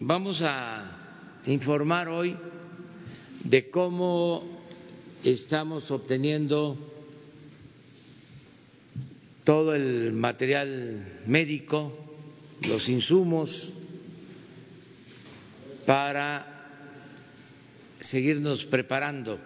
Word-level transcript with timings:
vamos 0.00 0.40
a 0.42 1.40
informar 1.44 2.08
hoy 2.08 2.34
de 3.44 3.68
cómo 3.68 4.42
estamos 5.22 5.90
obteniendo 5.90 6.78
todo 9.44 9.74
el 9.74 10.12
material 10.12 11.20
médico, 11.26 11.92
los 12.66 12.88
insumos 12.88 13.74
para 15.84 16.46
seguirnos 18.00 18.64
preparando, 18.64 19.38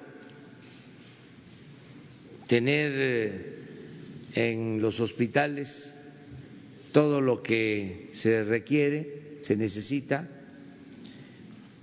tener 2.47 2.93
eh, 2.95 3.59
en 4.35 4.81
los 4.81 5.01
hospitales 5.01 5.95
todo 6.93 7.21
lo 7.21 7.43
que 7.43 8.11
se 8.13 8.45
requiere, 8.45 9.39
se 9.41 9.57
necesita 9.57 10.34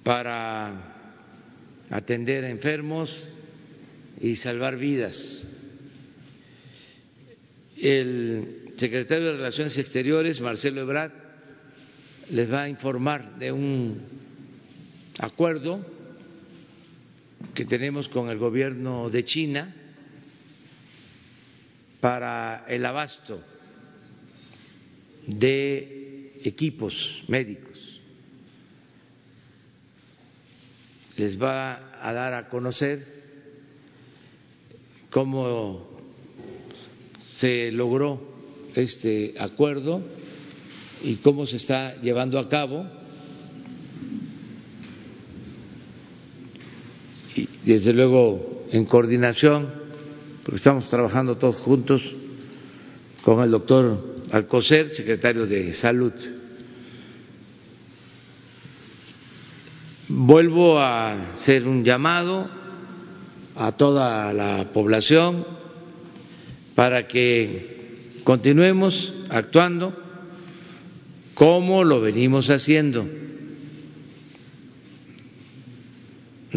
para 0.03 0.91
atender 1.89 2.45
a 2.45 2.49
enfermos 2.49 3.27
y 4.19 4.35
salvar 4.35 4.77
vidas. 4.77 5.45
El 7.77 8.73
secretario 8.77 9.27
de 9.27 9.33
Relaciones 9.33 9.77
Exteriores, 9.77 10.39
Marcelo 10.39 10.81
Ebrard, 10.81 11.11
les 12.29 12.51
va 12.51 12.63
a 12.63 12.69
informar 12.69 13.37
de 13.37 13.51
un 13.51 13.99
acuerdo 15.19 15.85
que 17.53 17.65
tenemos 17.65 18.07
con 18.07 18.29
el 18.29 18.37
gobierno 18.37 19.09
de 19.09 19.25
China 19.25 19.75
para 21.99 22.65
el 22.67 22.85
abasto 22.85 23.41
de 25.27 26.33
equipos 26.43 27.23
médicos. 27.27 27.90
Les 31.21 31.37
va 31.37 31.93
a 32.01 32.13
dar 32.13 32.33
a 32.33 32.49
conocer 32.49 32.97
cómo 35.11 35.85
se 37.37 37.71
logró 37.71 38.19
este 38.73 39.35
acuerdo 39.37 40.01
y 41.03 41.17
cómo 41.17 41.45
se 41.45 41.57
está 41.57 42.01
llevando 42.01 42.39
a 42.39 42.49
cabo. 42.49 42.87
Y 47.35 47.47
desde 47.65 47.93
luego 47.93 48.65
en 48.71 48.85
coordinación, 48.85 49.71
porque 50.41 50.57
estamos 50.57 50.89
trabajando 50.89 51.37
todos 51.37 51.57
juntos 51.57 52.15
con 53.21 53.43
el 53.43 53.51
doctor 53.51 54.15
Alcocer, 54.31 54.89
secretario 54.89 55.45
de 55.45 55.71
Salud. 55.75 56.13
Vuelvo 60.13 60.77
a 60.77 61.35
hacer 61.35 61.65
un 61.65 61.85
llamado 61.85 62.49
a 63.55 63.71
toda 63.71 64.33
la 64.33 64.67
población 64.73 65.45
para 66.75 67.07
que 67.07 68.19
continuemos 68.25 69.13
actuando 69.29 69.97
como 71.33 71.85
lo 71.85 72.01
venimos 72.01 72.49
haciendo. 72.49 73.07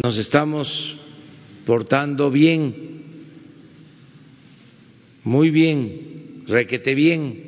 Nos 0.03 0.17
estamos 0.17 0.97
portando 1.65 2.29
bien, 2.29 3.03
muy 5.23 5.49
bien, 5.49 6.43
requete 6.45 6.93
bien, 6.93 7.43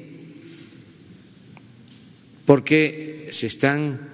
porque 2.46 3.28
se 3.32 3.48
están 3.48 4.07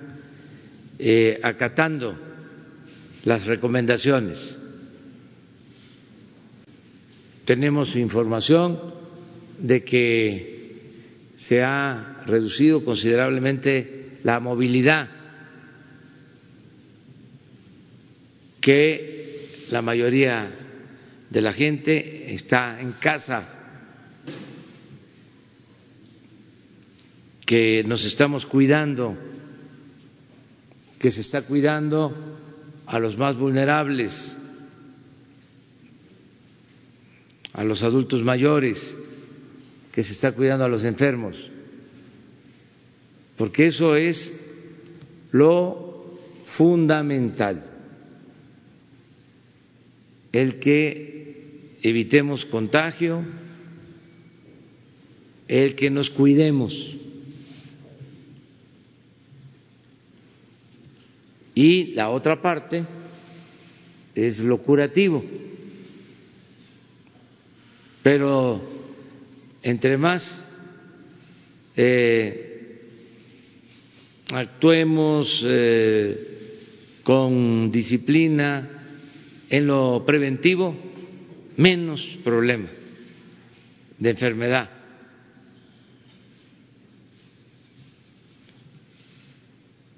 eh, 1.06 1.38
acatando 1.44 2.18
las 3.26 3.46
recomendaciones. 3.46 4.58
Tenemos 7.44 7.98
información 7.98 8.80
de 9.60 9.84
que 9.84 11.34
se 11.36 11.62
ha 11.62 12.24
reducido 12.26 12.86
considerablemente 12.86 14.20
la 14.24 14.40
movilidad, 14.40 15.10
que 18.62 19.66
la 19.72 19.82
mayoría 19.82 20.52
de 21.30 21.42
la 21.42 21.52
gente 21.52 22.34
está 22.34 22.80
en 22.80 22.94
casa, 22.94 23.46
que 27.46 27.84
nos 27.84 28.06
estamos 28.06 28.46
cuidando 28.46 29.33
que 31.04 31.12
se 31.12 31.20
está 31.20 31.42
cuidando 31.42 32.16
a 32.86 32.98
los 32.98 33.18
más 33.18 33.36
vulnerables, 33.36 34.38
a 37.52 37.62
los 37.66 37.84
adultos 37.84 38.24
mayores, 38.24 38.80
que 39.92 40.02
se 40.02 40.14
está 40.14 40.32
cuidando 40.32 40.64
a 40.64 40.70
los 40.70 40.86
enfermos, 40.86 41.52
porque 43.36 43.68
eso 43.68 43.98
es 43.98 44.34
lo 45.34 46.22
fundamental, 46.46 47.70
el 50.32 50.58
que 50.58 51.80
evitemos 51.82 52.46
contagio, 52.46 53.26
el 55.50 55.76
que 55.76 55.90
nos 55.90 56.10
cuidemos. 56.10 56.96
Y 61.56 61.94
la 61.94 62.10
otra 62.10 62.42
parte 62.42 62.86
es 64.16 64.40
lo 64.40 64.58
curativo. 64.60 65.24
Pero 68.02 68.62
entre 69.62 69.98
más 69.98 70.48
eh, 71.76 72.82
actuemos 74.32 75.44
eh, 75.46 76.60
con 77.04 77.72
disciplina 77.72 78.70
en 79.50 79.68
lo 79.68 80.04
preventivo, 80.06 80.76
menos 81.58 82.18
problema 82.24 82.68
de 84.00 84.10
enfermedad 84.10 84.73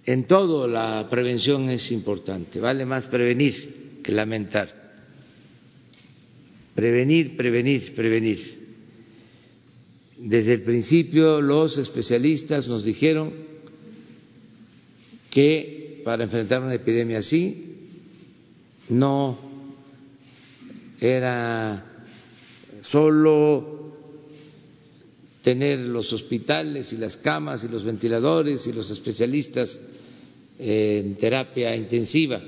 En 0.05 0.27
todo 0.27 0.67
la 0.67 1.07
prevención 1.09 1.69
es 1.71 1.91
importante, 1.91 2.59
vale 2.59 2.85
más 2.85 3.07
prevenir 3.07 3.99
que 4.03 4.11
lamentar. 4.11 4.83
Prevenir, 6.75 7.35
prevenir, 7.35 7.95
prevenir. 7.95 8.65
Desde 10.17 10.53
el 10.53 10.61
principio 10.61 11.41
los 11.41 11.77
especialistas 11.79 12.67
nos 12.67 12.85
dijeron 12.85 13.33
que 15.31 16.01
para 16.05 16.25
enfrentar 16.25 16.61
una 16.61 16.75
epidemia 16.75 17.17
así 17.17 17.75
no 18.89 19.39
era 20.99 21.83
solo 22.81 23.75
tener 25.41 25.79
los 25.79 26.13
hospitales 26.13 26.93
y 26.93 26.97
las 26.97 27.17
camas 27.17 27.63
y 27.63 27.69
los 27.69 27.83
ventiladores 27.83 28.65
y 28.67 28.73
los 28.73 28.89
especialistas 28.91 29.79
en 30.57 31.15
terapia 31.15 31.75
intensiva, 31.75 32.41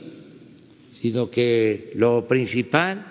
sino 0.94 1.30
que 1.30 1.92
lo 1.96 2.28
principal 2.28 3.06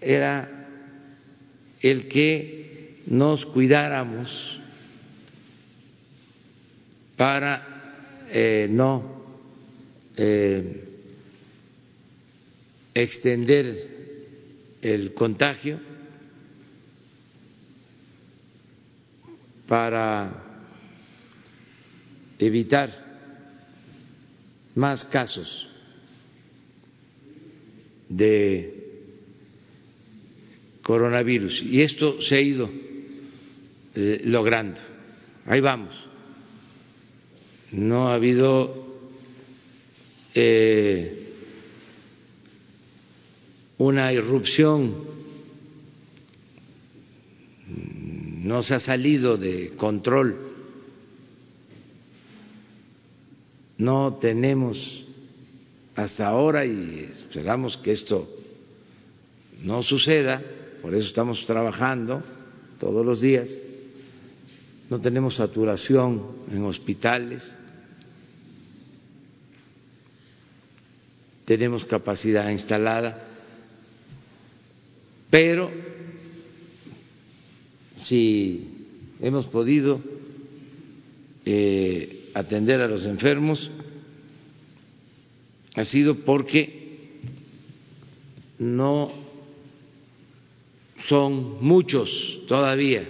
era 0.00 0.68
el 1.80 2.08
que 2.08 2.98
nos 3.06 3.46
cuidáramos 3.46 4.60
para 7.16 8.26
eh, 8.30 8.68
no 8.70 9.24
eh, 10.16 10.84
extender 12.94 13.98
el 14.82 15.14
contagio, 15.14 15.80
para 19.66 20.47
evitar 22.38 22.90
más 24.74 25.04
casos 25.06 25.68
de 28.08 28.74
coronavirus. 30.82 31.62
Y 31.62 31.82
esto 31.82 32.22
se 32.22 32.36
ha 32.36 32.40
ido 32.40 32.70
eh, 33.94 34.22
logrando. 34.24 34.80
Ahí 35.46 35.60
vamos. 35.60 36.08
No 37.72 38.08
ha 38.08 38.14
habido 38.14 38.86
eh, 40.34 41.28
una 43.76 44.12
irrupción, 44.12 45.04
no 48.42 48.62
se 48.62 48.74
ha 48.74 48.80
salido 48.80 49.36
de 49.36 49.70
control 49.76 50.47
no 53.78 54.14
tenemos 54.14 55.06
hasta 55.94 56.26
ahora 56.26 56.66
y 56.66 57.08
esperamos 57.10 57.76
que 57.76 57.92
esto 57.92 58.28
no 59.62 59.82
suceda, 59.82 60.42
por 60.82 60.94
eso 60.94 61.06
estamos 61.06 61.46
trabajando 61.46 62.22
todos 62.78 63.06
los 63.06 63.20
días, 63.20 63.56
no 64.90 65.00
tenemos 65.00 65.36
saturación 65.36 66.22
en 66.52 66.64
hospitales, 66.64 67.56
tenemos 71.44 71.84
capacidad 71.84 72.50
instalada, 72.50 73.26
pero 75.30 75.70
si 77.96 78.86
hemos 79.20 79.46
podido 79.48 80.00
eh, 81.44 82.17
atender 82.34 82.80
a 82.80 82.88
los 82.88 83.04
enfermos 83.04 83.70
ha 85.74 85.84
sido 85.84 86.16
porque 86.16 87.20
no 88.58 89.12
son 91.06 91.64
muchos 91.64 92.40
todavía 92.46 93.08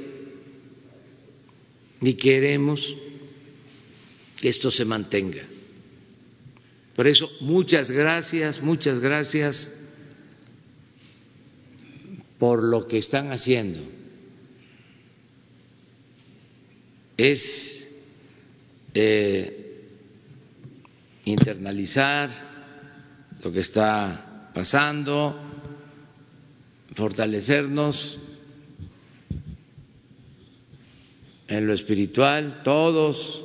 y 2.01 2.15
queremos 2.15 2.81
que 4.41 4.49
esto 4.49 4.71
se 4.71 4.85
mantenga. 4.85 5.43
Por 6.95 7.07
eso, 7.07 7.31
muchas 7.41 7.91
gracias, 7.91 8.61
muchas 8.63 8.99
gracias 9.01 9.75
por 12.39 12.63
lo 12.63 12.87
que 12.87 12.99
están 12.99 13.33
haciendo. 13.33 13.81
Es 17.17 17.78
eh, 18.95 19.69
internalizar 21.25 22.31
lo 23.43 23.53
que 23.53 23.61
está 23.61 24.51
pasando, 24.55 25.37
fortalecernos 26.95 28.19
en 31.47 31.67
lo 31.67 31.75
espiritual, 31.75 32.63
todos, 32.65 33.43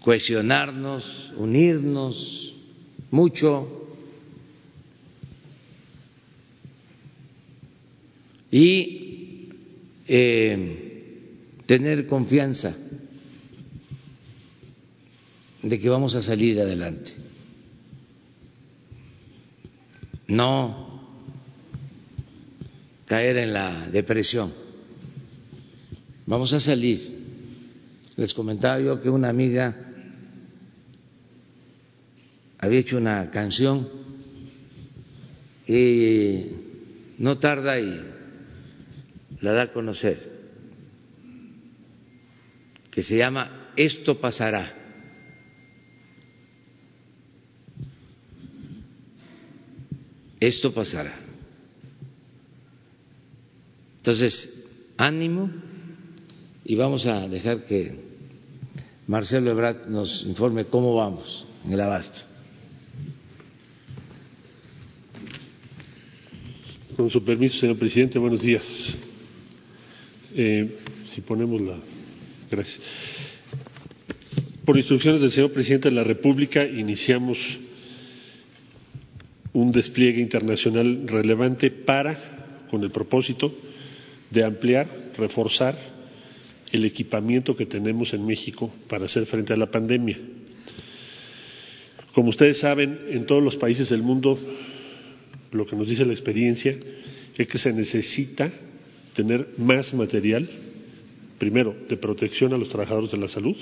cohesionarnos, 0.00 1.32
unirnos 1.36 2.54
mucho 3.10 3.78
y 8.50 9.48
eh, 10.06 10.77
tener 11.68 12.06
confianza 12.06 12.74
de 15.62 15.78
que 15.78 15.88
vamos 15.90 16.14
a 16.14 16.22
salir 16.22 16.58
adelante. 16.58 17.12
No 20.28 21.02
caer 23.04 23.36
en 23.36 23.52
la 23.52 23.86
depresión. 23.90 24.50
Vamos 26.24 26.54
a 26.54 26.60
salir. 26.60 27.18
Les 28.16 28.32
comentaba 28.32 28.80
yo 28.80 28.98
que 29.02 29.10
una 29.10 29.28
amiga 29.28 29.76
había 32.58 32.80
hecho 32.80 32.96
una 32.96 33.30
canción 33.30 33.86
y 35.66 36.46
no 37.18 37.38
tarda 37.38 37.78
y 37.78 38.00
la 39.42 39.52
da 39.52 39.62
a 39.64 39.72
conocer, 39.72 40.37
que 42.98 43.04
se 43.04 43.16
llama 43.16 43.70
Esto 43.76 44.20
pasará. 44.20 44.74
Esto 50.40 50.74
pasará. 50.74 51.14
Entonces, 53.98 54.66
ánimo 54.96 55.48
y 56.64 56.74
vamos 56.74 57.06
a 57.06 57.28
dejar 57.28 57.64
que 57.66 57.94
Marcelo 59.06 59.52
Ebrard 59.52 59.86
nos 59.86 60.24
informe 60.24 60.64
cómo 60.64 60.96
vamos 60.96 61.46
en 61.64 61.74
el 61.74 61.80
abasto. 61.80 62.22
Con 66.96 67.08
su 67.08 67.22
permiso, 67.24 67.60
señor 67.60 67.78
presidente, 67.78 68.18
buenos 68.18 68.42
días. 68.42 68.92
Eh, 70.34 70.78
si 71.14 71.20
ponemos 71.20 71.60
la. 71.60 71.97
Gracias. 72.50 72.80
Por 74.64 74.76
instrucciones 74.76 75.20
del 75.20 75.30
señor 75.30 75.52
presidente 75.52 75.88
de 75.88 75.94
la 75.94 76.04
República, 76.04 76.64
iniciamos 76.64 77.38
un 79.52 79.72
despliegue 79.72 80.20
internacional 80.20 81.06
relevante 81.06 81.70
para, 81.70 82.64
con 82.70 82.82
el 82.84 82.90
propósito 82.90 83.54
de 84.30 84.44
ampliar, 84.44 84.86
reforzar 85.16 85.76
el 86.70 86.84
equipamiento 86.84 87.56
que 87.56 87.66
tenemos 87.66 88.12
en 88.12 88.26
México 88.26 88.72
para 88.88 89.06
hacer 89.06 89.24
frente 89.26 89.52
a 89.52 89.56
la 89.56 89.70
pandemia. 89.70 90.18
Como 92.12 92.30
ustedes 92.30 92.58
saben, 92.58 92.98
en 93.10 93.26
todos 93.26 93.42
los 93.42 93.56
países 93.56 93.88
del 93.88 94.02
mundo, 94.02 94.38
lo 95.52 95.64
que 95.64 95.76
nos 95.76 95.88
dice 95.88 96.04
la 96.04 96.12
experiencia 96.12 96.76
es 97.36 97.48
que 97.48 97.58
se 97.58 97.72
necesita 97.72 98.50
tener 99.14 99.48
más 99.56 99.94
material, 99.94 100.48
primero, 101.38 101.74
de 101.88 101.96
protección 101.96 102.52
a 102.52 102.58
los 102.58 102.68
trabajadores 102.68 103.10
de 103.10 103.18
la 103.18 103.28
salud, 103.28 103.56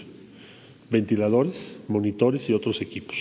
ventiladores, 0.91 1.77
monitores 1.89 2.49
y 2.49 2.53
otros 2.53 2.81
equipos. 2.81 3.17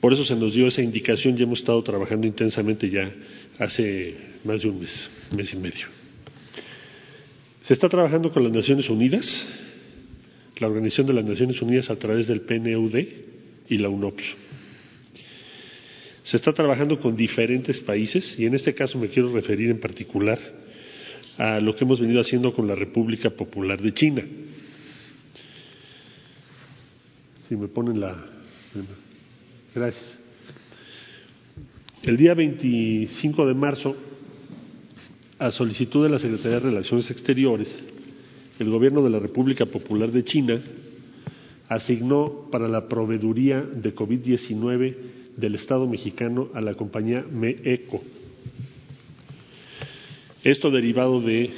Por 0.00 0.12
eso 0.12 0.24
se 0.24 0.34
nos 0.34 0.54
dio 0.54 0.66
esa 0.66 0.82
indicación 0.82 1.36
y 1.38 1.42
hemos 1.42 1.60
estado 1.60 1.82
trabajando 1.82 2.26
intensamente 2.26 2.88
ya 2.88 3.12
hace 3.58 4.14
más 4.44 4.62
de 4.62 4.68
un 4.68 4.80
mes, 4.80 5.08
mes 5.34 5.52
y 5.52 5.56
medio. 5.56 5.86
Se 7.62 7.74
está 7.74 7.88
trabajando 7.88 8.32
con 8.32 8.42
las 8.42 8.52
Naciones 8.52 8.88
Unidas, 8.88 9.44
la 10.58 10.68
Organización 10.68 11.06
de 11.08 11.12
las 11.12 11.24
Naciones 11.24 11.60
Unidas 11.60 11.90
a 11.90 11.96
través 11.96 12.26
del 12.28 12.40
PNUD 12.40 12.96
y 13.68 13.78
la 13.78 13.88
UNOPS. 13.88 14.34
Se 16.22 16.36
está 16.36 16.52
trabajando 16.52 16.98
con 16.98 17.16
diferentes 17.16 17.80
países 17.80 18.38
y 18.38 18.46
en 18.46 18.54
este 18.54 18.74
caso 18.74 18.98
me 18.98 19.08
quiero 19.08 19.32
referir 19.32 19.70
en 19.70 19.80
particular 19.80 20.38
a 21.40 21.58
lo 21.58 21.74
que 21.74 21.84
hemos 21.84 21.98
venido 21.98 22.20
haciendo 22.20 22.52
con 22.52 22.68
la 22.68 22.74
República 22.74 23.30
Popular 23.30 23.80
de 23.80 23.94
China. 23.94 24.22
Si 27.48 27.56
me 27.56 27.66
ponen 27.66 27.98
la. 27.98 28.14
Gracias. 29.74 30.18
El 32.02 32.18
día 32.18 32.34
25 32.34 33.46
de 33.46 33.54
marzo, 33.54 33.96
a 35.38 35.50
solicitud 35.50 36.02
de 36.04 36.10
la 36.10 36.18
Secretaría 36.18 36.60
de 36.60 36.70
Relaciones 36.70 37.10
Exteriores, 37.10 37.74
el 38.58 38.68
Gobierno 38.68 39.02
de 39.02 39.08
la 39.08 39.18
República 39.18 39.64
Popular 39.64 40.12
de 40.12 40.22
China 40.22 40.60
asignó 41.70 42.50
para 42.52 42.68
la 42.68 42.86
proveeduría 42.86 43.62
de 43.62 43.94
COVID-19 43.94 44.94
del 45.38 45.54
Estado 45.54 45.88
mexicano 45.88 46.50
a 46.52 46.60
la 46.60 46.74
compañía 46.74 47.24
MEECO. 47.32 48.02
Esto 50.42 50.70
derivado 50.70 51.20
de 51.20 51.50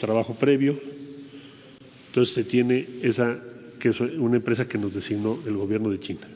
trabajo 0.00 0.34
previo, 0.34 0.78
entonces 2.08 2.34
se 2.34 2.44
tiene 2.44 2.86
esa, 3.02 3.38
que 3.78 3.90
es 3.90 4.00
una 4.00 4.36
empresa 4.36 4.66
que 4.66 4.78
nos 4.78 4.94
designó 4.94 5.38
el 5.46 5.54
Gobierno 5.56 5.90
de 5.90 5.98
China. 5.98 6.26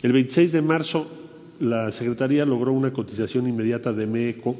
El 0.00 0.12
26 0.12 0.52
de 0.52 0.62
marzo, 0.62 1.10
la 1.58 1.90
Secretaría 1.90 2.44
logró 2.44 2.72
una 2.72 2.92
cotización 2.92 3.48
inmediata 3.48 3.92
de 3.92 4.06
MEECO 4.06 4.56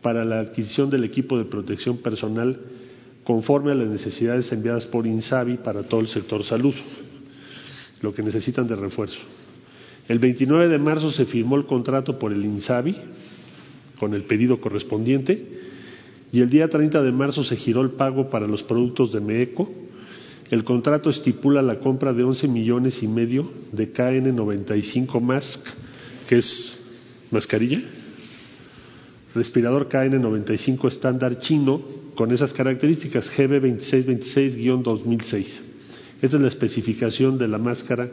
para 0.00 0.24
la 0.24 0.40
adquisición 0.40 0.88
del 0.88 1.04
equipo 1.04 1.36
de 1.36 1.44
protección 1.44 1.98
personal 1.98 2.58
conforme 3.22 3.72
a 3.72 3.74
las 3.74 3.88
necesidades 3.88 4.50
enviadas 4.50 4.86
por 4.86 5.06
INSABI 5.06 5.58
para 5.58 5.82
todo 5.82 6.00
el 6.00 6.08
sector 6.08 6.42
salud, 6.42 6.74
lo 8.00 8.14
que 8.14 8.22
necesitan 8.22 8.66
de 8.66 8.76
refuerzo. 8.76 9.20
El 10.08 10.18
29 10.18 10.68
de 10.68 10.78
marzo 10.78 11.10
se 11.10 11.26
firmó 11.26 11.56
el 11.56 11.66
contrato 11.66 12.18
por 12.18 12.32
el 12.32 12.44
INSABI 12.44 12.96
con 13.98 14.14
el 14.14 14.22
pedido 14.24 14.60
correspondiente 14.60 15.46
y 16.32 16.40
el 16.40 16.50
día 16.50 16.68
30 16.68 17.02
de 17.02 17.12
marzo 17.12 17.44
se 17.44 17.56
giró 17.56 17.82
el 17.82 17.90
pago 17.90 18.30
para 18.30 18.46
los 18.46 18.62
productos 18.62 19.12
de 19.12 19.20
MEECO 19.20 19.70
el 20.50 20.64
contrato 20.64 21.10
estipula 21.10 21.62
la 21.62 21.78
compra 21.80 22.12
de 22.12 22.22
11 22.22 22.46
millones 22.48 23.02
y 23.02 23.08
medio 23.08 23.50
de 23.72 23.90
KN95 23.92 25.20
Mask, 25.20 25.60
que 26.28 26.36
es 26.38 26.78
mascarilla, 27.30 27.80
respirador 29.34 29.88
KN95 29.88 30.88
estándar 30.88 31.40
chino 31.40 31.82
con 32.14 32.30
esas 32.30 32.52
características 32.52 33.30
GB2626-2006. 33.36 35.46
Esta 36.22 36.36
es 36.36 36.42
la 36.42 36.48
especificación 36.48 37.36
de 37.38 37.48
la 37.48 37.58
máscara 37.58 38.08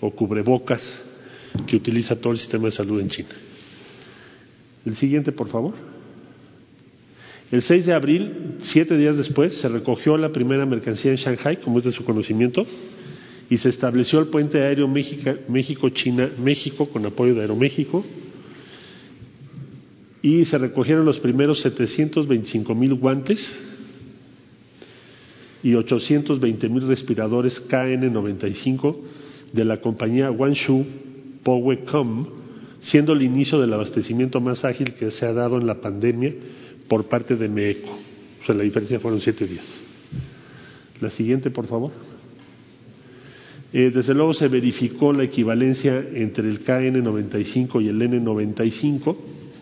o 0.00 0.10
cubrebocas 0.10 1.04
que 1.66 1.76
utiliza 1.76 2.20
todo 2.20 2.32
el 2.32 2.38
sistema 2.38 2.64
de 2.64 2.72
salud 2.72 3.00
en 3.00 3.08
China. 3.08 3.28
El 4.84 4.96
siguiente, 4.96 5.32
por 5.32 5.48
favor. 5.48 5.74
El 7.50 7.62
6 7.62 7.86
de 7.86 7.92
abril, 7.92 8.56
siete 8.58 8.96
días 8.96 9.16
después, 9.16 9.54
se 9.54 9.68
recogió 9.68 10.16
la 10.16 10.32
primera 10.32 10.66
mercancía 10.66 11.12
en 11.12 11.18
Shanghai, 11.18 11.60
como 11.60 11.78
es 11.78 11.84
de 11.84 11.92
su 11.92 12.04
conocimiento, 12.04 12.66
y 13.48 13.58
se 13.58 13.68
estableció 13.68 14.18
el 14.18 14.26
puente 14.26 14.60
aéreo 14.62 14.88
México-China-México 14.88 16.88
con 16.88 17.06
apoyo 17.06 17.34
de 17.34 17.42
Aeroméxico 17.42 18.04
y 20.24 20.46
se 20.46 20.56
recogieron 20.56 21.04
los 21.04 21.20
primeros 21.20 21.60
725 21.60 22.74
mil 22.74 22.94
guantes 22.94 23.46
y 25.62 25.74
820 25.74 26.66
mil 26.70 26.88
respiradores 26.88 27.62
KN95 27.68 28.96
de 29.52 29.64
la 29.66 29.82
compañía 29.82 30.30
Guangzhou 30.30 30.86
Powecom, 31.42 32.26
siendo 32.84 33.12
el 33.12 33.22
inicio 33.22 33.60
del 33.60 33.72
abastecimiento 33.72 34.40
más 34.40 34.64
ágil 34.64 34.94
que 34.94 35.10
se 35.10 35.26
ha 35.26 35.32
dado 35.32 35.58
en 35.58 35.66
la 35.66 35.80
pandemia 35.80 36.32
por 36.86 37.06
parte 37.06 37.34
de 37.34 37.48
MECO. 37.48 37.90
O 38.42 38.46
sea, 38.46 38.54
la 38.54 38.62
diferencia 38.62 39.00
fueron 39.00 39.20
siete 39.20 39.46
días. 39.46 39.66
La 41.00 41.10
siguiente, 41.10 41.50
por 41.50 41.66
favor. 41.66 41.90
Eh, 43.72 43.90
desde 43.92 44.14
luego 44.14 44.32
se 44.34 44.46
verificó 44.48 45.12
la 45.12 45.24
equivalencia 45.24 45.98
entre 46.14 46.48
el 46.48 46.64
KN95 46.64 47.82
y 47.82 47.88
el 47.88 48.00
N95 48.00 49.16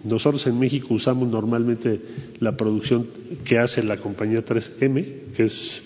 nosotros 0.04 0.44
en 0.48 0.58
México 0.58 0.94
usamos 0.94 1.28
normalmente 1.28 2.00
la 2.40 2.56
producción 2.56 3.06
que 3.44 3.58
hace 3.58 3.82
la 3.84 3.98
compañía 3.98 4.44
3M, 4.44 5.32
que 5.36 5.44
es 5.44 5.82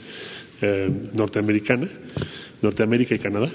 eh, 0.62 0.90
norteamericana, 1.12 1.86
Norteamérica 2.62 3.14
y 3.14 3.18
Canadá, 3.18 3.50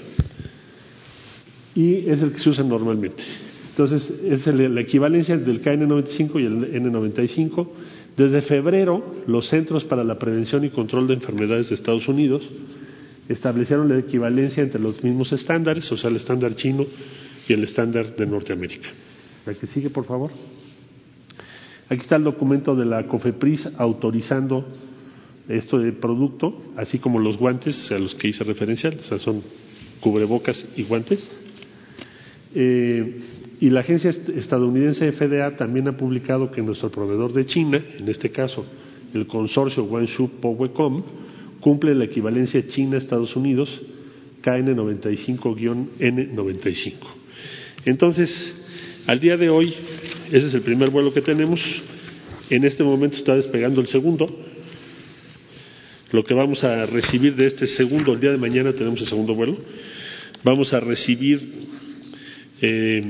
y 1.74 2.08
es 2.08 2.22
el 2.22 2.30
que 2.30 2.38
se 2.38 2.50
usa 2.50 2.62
normalmente. 2.62 3.24
Entonces, 3.72 4.10
es 4.22 4.46
la 4.46 4.80
equivalencia 4.82 5.38
del 5.38 5.62
KN95 5.62 6.40
y 6.40 6.44
el 6.44 6.82
N95. 6.82 7.68
Desde 8.14 8.42
febrero, 8.42 9.02
los 9.26 9.48
Centros 9.48 9.84
para 9.84 10.04
la 10.04 10.18
Prevención 10.18 10.62
y 10.66 10.68
Control 10.68 11.06
de 11.06 11.14
Enfermedades 11.14 11.70
de 11.70 11.76
Estados 11.76 12.06
Unidos 12.06 12.42
establecieron 13.30 13.88
la 13.88 13.98
equivalencia 13.98 14.62
entre 14.62 14.78
los 14.78 15.02
mismos 15.02 15.32
estándares, 15.32 15.90
o 15.90 15.96
sea, 15.96 16.10
el 16.10 16.16
estándar 16.16 16.54
chino 16.54 16.84
y 17.48 17.52
el 17.54 17.64
estándar 17.64 18.14
de 18.14 18.26
Norteamérica. 18.26 18.88
La 19.46 19.54
que 19.54 19.66
sigue, 19.66 19.88
por 19.88 20.04
favor. 20.04 20.30
Aquí 21.88 22.02
está 22.02 22.16
el 22.16 22.24
documento 22.24 22.74
de 22.74 22.84
la 22.84 23.06
COFEPRIS 23.06 23.70
autorizando 23.78 24.66
esto 25.48 25.78
de 25.78 25.92
producto, 25.92 26.62
así 26.76 26.98
como 26.98 27.18
los 27.18 27.38
guantes 27.38 27.90
a 27.90 27.98
los 27.98 28.14
que 28.14 28.28
hice 28.28 28.44
referencia, 28.44 28.90
o 28.90 29.02
sea, 29.02 29.18
son 29.18 29.42
cubrebocas 30.00 30.66
y 30.76 30.82
guantes. 30.82 31.26
Eh, 32.54 33.20
y 33.62 33.70
la 33.70 33.80
agencia 33.80 34.10
estadounidense 34.10 35.10
FDA 35.12 35.54
también 35.54 35.86
ha 35.86 35.96
publicado 35.96 36.50
que 36.50 36.60
nuestro 36.60 36.90
proveedor 36.90 37.32
de 37.32 37.46
China, 37.46 37.80
en 37.96 38.08
este 38.08 38.32
caso 38.32 38.66
el 39.14 39.28
consorcio 39.28 39.84
Guangzhou 39.84 40.28
Powecom, 40.40 41.04
cumple 41.60 41.94
la 41.94 42.02
equivalencia 42.02 42.66
China-Estados 42.66 43.36
Unidos 43.36 43.70
KN95-N95. 44.42 46.94
Entonces, 47.84 48.52
al 49.06 49.20
día 49.20 49.36
de 49.36 49.48
hoy, 49.48 49.72
ese 50.32 50.48
es 50.48 50.54
el 50.54 50.62
primer 50.62 50.90
vuelo 50.90 51.14
que 51.14 51.20
tenemos. 51.20 51.60
En 52.50 52.64
este 52.64 52.82
momento 52.82 53.16
está 53.16 53.36
despegando 53.36 53.80
el 53.80 53.86
segundo. 53.86 54.28
Lo 56.10 56.24
que 56.24 56.34
vamos 56.34 56.64
a 56.64 56.84
recibir 56.86 57.36
de 57.36 57.46
este 57.46 57.68
segundo, 57.68 58.14
el 58.14 58.18
día 58.18 58.32
de 58.32 58.38
mañana 58.38 58.72
tenemos 58.72 59.00
el 59.02 59.06
segundo 59.06 59.36
vuelo. 59.36 59.56
Vamos 60.42 60.74
a 60.74 60.80
recibir 60.80 61.70
eh, 62.62 63.02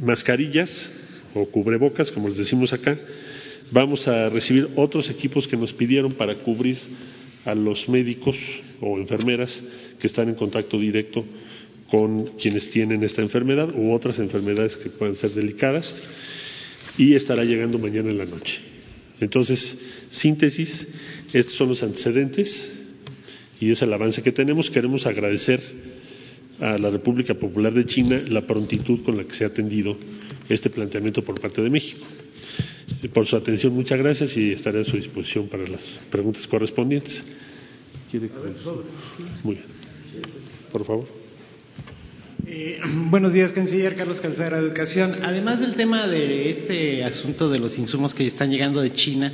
mascarillas 0.00 0.90
o 1.34 1.44
cubrebocas, 1.46 2.10
como 2.10 2.28
les 2.28 2.38
decimos 2.38 2.72
acá. 2.72 2.96
Vamos 3.70 4.06
a 4.06 4.28
recibir 4.28 4.68
otros 4.76 5.10
equipos 5.10 5.48
que 5.48 5.56
nos 5.56 5.72
pidieron 5.72 6.12
para 6.12 6.34
cubrir 6.36 6.78
a 7.44 7.54
los 7.54 7.88
médicos 7.88 8.36
o 8.80 8.98
enfermeras 8.98 9.60
que 9.98 10.06
están 10.06 10.28
en 10.28 10.34
contacto 10.34 10.78
directo 10.78 11.24
con 11.90 12.38
quienes 12.38 12.70
tienen 12.70 13.02
esta 13.02 13.22
enfermedad 13.22 13.74
u 13.74 13.92
otras 13.92 14.18
enfermedades 14.18 14.76
que 14.76 14.88
puedan 14.88 15.14
ser 15.14 15.32
delicadas 15.32 15.92
y 16.96 17.14
estará 17.14 17.44
llegando 17.44 17.78
mañana 17.78 18.10
en 18.10 18.18
la 18.18 18.26
noche. 18.26 18.60
Entonces, 19.20 19.80
síntesis, 20.10 20.70
estos 21.32 21.54
son 21.54 21.68
los 21.68 21.82
antecedentes 21.82 22.70
y 23.60 23.70
es 23.70 23.82
el 23.82 23.92
avance 23.92 24.22
que 24.22 24.32
tenemos. 24.32 24.70
Queremos 24.70 25.06
agradecer 25.06 25.60
a 26.62 26.78
la 26.78 26.90
República 26.90 27.34
Popular 27.34 27.74
de 27.74 27.84
China 27.84 28.22
la 28.28 28.46
prontitud 28.46 29.02
con 29.02 29.16
la 29.16 29.24
que 29.24 29.34
se 29.34 29.44
ha 29.44 29.48
atendido 29.48 29.96
este 30.48 30.70
planteamiento 30.70 31.22
por 31.22 31.40
parte 31.40 31.60
de 31.60 31.68
México. 31.68 32.06
Por 33.12 33.26
su 33.26 33.36
atención, 33.36 33.74
muchas 33.74 33.98
gracias 33.98 34.36
y 34.36 34.52
estaré 34.52 34.80
a 34.80 34.84
su 34.84 34.96
disposición 34.96 35.48
para 35.48 35.66
las 35.66 35.82
preguntas 36.10 36.46
correspondientes. 36.46 37.24
Muy 39.42 39.56
bien. 39.56 39.66
Por 40.70 40.84
favor. 40.84 41.22
Eh, 42.46 42.80
buenos 43.10 43.32
días, 43.32 43.52
canciller 43.52 43.96
Carlos 43.96 44.20
Calzada, 44.20 44.58
Educación. 44.58 45.16
Además 45.22 45.58
del 45.58 45.74
tema 45.74 46.06
de 46.06 46.50
este 46.50 47.02
asunto 47.02 47.50
de 47.50 47.58
los 47.58 47.76
insumos 47.78 48.14
que 48.14 48.26
están 48.26 48.50
llegando 48.50 48.80
de 48.82 48.92
China, 48.92 49.32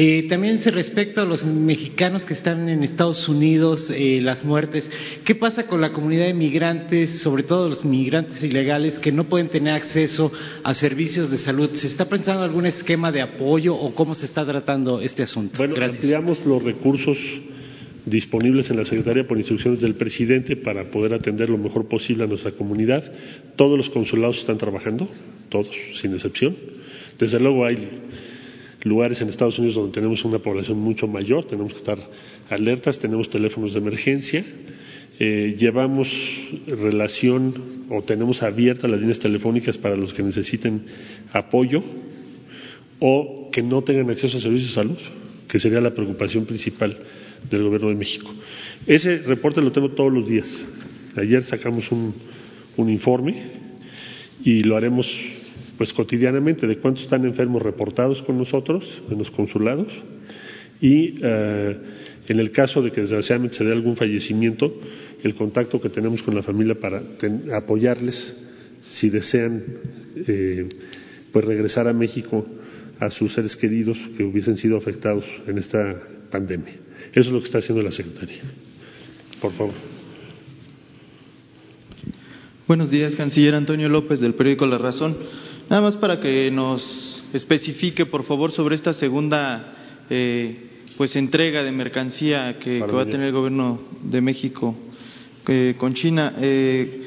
eh, 0.00 0.28
también 0.28 0.60
respecto 0.62 1.20
a 1.20 1.24
los 1.24 1.44
mexicanos 1.44 2.24
que 2.24 2.32
están 2.32 2.68
en 2.68 2.84
Estados 2.84 3.28
Unidos, 3.28 3.90
eh, 3.90 4.20
las 4.22 4.44
muertes, 4.44 4.88
¿qué 5.24 5.34
pasa 5.34 5.66
con 5.66 5.80
la 5.80 5.92
comunidad 5.92 6.26
de 6.26 6.34
migrantes, 6.34 7.20
sobre 7.20 7.42
todo 7.42 7.68
los 7.68 7.84
migrantes 7.84 8.40
ilegales 8.44 9.00
que 9.00 9.10
no 9.10 9.24
pueden 9.24 9.48
tener 9.48 9.74
acceso 9.74 10.30
a 10.62 10.72
servicios 10.72 11.32
de 11.32 11.38
salud? 11.38 11.70
¿Se 11.74 11.88
está 11.88 12.08
pensando 12.08 12.44
algún 12.44 12.66
esquema 12.66 13.10
de 13.10 13.22
apoyo 13.22 13.74
o 13.74 13.92
cómo 13.92 14.14
se 14.14 14.26
está 14.26 14.46
tratando 14.46 15.00
este 15.00 15.24
asunto? 15.24 15.58
Bueno, 15.58 15.74
ampliamos 15.84 16.46
los 16.46 16.62
recursos 16.62 17.18
disponibles 18.06 18.70
en 18.70 18.76
la 18.76 18.84
Secretaría 18.84 19.26
por 19.26 19.36
instrucciones 19.36 19.80
del 19.80 19.94
presidente 19.94 20.54
para 20.54 20.92
poder 20.92 21.12
atender 21.12 21.50
lo 21.50 21.58
mejor 21.58 21.88
posible 21.88 22.22
a 22.22 22.28
nuestra 22.28 22.52
comunidad. 22.52 23.02
Todos 23.56 23.76
los 23.76 23.90
consulados 23.90 24.38
están 24.38 24.58
trabajando, 24.58 25.10
todos, 25.48 25.68
sin 26.00 26.14
excepción. 26.14 26.54
Desde 27.18 27.40
luego 27.40 27.66
hay 27.66 27.76
lugares 28.82 29.20
en 29.20 29.28
Estados 29.28 29.58
Unidos 29.58 29.76
donde 29.76 29.92
tenemos 29.92 30.24
una 30.24 30.38
población 30.38 30.78
mucho 30.78 31.06
mayor, 31.06 31.44
tenemos 31.44 31.72
que 31.72 31.78
estar 31.78 31.98
alertas, 32.50 32.98
tenemos 32.98 33.28
teléfonos 33.28 33.74
de 33.74 33.80
emergencia, 33.80 34.44
eh, 35.18 35.56
llevamos 35.58 36.08
relación 36.66 37.86
o 37.90 38.02
tenemos 38.02 38.42
abiertas 38.42 38.90
las 38.90 39.00
líneas 39.00 39.18
telefónicas 39.18 39.76
para 39.76 39.96
los 39.96 40.12
que 40.12 40.22
necesiten 40.22 40.82
apoyo 41.32 41.82
o 43.00 43.50
que 43.52 43.62
no 43.62 43.82
tengan 43.82 44.10
acceso 44.10 44.38
a 44.38 44.40
servicios 44.40 44.70
de 44.70 44.74
salud, 44.74 44.98
que 45.48 45.58
sería 45.58 45.80
la 45.80 45.90
preocupación 45.90 46.44
principal 46.44 46.96
del 47.50 47.62
Gobierno 47.62 47.88
de 47.88 47.94
México. 47.94 48.32
Ese 48.86 49.18
reporte 49.18 49.60
lo 49.60 49.72
tengo 49.72 49.90
todos 49.90 50.12
los 50.12 50.28
días. 50.28 50.48
Ayer 51.16 51.42
sacamos 51.42 51.90
un, 51.90 52.14
informe 52.88 53.42
y 54.44 54.60
lo 54.60 54.76
haremos 54.76 55.12
pues 55.78 55.92
cotidianamente 55.92 56.66
de 56.66 56.78
cuántos 56.78 57.04
están 57.04 57.24
enfermos 57.24 57.62
reportados 57.62 58.20
con 58.22 58.36
nosotros 58.36 59.00
en 59.08 59.16
los 59.16 59.30
consulados 59.30 59.92
y 60.80 61.14
eh, 61.22 61.76
en 62.28 62.40
el 62.40 62.50
caso 62.50 62.82
de 62.82 62.90
que 62.90 63.00
desgraciadamente 63.00 63.56
se 63.56 63.64
dé 63.64 63.72
algún 63.72 63.96
fallecimiento, 63.96 64.74
el 65.22 65.34
contacto 65.34 65.80
que 65.80 65.88
tenemos 65.88 66.22
con 66.22 66.34
la 66.34 66.42
familia 66.42 66.74
para 66.78 67.00
apoyarles 67.54 68.36
si 68.82 69.08
desean 69.08 69.62
eh, 70.26 70.68
pues 71.32 71.44
regresar 71.44 71.88
a 71.88 71.92
México 71.92 72.44
a 73.00 73.10
sus 73.10 73.32
seres 73.32 73.56
queridos 73.56 73.98
que 74.16 74.24
hubiesen 74.24 74.56
sido 74.56 74.76
afectados 74.76 75.24
en 75.46 75.58
esta 75.58 75.96
pandemia. 76.30 76.74
Eso 77.12 77.20
es 77.20 77.28
lo 77.28 77.38
que 77.38 77.46
está 77.46 77.58
haciendo 77.58 77.82
la 77.82 77.92
Secretaría. 77.92 78.42
Por 79.40 79.52
favor. 79.52 79.74
Buenos 82.66 82.90
días, 82.90 83.14
canciller 83.14 83.54
Antonio 83.54 83.88
López 83.88 84.20
del 84.20 84.34
periódico 84.34 84.66
La 84.66 84.76
Razón. 84.76 85.16
Nada 85.70 85.82
más 85.82 85.98
para 85.98 86.18
que 86.18 86.50
nos 86.50 87.22
especifique, 87.34 88.06
por 88.06 88.24
favor, 88.24 88.50
sobre 88.52 88.74
esta 88.74 88.94
segunda 88.94 89.74
eh, 90.08 90.56
pues 90.96 91.14
entrega 91.14 91.62
de 91.62 91.72
mercancía 91.72 92.58
que, 92.58 92.80
va 92.80 93.02
a 93.02 93.06
tener 93.06 93.26
el 93.26 93.32
gobierno 93.32 93.78
de 94.02 94.22
México 94.22 94.74
eh, 95.46 95.74
con 95.76 95.92
China. 95.92 96.32
Eh, 96.40 97.02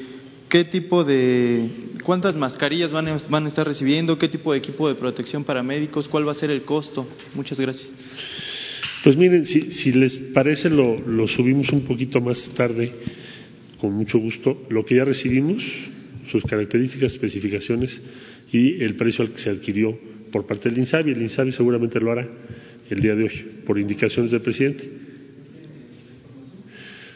¿Qué 0.48 0.64
tipo 0.64 1.02
de, 1.02 1.70
cuántas 2.04 2.36
mascarillas 2.36 2.92
van 2.92 3.08
a, 3.08 3.16
van 3.28 3.46
a 3.46 3.48
estar 3.48 3.66
recibiendo? 3.66 4.16
¿Qué 4.16 4.28
tipo 4.28 4.52
de 4.52 4.58
equipo 4.58 4.88
de 4.88 4.94
protección 4.94 5.42
para 5.42 5.64
médicos? 5.64 6.06
¿Cuál 6.06 6.28
va 6.28 6.32
a 6.32 6.36
ser 6.36 6.52
el 6.52 6.62
costo? 6.62 7.04
Muchas 7.34 7.58
gracias. 7.58 7.90
Pues 9.02 9.16
miren, 9.16 9.44
si, 9.44 9.90
les 9.90 10.16
parece 10.32 10.70
lo, 10.70 11.26
subimos 11.26 11.70
un 11.70 11.80
poquito 11.80 12.20
más 12.20 12.52
tarde, 12.54 12.92
con 13.80 13.92
mucho 13.92 14.18
gusto, 14.18 14.62
lo 14.68 14.84
que 14.84 14.94
ya 14.94 15.04
recibimos, 15.04 15.64
sus 16.30 16.44
características, 16.44 17.12
especificaciones 17.12 18.00
y 18.52 18.82
el 18.82 18.96
precio 18.96 19.24
al 19.24 19.32
que 19.32 19.38
se 19.38 19.50
adquirió 19.50 19.98
por 20.30 20.46
parte 20.46 20.68
del 20.68 20.78
INSABI. 20.78 21.12
El 21.12 21.22
INSABI 21.22 21.52
seguramente 21.52 21.98
lo 22.00 22.12
hará 22.12 22.28
el 22.90 23.00
día 23.00 23.14
de 23.14 23.24
hoy, 23.24 23.44
por 23.66 23.78
indicaciones 23.78 24.30
del 24.30 24.42
presidente. 24.42 24.88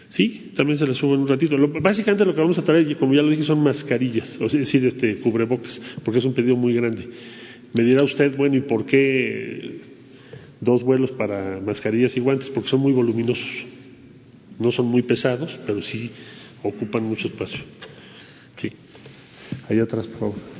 Sí, 0.09 0.53
también 0.55 0.79
se 0.79 0.87
les 0.87 0.97
subo 0.97 1.15
en 1.15 1.21
un 1.21 1.29
ratito. 1.29 1.57
básicamente 1.81 2.25
lo 2.25 2.35
que 2.35 2.41
vamos 2.41 2.57
a 2.59 2.65
traer, 2.65 2.97
como 2.97 3.15
ya 3.15 3.23
lo 3.23 3.31
dije, 3.31 3.43
son 3.43 3.63
mascarillas, 3.63 4.41
o 4.41 4.49
sea, 4.49 4.59
decir, 4.59 4.85
este, 4.87 5.17
cubrebocas, 5.17 5.81
porque 6.05 6.21
es 6.21 6.25
un 6.25 6.33
pedido 6.33 6.57
muy 6.57 6.75
grande. 6.75 7.09
Me 7.75 7.83
dirá 7.83 8.03
usted, 8.03 8.35
bueno, 8.37 8.57
¿y 8.57 8.61
por 8.61 8.87
qué 8.87 9.81
dos 10.61 10.83
vuelos 10.83 11.13
para 11.13 11.61
mascarillas 11.61 12.17
y 12.17 12.21
guantes 12.21 12.51
porque 12.51 12.71
son 12.71 12.81
muy 12.81 12.93
voluminosos. 12.93 13.67
No 14.59 14.73
son 14.73 14.87
muy 14.87 15.03
pesados, 15.03 15.59
pero 15.67 15.83
sí 15.83 16.11
ocupan 16.63 17.05
mucho 17.05 17.29
espacio. 17.29 17.61
Sí. 18.57 18.73
Ahí 19.69 19.79
atrás, 19.79 20.07
por 20.07 20.19
favor. 20.19 20.56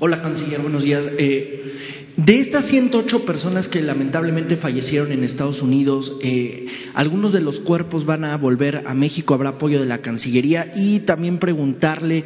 Hola, 0.00 0.20
canciller, 0.20 0.60
buenos 0.60 0.82
días. 0.82 1.06
Eh, 1.18 2.12
de 2.16 2.40
estas 2.40 2.66
108 2.66 3.24
personas 3.24 3.68
que 3.68 3.80
lamentablemente 3.80 4.56
fallecieron 4.56 5.12
en 5.12 5.24
Estados 5.24 5.62
Unidos, 5.62 6.12
eh, 6.22 6.66
algunos 6.94 7.32
de 7.32 7.40
los 7.40 7.60
cuerpos 7.60 8.04
van 8.04 8.24
a 8.24 8.36
volver 8.36 8.82
a 8.86 8.94
México, 8.94 9.34
habrá 9.34 9.50
apoyo 9.50 9.80
de 9.80 9.86
la 9.86 9.98
Cancillería 9.98 10.72
y 10.76 11.00
también 11.00 11.38
preguntarle 11.38 12.24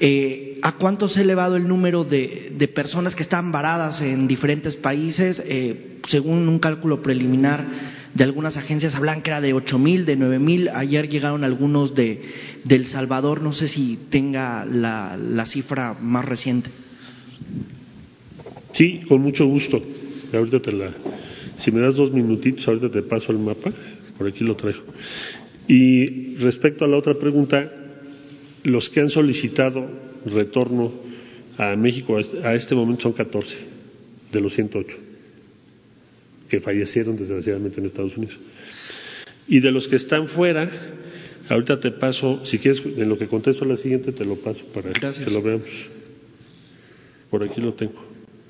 eh, 0.00 0.58
a 0.62 0.72
cuánto 0.72 1.08
se 1.08 1.20
ha 1.20 1.22
elevado 1.22 1.56
el 1.56 1.68
número 1.68 2.04
de, 2.04 2.70
personas 2.74 3.14
que 3.14 3.22
están 3.22 3.52
varadas 3.52 4.00
en 4.00 4.26
diferentes 4.26 4.76
países, 4.76 5.42
según 6.06 6.48
un 6.48 6.58
cálculo 6.58 7.02
preliminar 7.02 7.64
de 8.14 8.24
algunas 8.24 8.56
agencias 8.56 8.94
hablan 8.94 9.22
que 9.22 9.30
era 9.30 9.40
de 9.40 9.52
ocho 9.52 9.78
mil, 9.78 10.04
de 10.04 10.16
nueve 10.16 10.38
mil. 10.38 10.68
Ayer 10.70 11.08
llegaron 11.08 11.44
algunos 11.44 11.94
de, 11.94 12.20
El 12.68 12.86
Salvador. 12.86 13.42
No 13.42 13.52
sé 13.52 13.68
si 13.68 13.98
tenga 14.10 14.64
la, 14.64 15.16
la 15.16 15.46
cifra 15.46 15.94
más 15.94 16.24
reciente. 16.24 16.70
Sí, 18.72 19.00
con 19.08 19.20
mucho 19.20 19.46
gusto. 19.46 19.82
Ahorita 20.32 20.60
te 20.60 20.72
la. 20.72 20.92
Si 21.56 21.70
me 21.70 21.80
das 21.80 21.96
dos 21.96 22.12
minutitos, 22.12 22.66
ahorita 22.68 22.90
te 22.90 23.02
paso 23.02 23.32
el 23.32 23.38
mapa. 23.38 23.72
Por 24.16 24.28
aquí 24.28 24.44
lo 24.44 24.56
traigo. 24.56 24.82
Y 25.66 26.36
respecto 26.36 26.84
a 26.84 26.88
la 26.88 26.96
otra 26.96 27.14
pregunta, 27.14 27.70
los 28.64 28.88
que 28.90 29.00
han 29.00 29.10
solicitado 29.10 29.88
retorno 30.24 30.92
a 31.56 31.76
México 31.76 32.16
a 32.16 32.54
este 32.54 32.74
momento 32.74 33.02
son 33.02 33.12
14 33.12 33.56
de 34.32 34.40
los 34.40 34.54
108 34.54 35.08
que 36.48 36.60
fallecieron 36.60 37.16
desgraciadamente 37.16 37.80
en 37.80 37.86
Estados 37.86 38.16
Unidos. 38.16 38.36
Y 39.46 39.60
de 39.60 39.70
los 39.70 39.86
que 39.88 39.96
están 39.96 40.28
fuera, 40.28 40.70
ahorita 41.48 41.80
te 41.80 41.90
paso, 41.90 42.44
si 42.44 42.58
quieres, 42.58 42.82
en 42.84 43.08
lo 43.08 43.18
que 43.18 43.26
contesto 43.26 43.64
a 43.64 43.68
la 43.68 43.76
siguiente, 43.76 44.12
te 44.12 44.24
lo 44.24 44.36
paso 44.36 44.64
para 44.66 44.92
que 44.92 45.30
lo 45.30 45.42
veamos. 45.42 45.68
Por 47.30 47.42
aquí 47.42 47.60
lo 47.60 47.74
tengo. 47.74 48.04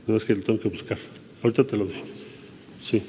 No 0.06 0.16
es 0.16 0.24
que 0.24 0.34
lo 0.34 0.42
tengo 0.42 0.60
que 0.60 0.68
buscar. 0.68 0.98
Ahorita 1.42 1.64
te 1.64 1.76
lo 1.76 1.86
doy. 1.86 1.96
Sí. 2.82 3.02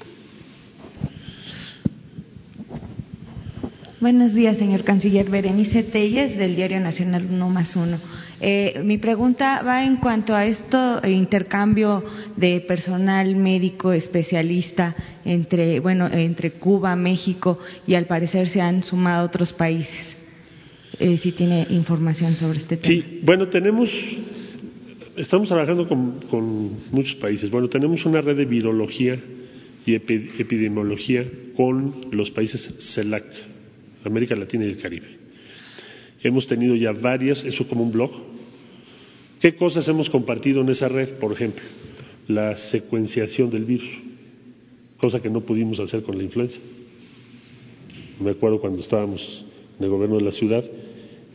Buenos 3.99 4.33
días, 4.33 4.57
señor 4.57 4.83
canciller. 4.83 5.29
Berenice 5.29 5.83
Telles, 5.83 6.37
del 6.37 6.55
Diario 6.55 6.79
Nacional 6.79 7.27
1 7.29 7.49
más 7.49 7.75
1. 7.75 7.99
Eh, 8.41 8.81
mi 8.85 8.97
pregunta 8.97 9.61
va 9.63 9.83
en 9.83 9.97
cuanto 9.97 10.33
a 10.33 10.45
esto 10.45 11.03
eh, 11.03 11.11
intercambio 11.11 12.03
de 12.37 12.61
personal 12.61 13.35
médico 13.35 13.91
especialista 13.91 14.95
entre, 15.25 15.81
bueno, 15.81 16.07
entre 16.07 16.51
Cuba, 16.51 16.95
México 16.95 17.59
y 17.85 17.95
al 17.95 18.05
parecer 18.05 18.47
se 18.47 18.61
han 18.61 18.81
sumado 18.81 19.25
otros 19.25 19.51
países. 19.51 20.15
Eh, 20.99 21.17
si 21.17 21.31
tiene 21.31 21.65
información 21.69 22.35
sobre 22.35 22.59
este 22.59 22.75
tema. 22.75 22.87
Sí, 22.87 23.19
bueno, 23.23 23.47
tenemos, 23.47 23.89
estamos 25.15 25.47
trabajando 25.47 25.87
con, 25.87 26.19
con 26.29 26.71
muchos 26.91 27.15
países. 27.15 27.49
Bueno, 27.49 27.69
tenemos 27.69 28.05
una 28.05 28.19
red 28.19 28.35
de 28.35 28.45
virología 28.45 29.17
y 29.85 29.93
epidemiología 29.93 31.25
con 31.55 32.07
los 32.11 32.31
países 32.31 32.75
CELAC, 32.79 33.23
América 34.03 34.35
Latina 34.35 34.65
y 34.65 34.69
el 34.69 34.77
Caribe. 34.77 35.07
Hemos 36.21 36.47
tenido 36.47 36.75
ya 36.75 36.91
varias, 36.91 37.45
eso 37.45 37.67
como 37.67 37.83
un 37.83 37.91
blog. 37.91 38.11
¿Qué 39.39 39.55
cosas 39.55 39.87
hemos 39.87 40.09
compartido 40.09 40.61
en 40.61 40.69
esa 40.69 40.89
red? 40.89 41.17
Por 41.19 41.31
ejemplo, 41.31 41.63
la 42.27 42.57
secuenciación 42.57 43.49
del 43.49 43.63
virus, 43.63 43.89
cosa 44.97 45.21
que 45.21 45.29
no 45.29 45.41
pudimos 45.41 45.79
hacer 45.79 46.03
con 46.03 46.17
la 46.17 46.23
influenza. 46.23 46.59
Me 48.19 48.31
acuerdo 48.31 48.59
cuando 48.59 48.81
estábamos 48.81 49.45
en 49.77 49.85
el 49.85 49.89
gobierno 49.89 50.17
de 50.17 50.23
la 50.23 50.31
ciudad, 50.31 50.63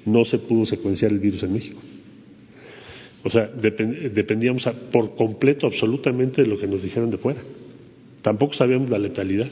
no 0.04 0.24
se 0.24 0.38
pudo 0.38 0.66
secuenciar 0.66 1.12
el 1.12 1.18
virus 1.18 1.42
en 1.44 1.52
México. 1.54 1.80
O 3.22 3.30
sea, 3.30 3.46
dependíamos 3.46 4.68
por 4.92 5.16
completo 5.16 5.66
absolutamente 5.66 6.42
de 6.42 6.48
lo 6.48 6.58
que 6.58 6.66
nos 6.66 6.82
dijeran 6.82 7.10
de 7.10 7.16
fuera. 7.16 7.40
Tampoco 8.20 8.52
sabíamos 8.52 8.90
la 8.90 8.98
letalidad. 8.98 9.50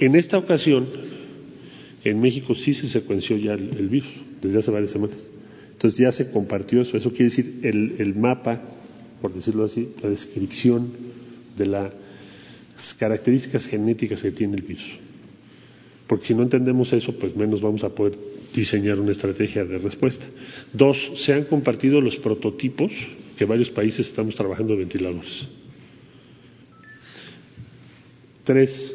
En 0.00 0.16
esta 0.16 0.38
ocasión, 0.38 0.88
en 2.02 2.20
México 2.20 2.56
sí 2.56 2.74
se 2.74 2.88
secuenció 2.88 3.36
ya 3.36 3.52
el, 3.52 3.88
virus 3.88 4.08
desde 4.40 4.58
hace 4.58 4.72
varias 4.72 4.90
semanas. 4.90 5.30
Entonces 5.82 5.98
ya 5.98 6.12
se 6.12 6.30
compartió 6.30 6.80
eso. 6.80 6.96
Eso 6.96 7.10
quiere 7.10 7.24
decir 7.24 7.58
el, 7.64 8.14
mapa, 8.14 8.62
por 9.20 9.34
decirlo 9.34 9.64
así, 9.64 9.88
la 10.00 10.10
descripción 10.10 10.92
de 11.56 11.66
las 11.66 11.90
características 13.00 13.66
genéticas 13.66 14.22
que 14.22 14.30
tiene 14.30 14.54
el 14.54 14.62
virus. 14.62 15.00
Porque 16.06 16.26
si 16.26 16.34
no 16.34 16.44
entendemos 16.44 16.92
eso, 16.92 17.18
pues 17.18 17.34
menos 17.34 17.60
vamos 17.60 17.82
a 17.82 17.88
poder 17.92 18.16
diseñar 18.54 19.00
una 19.00 19.10
estrategia 19.10 19.64
de 19.64 19.78
respuesta. 19.78 20.24
Dos, 20.72 21.14
se 21.16 21.32
han 21.32 21.46
compartido 21.46 22.00
los 22.00 22.16
prototipos 22.16 22.92
que 23.36 23.44
varios 23.44 23.70
países 23.70 24.06
estamos 24.06 24.36
trabajando 24.36 24.74
de 24.74 24.78
ventiladores. 24.78 25.48
Tres, 28.44 28.94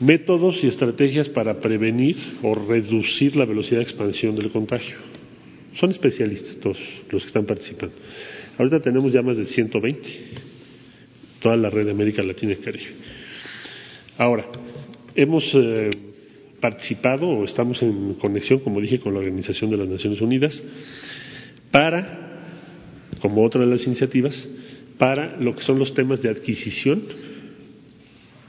métodos 0.00 0.64
y 0.64 0.68
estrategias 0.68 1.28
para 1.28 1.60
prevenir 1.60 2.16
o 2.42 2.54
reducir 2.54 3.36
la 3.36 3.44
velocidad 3.44 3.80
de 3.80 3.84
expansión 3.84 4.34
del 4.36 4.50
contagio. 4.50 5.11
Son 5.74 5.90
especialistas 5.90 6.56
todos 6.56 6.78
los 7.10 7.22
que 7.22 7.28
están 7.28 7.46
participando. 7.46 7.94
Ahorita 8.58 8.80
tenemos 8.80 9.12
ya 9.12 9.22
más 9.22 9.38
de 9.38 9.44
120, 9.44 10.08
toda 11.40 11.56
la 11.56 11.70
red 11.70 11.86
de 11.86 11.92
América 11.92 12.22
Latina 12.22 12.52
y 12.52 12.56
Caribe. 12.56 12.92
Ahora, 14.18 14.46
hemos 15.14 15.54
eh, 15.54 15.90
participado 16.60 17.28
o 17.28 17.44
estamos 17.44 17.82
en 17.82 18.14
conexión, 18.14 18.60
como 18.60 18.80
dije, 18.80 19.00
con 19.00 19.14
la 19.14 19.20
Organización 19.20 19.70
de 19.70 19.78
las 19.78 19.88
Naciones 19.88 20.20
Unidas 20.20 20.62
para, 21.70 22.42
como 23.20 23.42
otra 23.42 23.62
de 23.62 23.66
las 23.66 23.86
iniciativas, 23.86 24.46
para 24.98 25.36
lo 25.40 25.56
que 25.56 25.62
son 25.62 25.78
los 25.78 25.94
temas 25.94 26.20
de 26.22 26.28
adquisición 26.28 27.02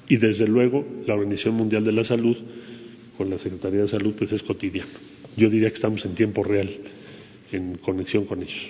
y 0.07 0.17
desde 0.17 0.47
luego 0.47 0.85
la 1.07 1.15
Organización 1.15 1.55
Mundial 1.55 1.83
de 1.83 1.93
la 1.93 2.03
Salud 2.03 2.37
con 3.17 3.29
la 3.29 3.37
Secretaría 3.37 3.81
de 3.81 3.87
Salud 3.87 4.13
pues 4.17 4.31
es 4.31 4.43
cotidiano. 4.43 4.91
Yo 5.37 5.49
diría 5.49 5.69
que 5.69 5.75
estamos 5.75 6.05
en 6.05 6.13
tiempo 6.13 6.43
real 6.43 6.69
en 7.53 7.77
conexión 7.77 8.25
con 8.25 8.41
ellos. 8.41 8.67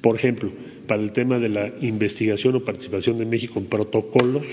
Por 0.00 0.16
ejemplo, 0.16 0.50
para 0.86 1.02
el 1.02 1.12
tema 1.12 1.38
de 1.38 1.48
la 1.48 1.72
investigación 1.80 2.56
o 2.56 2.64
participación 2.64 3.18
de 3.18 3.26
México 3.26 3.58
en 3.58 3.66
protocolos 3.66 4.46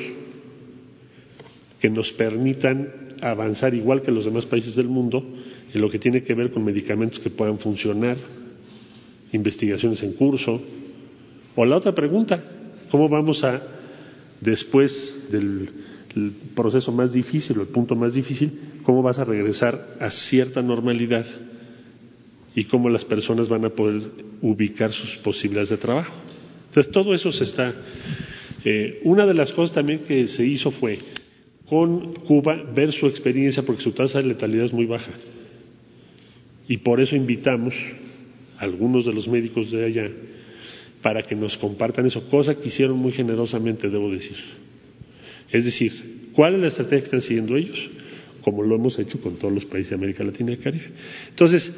que 1.79 1.89
nos 1.89 2.11
permitan 2.13 3.15
avanzar 3.21 3.73
igual 3.73 4.01
que 4.01 4.11
los 4.11 4.25
demás 4.25 4.45
países 4.45 4.75
del 4.75 4.87
mundo 4.87 5.23
en 5.73 5.81
lo 5.81 5.89
que 5.89 5.99
tiene 5.99 6.23
que 6.23 6.33
ver 6.33 6.51
con 6.51 6.63
medicamentos 6.63 7.19
que 7.19 7.29
puedan 7.29 7.59
funcionar, 7.59 8.17
investigaciones 9.33 10.01
en 10.03 10.13
curso. 10.13 10.61
O 11.55 11.65
la 11.65 11.77
otra 11.77 11.93
pregunta, 11.93 12.43
¿cómo 12.89 13.07
vamos 13.07 13.43
a, 13.43 13.61
después 14.41 15.27
del 15.31 15.69
el 16.15 16.31
proceso 16.55 16.91
más 16.91 17.11
difícil 17.13 17.57
o 17.59 17.61
el 17.61 17.67
punto 17.67 17.95
más 17.95 18.13
difícil, 18.13 18.51
cómo 18.83 19.01
vas 19.03 19.19
a 19.19 19.25
regresar 19.25 19.97
a 19.99 20.09
cierta 20.09 20.61
normalidad 20.61 21.25
y 22.55 22.63
cómo 22.65 22.89
las 22.89 23.03
personas 23.03 23.49
van 23.49 23.65
a 23.65 23.69
poder 23.69 24.01
ubicar 24.41 24.91
sus 24.91 25.17
posibilidades 25.17 25.69
de 25.69 25.77
trabajo. 25.77 26.13
Entonces, 26.69 26.91
todo 26.91 27.13
eso 27.13 27.31
se 27.31 27.43
está. 27.43 27.73
Eh, 28.63 29.01
una 29.03 29.25
de 29.25 29.33
las 29.33 29.51
cosas 29.51 29.75
también 29.75 29.99
que 29.99 30.27
se 30.27 30.45
hizo 30.45 30.71
fue 30.71 30.97
con 31.67 32.13
Cuba 32.13 32.55
ver 32.73 32.93
su 32.93 33.07
experiencia, 33.07 33.63
porque 33.63 33.81
su 33.81 33.91
tasa 33.91 34.21
de 34.21 34.27
letalidad 34.27 34.65
es 34.65 34.73
muy 34.73 34.85
baja. 34.85 35.11
Y 36.67 36.77
por 36.77 36.99
eso 36.99 37.15
invitamos 37.15 37.75
a 38.57 38.63
algunos 38.63 39.05
de 39.05 39.13
los 39.13 39.27
médicos 39.27 39.71
de 39.71 39.85
allá 39.85 40.09
para 41.01 41.21
que 41.21 41.35
nos 41.35 41.57
compartan 41.57 42.05
eso, 42.07 42.27
cosa 42.29 42.55
que 42.55 42.67
hicieron 42.67 42.97
muy 42.97 43.11
generosamente, 43.11 43.89
debo 43.89 44.11
decir. 44.11 44.37
Es 45.51 45.65
decir, 45.65 45.91
¿cuál 46.33 46.55
es 46.55 46.61
la 46.61 46.67
estrategia 46.67 46.99
que 46.99 47.05
están 47.05 47.21
siguiendo 47.21 47.55
ellos? 47.55 47.89
Como 48.41 48.63
lo 48.63 48.75
hemos 48.75 48.97
hecho 48.97 49.21
con 49.21 49.35
todos 49.35 49.53
los 49.53 49.65
países 49.65 49.91
de 49.91 49.97
América 49.97 50.23
Latina 50.23 50.53
y 50.53 50.57
Caribe. 50.57 50.85
Entonces, 51.29 51.71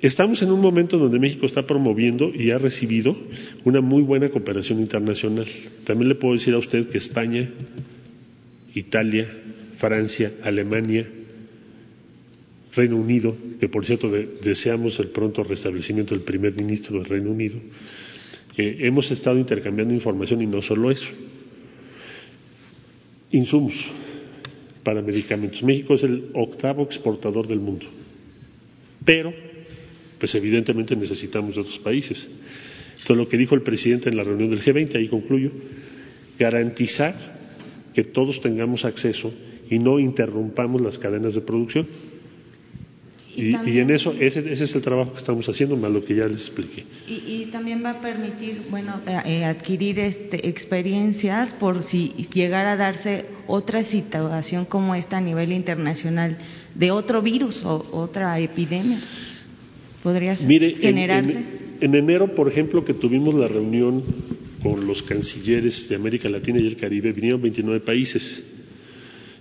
estamos 0.00 0.42
en 0.42 0.50
un 0.50 0.60
momento 0.60 0.98
donde 0.98 1.18
México 1.18 1.46
está 1.46 1.66
promoviendo 1.66 2.32
y 2.34 2.50
ha 2.50 2.58
recibido 2.58 3.16
una 3.64 3.80
muy 3.80 4.02
buena 4.02 4.28
cooperación 4.28 4.80
internacional. 4.80 5.46
También 5.84 6.08
le 6.08 6.14
puedo 6.14 6.34
decir 6.34 6.54
a 6.54 6.58
usted 6.58 6.88
que 6.88 6.98
España, 6.98 7.48
Italia, 8.74 9.26
Francia, 9.78 10.32
Alemania, 10.42 11.08
Reino 12.74 12.96
Unido, 12.96 13.36
que 13.58 13.68
por 13.68 13.86
cierto 13.86 14.10
deseamos 14.10 14.98
el 15.00 15.08
pronto 15.08 15.42
restablecimiento 15.42 16.14
del 16.14 16.24
primer 16.24 16.54
ministro 16.54 16.98
del 16.98 17.06
Reino 17.06 17.30
Unido, 17.30 17.56
eh, 18.56 18.78
hemos 18.80 19.10
estado 19.10 19.38
intercambiando 19.38 19.94
información 19.94 20.42
y 20.42 20.46
no 20.46 20.62
solo 20.62 20.90
eso 20.90 21.06
insumos 23.30 23.74
para 24.82 25.02
medicamentos. 25.02 25.62
México 25.62 25.94
es 25.94 26.04
el 26.04 26.30
octavo 26.32 26.82
exportador 26.84 27.46
del 27.46 27.60
mundo, 27.60 27.86
pero 29.04 29.45
pues 30.18 30.34
evidentemente 30.34 30.96
necesitamos 30.96 31.54
de 31.54 31.60
otros 31.60 31.78
países. 31.78 32.26
Entonces 32.92 33.16
lo 33.16 33.28
que 33.28 33.36
dijo 33.36 33.54
el 33.54 33.62
presidente 33.62 34.08
en 34.08 34.16
la 34.16 34.24
reunión 34.24 34.50
del 34.50 34.62
G20, 34.62 34.96
ahí 34.96 35.08
concluyo, 35.08 35.50
garantizar 36.38 37.14
que 37.94 38.04
todos 38.04 38.40
tengamos 38.40 38.84
acceso 38.84 39.32
y 39.70 39.78
no 39.78 39.98
interrumpamos 39.98 40.80
las 40.80 40.98
cadenas 40.98 41.34
de 41.34 41.40
producción. 41.40 41.86
Y, 43.36 43.78
en 43.78 43.90
eso, 43.90 44.14
ese, 44.18 44.40
ese, 44.50 44.64
es 44.64 44.74
el 44.74 44.80
trabajo 44.80 45.12
que 45.12 45.18
estamos 45.18 45.46
haciendo, 45.46 45.76
más 45.76 45.90
lo 45.90 46.02
que 46.02 46.14
ya 46.14 46.26
les 46.26 46.46
expliqué. 46.46 46.84
Y, 47.06 47.46
también 47.52 47.84
va 47.84 47.90
a 47.90 48.00
permitir, 48.00 48.62
bueno, 48.70 48.94
eh, 49.06 49.20
eh, 49.26 49.44
adquirir 49.44 49.98
este, 49.98 50.48
experiencias 50.48 51.52
por 51.52 51.82
si 51.82 52.14
llegara 52.32 52.72
a 52.72 52.76
darse 52.76 53.26
otra 53.46 53.84
situación 53.84 54.64
como 54.64 54.94
esta 54.94 55.18
a 55.18 55.20
nivel 55.20 55.52
internacional 55.52 56.38
de 56.74 56.90
otro 56.90 57.20
virus 57.20 57.62
o 57.62 57.86
otra 57.92 58.38
epidemia. 58.40 59.00
¿Podría 60.06 60.36
generarse? 60.36 61.44
en 61.80 61.94
enero, 61.96 62.32
por 62.32 62.46
ejemplo, 62.46 62.84
que 62.84 62.94
tuvimos 62.94 63.34
la 63.34 63.48
reunión 63.48 64.04
con 64.62 64.86
los 64.86 65.02
cancilleres 65.02 65.88
de 65.88 65.96
América 65.96 66.28
Latina 66.28 66.60
y 66.60 66.66
el 66.68 66.76
Caribe, 66.76 67.10
vinieron 67.10 67.42
29 67.42 67.80
países. 67.80 68.40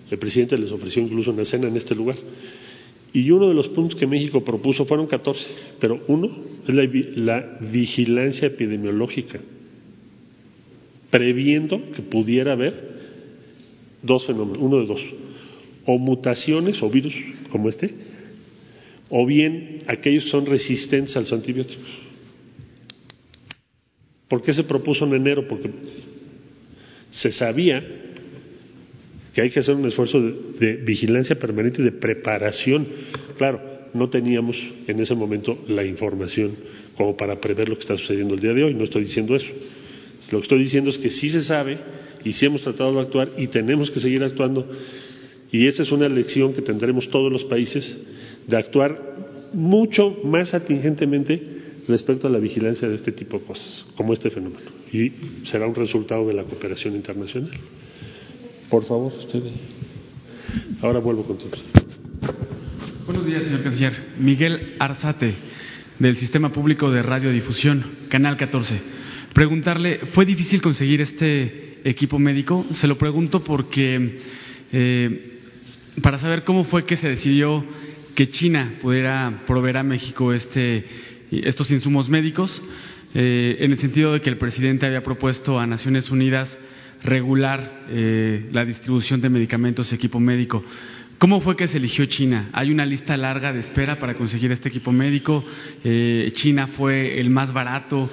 El 0.10 0.17
presidente 0.17 0.58
les 0.58 0.71
ofreció 0.71 1.04
incluso 1.04 1.30
una 1.30 1.45
cena 1.45 1.67
en 1.67 1.78
este 1.78 1.93
lugar. 1.93 2.15
Y 3.13 3.30
uno 3.30 3.47
de 3.47 3.54
los 3.54 3.69
puntos 3.69 3.99
que 3.99 4.08
México 4.08 4.43
propuso 4.43 4.86
fueron 4.86 5.06
14, 5.06 5.45
pero 5.80 6.04
uno 6.08 6.36
es 6.67 6.73
la, 7.15 7.60
vigilancia 7.62 8.47
epidemiológica, 8.47 9.39
previendo 11.12 11.91
que 11.91 12.01
pudiera 12.01 12.54
haber 12.54 12.73
dos 14.01 14.25
fenómenos, 14.25 14.58
uno 14.63 14.80
de 14.80 14.88
dos, 14.88 15.01
o 15.86 15.99
mutaciones 15.99 16.82
o 16.82 16.89
virus 16.89 17.13
como 17.51 17.69
este, 17.69 17.93
o 19.10 19.26
bien 19.26 19.84
aquellos 19.88 20.26
que 20.26 20.30
son 20.32 20.46
resistentes 20.46 21.15
a 21.15 21.22
los 21.22 21.32
antibióticos. 21.32 21.86
¿Por 24.28 24.41
qué 24.41 24.54
se 24.54 24.63
propuso 24.63 25.06
en 25.06 25.13
enero? 25.13 25.48
Porque 25.48 25.70
se 27.12 27.32
sabía 27.32 27.84
que 29.34 29.41
hay 29.41 29.50
que 29.50 29.60
hacer 29.60 29.76
un 29.76 29.86
esfuerzo 29.86 30.20
de, 30.22 30.78
vigilancia 30.78 31.38
permanente 31.38 31.82
y 31.82 31.86
de 31.86 31.91
preparación. 31.91 32.88
Claro, 33.38 33.89
no 33.94 34.10
teníamos 34.10 34.58
en 34.88 35.00
ese 35.00 35.13
momento 35.13 35.63
la 35.68 35.86
información 35.86 36.56
como 36.98 37.15
para 37.15 37.39
prever 37.39 37.70
lo 37.70 37.76
que 37.76 37.82
está 37.82 37.98
sucediendo 37.98 38.34
el 38.34 38.39
día 38.39 38.54
de 38.54 38.63
hoy, 38.63 38.74
no 38.74 38.86
estoy 38.86 39.04
diciendo 39.04 39.36
eso. 39.36 39.52
Lo 40.32 40.39
que 40.39 40.44
estoy 40.44 40.60
diciendo 40.60 40.89
es 40.89 40.98
que 40.98 41.12
sí 41.12 41.30
se 41.30 41.41
sabe 41.41 41.78
y 42.24 42.34
sí 42.34 42.46
hemos 42.46 42.62
tratado 42.62 42.94
de 42.94 43.02
actuar 43.02 43.32
y 43.38 43.48
tenemos 43.48 43.91
que 43.91 44.00
seguir 44.00 44.24
actuando 44.24 44.68
y 45.52 45.68
esa 45.68 45.84
es 45.84 45.91
una 45.91 46.10
lección 46.10 46.54
que 46.54 46.62
tendremos 46.62 47.10
todos 47.10 47.32
los 47.32 47.44
países 47.46 47.98
de 48.47 48.58
actuar 48.58 49.15
mucho 49.53 50.17
más 50.23 50.53
atingentemente 50.53 51.55
respecto 51.88 52.27
a 52.27 52.29
la 52.29 52.39
vigilancia 52.39 52.88
de 52.88 52.95
este 52.95 53.12
tipo 53.12 53.39
de 53.39 53.45
cosas, 53.45 53.86
como 53.95 54.13
este 54.13 54.29
fenómeno. 54.29 54.69
Y 54.91 55.12
será 55.45 55.67
un 55.67 55.75
resultado 55.75 56.27
de 56.27 56.34
la 56.34 56.43
cooperación 56.43 56.95
internacional. 56.95 57.51
Por 58.69 58.84
favor, 58.84 59.13
usted. 59.17 59.43
Ahora 60.81 60.99
vuelvo 60.99 61.23
contigo. 61.23 61.51
Buenos 63.05 63.25
días, 63.25 63.43
señor 63.43 63.63
canciller. 63.63 63.93
Miguel 64.19 64.75
Arzate, 64.79 65.34
del 65.99 66.17
Sistema 66.17 66.49
Público 66.49 66.89
de 66.89 67.03
Radiodifusión, 67.03 67.84
Canal 68.10 68.36
14. 68.36 68.81
Preguntarle, 69.34 69.99
¿fue 70.13 70.25
difícil 70.25 70.62
conseguir 70.62 71.01
este 71.01 71.81
equipo 71.84 72.17
médico? 72.17 72.65
Se 72.71 72.88
lo 72.88 72.97
pregunto 72.97 73.41
porque, 73.41 74.17
eh, 74.71 75.39
para 76.01 76.17
saber 76.17 76.43
cómo 76.43 76.63
fue 76.63 76.86
que 76.86 76.95
se 76.95 77.10
decidió 77.10 77.63
que 78.15 78.30
China 78.30 78.75
pudiera 78.82 79.43
proveer 79.45 79.78
a 79.78 79.84
México 79.84 80.34
este, 80.34 80.86
estos 81.32 81.69
insumos 81.71 82.10
médicos, 82.10 82.62
eh, 83.13 83.58
en 83.60 83.71
el 83.71 83.78
sentido 83.78 84.13
de 84.13 84.21
que 84.21 84.30
el 84.30 84.38
presidente 84.38 84.86
había 84.86 85.04
propuesto 85.04 85.60
a 85.60 85.67
Naciones 85.67 86.10
Unidas 86.10 86.58
regular 87.04 87.86
eh, 87.89 88.49
la 88.51 88.65
distribución 88.65 89.21
de 89.21 89.30
medicamentos 89.30 89.91
y 89.91 89.95
equipo 89.95 90.19
médico. 90.19 90.63
¿Cómo 91.17 91.39
fue 91.39 91.56
que 91.56 91.67
se 91.67 91.78
eligió 91.78 92.06
China? 92.06 92.49
Hay 92.51 92.71
una 92.71 92.86
lista 92.86 93.15
larga 93.15 93.54
de 93.54 93.60
espera 93.60 93.99
para 93.99 94.15
conseguir 94.15 94.51
este 94.51 94.67
equipo 94.67 94.91
médico. 94.91 95.45
Eh, 95.84 96.30
China 96.36 96.67
fue 96.67 97.19
el 97.19 97.30
más 97.30 97.54
barato, 97.54 98.10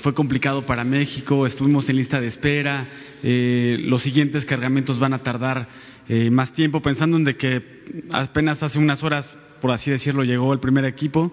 fue 0.00 0.14
complicado 0.14 0.64
para 0.64 0.84
México, 0.84 1.46
estuvimos 1.46 1.88
en 1.88 1.96
lista 1.96 2.20
de 2.20 2.28
espera. 2.28 2.86
los 3.22 4.02
siguientes 4.02 4.44
cargamentos 4.44 4.98
van 4.98 5.14
a 5.14 5.18
tardar 5.18 5.66
más 6.08 6.52
tiempo, 6.52 6.80
pensando 6.82 7.16
en 7.16 7.24
que 7.36 7.62
apenas 8.10 8.62
hace 8.62 8.78
unas 8.78 9.02
horas, 9.02 9.36
por 9.60 9.70
así 9.70 9.90
decirlo, 9.90 10.24
llegó 10.24 10.52
el 10.52 10.60
primer 10.60 10.84
equipo. 10.84 11.32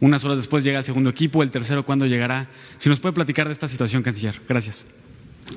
Unas 0.00 0.24
horas 0.24 0.36
después 0.36 0.62
llega 0.62 0.78
el 0.78 0.84
segundo 0.84 1.10
equipo, 1.10 1.42
el 1.42 1.50
tercero 1.50 1.84
cuándo 1.84 2.06
llegará. 2.06 2.48
Si 2.76 2.88
nos 2.88 3.00
puede 3.00 3.14
platicar 3.14 3.48
de 3.48 3.52
esta 3.52 3.66
situación, 3.66 4.02
canciller. 4.02 4.40
Gracias. 4.48 4.86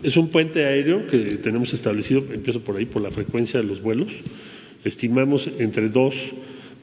Es 0.03 0.17
un 0.17 0.29
puente 0.29 0.65
aéreo 0.65 1.05
que 1.05 1.37
tenemos 1.43 1.73
establecido, 1.73 2.23
empiezo 2.33 2.61
por 2.61 2.77
ahí, 2.77 2.85
por 2.85 3.01
la 3.01 3.11
frecuencia 3.11 3.59
de 3.59 3.67
los 3.67 3.81
vuelos. 3.81 4.11
Estimamos 4.83 5.47
entre 5.59 5.89
dos, 5.89 6.15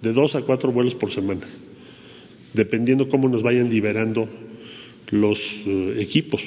de 0.02 0.12
dos 0.12 0.36
a 0.36 0.42
cuatro 0.42 0.70
vuelos 0.70 0.94
por 0.94 1.10
semana, 1.10 1.46
dependiendo 2.52 3.08
cómo 3.08 3.28
nos 3.28 3.42
vayan 3.42 3.70
liberando 3.70 4.28
los 5.10 5.38
eh, 5.66 5.96
equipos. 5.98 6.42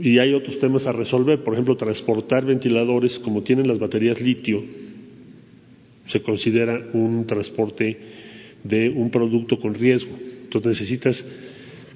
Y 0.00 0.18
hay 0.18 0.32
otros 0.34 0.58
temas 0.58 0.86
a 0.86 0.92
resolver, 0.92 1.42
por 1.42 1.54
ejemplo, 1.54 1.76
transportar 1.76 2.44
ventiladores, 2.44 3.18
como 3.18 3.42
tienen 3.42 3.66
las 3.66 3.78
baterías 3.78 4.20
litio, 4.20 4.62
se 6.06 6.22
considera 6.22 6.88
un 6.92 7.26
transporte 7.26 7.98
de 8.64 8.88
un 8.88 9.10
producto 9.10 9.58
con 9.58 9.74
riesgo. 9.74 10.16
Entonces 10.44 10.80
necesitas 10.80 11.24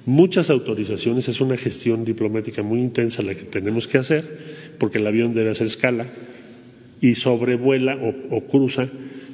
muchas 0.05 0.49
autorizaciones, 0.49 1.27
es 1.27 1.41
una 1.41 1.57
gestión 1.57 2.03
diplomática 2.05 2.61
muy 2.61 2.79
intensa 2.79 3.23
la 3.23 3.35
que 3.35 3.43
tenemos 3.43 3.87
que 3.87 3.97
hacer, 3.97 4.37
porque 4.77 4.97
el 4.97 5.07
avión 5.07 5.33
debe 5.33 5.51
hacer 5.51 5.67
escala 5.67 6.07
y 7.01 7.15
sobrevuela 7.15 7.97
o, 8.29 8.41
cruza 8.47 8.87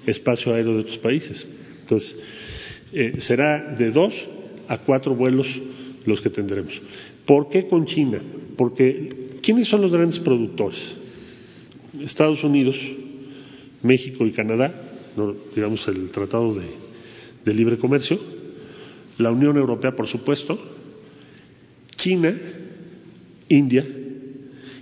espacio 0.06 0.54
aéreo 0.54 0.74
de 0.74 0.80
otros 0.80 0.98
países. 0.98 1.46
Entonces, 1.82 2.16
eh, 2.94 3.16
será 3.18 3.76
de 3.76 3.92
dos 3.92 4.14
a 4.68 4.78
cuatro 4.80 5.14
vuelos 5.16 5.60
los 6.06 6.22
que 6.22 6.30
tendremos. 6.30 6.82
¿Por 7.30 7.48
qué 7.48 7.68
con 7.68 7.86
China? 7.86 8.20
Porque 8.58 9.38
¿quiénes 9.44 9.68
son 9.68 9.84
los 9.84 9.92
grandes 9.92 10.18
productores? 10.18 10.96
Estados 12.02 12.44
Unidos, 12.44 12.76
México 13.84 14.26
y 14.26 14.32
Canadá, 14.32 14.74
digamos 15.54 15.88
el 15.90 16.10
tratado 16.10 16.56
de 16.56 16.90
de 17.46 17.54
libre 17.54 17.78
comercio, 17.78 18.20
la 19.18 19.32
Unión 19.32 19.58
Europea, 19.58 19.96
por 19.96 20.08
supuesto, 20.08 20.60
China, 21.96 22.34
India, 23.48 23.86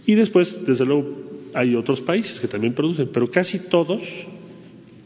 y 0.06 0.16
después, 0.16 0.66
desde 0.66 0.86
luego, 0.86 1.50
hay 1.54 1.76
otros 1.76 2.02
países 2.02 2.40
que 2.40 2.48
también 2.48 2.74
producen, 2.74 3.10
pero 3.12 3.30
casi 3.30 3.70
todos, 3.70 4.02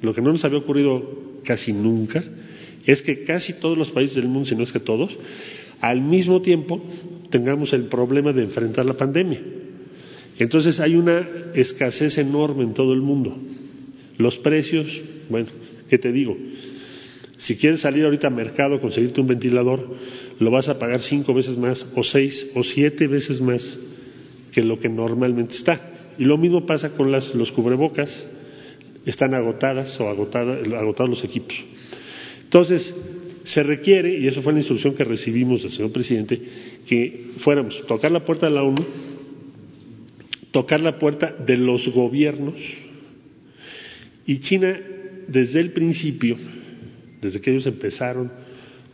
lo 0.01 0.13
que 0.13 0.21
no 0.21 0.32
nos 0.32 0.43
había 0.45 0.60
ocurrido 0.60 1.39
casi 1.43 1.73
nunca, 1.73 2.23
es 2.86 3.01
que 3.01 3.23
casi 3.23 3.60
todos 3.60 3.77
los 3.77 3.91
países 3.91 4.15
del 4.15 4.27
mundo, 4.27 4.49
si 4.49 4.56
no 4.56 4.63
es 4.63 4.71
que 4.71 4.80
todos, 4.80 5.17
al 5.80 6.01
mismo 6.01 6.41
tiempo 6.41 6.82
tengamos 7.32 7.74
el 7.74 7.86
problema 7.86 8.32
de 8.32 8.44
enfrentar 8.44 8.86
la 8.86 8.94
pandemia. 8.94 9.41
Entonces 10.38 10.80
hay 10.80 10.96
una 10.96 11.28
escasez 11.56 12.17
enorme 12.20 12.63
en 12.63 12.74
todo 12.74 12.94
el 12.94 13.02
mundo. 13.02 13.36
Los 14.17 14.38
precios, 14.38 15.02
bueno, 15.30 15.48
¿qué 15.89 15.98
te 15.98 16.12
digo? 16.12 16.38
Si 17.38 17.58
quieres 17.58 17.82
salir 17.82 18.06
ahorita 18.06 18.28
al 18.28 18.36
mercado 18.36 18.76
a 18.76 18.80
conseguirte 18.80 19.20
un 19.20 19.28
ventilador, 19.28 19.96
lo 20.39 20.52
vas 20.52 20.70
a 20.70 20.78
pagar 20.78 21.02
cinco 21.02 21.34
veces 21.34 21.58
más, 21.58 21.88
o 21.96 22.04
seis, 22.04 22.52
o 22.54 22.63
siete 22.63 23.08
veces 23.08 23.41
más 23.41 23.80
que 24.52 24.63
lo 24.63 24.80
que 24.80 24.89
normalmente 24.89 25.56
está. 25.56 25.80
Y 26.20 26.26
lo 26.26 26.38
mismo 26.38 26.65
pasa 26.65 26.91
con 26.91 27.12
las, 27.12 27.34
los 27.34 27.52
cubrebocas, 27.52 28.28
están 29.06 29.34
agotadas 29.34 30.00
o 30.00 30.08
agotados 30.08 31.10
los 31.10 31.24
equipos. 31.24 31.63
Entonces, 32.44 32.94
se 33.44 33.63
requiere, 33.63 34.20
y 34.20 34.28
eso 34.28 34.41
fue 34.41 34.54
la 34.54 34.60
instrucción 34.60 34.94
que 34.94 35.04
recibimos 35.04 35.63
del 35.63 35.72
señor 35.72 35.91
presidente, 35.91 36.39
que 36.86 37.32
fuéramos 37.38 37.86
tocar 37.88 38.12
la 38.12 38.24
puerta 38.26 38.48
de 38.48 38.54
la 38.54 38.63
ONU, 38.63 38.86
tocar 40.52 40.82
la 40.82 40.98
puerta 41.00 41.34
de 41.34 41.58
los 41.58 41.88
gobiernos, 41.89 42.56
y 44.26 44.39
China, 44.39 44.80
desde 45.28 45.60
el 45.60 45.72
principio, 45.72 46.38
desde 47.22 47.41
que 47.41 47.52
ellos 47.52 47.67
empezaron 47.67 48.32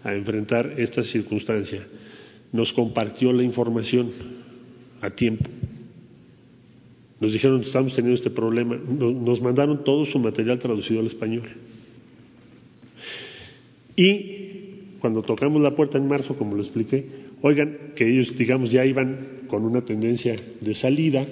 a 0.03 0.13
enfrentar 0.13 0.75
esta 0.77 1.03
circunstancia, 1.03 1.85
nos 2.51 2.71
compartió 2.73 3.33
la 3.33 3.43
información 3.43 4.11
a 5.01 5.09
tiempo. 5.09 5.49
Nos 7.19 7.33
dijeron, 7.33 7.61
estamos 7.61 7.95
teniendo 7.95 8.15
este 8.15 8.29
problema, 8.29 8.75
nos, 8.77 9.41
mandaron 9.41 9.83
todo 9.83 10.05
su 10.05 10.19
material 10.19 10.59
traducido 10.59 10.99
al 10.99 11.07
español. 11.07 11.47
Y 13.95 14.46
cuando 15.07 15.21
tocamos 15.21 15.61
la 15.61 15.73
puerta 15.73 15.97
en 15.97 16.05
marzo, 16.05 16.35
como 16.35 16.53
lo 16.53 16.61
expliqué, 16.61 17.07
oigan, 17.41 17.93
que 17.95 18.05
ellos, 18.05 18.35
digamos, 18.35 18.71
ya 18.71 18.83
iban 18.83 19.47
con 19.47 19.63
una 19.63 19.79
tendencia 19.79 20.35
de 20.59 20.75
salida, 20.75 21.25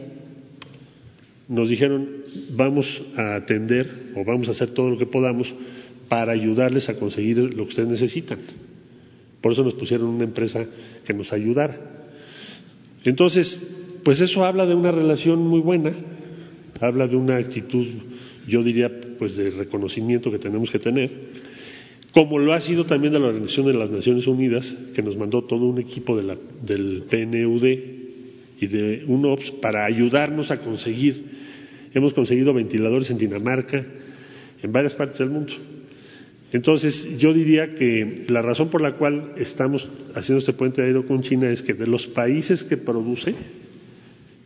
nos 1.49 1.67
dijeron, 1.67 2.07
vamos 2.51 3.03
a 3.17 3.35
atender 3.35 4.13
o 4.15 4.23
vamos 4.23 4.47
a 4.47 4.51
hacer 4.51 4.73
todo 4.73 4.91
lo 4.91 4.97
que 4.97 5.07
podamos 5.07 5.53
para 6.07 6.31
ayudarles 6.31 6.87
a 6.87 6.97
conseguir 6.97 7.37
lo 7.37 7.63
que 7.65 7.69
ustedes 7.69 7.89
necesitan. 7.89 8.39
Por 9.41 9.51
eso 9.51 9.61
nos 9.61 9.73
pusieron 9.73 10.07
una 10.07 10.23
empresa 10.23 10.65
que 11.05 11.13
nos 11.13 11.33
ayudara. 11.33 11.77
Entonces, 13.03 13.99
pues 14.05 14.21
eso 14.21 14.45
habla 14.45 14.65
de 14.65 14.73
una 14.73 14.91
relación 14.91 15.45
muy 15.45 15.59
buena, 15.59 15.91
habla 16.79 17.07
de 17.07 17.17
una 17.17 17.35
actitud, 17.35 17.87
yo 18.47 18.63
diría, 18.63 18.89
pues 19.19 19.35
de 19.35 19.49
reconocimiento 19.49 20.31
que 20.31 20.39
tenemos 20.39 20.71
que 20.71 20.79
tener, 20.79 21.11
como 22.15 22.39
lo 22.39 22.53
ha 22.53 22.61
sido 22.61 22.85
también 22.85 23.11
de 23.11 23.19
la 23.19 23.27
Organización 23.27 23.65
de 23.65 23.73
las 23.73 23.89
Naciones 23.89 24.25
Unidas, 24.25 24.73
que 24.95 25.03
nos 25.03 25.17
mandó 25.17 25.43
todo 25.43 25.65
un 25.65 25.79
equipo 25.79 26.15
de 26.15 26.23
la, 26.23 26.37
del 26.61 27.03
PNUD 27.09 27.65
y 28.61 28.67
de 28.67 29.03
UNOPS 29.05 29.51
para 29.61 29.83
ayudarnos 29.83 30.49
a 30.49 30.61
conseguir, 30.61 31.25
hemos 31.93 32.13
conseguido 32.13 32.53
ventiladores 32.53 33.09
en 33.09 33.17
Dinamarca, 33.17 33.85
en 34.63 34.71
varias 34.71 34.95
partes 34.95 35.19
del 35.19 35.29
mundo. 35.29 35.51
Entonces, 36.53 37.17
yo 37.19 37.33
diría 37.33 37.75
que 37.75 38.23
la 38.29 38.41
razón 38.41 38.69
por 38.69 38.79
la 38.79 38.93
cual 38.93 39.33
estamos 39.35 39.85
haciendo 40.13 40.39
este 40.39 40.53
puente 40.53 40.83
aéreo 40.83 41.05
con 41.05 41.21
China 41.21 41.51
es 41.51 41.61
que 41.61 41.73
de 41.73 41.85
los 41.85 42.07
países 42.07 42.63
que 42.63 42.77
produce, 42.77 43.35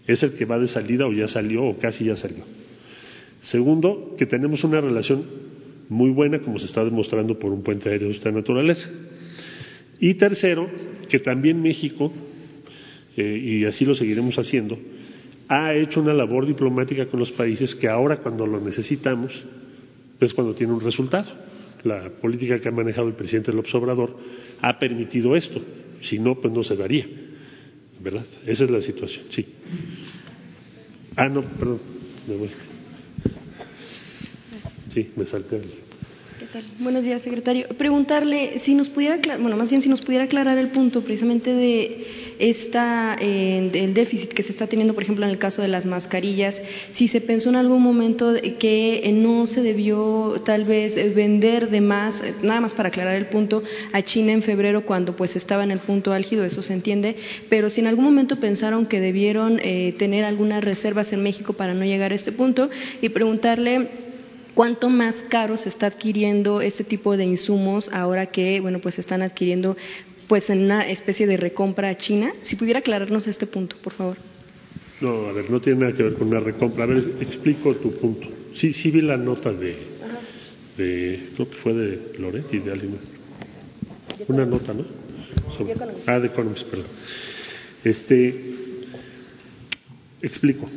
es 0.08 0.24
el 0.24 0.34
que 0.34 0.46
va 0.46 0.58
de 0.58 0.68
salida 0.68 1.06
o 1.06 1.14
ya 1.14 1.28
salió 1.28 1.66
o 1.66 1.78
casi 1.78 2.06
ya 2.06 2.16
salió. 2.16 2.44
Segundo, 3.42 4.16
que 4.18 4.26
tenemos 4.26 4.64
una 4.64 4.82
relación 4.82 5.24
muy 5.90 6.12
buena, 6.12 6.40
como 6.40 6.60
se 6.60 6.66
está 6.66 6.86
demostrando 6.86 7.38
por 7.38 7.52
un 7.52 7.64
puente 7.64 7.90
aéreo 7.90 8.10
de 8.10 8.16
esta 8.16 8.32
naturaleza. 8.32 8.88
Y 10.00 10.14
tercero, 10.14 10.70
que 11.10 11.20
también 11.20 11.62
México, 11.62 12.14
eh, 13.18 13.42
y 13.44 13.66
así 13.66 13.86
lo 13.86 13.96
seguiremos 13.96 14.38
haciendo, 14.38 14.78
ha 15.50 15.74
hecho 15.74 16.00
una 16.00 16.14
labor 16.14 16.46
diplomática 16.46 17.08
con 17.08 17.20
los 17.20 17.32
países 17.32 17.76
que 17.76 17.88
ahora 17.88 18.18
cuando 18.18 18.46
lo 18.46 18.62
necesitamos 18.62 19.44
es 20.20 20.34
cuando 20.34 20.54
tiene 20.54 20.74
un 20.74 20.82
resultado. 20.82 21.30
La 21.84 22.10
política 22.10 22.60
que 22.60 22.70
ha 22.70 22.72
manejado 22.72 23.08
el 23.08 23.16
presidente 23.16 23.52
López 23.52 23.74
Obrador 23.74 24.16
ha 24.62 24.78
permitido 24.78 25.36
esto. 25.36 25.60
Si 26.02 26.20
no, 26.20 26.36
pues 26.36 26.54
no 26.54 26.64
se 26.64 26.76
daría. 26.76 27.08
¿Verdad? 28.00 28.26
Esa 28.46 28.64
es 28.66 28.70
la 28.70 28.82
situación, 28.82 29.26
sí. 29.30 29.46
Ah, 31.16 31.28
no, 31.28 31.42
perdón. 31.42 31.80
Me 32.28 32.36
voy. 32.36 32.50
Sí, 34.94 35.12
me 35.16 35.26
salté. 35.26 35.62
¿Qué 36.40 36.46
tal? 36.46 36.64
Buenos 36.80 37.04
días, 37.04 37.22
secretario. 37.22 37.68
Preguntarle 37.78 38.60
si 38.60 38.74
nos 38.74 38.88
pudiera, 38.88 39.20
bueno, 39.40 39.58
más 39.58 39.70
bien 39.70 39.82
si 39.82 39.90
nos 39.90 40.00
pudiera 40.00 40.24
aclarar 40.24 40.58
el 40.58 40.70
punto 40.70 41.02
precisamente 41.02 41.54
de 41.54 42.06
esta, 42.40 43.18
eh, 43.20 43.70
el 43.74 43.94
déficit 43.94 44.32
que 44.32 44.42
se 44.42 44.54
está 44.54 44.66
teniendo, 44.66 44.94
por 44.94 45.04
ejemplo, 45.04 45.26
en 45.26 45.32
el 45.32 45.38
caso 45.38 45.62
de 45.62 45.68
las 45.68 45.86
mascarillas, 45.86 46.62
si 46.92 47.10
se 47.10 47.20
pensó 47.20 47.50
en 47.50 47.58
algún 47.58 47.84
momento 47.84 48.34
que 48.58 49.02
eh, 49.04 49.12
no 49.12 49.48
se 49.48 49.62
debió 49.62 50.42
tal 50.46 50.64
vez 50.64 50.96
vender 51.14 51.70
de 51.70 51.82
más, 51.82 52.24
eh, 52.24 52.34
nada 52.42 52.62
más 52.62 52.74
para 52.74 52.88
aclarar 52.88 53.16
el 53.16 53.26
punto, 53.26 53.62
a 53.92 54.02
China 54.02 54.32
en 54.32 54.42
febrero 54.42 54.86
cuando 54.86 55.18
pues 55.18 55.36
estaba 55.36 55.66
en 55.66 55.72
el 55.72 55.80
punto 55.80 56.14
álgido, 56.14 56.46
eso 56.46 56.62
se 56.64 56.72
entiende, 56.72 57.18
pero 57.50 57.70
si 57.70 57.82
en 57.82 57.88
algún 57.88 58.06
momento 58.06 58.40
pensaron 58.40 58.86
que 58.86 59.02
debieron 59.02 59.60
eh, 59.62 59.94
tener 60.00 60.24
algunas 60.24 60.64
reservas 60.64 61.12
en 61.12 61.22
México 61.22 61.52
para 61.52 61.74
no 61.74 61.84
llegar 61.84 62.14
a 62.14 62.16
este 62.16 62.32
punto 62.32 62.70
y 63.02 63.10
preguntarle 63.10 64.09
cuánto 64.60 64.90
más 64.90 65.24
caro 65.30 65.56
se 65.56 65.70
está 65.70 65.88
adquiriendo 65.88 66.60
ese 66.60 66.84
tipo 66.84 67.16
de 67.16 67.24
insumos 67.24 67.88
ahora 67.94 68.26
que 68.26 68.60
bueno 68.60 68.80
pues 68.80 69.00
están 69.00 69.22
adquiriendo 69.22 69.78
pues 70.28 70.50
en 70.50 70.62
una 70.66 70.86
especie 70.90 71.26
de 71.28 71.38
recompra 71.38 71.88
a 71.88 71.96
China. 71.96 72.34
Si 72.42 72.58
pudiera 72.58 72.80
aclararnos 72.80 73.26
este 73.28 73.48
punto, 73.48 73.78
por 73.82 73.94
favor. 73.94 74.18
No, 75.00 75.28
a 75.28 75.32
ver, 75.32 75.50
no 75.50 75.62
tiene 75.62 75.80
nada 75.80 75.94
que 75.96 76.04
ver 76.04 76.16
con 76.16 76.28
una 76.28 76.42
recompra. 76.42 76.84
A 76.84 76.88
ver, 76.88 76.98
explico 77.22 77.74
tu 77.76 77.94
punto. 77.94 78.28
Sí, 78.54 78.74
sí 78.74 78.92
vi 78.92 79.00
la 79.00 79.16
nota 79.16 79.54
de, 79.54 79.78
de 80.76 81.30
creo 81.36 81.50
que 81.50 81.56
fue 81.56 81.74
de 81.74 82.20
Loretti, 82.20 82.60
de 82.60 82.72
alguien 82.74 82.96
más. 82.96 84.28
Una 84.28 84.46
nota, 84.46 84.74
¿no? 84.74 84.84
Ah, 86.06 86.20
de 86.20 86.28
Economist, 86.28 86.68
perdón. 86.68 86.88
Este, 87.82 88.56
explico. 90.22 90.70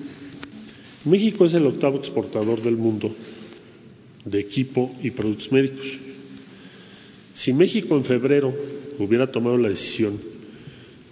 México 1.04 1.46
es 1.46 1.54
el 1.54 1.66
octavo 1.66 1.98
exportador 1.98 2.62
del 2.62 2.76
mundo 2.76 3.12
de 4.24 4.40
equipo 4.40 4.94
y 5.02 5.10
productos 5.10 5.50
médicos. 5.50 5.86
Si 7.34 7.52
México 7.52 7.96
en 7.96 8.04
febrero 8.04 8.54
hubiera 8.98 9.30
tomado 9.30 9.56
la 9.56 9.68
decisión 9.68 10.18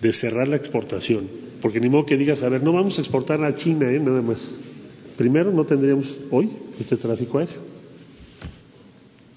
de 0.00 0.12
cerrar 0.12 0.48
la 0.48 0.56
exportación, 0.56 1.28
porque 1.60 1.80
ni 1.80 1.88
modo 1.88 2.06
que 2.06 2.16
digas, 2.16 2.42
a 2.42 2.48
ver, 2.48 2.62
no 2.62 2.72
vamos 2.72 2.98
a 2.98 3.02
exportar 3.02 3.42
a 3.44 3.56
China, 3.56 3.90
¿eh? 3.90 3.98
nada 3.98 4.22
más. 4.22 4.54
Primero, 5.16 5.52
no 5.52 5.64
tendríamos 5.64 6.18
hoy 6.30 6.50
este 6.78 6.96
tráfico 6.96 7.38
aéreo. 7.38 7.60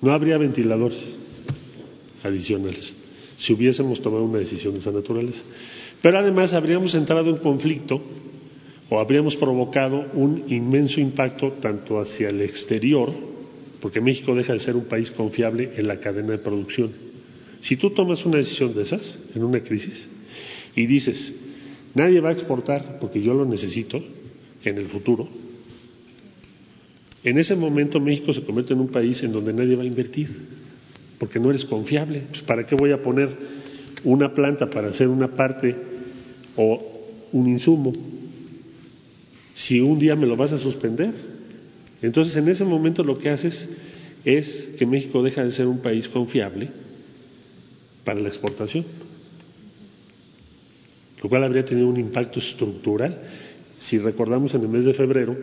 No 0.02 0.12
habría 0.12 0.38
ventiladores 0.38 1.00
adicionales 2.24 2.96
si 3.38 3.54
hubiésemos 3.54 4.02
tomado 4.02 4.24
una 4.24 4.40
decisión 4.40 4.74
de 4.74 4.80
esa 4.80 4.92
naturaleza. 4.92 5.42
Pero 6.02 6.20
además 6.20 6.54
habríamos 6.54 6.94
entrado 6.96 7.30
en 7.30 7.38
conflicto 7.38 8.02
o 8.90 9.00
habríamos 9.00 9.36
provocado 9.36 10.06
un 10.14 10.46
inmenso 10.50 11.02
impacto 11.02 11.54
tanto 11.54 12.00
hacia 12.00 12.30
el 12.30 12.42
exterior, 12.42 13.12
porque 13.84 14.00
México 14.00 14.34
deja 14.34 14.54
de 14.54 14.60
ser 14.60 14.78
un 14.78 14.86
país 14.86 15.12
confiable 15.12 15.74
en 15.76 15.90
la 15.90 16.00
cadena 16.00 16.32
de 16.32 16.38
producción. 16.38 16.90
Si 17.60 17.76
tú 17.76 17.90
tomas 17.90 18.26
una 18.26 18.38
decisión 18.38 18.74
de 18.74 18.84
esas 18.84 19.14
en 19.36 19.44
una 19.44 19.60
crisis 19.60 20.06
y 20.74 20.86
dices, 20.86 21.36
nadie 21.94 22.22
va 22.22 22.30
a 22.30 22.32
exportar 22.32 22.98
porque 23.02 23.22
yo 23.22 23.34
lo 23.34 23.44
necesito 23.44 24.02
en 24.64 24.78
el 24.78 24.88
futuro, 24.88 25.28
en 27.26 27.38
ese 27.38 27.58
momento 27.58 28.00
México 28.00 28.32
se 28.32 28.44
convierte 28.44 28.72
en 28.72 28.80
un 28.80 28.88
país 28.88 29.22
en 29.22 29.34
donde 29.34 29.52
nadie 29.52 29.76
va 29.76 29.84
a 29.84 29.86
invertir, 29.86 30.30
porque 31.20 31.42
no 31.42 31.50
eres 31.50 31.66
confiable. 31.66 32.22
Pues, 32.30 32.42
¿Para 32.44 32.66
qué 32.66 32.76
voy 32.76 32.94
a 32.94 33.04
poner 33.04 33.36
una 34.06 34.34
planta 34.34 34.70
para 34.70 34.92
hacer 34.92 35.10
una 35.10 35.28
parte 35.28 35.76
o 36.56 36.82
un 37.34 37.50
insumo 37.50 37.92
si 39.54 39.82
un 39.82 40.00
día 40.00 40.16
me 40.16 40.26
lo 40.26 40.38
vas 40.38 40.54
a 40.54 40.58
suspender? 40.58 41.33
Entonces, 42.04 42.36
en 42.36 42.50
ese 42.50 42.66
momento 42.66 43.02
lo 43.02 43.18
que 43.18 43.30
haces 43.30 43.68
es 44.26 44.68
que 44.78 44.86
México 44.86 45.24
deja 45.24 45.44
de 45.44 45.52
ser 45.52 45.68
un 45.68 45.80
país 45.80 46.08
confiable 46.10 46.70
para 48.04 48.20
la 48.20 48.28
exportación, 48.28 48.86
lo 51.22 51.30
cual 51.30 51.46
habría 51.46 51.64
tenido 51.64 51.88
un 51.88 51.98
impacto 51.98 52.40
estructural. 52.40 53.18
Si 53.80 53.98
recordamos, 53.98 54.54
en 54.54 54.62
el 54.62 54.68
mes 54.68 54.84
de 54.84 54.94
febrero 54.94 55.36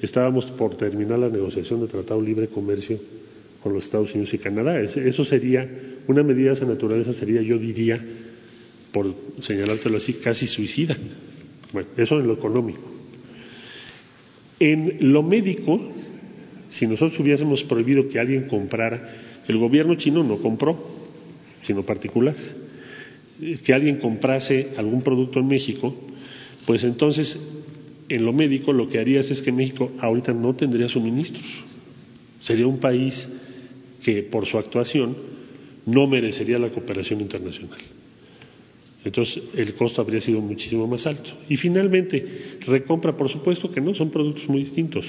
estábamos 0.00 0.46
por 0.46 0.76
terminar 0.76 1.18
la 1.18 1.28
negociación 1.28 1.80
de 1.82 1.88
Tratado 1.88 2.22
Libre 2.22 2.48
Comercio 2.48 2.98
con 3.62 3.74
los 3.74 3.84
Estados 3.84 4.14
Unidos 4.14 4.32
y 4.32 4.38
Canadá. 4.38 4.80
Eso 4.80 5.24
sería, 5.26 5.68
una 6.06 6.22
medida 6.22 6.48
de 6.48 6.54
esa 6.54 6.64
naturaleza 6.64 7.12
sería, 7.12 7.42
yo 7.42 7.58
diría, 7.58 8.02
por 8.92 9.14
señalártelo 9.40 9.98
así, 9.98 10.14
casi 10.14 10.46
suicida. 10.46 10.96
Bueno, 11.70 11.90
eso 11.98 12.18
en 12.18 12.26
lo 12.26 12.32
económico. 12.32 12.97
En 14.60 15.12
lo 15.12 15.22
médico, 15.22 15.80
si 16.70 16.86
nosotros 16.86 17.18
hubiésemos 17.20 17.64
prohibido 17.64 18.08
que 18.08 18.18
alguien 18.18 18.48
comprara, 18.48 19.42
el 19.46 19.56
gobierno 19.58 19.94
chino 19.94 20.22
no 20.24 20.38
compró, 20.38 20.76
sino 21.64 21.82
particulares, 21.82 22.54
eh, 23.40 23.58
que 23.64 23.72
alguien 23.72 23.96
comprase 23.96 24.70
algún 24.76 25.02
producto 25.02 25.40
en 25.40 25.46
México, 25.46 25.94
pues 26.66 26.84
entonces 26.84 27.62
en 28.08 28.24
lo 28.24 28.32
médico 28.32 28.72
lo 28.72 28.88
que 28.88 28.98
harías 28.98 29.30
es 29.30 29.42
que 29.42 29.52
México 29.52 29.92
ahorita 30.00 30.32
no 30.32 30.54
tendría 30.54 30.88
suministros. 30.88 31.46
Sería 32.40 32.66
un 32.66 32.78
país 32.78 33.28
que 34.02 34.22
por 34.22 34.46
su 34.46 34.58
actuación 34.58 35.16
no 35.86 36.06
merecería 36.06 36.58
la 36.58 36.70
cooperación 36.70 37.20
internacional. 37.20 37.78
Entonces 39.04 39.42
el 39.54 39.74
costo 39.74 40.02
habría 40.02 40.20
sido 40.20 40.40
muchísimo 40.40 40.86
más 40.86 41.06
alto. 41.06 41.30
Y 41.48 41.56
finalmente, 41.56 42.58
recompra, 42.66 43.16
por 43.16 43.28
supuesto 43.28 43.70
que 43.70 43.80
no, 43.80 43.94
son 43.94 44.10
productos 44.10 44.48
muy 44.48 44.64
distintos. 44.64 45.04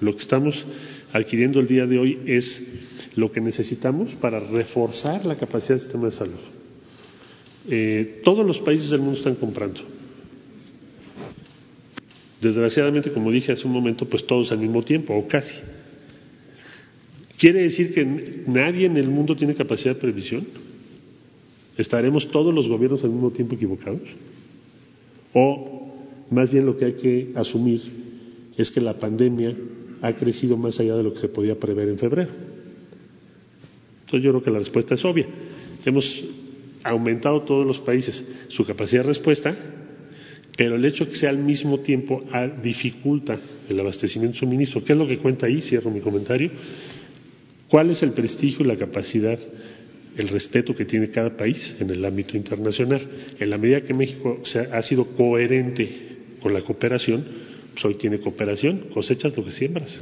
Lo 0.00 0.14
que 0.14 0.22
estamos 0.22 0.66
adquiriendo 1.12 1.60
el 1.60 1.66
día 1.66 1.86
de 1.86 1.98
hoy 1.98 2.18
es 2.26 2.66
lo 3.16 3.30
que 3.32 3.40
necesitamos 3.40 4.14
para 4.14 4.40
reforzar 4.40 5.24
la 5.24 5.36
capacidad 5.36 5.74
del 5.74 5.80
sistema 5.80 6.06
de 6.06 6.12
salud. 6.12 6.40
Eh, 7.70 8.20
todos 8.24 8.46
los 8.46 8.60
países 8.60 8.90
del 8.90 9.00
mundo 9.00 9.18
están 9.18 9.34
comprando. 9.34 9.80
Desgraciadamente, 12.40 13.10
como 13.10 13.32
dije 13.32 13.52
hace 13.52 13.66
un 13.66 13.72
momento, 13.72 14.08
pues 14.08 14.24
todos 14.26 14.52
al 14.52 14.58
mismo 14.58 14.82
tiempo, 14.82 15.14
o 15.14 15.26
casi. 15.26 15.54
¿Quiere 17.36 17.62
decir 17.62 17.92
que 17.92 18.04
nadie 18.46 18.86
en 18.86 18.96
el 18.96 19.08
mundo 19.08 19.36
tiene 19.36 19.54
capacidad 19.54 19.94
de 19.94 20.00
previsión? 20.00 20.46
¿Estaremos 21.78 22.28
todos 22.28 22.52
los 22.52 22.66
gobiernos 22.68 23.04
al 23.04 23.10
mismo 23.10 23.30
tiempo 23.30 23.54
equivocados? 23.54 24.02
¿O 25.32 25.94
más 26.28 26.52
bien 26.52 26.66
lo 26.66 26.76
que 26.76 26.84
hay 26.84 26.92
que 26.94 27.32
asumir 27.36 27.80
es 28.56 28.70
que 28.72 28.80
la 28.80 28.94
pandemia 28.94 29.56
ha 30.02 30.12
crecido 30.12 30.56
más 30.56 30.80
allá 30.80 30.96
de 30.96 31.04
lo 31.04 31.14
que 31.14 31.20
se 31.20 31.28
podía 31.28 31.58
prever 31.58 31.88
en 31.88 31.98
febrero? 31.98 32.30
Entonces 34.00 34.24
yo 34.24 34.30
creo 34.32 34.42
que 34.42 34.50
la 34.50 34.58
respuesta 34.58 34.96
es 34.96 35.04
obvia. 35.04 35.28
Hemos 35.84 36.24
aumentado 36.82 37.42
todos 37.42 37.64
los 37.64 37.78
países 37.78 38.26
su 38.48 38.64
capacidad 38.64 39.02
de 39.02 39.08
respuesta, 39.08 39.56
pero 40.56 40.74
el 40.74 40.84
hecho 40.84 41.08
que 41.08 41.14
sea 41.14 41.30
al 41.30 41.38
mismo 41.38 41.78
tiempo 41.78 42.24
ah, 42.32 42.48
dificulta 42.48 43.38
el 43.68 43.78
abastecimiento 43.78 44.34
de 44.34 44.40
suministro. 44.40 44.82
¿Qué 44.82 44.94
es 44.94 44.98
lo 44.98 45.06
que 45.06 45.18
cuenta 45.18 45.46
ahí? 45.46 45.62
Cierro 45.62 45.92
mi 45.92 46.00
comentario. 46.00 46.50
¿Cuál 47.68 47.90
es 47.90 48.02
el 48.02 48.12
prestigio 48.14 48.64
y 48.64 48.68
la 48.68 48.76
capacidad, 48.76 49.38
el 50.18 50.28
respeto 50.28 50.74
que 50.74 50.84
tiene 50.84 51.10
cada 51.10 51.34
país 51.34 51.76
en 51.80 51.88
el 51.88 52.04
ámbito 52.04 52.36
internacional? 52.36 53.00
En 53.38 53.48
la 53.48 53.56
medida 53.56 53.80
que 53.80 53.94
México 53.94 54.40
se 54.44 54.58
ha, 54.58 54.76
ha 54.76 54.82
sido 54.82 55.06
coherente 55.16 55.88
con 56.42 56.52
la 56.52 56.60
cooperación, 56.60 57.24
pues 57.72 57.84
hoy 57.84 57.94
tiene 57.94 58.18
cooperación, 58.18 58.86
cosechas 58.92 59.36
lo 59.36 59.44
que 59.44 59.52
siembras. 59.52 60.00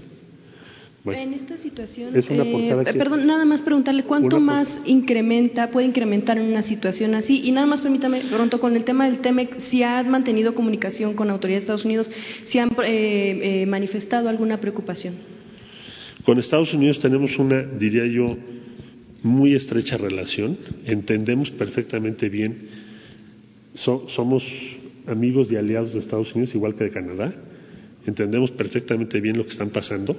en 1.05 1.35
esta 1.35 1.57
situación, 1.57 2.17
es 2.17 2.29
una 2.31 2.43
eh, 2.43 2.95
perdón, 2.95 3.27
nada 3.27 3.45
más 3.45 3.63
preguntarle 3.63 4.03
cuánto 4.03 4.41
más 4.41 4.81
incrementa, 4.87 5.71
puede 5.71 5.87
incrementar 5.87 6.39
en 6.39 6.47
una 6.47 6.63
situación 6.63 7.15
así. 7.15 7.43
Y 7.45 7.53
nada 7.53 7.67
más 7.67 7.83
permítame, 7.83 8.23
pronto, 8.31 8.59
con 8.59 8.75
el 8.75 8.85
tema 8.85 9.09
del 9.09 9.19
TEMEC, 9.19 9.59
si 9.59 9.83
ha 9.83 10.03
mantenido 10.03 10.55
comunicación 10.55 11.15
con 11.15 11.31
autoridades 11.31 11.63
de 11.63 11.65
Estados 11.67 11.85
Unidos, 11.85 12.11
si 12.45 12.59
han 12.59 12.71
eh, 12.83 13.63
eh, 13.63 13.67
manifestado 13.67 14.29
alguna 14.29 14.59
preocupación. 14.59 15.15
Con 16.25 16.39
Estados 16.39 16.75
Unidos 16.75 16.99
tenemos 16.99 17.39
una, 17.39 17.63
diría 17.63 18.07
yo, 18.07 18.37
muy 19.27 19.55
estrecha 19.55 19.97
relación, 19.97 20.57
entendemos 20.85 21.51
perfectamente 21.51 22.29
bien, 22.29 22.69
somos 23.75 24.45
amigos 25.07 25.51
y 25.51 25.57
aliados 25.57 25.93
de 25.93 25.99
Estados 25.99 26.33
Unidos, 26.35 26.55
igual 26.55 26.77
que 26.77 26.85
de 26.85 26.91
Canadá, 26.91 27.35
entendemos 28.07 28.53
perfectamente 28.53 29.21
bien 29.21 29.37
lo 29.37 29.45
que 29.45 29.51
están 29.51 29.71
pasando. 29.71 30.17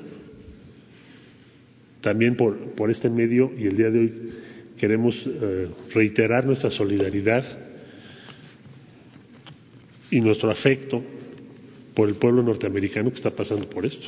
También 2.01 2.35
por, 2.35 2.91
este 2.91 3.09
medio 3.09 3.51
y 3.57 3.67
el 3.67 3.77
día 3.77 3.89
de 3.89 3.99
hoy 3.99 4.13
queremos 4.77 5.25
eh, 5.25 5.69
reiterar 5.93 6.45
nuestra 6.45 6.69
solidaridad 6.69 7.45
y 10.11 10.19
nuestro 10.21 10.51
afecto 10.51 11.01
por 11.95 12.09
el 12.09 12.15
pueblo 12.15 12.43
norteamericano 12.43 13.09
que 13.09 13.15
está 13.15 13.31
pasando 13.31 13.69
por 13.69 13.85
esto 13.85 14.07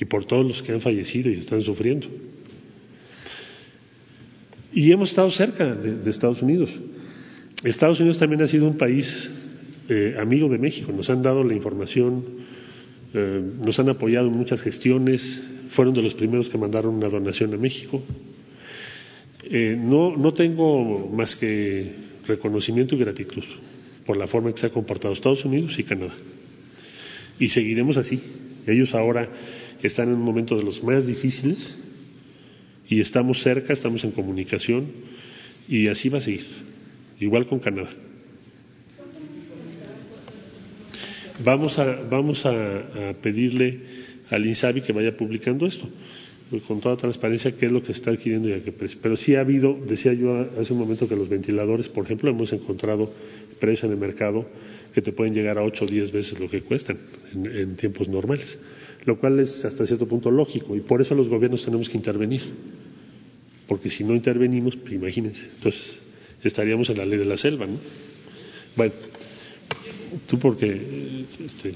y 0.00 0.04
por 0.06 0.24
todos 0.24 0.44
los 0.44 0.62
que 0.62 0.72
han 0.72 0.80
fallecido 0.80 1.30
y 1.30 1.34
están 1.34 1.60
sufriendo. 1.60 2.08
Y 4.74 4.90
hemos 4.90 5.10
estado 5.10 5.30
cerca 5.30 5.72
de, 5.72 6.10
Estados 6.10 6.42
Unidos. 6.42 6.76
Estados 7.62 8.00
Unidos 8.00 8.18
también 8.18 8.42
ha 8.42 8.48
sido 8.48 8.66
un 8.66 8.76
país 8.76 9.30
eh, 9.88 10.16
amigo 10.18 10.48
de 10.48 10.58
México. 10.58 10.92
Nos 10.92 11.08
han 11.10 11.22
dado 11.22 11.44
la 11.44 11.54
información, 11.54 12.24
eh, 13.14 13.40
nos 13.64 13.78
han 13.78 13.88
apoyado 13.88 14.26
en 14.26 14.34
muchas 14.34 14.60
gestiones, 14.60 15.44
fueron 15.70 15.94
de 15.94 16.02
los 16.02 16.14
primeros 16.14 16.48
que 16.48 16.58
mandaron 16.58 16.96
una 16.96 17.08
donación 17.08 17.54
a 17.54 17.56
México. 17.56 18.02
Eh, 19.44 19.78
no, 19.78 20.16
no 20.16 20.32
tengo 20.32 21.08
más 21.08 21.36
que 21.36 21.92
reconocimiento 22.26 22.96
y 22.96 22.98
gratitud 22.98 23.44
por 24.04 24.16
la 24.16 24.26
forma 24.26 24.48
en 24.48 24.54
que 24.54 24.60
se 24.60 24.66
ha 24.66 24.70
comportado 24.70 25.14
Estados 25.14 25.44
Unidos 25.44 25.78
y 25.78 25.84
Canadá. 25.84 26.14
Y 27.38 27.48
seguiremos 27.48 27.96
así. 27.96 28.20
Ellos 28.66 28.92
ahora 28.92 29.28
están 29.82 30.08
en 30.08 30.14
un 30.14 30.22
momento 30.22 30.56
de 30.56 30.64
los 30.64 30.82
más 30.82 31.06
difíciles 31.06 31.76
y 32.88 33.00
estamos 33.00 33.42
cerca, 33.42 33.72
estamos 33.72 34.04
en 34.04 34.10
comunicación 34.10 34.86
y 35.68 35.88
así 35.88 36.08
va 36.08 36.18
a 36.18 36.20
seguir, 36.20 36.44
igual 37.20 37.46
con 37.46 37.58
Canadá. 37.58 37.90
Vamos 41.42 41.78
a, 41.78 42.00
vamos 42.08 42.46
a, 42.46 43.14
pedirle 43.20 43.80
al 44.30 44.46
INSABI 44.46 44.82
que 44.82 44.92
vaya 44.92 45.16
publicando 45.16 45.66
esto, 45.66 45.88
con 46.68 46.80
toda 46.80 46.96
transparencia, 46.96 47.56
qué 47.56 47.66
es 47.66 47.72
lo 47.72 47.82
que 47.82 47.92
está 47.92 48.10
adquiriendo 48.10 48.48
y 48.48 48.52
a 48.52 48.62
qué 48.62 48.70
precio. 48.70 48.98
Pero 49.02 49.16
sí 49.16 49.34
ha 49.34 49.40
habido, 49.40 49.76
decía 49.88 50.12
yo 50.12 50.48
hace 50.58 50.72
un 50.72 50.78
momento 50.78 51.08
que 51.08 51.16
los 51.16 51.28
ventiladores, 51.28 51.88
por 51.88 52.04
ejemplo, 52.04 52.30
hemos 52.30 52.52
encontrado 52.52 53.12
precios 53.58 53.84
en 53.84 53.92
el 53.92 53.96
mercado 53.96 54.46
que 54.94 55.02
te 55.02 55.10
pueden 55.10 55.34
llegar 55.34 55.58
a 55.58 55.64
8 55.64 55.84
o 55.84 55.88
10 55.88 56.12
veces 56.12 56.38
lo 56.38 56.48
que 56.48 56.60
cuestan 56.60 56.98
en 57.34 57.74
tiempos 57.76 58.08
normales 58.08 58.58
lo 59.06 59.18
cual 59.18 59.40
es 59.40 59.64
hasta 59.64 59.86
cierto 59.86 60.06
punto 60.06 60.30
lógico 60.30 60.74
y 60.76 60.80
por 60.80 61.00
eso 61.00 61.14
los 61.14 61.28
gobiernos 61.28 61.64
tenemos 61.64 61.88
que 61.88 61.96
intervenir, 61.96 62.42
porque 63.66 63.90
si 63.90 64.04
no 64.04 64.14
intervenimos, 64.14 64.76
pues 64.76 64.92
imagínense, 64.92 65.42
entonces 65.56 65.98
estaríamos 66.42 66.88
en 66.90 66.98
la 66.98 67.06
ley 67.06 67.18
de 67.18 67.24
la 67.24 67.36
selva, 67.36 67.66
¿no? 67.66 67.78
Bueno, 68.76 68.92
tú 70.26 70.38
porque... 70.38 71.26
Este... 71.44 71.74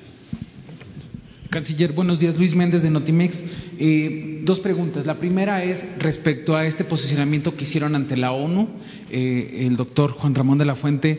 Canciller, 1.50 1.92
buenos 1.92 2.20
días. 2.20 2.36
Luis 2.36 2.54
Méndez 2.54 2.82
de 2.82 2.90
Notimex. 2.90 3.42
Eh, 3.78 4.42
dos 4.44 4.60
preguntas. 4.60 5.06
La 5.06 5.14
primera 5.14 5.64
es 5.64 5.82
respecto 5.98 6.54
a 6.54 6.66
este 6.66 6.84
posicionamiento 6.84 7.56
que 7.56 7.64
hicieron 7.64 7.94
ante 7.94 8.18
la 8.18 8.32
ONU. 8.32 8.68
Eh, 9.10 9.64
el 9.66 9.76
doctor 9.76 10.10
Juan 10.10 10.34
Ramón 10.34 10.58
de 10.58 10.66
la 10.66 10.76
Fuente 10.76 11.18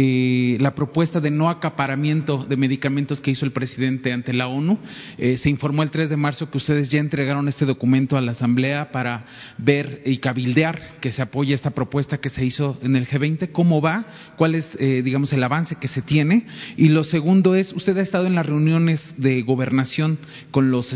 eh, 0.00 0.56
la 0.60 0.76
propuesta 0.76 1.20
de 1.20 1.32
no 1.32 1.50
acaparamiento 1.50 2.46
de 2.48 2.56
medicamentos 2.56 3.20
que 3.20 3.32
hizo 3.32 3.44
el 3.44 3.50
presidente 3.50 4.12
ante 4.12 4.32
la 4.32 4.46
ONU. 4.46 4.78
Eh, 5.16 5.36
se 5.38 5.50
informó 5.50 5.82
el 5.82 5.90
3 5.90 6.08
de 6.08 6.16
marzo 6.16 6.48
que 6.48 6.58
ustedes 6.58 6.88
ya 6.88 7.00
entregaron 7.00 7.48
este 7.48 7.64
documento 7.64 8.16
a 8.16 8.20
la 8.20 8.30
Asamblea 8.30 8.92
para 8.92 9.26
ver 9.56 10.02
y 10.06 10.18
cabildear 10.18 11.00
que 11.00 11.10
se 11.10 11.20
apoye 11.20 11.52
esta 11.52 11.70
propuesta 11.70 12.18
que 12.18 12.30
se 12.30 12.44
hizo 12.44 12.78
en 12.80 12.94
el 12.94 13.08
G20. 13.08 13.50
¿Cómo 13.50 13.80
va? 13.80 14.06
¿Cuál 14.36 14.54
es, 14.54 14.76
eh, 14.78 15.02
digamos, 15.02 15.32
el 15.32 15.42
avance 15.42 15.74
que 15.74 15.88
se 15.88 16.00
tiene? 16.00 16.46
Y 16.76 16.90
lo 16.90 17.02
segundo 17.02 17.56
es, 17.56 17.72
usted 17.72 17.98
ha 17.98 18.02
estado 18.02 18.28
en 18.28 18.36
las 18.36 18.46
reuniones 18.46 19.14
de 19.16 19.42
gobernación 19.42 20.18
con 20.52 20.70
los 20.70 20.94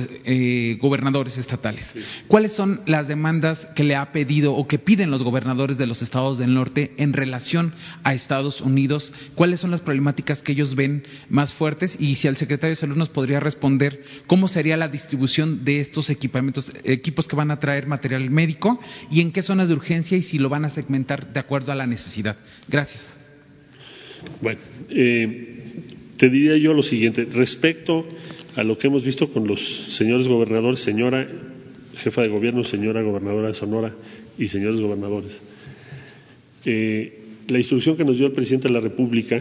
gobernadores 0.79 1.39
estatales. 1.39 1.93
¿Cuáles 2.29 2.53
son 2.53 2.83
las 2.87 3.09
demandas 3.09 3.67
que 3.75 3.83
le 3.83 3.97
ha 3.97 4.13
pedido 4.13 4.55
o 4.55 4.69
que 4.69 4.79
piden 4.79 5.11
los 5.11 5.25
gobernadores 5.25 5.77
de 5.77 5.89
los 5.89 6.03
estados 6.03 6.39
del 6.39 6.55
norte 6.55 6.93
en 6.99 7.13
relación 7.13 7.73
a 8.05 8.15
Estados 8.15 8.61
Unidos? 8.61 8.92
Cuáles 9.35 9.61
son 9.61 9.71
las 9.71 9.81
problemáticas 9.81 10.43
que 10.43 10.53
ellos 10.53 10.75
ven 10.75 11.05
más 11.29 11.53
fuertes 11.53 11.97
y 11.99 12.17
si 12.17 12.29
el 12.29 12.37
secretario 12.37 12.71
de 12.71 12.77
Salud 12.77 12.97
nos 12.97 13.09
podría 13.09 13.41
responder 13.41 14.03
cómo 14.27 14.49
sería 14.49 14.77
la 14.77 14.89
distribución 14.89 15.65
de 15.65 15.81
estos 15.81 16.11
equipamientos, 16.11 16.73
equipos 16.85 17.27
que 17.27 17.37
van 17.37 17.51
a 17.51 17.61
traer 17.61 17.87
material 17.87 18.29
médico 18.31 18.81
y 19.11 19.21
en 19.21 19.33
qué 19.33 19.43
zonas 19.43 19.69
de 19.69 19.75
urgencia 19.75 20.17
y 20.17 20.23
si 20.23 20.39
lo 20.39 20.49
van 20.49 20.65
a 20.65 20.71
segmentar 20.71 21.33
de 21.33 21.41
acuerdo 21.41 21.73
a 21.73 21.75
la 21.75 21.87
necesidad. 21.87 22.37
Gracias. 22.69 23.19
Bueno, 24.41 24.61
eh, 24.91 25.83
te 26.17 26.29
diría 26.29 26.57
yo 26.57 26.73
lo 26.73 26.83
siguiente, 26.83 27.27
respecto 27.33 28.07
a 28.55 28.63
lo 28.63 28.79
que 28.79 28.87
hemos 28.87 29.05
visto 29.05 29.33
con 29.33 29.47
los 29.47 29.61
señores 29.97 30.29
gobernadores, 30.29 30.81
señora 30.81 31.27
jefa 31.97 32.23
de 32.23 32.29
gobierno, 32.29 32.65
señora 32.65 33.03
gobernadora 33.03 33.49
de 33.49 33.55
Sonora 33.55 33.93
y 34.39 34.49
señores 34.49 34.81
gobernadores. 34.81 35.39
Eh, 36.65 37.22
la 37.53 37.59
instrucción 37.59 37.97
que 37.97 38.05
nos 38.05 38.17
dio 38.17 38.27
el 38.27 38.33
presidente 38.33 38.69
de 38.69 38.75
la 38.75 38.81
República 38.81 39.41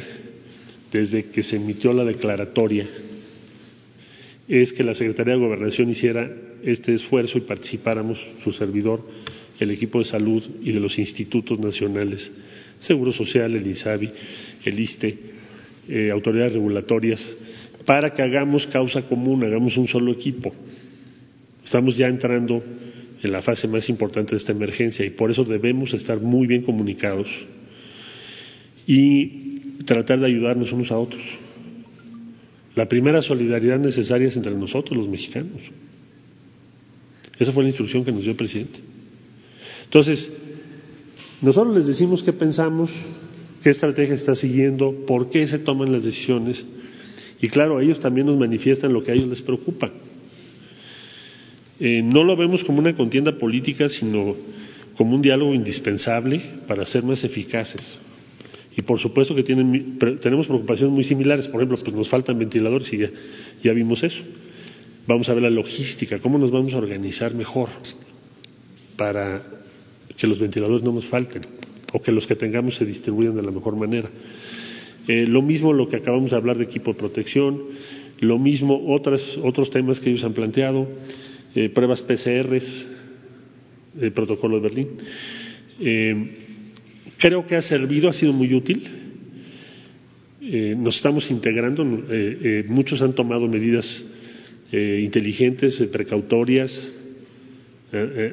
desde 0.92 1.26
que 1.26 1.44
se 1.44 1.56
emitió 1.56 1.94
la 1.94 2.04
declaratoria 2.04 2.86
es 4.50 4.74
que 4.74 4.84
la 4.84 4.94
Secretaría 4.94 5.34
de 5.36 5.40
Gobernación 5.40 5.90
hiciera 5.90 6.30
este 6.62 6.94
esfuerzo 6.94 7.38
y 7.38 7.42
participáramos, 7.42 8.20
su 8.44 8.52
servidor, 8.52 9.02
el 9.60 9.72
equipo 9.72 10.00
de 10.00 10.06
salud 10.06 10.44
y 10.62 10.74
de 10.74 10.82
los 10.82 11.00
institutos 11.00 11.58
nacionales, 11.58 12.30
Seguro 12.80 13.14
Social, 13.14 13.56
el 13.56 13.66
INSABI, 13.66 14.10
el 14.66 14.80
ISTE, 14.80 15.18
eh, 15.88 16.10
autoridades 16.12 16.54
regulatorias, 16.54 17.34
para 17.86 18.14
que 18.14 18.24
hagamos 18.24 18.68
causa 18.68 19.04
común, 19.04 19.44
hagamos 19.46 19.78
un 19.78 19.88
solo 19.88 20.12
equipo. 20.12 20.54
Estamos 21.64 21.96
ya 21.96 22.08
entrando 22.08 22.62
en 23.24 23.32
la 23.32 23.42
fase 23.42 23.68
más 23.68 23.88
importante 23.88 24.32
de 24.32 24.38
esta 24.38 24.52
emergencia 24.52 25.06
y 25.06 25.12
por 25.12 25.32
eso 25.32 25.46
debemos 25.46 25.94
estar 25.94 26.20
muy 26.20 26.48
bien 26.48 26.64
comunicados 26.64 27.30
y 28.88 29.84
tratar 29.86 30.20
de 30.20 30.28
ayudarnos 30.28 30.72
unos 30.72 30.92
a 30.92 30.98
otros. 30.98 31.22
La 32.76 32.88
primera 32.88 33.22
solidaridad 33.22 33.80
necesaria 33.80 34.28
es 34.28 34.38
entre 34.38 34.54
nosotros, 34.54 34.98
los 34.98 35.10
mexicanos. 35.10 35.62
Esa 37.38 37.52
fue 37.52 37.64
la 37.64 37.70
instrucción 37.70 38.06
que 38.06 38.12
nos 38.12 38.22
dio 38.22 38.32
el 38.32 38.38
presidente. 38.38 38.80
Entonces, 39.86 40.38
nosotros 41.42 41.76
les 41.76 41.88
decimos 41.88 42.24
qué 42.24 42.34
pensamos, 42.34 42.92
qué 43.64 43.72
estrategia 43.72 44.16
está 44.16 44.36
siguiendo, 44.36 45.06
por 45.06 45.30
qué 45.30 45.46
se 45.48 45.60
toman 45.60 45.92
las 45.92 46.04
decisiones. 46.04 46.64
Y 47.42 47.50
claro, 47.50 47.82
ellos 47.82 48.00
también 48.00 48.28
nos 48.28 48.38
manifiestan 48.38 48.94
lo 48.94 49.04
que 49.04 49.12
a 49.12 49.16
ellos 49.16 49.28
les 49.28 49.42
preocupa. 49.42 49.92
Eh, 51.80 52.02
no 52.04 52.24
lo 52.24 52.38
vemos 52.38 52.64
como 52.64 52.80
una 52.80 52.96
contienda 52.96 53.36
política, 53.38 53.90
sino 53.90 54.36
como 54.96 55.16
un 55.16 55.22
diálogo 55.22 55.54
indispensable 55.56 56.40
para 56.68 56.86
ser 56.86 57.04
más 57.04 57.24
eficaces. 57.24 57.82
Y 58.76 58.82
por 58.84 59.00
supuesto 59.00 59.36
que 59.36 59.44
tienen, 59.44 59.98
tenemos 60.22 60.48
preocupaciones 60.48 60.94
muy 60.94 61.04
similares. 61.04 61.48
Por 61.48 61.62
ejemplo, 61.62 61.78
pues 61.78 61.96
nos 61.96 62.10
faltan 62.10 62.40
ventiladores 62.40 62.92
y 62.94 63.00
ya, 63.64 63.74
vimos 63.74 64.04
eso. 64.04 64.22
Vamos 65.08 65.28
a 65.30 65.34
ver 65.34 65.44
la 65.44 65.50
logística, 65.50 66.20
cómo 66.20 66.38
nos 66.38 66.52
vamos 66.52 66.74
a 66.74 66.78
organizar 66.78 67.34
mejor 67.34 67.70
para 68.96 69.42
que 70.16 70.28
los 70.28 70.40
ventiladores 70.40 70.84
no 70.84 70.92
nos 70.92 71.06
falten 71.06 71.42
o 71.92 72.02
que 72.02 72.12
los 72.12 72.28
que 72.28 72.36
tengamos 72.36 72.76
se 72.76 72.86
distribuyan 72.86 73.36
de 73.36 73.42
la 73.42 73.52
mejor 73.52 73.76
manera. 73.76 74.10
Eh, 75.08 75.26
lo 75.28 75.42
mismo 75.42 75.74
lo 75.74 75.90
que 75.90 75.98
acabamos 75.98 76.32
de 76.32 76.38
hablar 76.38 76.58
de 76.58 76.64
equipo 76.64 76.94
de 76.94 77.00
protección, 77.00 77.60
lo 78.20 78.38
mismo 78.38 78.94
otras, 78.94 79.38
otros 79.44 79.70
temas 79.72 80.00
que 80.00 80.12
ellos 80.12 80.24
han 80.24 80.34
planteado, 80.34 80.88
eh, 81.56 81.70
pruebas 81.70 82.04
PCRs, 82.04 82.86
el 84.00 84.14
protocolo 84.14 84.58
de 84.58 84.62
Berlín. 84.62 84.88
Eh, 85.80 86.51
Creo 87.22 87.46
que 87.46 87.56
ha 87.56 87.62
servido, 87.62 88.10
ha 88.10 88.14
sido 88.14 88.34
muy 88.34 88.52
útil. 88.52 88.82
Eh, 90.42 90.74
nos 90.76 90.96
estamos 90.96 91.30
integrando, 91.30 91.84
eh, 91.84 92.04
eh, 92.10 92.66
muchos 92.68 93.00
han 93.04 93.14
tomado 93.14 93.48
medidas 93.48 94.06
inteligentes, 94.74 95.78
precautorias, 95.92 96.72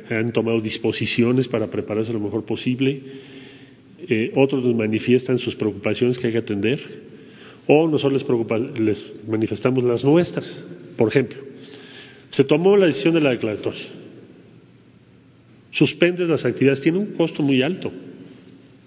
han 0.08 0.32
tomado 0.32 0.60
disposiciones 0.60 1.48
para 1.48 1.66
prepararse 1.66 2.12
lo 2.12 2.20
mejor 2.20 2.44
posible. 2.44 3.02
otros 4.36 4.64
nos 4.64 4.76
manifiestan 4.76 5.38
sus 5.38 5.56
preocupaciones 5.56 6.16
que 6.16 6.28
hay 6.28 6.32
que 6.34 6.38
atender. 6.38 6.78
o 7.66 7.88
nosotros 7.88 8.22
les, 8.22 8.80
les 8.80 9.04
manifestamos 9.26 9.82
las 9.82 10.04
nuestras. 10.04 10.64
Por 10.96 11.08
ejemplo, 11.08 11.38
se 12.30 12.44
tomó 12.44 12.76
la 12.76 12.86
decisión 12.86 13.14
de 13.14 13.20
la 13.20 13.30
declaratoria. 13.30 13.86
Suspendes 15.72 16.28
las 16.28 16.44
actividades, 16.44 16.80
tiene 16.80 16.98
un 16.98 17.16
costo 17.16 17.42
muy 17.42 17.62
alto 17.62 17.92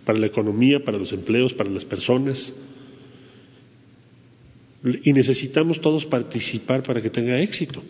para 0.05 0.19
la 0.19 0.27
economía, 0.27 0.83
para 0.83 0.97
los 0.97 1.11
empleos, 1.13 1.53
para 1.53 1.69
las 1.69 1.85
personas. 1.85 2.53
Y 5.03 5.13
necesitamos 5.13 5.79
todos 5.79 6.05
participar 6.05 6.81
para 6.83 7.01
que 7.01 7.09
tenga 7.09 7.39
éxito. 7.39 7.81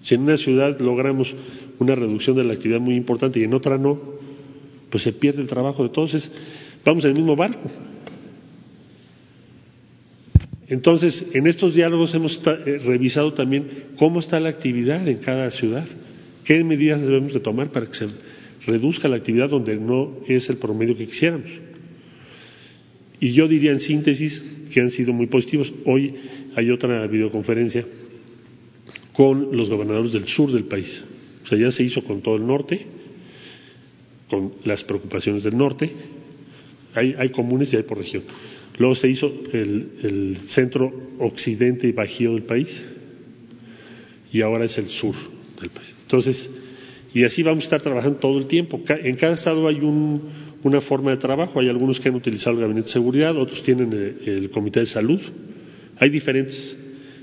Si 0.00 0.14
en 0.14 0.22
una 0.22 0.36
ciudad 0.36 0.78
logramos 0.80 1.34
una 1.78 1.94
reducción 1.94 2.36
de 2.36 2.44
la 2.44 2.54
actividad 2.54 2.80
muy 2.80 2.94
importante 2.94 3.40
y 3.40 3.44
en 3.44 3.52
otra 3.52 3.76
no, 3.76 4.00
pues 4.90 5.02
se 5.02 5.12
pierde 5.12 5.42
el 5.42 5.48
trabajo 5.48 5.82
de 5.82 5.90
todos. 5.90 6.30
vamos 6.84 7.04
en 7.04 7.10
el 7.10 7.16
mismo 7.16 7.36
barco. 7.36 7.70
Entonces, 10.68 11.30
en 11.32 11.46
estos 11.46 11.74
diálogos 11.74 12.14
hemos 12.14 12.40
eh, 12.44 12.78
revisado 12.84 13.32
también 13.34 13.66
cómo 13.98 14.20
está 14.20 14.40
la 14.40 14.48
actividad 14.48 15.06
en 15.06 15.18
cada 15.18 15.50
ciudad, 15.50 15.86
qué 16.44 16.64
medidas 16.64 17.00
debemos 17.02 17.34
de 17.34 17.40
tomar 17.40 17.70
para 17.70 17.86
que 17.86 17.94
se 17.94 18.08
reduzca 18.66 19.08
la 19.08 19.16
actividad 19.16 19.48
donde 19.48 19.76
no 19.76 20.18
es 20.26 20.48
el 20.48 20.56
promedio 20.56 20.96
que 20.96 21.06
quisiéramos. 21.06 21.50
Y 23.20 23.32
yo 23.32 23.48
diría 23.48 23.72
en 23.72 23.80
síntesis 23.80 24.42
que 24.72 24.80
han 24.80 24.90
sido 24.90 25.12
muy 25.12 25.26
positivos. 25.26 25.72
Hoy 25.84 26.14
hay 26.54 26.70
otra 26.70 27.06
videoconferencia 27.06 27.84
con 29.12 29.56
los 29.56 29.70
gobernadores 29.70 30.12
del 30.12 30.26
sur 30.26 30.52
del 30.52 30.64
país. 30.64 31.02
O 31.44 31.46
sea, 31.46 31.56
ya 31.56 31.70
se 31.70 31.82
hizo 31.82 32.04
con 32.04 32.20
todo 32.20 32.36
el 32.36 32.46
norte, 32.46 32.86
con 34.28 34.52
las 34.64 34.84
preocupaciones 34.84 35.44
del 35.44 35.56
norte. 35.56 35.92
Hay, 36.94 37.28
comunes 37.30 37.72
y 37.72 37.76
hay 37.76 37.82
por 37.82 37.98
región. 37.98 38.22
Luego 38.78 38.94
se 38.94 39.08
hizo 39.08 39.32
el, 39.52 39.88
el 40.02 40.38
centro 40.48 40.92
occidente 41.18 41.86
y 41.86 41.92
bajío 41.92 42.32
del 42.32 42.42
país 42.42 42.68
y 44.32 44.40
ahora 44.40 44.64
es 44.64 44.76
el 44.78 44.86
sur 44.86 45.14
del 45.60 45.70
país. 45.70 45.94
Entonces, 46.02 46.50
y 47.14 47.24
así 47.24 47.42
vamos 47.42 47.64
a 47.64 47.66
estar 47.66 47.80
trabajando 47.80 48.18
todo 48.18 48.38
el 48.38 48.46
tiempo. 48.46 48.80
En 48.88 49.16
cada 49.16 49.34
estado 49.34 49.66
hay 49.68 49.80
una 50.62 50.80
forma 50.80 51.10
de 51.12 51.16
trabajo. 51.16 51.60
Hay 51.60 51.68
algunos 51.68 52.00
que 52.00 52.08
han 52.08 52.14
utilizado 52.14 52.56
el 52.56 52.62
gabinete 52.62 52.86
de 52.86 52.92
seguridad, 52.92 53.36
otros 53.36 53.62
tienen 53.62 53.92
el, 53.92 54.28
el 54.28 54.50
comité 54.50 54.80
de 54.80 54.86
salud. 54.86 55.20
Hay 55.98 56.10
diferentes, 56.10 56.76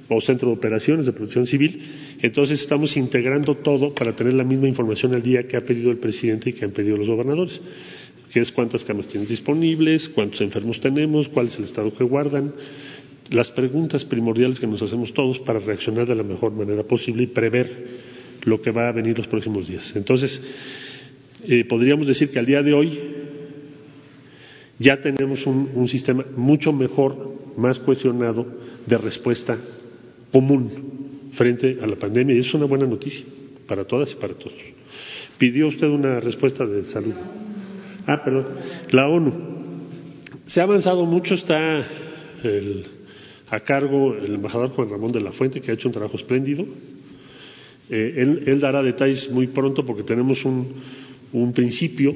o 0.09 0.21
centro 0.21 0.49
de 0.49 0.55
operaciones 0.55 1.05
de 1.05 1.13
protección 1.13 1.47
civil. 1.47 1.81
Entonces 2.21 2.61
estamos 2.61 2.97
integrando 2.97 3.55
todo 3.57 3.93
para 3.93 4.15
tener 4.15 4.33
la 4.33 4.43
misma 4.43 4.67
información 4.67 5.13
al 5.13 5.21
día 5.21 5.47
que 5.47 5.57
ha 5.57 5.61
pedido 5.61 5.91
el 5.91 5.97
presidente 5.97 6.49
y 6.49 6.53
que 6.53 6.65
han 6.65 6.71
pedido 6.71 6.97
los 6.97 7.07
gobernadores 7.07 7.61
que 8.33 8.39
es 8.39 8.51
cuántas 8.51 8.83
camas 8.83 9.07
tienes 9.07 9.29
disponibles, 9.29 10.09
cuántos 10.09 10.41
enfermos 10.41 10.81
tenemos, 10.81 11.29
cuál 11.29 11.45
es 11.45 11.57
el 11.59 11.65
estado 11.65 11.93
que 11.93 12.03
guardan, 12.03 12.51
las 13.29 13.51
preguntas 13.51 14.03
primordiales 14.05 14.59
que 14.59 14.65
nos 14.65 14.81
hacemos 14.81 15.13
todos 15.13 15.37
para 15.39 15.59
reaccionar 15.59 16.07
de 16.07 16.15
la 16.15 16.23
mejor 16.23 16.51
manera 16.51 16.81
posible 16.81 17.23
y 17.23 17.27
prever 17.27 18.12
lo 18.43 18.61
que 18.61 18.71
va 18.71 18.87
a 18.87 18.91
venir 18.91 19.17
los 19.17 19.27
próximos 19.27 19.67
días. 19.67 19.93
Entonces, 19.95 20.41
eh, 21.47 21.65
podríamos 21.65 22.07
decir 22.07 22.31
que 22.31 22.39
al 22.39 22.45
día 22.45 22.61
de 22.61 22.73
hoy 22.73 22.99
ya 24.79 25.01
tenemos 25.01 25.45
un, 25.45 25.87
sistema 25.87 26.25
mucho 26.35 26.73
mejor, 26.73 27.33
más 27.57 27.79
cohesionado 27.79 28.45
de 28.85 28.97
respuesta 28.97 29.57
común 30.31 31.31
frente 31.33 31.77
a 31.81 31.87
la 31.87 31.95
pandemia 31.95 32.35
y 32.35 32.39
es 32.39 32.53
una 32.53 32.65
buena 32.65 32.85
noticia 32.85 33.25
para 33.67 33.85
todas 33.85 34.11
y 34.11 34.15
para 34.15 34.33
todos. 34.33 34.57
¿Pidió 35.37 35.67
usted 35.67 35.87
una 35.87 36.19
respuesta 36.19 36.65
de 36.65 36.83
salud? 36.83 37.13
Ah, 38.05 38.21
perdón. 38.23 38.47
La 38.91 39.07
ONU. 39.07 39.53
Se 40.45 40.59
ha 40.59 40.63
avanzado 40.63 41.05
mucho, 41.05 41.35
está 41.35 41.85
a 43.49 43.59
cargo 43.61 44.15
el 44.15 44.35
embajador 44.35 44.69
Juan 44.69 44.89
Ramón 44.89 45.11
de 45.11 45.21
la 45.21 45.31
Fuente, 45.31 45.61
que 45.61 45.71
ha 45.71 45.73
hecho 45.73 45.87
un 45.87 45.93
trabajo 45.93 46.17
espléndido. 46.17 46.65
Eh, 47.95 48.41
él, 48.47 48.59
dará 48.59 48.81
detalles 48.81 49.29
muy 49.29 49.45
pronto 49.45 49.85
porque 49.85 50.01
tenemos 50.01 50.43
un, 50.45 50.65
un 51.31 51.53
principio 51.53 52.11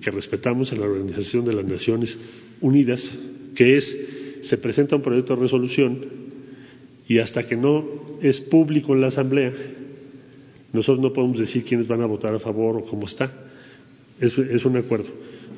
que 0.00 0.10
respetamos 0.10 0.72
en 0.72 0.80
la 0.80 0.86
Organización 0.86 1.44
de 1.44 1.52
las 1.52 1.66
Naciones 1.66 2.18
Unidas, 2.62 3.18
que 3.54 3.76
es, 3.76 4.38
se 4.40 4.56
presenta 4.56 4.96
un 4.96 5.02
proyecto 5.02 5.36
de 5.36 5.42
resolución 5.42 5.98
y 7.06 7.18
hasta 7.18 7.46
que 7.46 7.56
no 7.56 7.84
es 8.22 8.40
público 8.40 8.94
en 8.94 9.02
la 9.02 9.08
Asamblea, 9.08 9.52
nosotros 10.72 11.02
no 11.02 11.12
podemos 11.12 11.38
decir 11.38 11.62
quiénes 11.62 11.86
van 11.86 12.00
a 12.00 12.06
votar 12.06 12.34
a 12.34 12.38
favor 12.38 12.78
o 12.78 12.86
cómo 12.86 13.04
está. 13.04 13.30
Es, 14.18 14.38
es 14.38 14.64
un 14.64 14.78
acuerdo. 14.78 15.10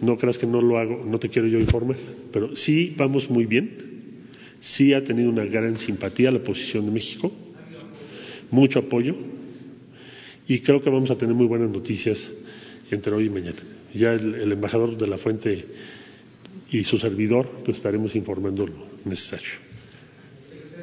No 0.02 0.18
creas 0.18 0.36
que 0.36 0.48
no 0.48 0.60
lo 0.60 0.78
hago, 0.78 1.04
no 1.06 1.20
te 1.20 1.28
quiero 1.28 1.46
yo 1.46 1.60
informar, 1.60 1.96
pero 2.32 2.56
sí 2.56 2.92
vamos 2.96 3.30
muy 3.30 3.46
bien. 3.46 3.70
Sí 4.58 4.92
ha 4.92 5.04
tenido 5.04 5.30
una 5.30 5.44
gran 5.44 5.76
simpatía 5.76 6.32
la 6.32 6.42
posición 6.42 6.86
de 6.86 6.90
México, 6.90 7.30
mucho 8.50 8.80
apoyo, 8.80 9.14
y 10.48 10.60
creo 10.60 10.82
que 10.82 10.90
vamos 10.90 11.10
a 11.10 11.16
tener 11.16 11.34
muy 11.34 11.46
buenas 11.46 11.70
noticias 11.70 12.32
entre 12.90 13.12
hoy 13.12 13.26
y 13.26 13.30
mañana. 13.30 13.58
Ya 13.94 14.12
el, 14.12 14.52
embajador 14.52 14.96
de 14.96 15.06
la 15.06 15.18
fuente 15.18 15.66
y 16.70 16.84
su 16.84 16.98
servidor, 16.98 17.48
pues 17.64 17.78
estaremos 17.78 18.14
informando 18.14 18.66
lo 18.66 18.86
necesario. 19.04 19.48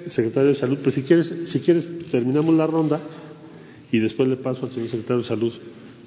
Secretario 0.07 0.49
de 0.49 0.55
Salud, 0.55 0.79
pues 0.83 0.95
si 0.95 1.03
quieres, 1.03 1.33
si 1.45 1.59
quieres 1.61 1.87
terminamos 2.09 2.55
la 2.55 2.67
ronda 2.67 2.99
y 3.91 3.99
después 3.99 4.27
le 4.27 4.35
paso 4.35 4.65
al 4.65 4.71
señor 4.71 4.89
secretario 4.89 5.21
de 5.21 5.27
Salud 5.27 5.53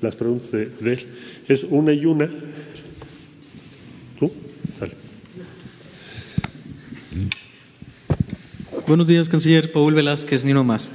las 0.02 0.16
preguntas 0.16 0.50
de, 0.52 0.92
él. 0.92 1.00
Es 1.48 1.64
una 1.64 1.92
y 1.92 2.04
una. 2.04 2.28
¿Tú? 4.18 4.30
Buenos 8.86 9.08
días, 9.08 9.28
canciller 9.28 9.72
Paul 9.72 9.94
Velázquez, 9.94 10.44
ni 10.44 10.54
más. 10.54 10.88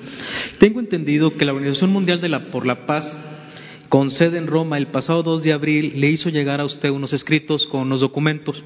Tengo 0.59 0.79
entendido 0.79 1.35
que 1.35 1.43
la 1.43 1.51
Organización 1.51 1.89
Mundial 1.89 2.21
de 2.21 2.29
la, 2.29 2.45
por 2.45 2.65
la 2.65 2.85
Paz, 2.85 3.19
con 3.89 4.11
sede 4.11 4.37
en 4.37 4.47
Roma, 4.47 4.77
el 4.77 4.87
pasado 4.87 5.23
2 5.23 5.43
de 5.43 5.51
abril, 5.51 5.93
le 5.97 6.09
hizo 6.09 6.29
llegar 6.29 6.61
a 6.61 6.65
usted 6.65 6.89
unos 6.89 7.11
escritos 7.11 7.67
con 7.67 7.81
unos 7.81 7.99
documentos. 7.99 8.63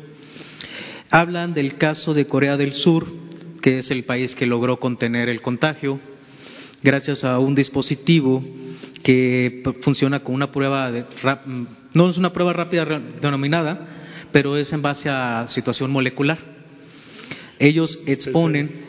Hablan 1.09 1.55
del 1.55 1.75
caso 1.77 2.13
de 2.13 2.27
Corea 2.27 2.55
del 2.55 2.73
Sur, 2.73 3.07
que 3.63 3.79
es 3.79 3.89
el 3.89 4.03
país 4.03 4.35
que 4.35 4.45
logró 4.45 4.79
contener 4.79 5.27
el 5.27 5.41
contagio, 5.41 5.99
gracias 6.83 7.23
a 7.23 7.39
un 7.39 7.55
dispositivo 7.55 8.43
que 9.01 9.63
funciona 9.81 10.19
con 10.19 10.35
una 10.35 10.51
prueba, 10.51 10.91
de, 10.91 11.03
no 11.95 12.09
es 12.11 12.17
una 12.17 12.31
prueba 12.31 12.53
rápida 12.53 12.85
denominada, 13.19 13.87
pero 14.31 14.55
es 14.55 14.71
en 14.71 14.83
base 14.83 15.09
a 15.09 15.47
situación 15.47 15.89
molecular. 15.89 16.37
Ellos 17.57 17.99
exponen, 18.05 18.84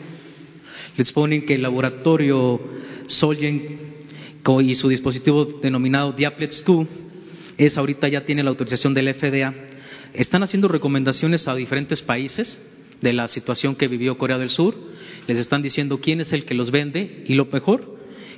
exponen 1.01 1.45
que 1.45 1.55
el 1.55 1.61
laboratorio 1.61 2.59
Solgen 3.05 3.87
y 4.61 4.75
su 4.75 4.87
dispositivo 4.87 5.45
denominado 5.45 6.13
Diaplets 6.13 6.63
2 6.65 6.87
es 7.57 7.77
ahorita 7.77 8.07
ya 8.07 8.25
tiene 8.25 8.43
la 8.43 8.49
autorización 8.49 8.93
del 8.93 9.13
FDA. 9.13 9.53
Están 10.13 10.43
haciendo 10.43 10.67
recomendaciones 10.67 11.47
a 11.47 11.55
diferentes 11.55 12.01
países 12.01 12.61
de 13.01 13.13
la 13.13 13.27
situación 13.27 13.75
que 13.75 13.87
vivió 13.87 14.17
Corea 14.17 14.37
del 14.37 14.49
Sur. 14.49 14.75
Les 15.27 15.37
están 15.37 15.61
diciendo 15.61 15.99
quién 15.99 16.21
es 16.21 16.31
el 16.33 16.45
que 16.45 16.53
los 16.53 16.71
vende 16.71 17.23
y 17.27 17.33
lo 17.33 17.45
mejor, 17.45 17.96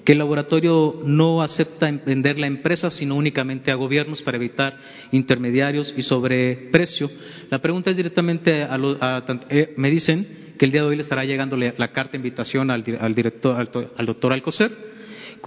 que 0.09 0.13
el 0.13 0.17
laboratorio 0.17 1.03
no 1.05 1.43
acepta 1.43 1.91
vender 1.91 2.39
la 2.39 2.47
empresa, 2.47 2.89
sino 2.89 3.13
únicamente 3.13 3.69
a 3.69 3.75
gobiernos 3.75 4.23
para 4.23 4.37
evitar 4.37 4.75
intermediarios 5.11 5.93
y 5.95 6.01
sobreprecio. 6.01 7.11
La 7.51 7.61
pregunta 7.61 7.91
es 7.91 7.95
directamente 7.95 8.63
a, 8.63 9.23
eh, 9.51 9.75
me 9.77 9.91
dicen 9.91 10.55
que 10.57 10.65
el 10.65 10.71
día 10.71 10.81
de 10.81 10.87
hoy 10.87 10.95
le 10.95 11.03
estará 11.03 11.25
llegando 11.25 11.55
la, 11.55 11.87
carta 11.89 12.13
de 12.13 12.17
invitación 12.17 12.71
al, 12.71 12.83
director, 13.13 13.55
al, 13.55 14.05
doctor 14.07 14.33
Alcocer. 14.33 14.71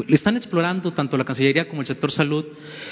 Le 0.07 0.15
están 0.15 0.37
explorando 0.37 0.93
tanto 0.93 1.19
la 1.19 1.25
Cancillería 1.25 1.67
como 1.67 1.81
el 1.81 1.89
sector 1.89 2.13
salud, 2.13 2.45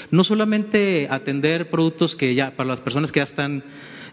no 0.09 0.25
solamente 0.25 1.07
atender 1.09 1.69
productos 1.69 2.17
que 2.17 2.35
ya, 2.35 2.51
para 2.51 2.67
las 2.67 2.81
personas 2.81 3.13
que 3.13 3.21
ya 3.21 3.23
están 3.23 3.63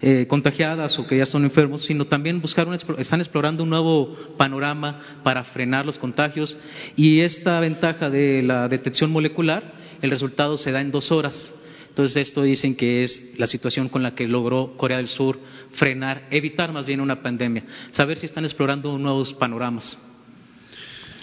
eh, 0.00 0.26
contagiadas 0.28 0.98
o 0.98 1.06
que 1.06 1.16
ya 1.18 1.26
son 1.26 1.44
enfermos, 1.44 1.84
sino 1.84 2.06
también 2.06 2.40
buscar 2.40 2.68
están 2.98 3.20
explorando 3.20 3.64
un 3.64 3.70
nuevo 3.70 4.16
panorama 4.36 5.00
para 5.22 5.44
frenar 5.44 5.84
los 5.86 5.98
contagios 5.98 6.56
y 6.96 7.20
esta 7.20 7.58
ventaja 7.60 8.08
de 8.08 8.42
la 8.42 8.68
detección 8.68 9.10
molecular, 9.10 9.72
el 10.00 10.10
resultado 10.10 10.56
se 10.56 10.72
da 10.72 10.80
en 10.80 10.90
dos 10.92 11.10
horas. 11.10 11.52
Entonces 11.88 12.28
esto 12.28 12.44
dicen 12.44 12.76
que 12.76 13.02
es 13.02 13.32
la 13.38 13.48
situación 13.48 13.88
con 13.88 14.04
la 14.04 14.14
que 14.14 14.28
logró 14.28 14.76
Corea 14.76 14.98
del 14.98 15.08
Sur 15.08 15.40
frenar, 15.72 16.28
evitar 16.30 16.72
más 16.72 16.86
bien 16.86 17.00
una 17.00 17.22
pandemia. 17.22 17.64
Saber 17.90 18.18
si 18.18 18.26
están 18.26 18.44
explorando 18.44 18.96
nuevos 18.98 19.34
panoramas. 19.34 19.98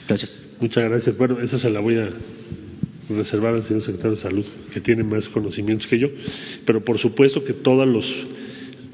Gracias. 0.05 0.37
Muchas 0.59 0.83
gracias. 0.83 1.17
Bueno, 1.17 1.39
esa 1.39 1.57
se 1.57 1.69
la 1.69 1.79
voy 1.79 1.95
a 1.95 2.09
reservar 3.09 3.53
al 3.53 3.63
señor 3.63 3.83
secretario 3.83 4.17
de 4.17 4.21
Salud, 4.21 4.45
que 4.73 4.81
tiene 4.81 5.03
más 5.03 5.29
conocimientos 5.29 5.87
que 5.87 5.97
yo. 5.97 6.09
Pero 6.65 6.83
por 6.83 6.99
supuesto 6.99 7.43
que 7.43 7.53
todos 7.53 7.87
los 7.87 8.05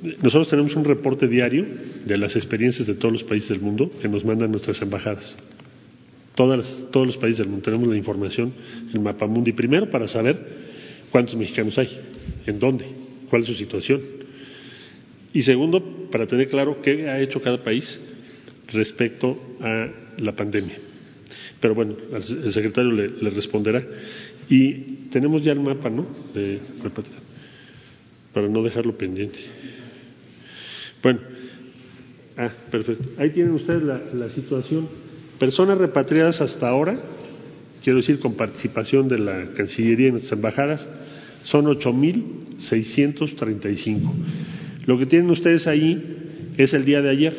nosotros 0.01 0.49
tenemos 0.49 0.75
un 0.75 0.83
reporte 0.83 1.27
diario 1.27 1.65
de 2.05 2.17
las 2.17 2.35
experiencias 2.35 2.87
de 2.87 2.95
todos 2.95 3.11
los 3.11 3.23
países 3.23 3.49
del 3.49 3.61
mundo 3.61 3.91
que 4.01 4.07
nos 4.07 4.25
mandan 4.25 4.51
nuestras 4.51 4.81
embajadas. 4.81 5.37
Todas 6.35 6.87
todos 6.91 7.05
los 7.05 7.17
países 7.17 7.39
del 7.39 7.49
mundo 7.49 7.63
tenemos 7.63 7.87
la 7.87 7.97
información, 7.97 8.51
el 8.93 8.99
mapa 8.99 9.27
mundi, 9.27 9.51
primero 9.51 9.89
para 9.89 10.07
saber 10.07 10.37
cuántos 11.11 11.35
mexicanos 11.35 11.77
hay, 11.77 11.89
en 12.47 12.59
dónde, 12.59 12.85
cuál 13.29 13.43
es 13.43 13.47
su 13.47 13.53
situación. 13.53 14.01
Y 15.33 15.43
segundo, 15.43 16.07
para 16.11 16.25
tener 16.25 16.49
claro 16.49 16.81
qué 16.81 17.07
ha 17.09 17.19
hecho 17.19 17.41
cada 17.41 17.63
país 17.63 17.99
respecto 18.69 19.39
a 19.61 19.87
la 20.17 20.31
pandemia. 20.35 20.77
Pero 21.59 21.75
bueno, 21.75 21.95
el 22.11 22.51
secretario 22.51 22.91
le, 22.91 23.29
responderá. 23.29 23.85
Y 24.49 24.73
tenemos 25.11 25.43
ya 25.43 25.51
el 25.51 25.59
mapa, 25.59 25.89
¿no? 25.89 26.07
De 26.33 26.59
para 28.33 28.47
no 28.47 28.63
dejarlo 28.63 28.97
pendiente. 28.97 29.39
Bueno, 31.01 31.19
ah, 32.37 32.51
perfecto. 32.69 33.09
Ahí 33.17 33.31
tienen 33.31 33.53
ustedes 33.53 33.81
la, 33.83 34.29
situación. 34.29 34.87
Personas 35.39 35.79
repatriadas 35.79 36.41
hasta 36.41 36.67
ahora, 36.69 36.99
quiero 37.83 37.97
decir 37.97 38.19
con 38.19 38.35
participación 38.35 39.07
de 39.07 39.17
la 39.17 39.45
Cancillería 39.55 40.09
y 40.09 40.11
nuestras 40.11 40.33
embajadas, 40.33 40.85
son 41.43 41.65
8.635. 41.65 44.11
Lo 44.85 44.99
que 44.99 45.07
tienen 45.07 45.31
ustedes 45.31 45.67
ahí 45.67 46.53
es 46.57 46.73
el 46.73 46.83
día 46.85 47.01
de 47.01 47.09
ayer. 47.09 47.33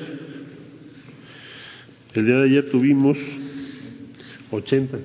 El 2.14 2.26
día 2.26 2.36
de 2.36 2.44
ayer 2.44 2.70
tuvimos 2.70 3.16
80. 4.50 4.98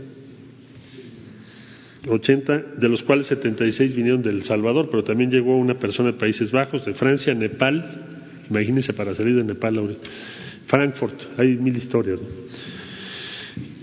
80, 2.07 2.63
de 2.77 2.89
los 2.89 3.03
cuales 3.03 3.27
76 3.27 3.95
vinieron 3.95 4.21
del 4.21 4.43
Salvador, 4.43 4.89
pero 4.89 5.03
también 5.03 5.29
llegó 5.29 5.57
una 5.57 5.77
persona 5.77 6.11
de 6.11 6.17
Países 6.17 6.51
Bajos, 6.51 6.85
de 6.85 6.93
Francia, 6.93 7.33
Nepal, 7.33 8.16
imagínense 8.49 8.93
para 8.93 9.15
salir 9.15 9.35
de 9.35 9.43
Nepal 9.43 9.77
ahorita, 9.77 10.07
Frankfurt, 10.67 11.39
hay 11.39 11.55
mil 11.55 11.75
historias. 11.75 12.19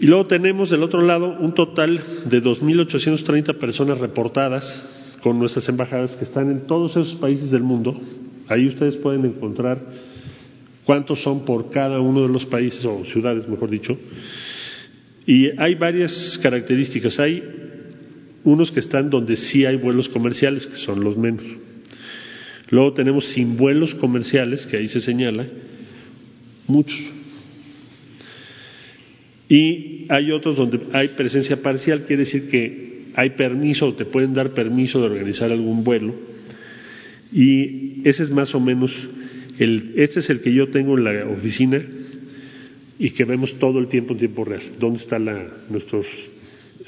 Y 0.01 0.07
luego 0.07 0.27
tenemos 0.27 0.71
del 0.71 0.83
otro 0.83 1.01
lado 1.01 1.37
un 1.41 1.55
total 1.55 2.01
de 2.27 2.43
2.830 2.43 3.55
personas 3.57 3.99
reportadas 3.99 5.19
con 5.23 5.39
nuestras 5.39 5.69
embajadas 5.69 6.17
que 6.17 6.25
están 6.25 6.51
en 6.51 6.67
todos 6.67 6.93
esos 6.93 7.15
países 7.15 7.51
del 7.51 7.63
mundo. 7.63 7.99
Ahí 8.49 8.67
ustedes 8.67 8.97
pueden 8.97 9.25
encontrar 9.25 9.81
cuántos 10.85 11.23
son 11.23 11.45
por 11.45 11.71
cada 11.71 12.01
uno 12.01 12.23
de 12.23 12.29
los 12.29 12.45
países 12.45 12.85
o 12.85 13.05
ciudades, 13.05 13.49
mejor 13.49 13.71
dicho. 13.71 13.97
Y 15.27 15.59
hay 15.59 15.75
varias 15.77 16.39
características. 16.43 17.19
Hay 17.19 17.43
unos 18.45 18.71
que 18.71 18.81
están 18.81 19.09
donde 19.09 19.37
sí 19.37 19.65
hay 19.65 19.77
vuelos 19.77 20.09
comerciales, 20.09 20.67
que 20.67 20.77
son 20.77 21.03
los 21.03 21.17
menos. 21.17 21.45
Luego 22.71 22.93
tenemos 22.93 23.27
sin 23.27 23.57
vuelos 23.57 23.95
comerciales, 23.95 24.67
que 24.67 24.77
ahí 24.77 24.89
se 24.89 25.01
señala, 25.01 25.47
muchos. 26.67 26.99
Y 29.49 30.07
hay 30.09 30.31
otros 30.33 30.57
donde 30.57 30.81
hay 30.93 31.09
presencia 31.09 31.63
parcial, 31.63 32.05
quiere 32.07 32.25
decir 32.25 32.49
que 32.49 33.05
hay 33.15 33.31
permiso 33.31 33.89
o 33.89 33.95
te 33.95 34.05
pueden 34.05 34.35
dar 34.35 34.51
permiso 34.51 35.01
de 35.01 35.07
organizar 35.07 35.53
algún 35.53 35.85
vuelo. 35.85 36.15
Y 37.33 38.09
ese 38.09 38.23
es 38.23 38.31
más 38.31 38.55
o 38.55 38.61
menos 38.61 38.93
el, 39.59 39.93
este 39.97 40.21
es 40.21 40.31
el 40.31 40.41
que 40.41 40.53
yo 40.53 40.69
tengo 40.69 40.97
en 40.99 41.05
la 41.05 41.27
oficina 41.27 41.81
y 42.99 43.11
que 43.11 43.25
vemos 43.25 43.59
todo 43.59 43.79
el 43.79 43.89
tiempo 43.89 44.13
en 44.15 44.19
tiempo 44.19 44.45
real, 44.45 44.63
dónde 44.79 45.01
están 45.01 45.25
nuestros 45.69 46.07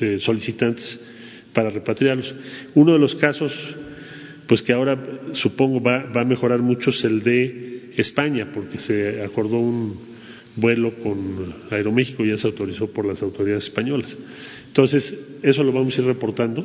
eh, 0.01 0.19
solicitantes 0.21 1.07
para 1.53 1.71
repatriarlos. 1.71 2.35
Uno 2.75 2.93
de 2.93 2.99
los 2.99 3.15
casos, 3.15 3.53
pues 4.47 4.63
que 4.63 4.73
ahora 4.73 4.99
supongo 5.33 5.81
va, 5.81 6.05
va 6.05 6.21
a 6.21 6.25
mejorar 6.25 6.61
mucho 6.61 6.91
es 6.91 7.05
el 7.05 7.23
de 7.23 7.91
España, 7.97 8.51
porque 8.53 8.79
se 8.79 9.23
acordó 9.23 9.59
un 9.59 9.99
vuelo 10.57 10.95
con 11.01 11.55
Aeroméxico 11.71 12.25
y 12.25 12.29
ya 12.31 12.39
se 12.39 12.47
autorizó 12.47 12.89
por 12.89 13.05
las 13.05 13.23
autoridades 13.23 13.65
españolas. 13.65 14.17
Entonces, 14.69 15.39
eso 15.43 15.63
lo 15.63 15.73
vamos 15.73 15.97
a 15.97 16.01
ir 16.01 16.07
reportando 16.07 16.65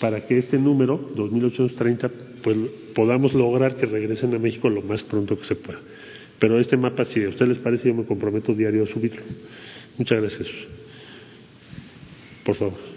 para 0.00 0.26
que 0.26 0.38
este 0.38 0.58
número, 0.58 1.14
2.830, 1.14 2.10
pues 2.42 2.56
podamos 2.94 3.34
lograr 3.34 3.76
que 3.76 3.86
regresen 3.86 4.34
a 4.34 4.38
México 4.38 4.68
lo 4.68 4.82
más 4.82 5.02
pronto 5.02 5.36
que 5.38 5.44
se 5.44 5.54
pueda. 5.54 5.78
Pero 6.38 6.58
este 6.58 6.76
mapa, 6.76 7.04
si 7.04 7.24
a 7.24 7.28
ustedes 7.28 7.50
les 7.50 7.58
parece, 7.58 7.88
yo 7.88 7.94
me 7.94 8.04
comprometo 8.04 8.52
diario 8.52 8.82
a 8.82 8.86
subirlo. 8.86 9.22
Muchas 9.96 10.20
gracias. 10.20 10.48
Por 12.44 12.56
favor. 12.56 12.91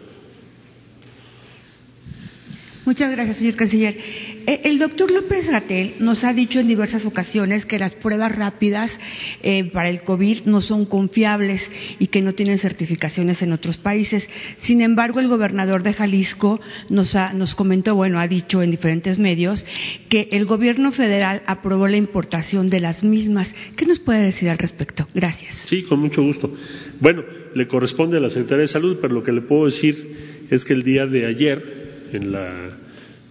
Muchas 2.86 3.12
gracias, 3.12 3.38
señor 3.38 3.56
canciller. 3.56 3.98
Eh, 4.46 4.62
el 4.64 4.78
doctor 4.78 5.10
López 5.10 5.50
Gatel 5.50 5.96
nos 6.00 6.24
ha 6.24 6.34
dicho 6.34 6.60
en 6.60 6.68
diversas 6.68 7.06
ocasiones 7.06 7.66
que 7.66 7.80
las 7.80 7.94
pruebas 7.94 8.36
rápidas 8.36 9.00
eh, 9.42 9.72
para 9.72 9.90
el 9.90 10.04
COVID 10.04 10.44
no 10.46 10.62
son 10.62 10.86
confiables 10.86 11.68
y 11.98 12.08
que 12.08 12.22
no 12.22 12.34
tienen 12.34 12.60
certificaciones 12.60 13.42
en 13.42 13.54
otros 13.54 13.80
países. 13.80 14.30
Sin 14.62 14.82
embargo, 14.82 15.20
el 15.20 15.28
gobernador 15.28 15.82
de 15.82 15.94
Jalisco 15.94 16.62
nos, 16.90 17.16
nos 17.34 17.56
comentó, 17.56 17.96
bueno, 17.96 18.20
ha 18.20 18.28
dicho 18.28 18.62
en 18.62 18.70
diferentes 18.70 19.18
medios, 19.18 19.66
que 20.08 20.30
el 20.32 20.46
gobierno 20.46 20.92
federal 20.92 21.42
aprobó 21.48 21.88
la 21.88 21.98
importación 21.98 22.70
de 22.70 22.82
las 22.82 23.04
mismas. 23.04 23.52
¿Qué 23.76 23.88
nos 23.88 23.98
puede 23.98 24.22
decir 24.22 24.52
al 24.52 24.60
respecto? 24.60 25.08
Gracias. 25.16 25.66
Sí, 25.68 25.84
con 25.84 26.00
mucho 26.00 26.22
gusto. 26.22 26.54
Bueno, 27.00 27.24
le 27.56 27.68
corresponde 27.68 28.18
a 28.18 28.20
la 28.20 28.30
Secretaría 28.30 28.62
de 28.62 28.68
Salud, 28.68 29.00
pero 29.02 29.16
lo 29.16 29.24
que 29.24 29.32
le 29.32 29.42
puedo 29.42 29.66
decir 29.66 30.46
es 30.52 30.64
que 30.64 30.74
el 30.74 30.84
día 30.84 31.08
de 31.08 31.26
ayer 31.26 31.85
en 32.12 32.32
la 32.32 32.78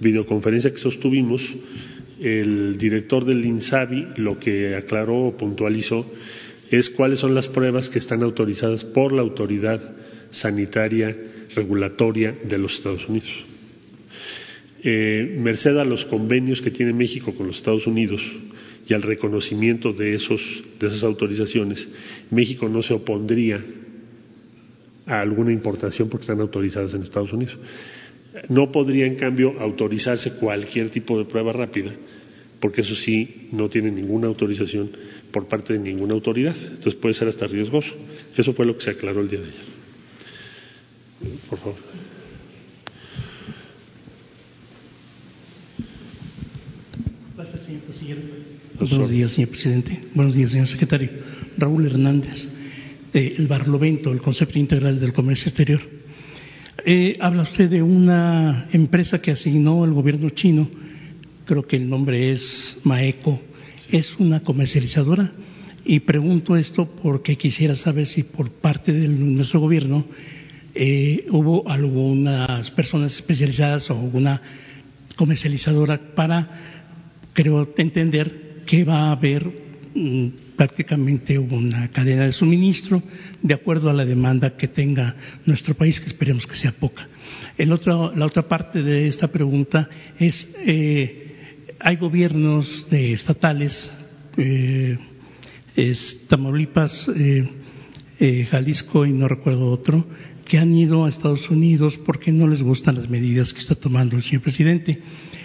videoconferencia 0.01 0.73
que 0.73 0.79
sostuvimos, 0.79 1.43
el 2.21 2.79
director 2.79 3.25
del 3.25 3.45
INSABI 3.45 4.15
lo 4.17 4.39
que 4.39 4.77
aclaró 4.77 5.27
o 5.27 5.37
puntualizó 5.37 6.07
es 6.71 6.91
cuáles 6.91 7.19
son 7.19 7.35
las 7.35 7.49
pruebas 7.49 7.89
que 7.89 7.99
están 7.99 8.23
autorizadas 8.23 8.85
por 8.85 9.13
la 9.13 9.23
autoridad 9.23 9.81
sanitaria 10.31 11.17
regulatoria 11.55 12.37
de 12.43 12.59
los 12.59 12.75
Estados 12.75 13.09
Unidos. 13.09 13.31
Eh, 14.83 15.37
merced 15.39 15.77
a 15.79 15.85
los 15.85 16.05
convenios 16.05 16.61
que 16.61 16.71
tiene 16.71 16.93
México 16.93 17.35
con 17.35 17.47
los 17.47 17.57
Estados 17.57 17.87
Unidos 17.87 18.21
y 18.87 18.93
al 18.93 19.03
reconocimiento 19.03 19.93
de, 19.93 20.15
esos, 20.15 20.41
de 20.79 20.87
esas 20.87 21.05
autorizaciones, 21.05 21.89
México 22.31 22.69
no 22.69 22.83
se 22.83 22.93
opondría 22.93 23.65
a 25.07 25.21
alguna 25.21 25.53
importación 25.53 26.09
porque 26.09 26.25
están 26.25 26.41
autorizadas 26.41 26.93
en 26.95 27.03
Estados 27.03 27.33
Unidos. 27.33 27.57
No 28.49 28.73
podría, 28.73 29.07
en 29.07 29.15
cambio, 29.15 29.55
autorizarse 29.59 30.37
cualquier 30.39 30.91
tipo 30.91 31.19
de 31.19 31.25
prueba 31.25 31.53
rápida, 31.53 31.93
porque 32.61 32.81
eso 32.81 32.95
sí 32.95 33.49
no 33.53 33.69
tiene 33.69 33.91
ninguna 33.91 34.27
autorización 34.27 34.91
por 35.31 35.47
parte 35.47 35.75
de 35.75 35.79
ninguna 35.79 36.15
autoridad. 36.15 36.57
Entonces 36.57 36.95
puede 36.95 37.15
ser 37.15 37.29
hasta 37.29 37.47
riesgoso. 37.47 37.95
Eso 38.37 38.53
fue 38.53 38.67
lo 38.67 38.77
que 38.77 38.83
se 38.83 38.91
aclaró 38.91 39.21
el 39.21 39.29
día 39.29 39.41
de 39.41 39.47
ayer. 39.47 39.65
Por 41.49 41.59
favor. 41.59 41.77
Gracias, 47.37 47.63
señor 47.63 47.83
presidente. 47.83 48.33
Buenos 48.79 49.11
días, 49.11 49.33
señor 49.33 49.51
presidente. 49.51 50.01
Buenos 50.15 50.35
días, 50.35 50.51
señor 50.51 50.69
secretario. 50.69 51.11
Raúl 51.57 51.87
Hernández, 51.87 52.49
el 53.13 53.47
Barlovento, 53.47 54.11
el 54.13 54.21
Concepto 54.21 54.59
Integral 54.59 54.99
del 54.99 55.13
Comercio 55.13 55.49
Exterior. 55.49 55.81
Eh, 56.87 57.17
habla 57.19 57.45
usted 57.45 57.71
de 57.71 57.83
una 57.83 58.69
empresa 58.71 59.19
que 59.19 59.31
asignó 59.31 59.87
el 59.87 59.95
gobierno 59.95 60.29
chino, 60.29 60.69
creo 61.47 61.67
que 61.67 61.77
el 61.77 61.89
nombre 61.89 62.31
es 62.31 62.77
Maeco, 62.85 63.41
es 63.91 64.15
una 64.19 64.41
comercializadora. 64.41 65.33
Y 65.87 66.01
pregunto 66.01 66.57
esto 66.57 66.87
porque 67.03 67.37
quisiera 67.37 67.75
saber 67.75 68.05
si 68.05 68.25
por 68.25 68.51
parte 68.51 68.93
de 68.93 69.09
nuestro 69.09 69.61
gobierno 69.61 70.05
eh, 70.75 71.25
hubo 71.31 71.67
algunas 71.71 72.71
personas 72.73 73.15
especializadas 73.17 73.91
o 73.91 73.99
alguna 73.99 74.43
comercializadora 75.17 75.99
para, 76.15 76.49
creo 77.33 77.73
entender, 77.79 78.63
que 78.67 78.85
va 78.85 79.09
a 79.09 79.13
haber 79.13 79.47
mm, 79.95 80.29
prácticamente 80.57 81.39
una 81.39 81.89
cadena 81.89 82.25
de 82.25 82.33
suministro 82.33 83.03
de 83.43 83.55
acuerdo 83.55 83.91
a 83.91 83.93
la 83.93 84.05
demanda 84.05 84.57
que 84.57 84.69
tenga 84.69 85.15
nuestro 85.47 85.75
país, 85.75 86.01
que 86.01 86.07
esperemos 86.07 86.47
que 86.47 86.57
sea 86.57 86.73
poca. 86.73 87.09
la 87.59 88.27
otra 88.27 88.49
parte 88.49 88.83
de 88.83 89.09
esta 89.09 89.29
pregunta 89.29 89.89
es, 90.19 90.55
eh, 90.67 91.25
hay 91.79 91.97
gobiernos 91.97 92.87
estatales, 92.91 93.91
eh, 94.37 94.99
Tamaulipas, 96.29 97.09
eh, 97.17 98.47
Jalisco 98.51 99.05
y 99.05 99.13
no 99.13 99.29
recuerdo 99.29 99.71
otro, 99.71 100.07
que 100.47 100.59
han 100.59 100.75
ido 100.75 101.05
a 101.05 101.09
Estados 101.09 101.51
Unidos 101.51 101.99
porque 102.05 102.31
no 102.31 102.47
les 102.47 102.63
gustan 102.63 102.97
las 102.97 103.09
medidas 103.09 103.53
que 103.53 103.61
está 103.61 103.75
tomando 103.75 104.17
el 104.17 104.23
señor 104.23 104.43
presidente. 104.43 105.01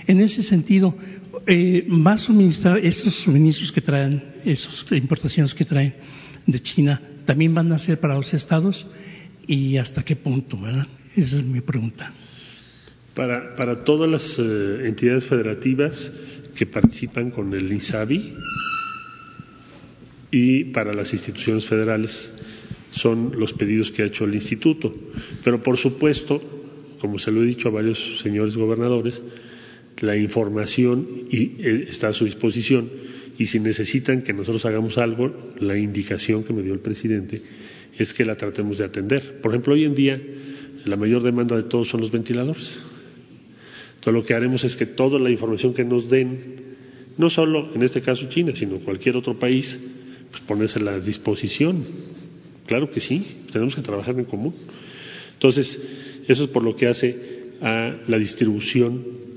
En 0.08 0.20
ese 0.22 0.44
sentido, 0.44 0.96
eh, 1.46 1.88
va 1.90 2.14
a 2.14 2.18
suministrar 2.18 2.78
esos 2.78 3.14
suministros 3.16 3.72
que 3.72 3.82
traen, 3.82 4.22
esas 4.46 4.86
importaciones 4.92 5.54
que 5.54 5.66
traen 5.66 5.94
de 6.46 6.62
China, 6.62 7.02
también 7.26 7.54
van 7.54 7.72
a 7.72 7.78
ser 7.78 8.00
para 8.00 8.16
los 8.16 8.34
estados 8.34 8.86
y 9.48 9.78
hasta 9.78 10.04
qué 10.04 10.16
punto, 10.16 10.60
¿verdad? 10.60 10.88
Esa 11.16 11.38
es 11.38 11.44
mi 11.44 11.62
pregunta. 11.62 12.12
Para, 13.14 13.56
para 13.56 13.84
todas 13.84 14.10
las 14.10 14.40
eh, 14.40 14.88
entidades 14.88 15.26
federativas 15.26 16.12
que 16.56 16.66
participan 16.66 17.32
con 17.32 17.54
el 17.54 17.72
INSABI 17.72 18.34
y 20.32 20.66
para 20.66 20.94
las 20.94 21.12
instituciones 21.14 21.66
federales 21.66 22.32
son 22.92 23.34
los 23.38 23.54
pedidos 23.54 23.92
que 23.92 24.04
ha 24.04 24.06
hecho 24.06 24.26
el 24.26 24.36
instituto. 24.36 24.94
Pero 25.44 25.62
por 25.62 25.78
supuesto, 25.78 26.42
como 27.00 27.20
se 27.20 27.32
lo 27.32 27.44
he 27.44 27.46
dicho 27.46 27.70
a 27.70 27.72
varios 27.72 28.20
señores 28.22 28.56
gobernadores, 28.56 29.22
la 30.02 30.18
información 30.18 31.28
eh, 31.32 31.88
está 31.90 32.10
a 32.10 32.14
su 32.14 32.26
disposición 32.26 32.90
y 33.38 33.46
si 33.46 33.60
necesitan 33.60 34.22
que 34.22 34.34
nosotros 34.34 34.66
hagamos 34.66 34.98
algo, 34.98 35.54
la 35.60 35.78
indicación 35.78 36.44
que 36.44 36.54
me 36.54 36.62
dio 36.62 36.74
el 36.74 36.80
presidente 36.80 37.42
es 37.98 38.14
que 38.14 38.26
la 38.26 38.36
tratemos 38.36 38.78
de 38.78 38.86
atender. 38.86 39.42
Por 39.42 39.52
ejemplo, 39.52 39.74
hoy 39.74 39.86
en 39.86 39.96
día 39.96 40.22
la 40.86 40.98
mayor 40.98 41.22
demanda 41.24 41.56
de 41.56 41.64
todos 41.64 41.90
son 41.90 42.02
los 42.02 42.12
ventiladores. 42.12 42.80
Entonces 43.96 44.14
lo 44.14 44.26
que 44.26 44.34
haremos 44.34 44.64
es 44.64 44.76
que 44.76 44.86
toda 44.86 45.20
la 45.20 45.30
información 45.30 45.74
que 45.74 45.84
nos 45.84 46.10
den, 46.10 46.78
no 47.18 47.30
solo 47.30 47.70
en 47.74 47.84
este 47.84 48.02
caso 48.02 48.30
China, 48.30 48.54
sino 48.56 48.80
cualquier 48.80 49.18
otro 49.18 49.38
país, 49.38 49.78
pues 50.32 50.42
ponérsela 50.44 50.96
a 50.96 51.00
disposición. 51.00 51.84
Claro 52.66 52.90
que 52.92 53.00
sí, 53.00 53.26
tenemos 53.52 53.76
que 53.76 53.82
trabajar 53.82 54.18
en 54.18 54.26
común. 54.26 54.54
Entonces, 55.34 55.82
eso 56.28 56.44
es 56.44 56.50
por 56.50 56.64
lo 56.64 56.76
que 56.76 56.88
hace 56.88 57.18
a 57.62 57.96
la 58.08 58.18
distribución 58.18 59.29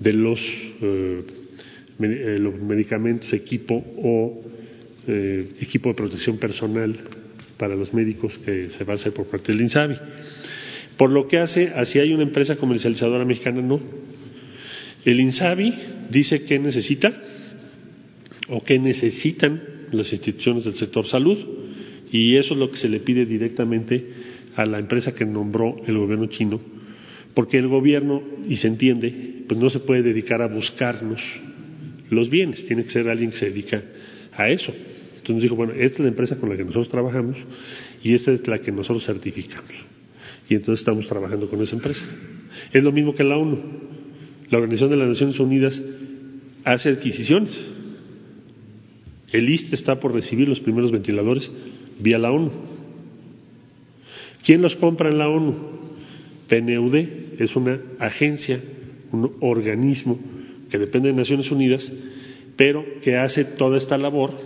de 0.00 0.12
los, 0.14 0.40
eh, 0.80 1.22
eh, 2.00 2.36
los 2.40 2.60
medicamentos, 2.60 3.32
equipo 3.32 3.74
o 3.74 4.42
eh, 5.06 5.48
equipo 5.60 5.90
de 5.90 5.94
protección 5.94 6.38
personal 6.38 6.96
para 7.56 7.76
los 7.76 7.94
médicos 7.94 8.38
que 8.38 8.70
se 8.70 8.84
va 8.84 8.94
a 8.94 8.96
hacer 8.96 9.12
por 9.12 9.26
parte 9.26 9.52
del 9.52 9.60
INSABI. 9.60 9.96
Por 10.96 11.10
lo 11.10 11.28
que 11.28 11.38
hace, 11.38 11.68
así 11.74 11.98
hay 11.98 12.12
una 12.12 12.22
empresa 12.22 12.56
comercializadora 12.56 13.24
mexicana, 13.24 13.62
no. 13.62 13.80
El 15.04 15.20
INSABI 15.20 15.74
dice 16.10 16.44
que 16.44 16.58
necesita 16.58 17.12
o 18.48 18.64
que 18.64 18.78
necesitan 18.78 19.62
las 19.92 20.12
instituciones 20.12 20.64
del 20.64 20.74
sector 20.74 21.06
salud 21.06 21.38
y 22.12 22.36
eso 22.36 22.54
es 22.54 22.60
lo 22.60 22.70
que 22.70 22.76
se 22.76 22.88
le 22.88 23.00
pide 23.00 23.24
directamente 23.24 24.04
a 24.56 24.66
la 24.66 24.78
empresa 24.78 25.14
que 25.14 25.24
nombró 25.24 25.76
el 25.86 25.96
gobierno 25.96 26.26
chino, 26.26 26.60
porque 27.34 27.58
el 27.58 27.68
gobierno, 27.68 28.22
y 28.48 28.56
se 28.56 28.68
entiende, 28.68 29.44
pues 29.46 29.58
no 29.58 29.70
se 29.70 29.80
puede 29.80 30.02
dedicar 30.02 30.42
a 30.42 30.48
buscarnos 30.48 31.22
los 32.10 32.28
bienes, 32.28 32.66
tiene 32.66 32.84
que 32.84 32.90
ser 32.90 33.08
alguien 33.08 33.30
que 33.30 33.36
se 33.36 33.50
dedica 33.50 33.82
a 34.32 34.48
eso. 34.48 34.74
Entonces 35.16 35.42
dijo, 35.42 35.56
bueno, 35.56 35.72
esta 35.72 35.98
es 35.98 36.00
la 36.00 36.08
empresa 36.08 36.38
con 36.38 36.48
la 36.48 36.56
que 36.56 36.64
nosotros 36.64 36.88
trabajamos 36.88 37.36
y 38.02 38.14
esta 38.14 38.32
es 38.32 38.46
la 38.48 38.58
que 38.58 38.72
nosotros 38.72 39.04
certificamos. 39.04 39.70
Y 40.48 40.54
entonces 40.54 40.80
estamos 40.80 41.06
trabajando 41.06 41.48
con 41.48 41.62
esa 41.62 41.76
empresa. 41.76 42.04
Es 42.72 42.82
lo 42.82 42.90
mismo 42.90 43.14
que 43.14 43.22
la 43.22 43.36
ONU. 43.36 43.58
La 44.50 44.58
Organización 44.58 44.90
de 44.90 44.96
las 44.96 45.08
Naciones 45.08 45.38
Unidas 45.38 45.80
hace 46.64 46.88
adquisiciones. 46.88 47.64
El 49.30 49.48
IST 49.48 49.74
está 49.74 50.00
por 50.00 50.12
recibir 50.12 50.48
los 50.48 50.58
primeros 50.58 50.90
ventiladores 50.90 51.50
vía 52.00 52.18
la 52.18 52.32
ONU. 52.32 52.50
¿Quién 54.44 54.62
los 54.62 54.74
compra 54.74 55.10
en 55.10 55.18
la 55.18 55.28
ONU? 55.28 55.79
PNUD 56.50 56.96
es 57.38 57.54
una 57.54 57.80
agencia, 58.00 58.60
un 59.12 59.36
organismo 59.40 60.18
que 60.68 60.78
depende 60.78 61.08
de 61.08 61.14
Naciones 61.14 61.50
Unidas, 61.50 61.90
pero 62.56 62.84
que 63.00 63.16
hace 63.16 63.44
toda 63.44 63.78
esta 63.78 63.96
labor 63.96 64.36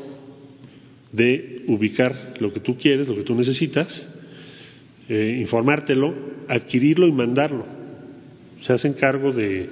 de 1.12 1.64
ubicar 1.68 2.34
lo 2.40 2.52
que 2.52 2.60
tú 2.60 2.76
quieres, 2.76 3.08
lo 3.08 3.16
que 3.16 3.22
tú 3.22 3.34
necesitas, 3.34 4.06
eh, 5.08 5.38
informártelo, 5.40 6.14
adquirirlo 6.46 7.08
y 7.08 7.12
mandarlo. 7.12 7.64
Se 8.62 8.72
hacen 8.74 8.92
cargo 8.92 9.32
de, 9.32 9.68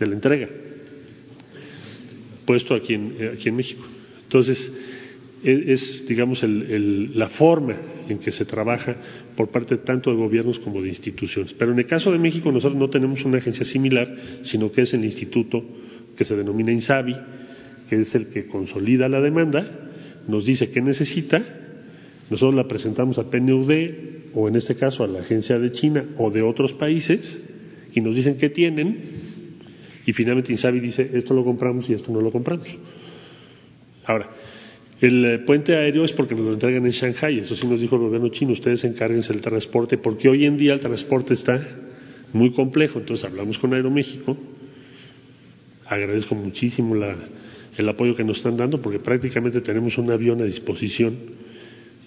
la 0.00 0.06
entrega, 0.06 0.48
puesto 2.46 2.74
aquí 2.74 2.94
en, 2.94 3.16
eh, 3.18 3.30
aquí 3.34 3.50
en 3.50 3.56
México. 3.56 3.84
Entonces, 4.22 4.72
es, 5.46 6.06
digamos, 6.08 6.42
la 6.42 7.28
forma 7.28 7.76
en 8.08 8.18
que 8.18 8.32
se 8.32 8.44
trabaja 8.44 8.96
por 9.36 9.48
parte 9.48 9.76
tanto 9.78 10.10
de 10.10 10.16
gobiernos 10.16 10.58
como 10.58 10.82
de 10.82 10.88
instituciones. 10.88 11.54
Pero 11.54 11.72
en 11.72 11.78
el 11.78 11.86
caso 11.86 12.10
de 12.10 12.18
México 12.18 12.50
nosotros 12.50 12.78
no 12.78 12.90
tenemos 12.90 13.24
una 13.24 13.38
agencia 13.38 13.64
similar, 13.64 14.12
sino 14.42 14.72
que 14.72 14.82
es 14.82 14.94
el 14.94 15.04
instituto 15.04 15.64
que 16.16 16.24
se 16.24 16.36
denomina 16.36 16.72
INSABI, 16.72 17.16
que 17.88 18.00
es 18.00 18.14
el 18.14 18.28
que 18.28 18.46
consolida 18.46 19.08
la 19.08 19.20
demanda 19.20 19.86
nos 20.28 20.44
dice 20.44 20.70
qué 20.70 20.80
necesita, 20.80 21.42
nosotros 22.30 22.54
la 22.54 22.66
presentamos 22.66 23.18
a 23.18 23.30
PNUD 23.30 23.70
o 24.34 24.48
en 24.48 24.56
este 24.56 24.76
caso 24.76 25.04
a 25.04 25.06
la 25.06 25.20
agencia 25.20 25.58
de 25.58 25.72
China 25.72 26.04
o 26.18 26.30
de 26.30 26.42
otros 26.42 26.72
países 26.72 27.40
y 27.94 28.00
nos 28.00 28.16
dicen 28.16 28.36
qué 28.36 28.50
tienen 28.50 28.98
y 30.04 30.12
finalmente 30.12 30.52
Insabi 30.52 30.80
dice 30.80 31.10
esto 31.14 31.34
lo 31.34 31.44
compramos 31.44 31.88
y 31.90 31.94
esto 31.94 32.12
no 32.12 32.20
lo 32.20 32.30
compramos. 32.30 32.66
Ahora, 34.04 34.30
el 35.00 35.24
eh, 35.24 35.38
puente 35.40 35.74
aéreo 35.76 36.04
es 36.04 36.12
porque 36.12 36.34
nos 36.34 36.44
lo 36.44 36.52
entregan 36.54 36.84
en 36.86 36.90
Shanghai, 36.90 37.40
eso 37.40 37.54
sí 37.54 37.66
nos 37.66 37.80
dijo 37.80 37.96
el 37.96 38.02
gobierno 38.02 38.28
chino, 38.30 38.52
ustedes 38.52 38.84
encárguense 38.84 39.32
del 39.32 39.42
transporte 39.42 39.98
porque 39.98 40.28
hoy 40.28 40.46
en 40.46 40.56
día 40.56 40.72
el 40.72 40.80
transporte 40.80 41.34
está 41.34 41.60
muy 42.32 42.52
complejo, 42.52 42.98
entonces 42.98 43.28
hablamos 43.28 43.58
con 43.58 43.74
Aeroméxico, 43.74 44.36
agradezco 45.86 46.34
muchísimo 46.34 46.94
la, 46.94 47.14
el 47.76 47.88
apoyo 47.88 48.16
que 48.16 48.24
nos 48.24 48.38
están 48.38 48.56
dando, 48.56 48.80
porque 48.80 48.98
prácticamente 48.98 49.60
tenemos 49.60 49.98
un 49.98 50.10
avión 50.10 50.40
a 50.40 50.44
disposición 50.44 51.14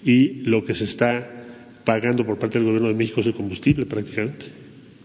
y 0.04 0.42
lo 0.42 0.64
que 0.64 0.74
se 0.74 0.84
está 0.84 1.44
pagando 1.84 2.26
por 2.26 2.38
parte 2.38 2.58
del 2.58 2.66
gobierno 2.66 2.88
de 2.88 2.94
México 2.94 3.20
es 3.20 3.26
el 3.28 3.34
combustible 3.34 3.86
prácticamente. 3.86 4.46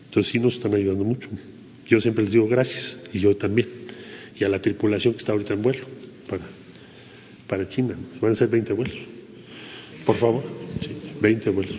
Entonces 0.06 0.32
sí 0.32 0.40
nos 0.40 0.56
están 0.56 0.74
ayudando 0.74 1.04
mucho. 1.04 1.30
Yo 1.86 2.02
siempre 2.02 2.24
les 2.24 2.34
digo 2.34 2.48
gracias, 2.48 3.04
y 3.14 3.20
yo 3.20 3.36
también, 3.36 3.68
y 4.40 4.44
a 4.44 4.50
la 4.50 4.60
tripulación 4.60 5.14
que 5.14 5.20
está 5.20 5.34
ahorita 5.34 5.54
en 5.54 5.62
vuelo 5.62 5.86
para 7.48 7.68
China. 7.68 7.96
Van 8.22 8.32
a 8.32 8.36
ser 8.36 8.50
20 8.50 8.74
vuelos. 8.74 8.96
Por 10.06 10.16
favor, 10.16 10.44
sí, 10.82 10.92
20 11.22 11.50
vuelos. 11.50 11.76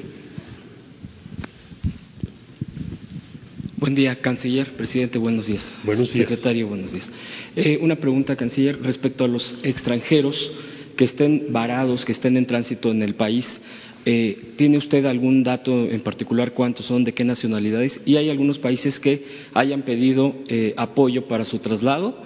Buen 3.77 3.95
día, 3.95 4.21
canciller, 4.21 4.73
presidente, 4.73 5.19
buenos 5.19 5.47
días. 5.47 5.77
Buenos 5.85 6.13
días. 6.13 6.29
Secretario, 6.29 6.67
buenos 6.67 6.93
días. 6.93 7.11
Eh, 7.55 7.79
una 7.81 7.97
pregunta, 7.97 8.35
canciller, 8.35 8.81
respecto 8.83 9.25
a 9.25 9.29
los 9.29 9.57
extranjeros 9.63 10.51
que 10.97 11.05
estén 11.05 11.53
varados, 11.53 12.05
que 12.05 12.13
estén 12.13 12.37
en 12.37 12.47
tránsito 12.47 12.91
en 12.91 13.03
el 13.03 13.15
país. 13.15 13.61
Eh, 14.05 14.55
¿Tiene 14.57 14.79
usted 14.79 15.05
algún 15.05 15.43
dato 15.43 15.89
en 15.89 16.01
particular 16.01 16.53
cuántos 16.53 16.87
son, 16.87 17.05
de 17.05 17.13
qué 17.13 17.25
nacionalidades? 17.25 18.01
Y 18.05 18.17
hay 18.17 18.31
algunos 18.31 18.59
países 18.59 18.99
que 18.99 19.23
hayan 19.53 19.83
pedido 19.83 20.35
eh, 20.49 20.75
apoyo 20.77 21.27
para 21.27 21.45
su 21.45 21.59
traslado. 21.59 22.17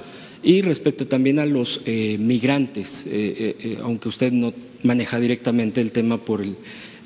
Y 0.43 0.62
respecto 0.62 1.07
también 1.07 1.38
a 1.38 1.47
los 1.47 1.82
migrantes, 1.86 3.07
aunque 3.82 4.09
usted 4.09 4.32
no 4.32 4.53
maneja 4.82 5.20
directamente 5.20 5.80
el 5.80 5.93
tema 5.93 6.18
por 6.18 6.41
el 6.41 6.57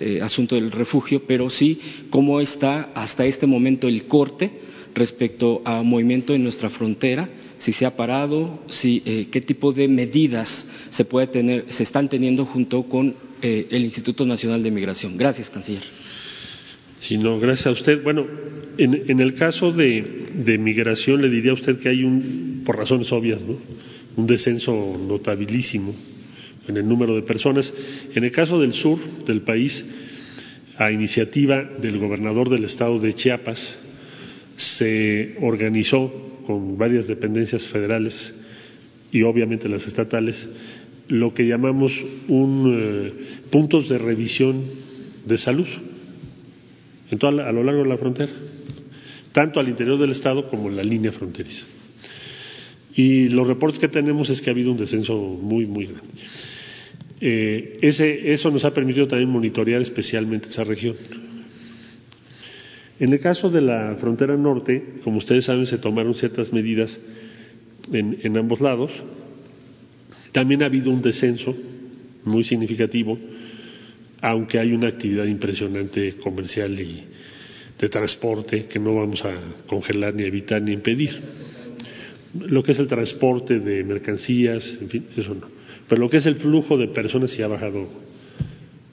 eh, 0.01 0.21
asunto 0.21 0.57
del 0.57 0.73
refugio, 0.73 1.23
pero 1.27 1.49
sí 1.49 1.81
cómo 2.11 2.41
está 2.41 2.91
hasta 2.95 3.27
este 3.27 3.47
momento 3.47 3.87
el 3.87 4.07
corte 4.07 4.51
respecto 4.93 5.63
a 5.65 5.83
movimiento 5.83 6.35
en 6.35 6.43
nuestra 6.43 6.69
frontera, 6.69 7.29
si 7.59 7.73
se 7.73 7.87
ha 7.87 7.97
parado, 7.97 8.59
si, 8.69 9.03
eh, 9.07 9.29
qué 9.31 9.41
tipo 9.41 9.73
de 9.73 9.87
medidas 9.89 10.67
se, 10.91 11.05
puede 11.05 11.29
tener, 11.29 11.67
se 11.69 11.85
están 11.85 12.09
teniendo 12.09 12.45
junto 12.45 12.83
con 12.85 13.15
eh, 13.41 13.69
el 13.71 13.85
Instituto 13.85 14.27
Nacional 14.27 14.63
de 14.63 14.71
Migración. 14.71 15.17
Gracias, 15.17 15.49
canciller. 15.49 15.85
Sí, 17.07 17.19
no, 17.19 17.39
gracias 17.39 17.67
a 17.67 17.71
usted. 17.73 18.03
Bueno, 18.03 18.27
en, 18.79 19.05
en 19.11 19.21
el 19.21 19.35
caso 19.35 19.71
de, 19.73 20.31
de, 20.43 20.57
migración 20.57 21.21
le 21.21 21.29
diría 21.29 21.51
a 21.51 21.55
usted 21.55 21.79
que 21.79 21.91
hay 21.91 22.03
un, 22.03 22.63
por 22.65 22.79
razones 22.79 23.13
obvias, 23.13 23.43
¿no? 23.43 23.59
un 24.17 24.27
descenso 24.27 24.97
notabilísimo 25.07 25.95
en 26.67 26.79
el 26.79 26.89
número 26.89 27.15
de 27.15 27.21
personas. 27.21 27.75
En 28.15 28.25
el 28.25 28.33
caso 28.33 28.59
del 28.59 28.73
sur 28.73 28.99
del 29.27 29.43
país, 29.43 29.85
a 30.79 30.91
iniciativa 30.91 31.63
del 31.79 31.99
gobernador 31.99 32.49
del 32.49 32.65
estado 32.65 32.99
de 32.99 33.13
Chiapas, 33.13 33.79
se 34.57 35.37
organizó 35.43 36.41
con 36.47 36.79
varias 36.79 37.07
dependencias 37.07 37.69
federales 37.69 38.35
y 39.13 39.21
obviamente 39.25 39.69
las 39.69 39.87
estatales 39.87 40.49
lo 41.09 41.35
que 41.35 41.47
llamamos 41.47 41.93
un 42.29 42.75
eh, 42.75 43.13
puntos 43.51 43.91
de 43.91 43.99
revisión 43.99 44.63
de 45.27 45.37
salud 45.37 45.67
a 47.23 47.53
lo 47.53 47.63
largo 47.63 47.83
de 47.83 47.89
la 47.89 47.97
frontera, 47.97 48.33
tanto 49.33 49.61
al 49.61 49.69
interior 49.69 49.99
del 49.99 50.11
estado 50.11 50.49
como 50.49 50.69
en 50.69 50.77
la 50.77 50.83
línea 50.83 51.13
fronteriza. 51.13 51.65
Y 52.95 53.29
los 53.29 53.47
reportes 53.47 53.81
que 53.81 53.89
tenemos 53.89 54.31
es 54.31 54.41
que 54.41 54.51
ha 54.51 54.53
habido 54.53 54.71
un 54.71 54.79
descenso 54.79 55.17
muy, 55.17 55.67
muy 55.67 55.87
grande. 55.87 56.15
Eh, 57.21 57.79
eso 57.81 58.51
nos 58.51 58.65
ha 58.65 58.75
permitido 58.75 59.07
también 59.09 59.31
monitorear 59.31 59.81
especialmente 59.81 60.49
esa 60.49 60.65
región. 60.65 60.95
En 63.01 63.13
el 63.13 63.19
caso 63.19 63.51
de 63.51 63.61
la 63.61 63.97
frontera 63.97 64.37
norte, 64.37 65.01
como 65.03 65.19
ustedes 65.19 65.47
saben, 65.47 65.67
se 65.67 65.79
tomaron 65.79 66.15
ciertas 66.15 66.53
medidas 66.53 66.97
en, 67.93 68.37
ambos 68.37 68.61
lados. 68.61 68.93
También 70.33 70.63
ha 70.63 70.67
habido 70.67 70.91
un 70.91 71.03
descenso 71.03 71.57
muy 72.25 72.45
significativo, 72.45 73.19
aunque 74.25 74.59
hay 74.59 74.73
una 74.73 74.89
actividad 74.89 75.27
impresionante 75.27 76.15
comercial 76.15 76.81
y 76.81 77.05
de 77.79 77.89
transporte 77.91 78.65
que 78.65 78.79
no 78.79 78.95
vamos 78.95 79.23
a 79.23 79.35
congelar, 79.67 80.15
ni 80.15 80.23
evitar, 80.23 80.63
ni 80.63 80.73
impedir. 80.73 81.11
Lo 82.49 82.63
que 82.63 82.73
es 82.73 82.79
el 82.79 82.87
transporte 82.87 83.59
de 83.59 83.85
mercancías, 83.85 84.79
en 84.81 84.89
fin, 84.89 85.07
eso 85.15 85.35
no. 85.35 85.47
Pero 85.87 86.01
lo 86.01 86.09
que 86.09 86.17
es 86.17 86.25
el 86.25 86.37
flujo 86.37 86.79
de 86.79 86.89
personas 86.89 87.33
sí 87.33 87.43
ha 87.43 87.49
bajado 87.49 87.87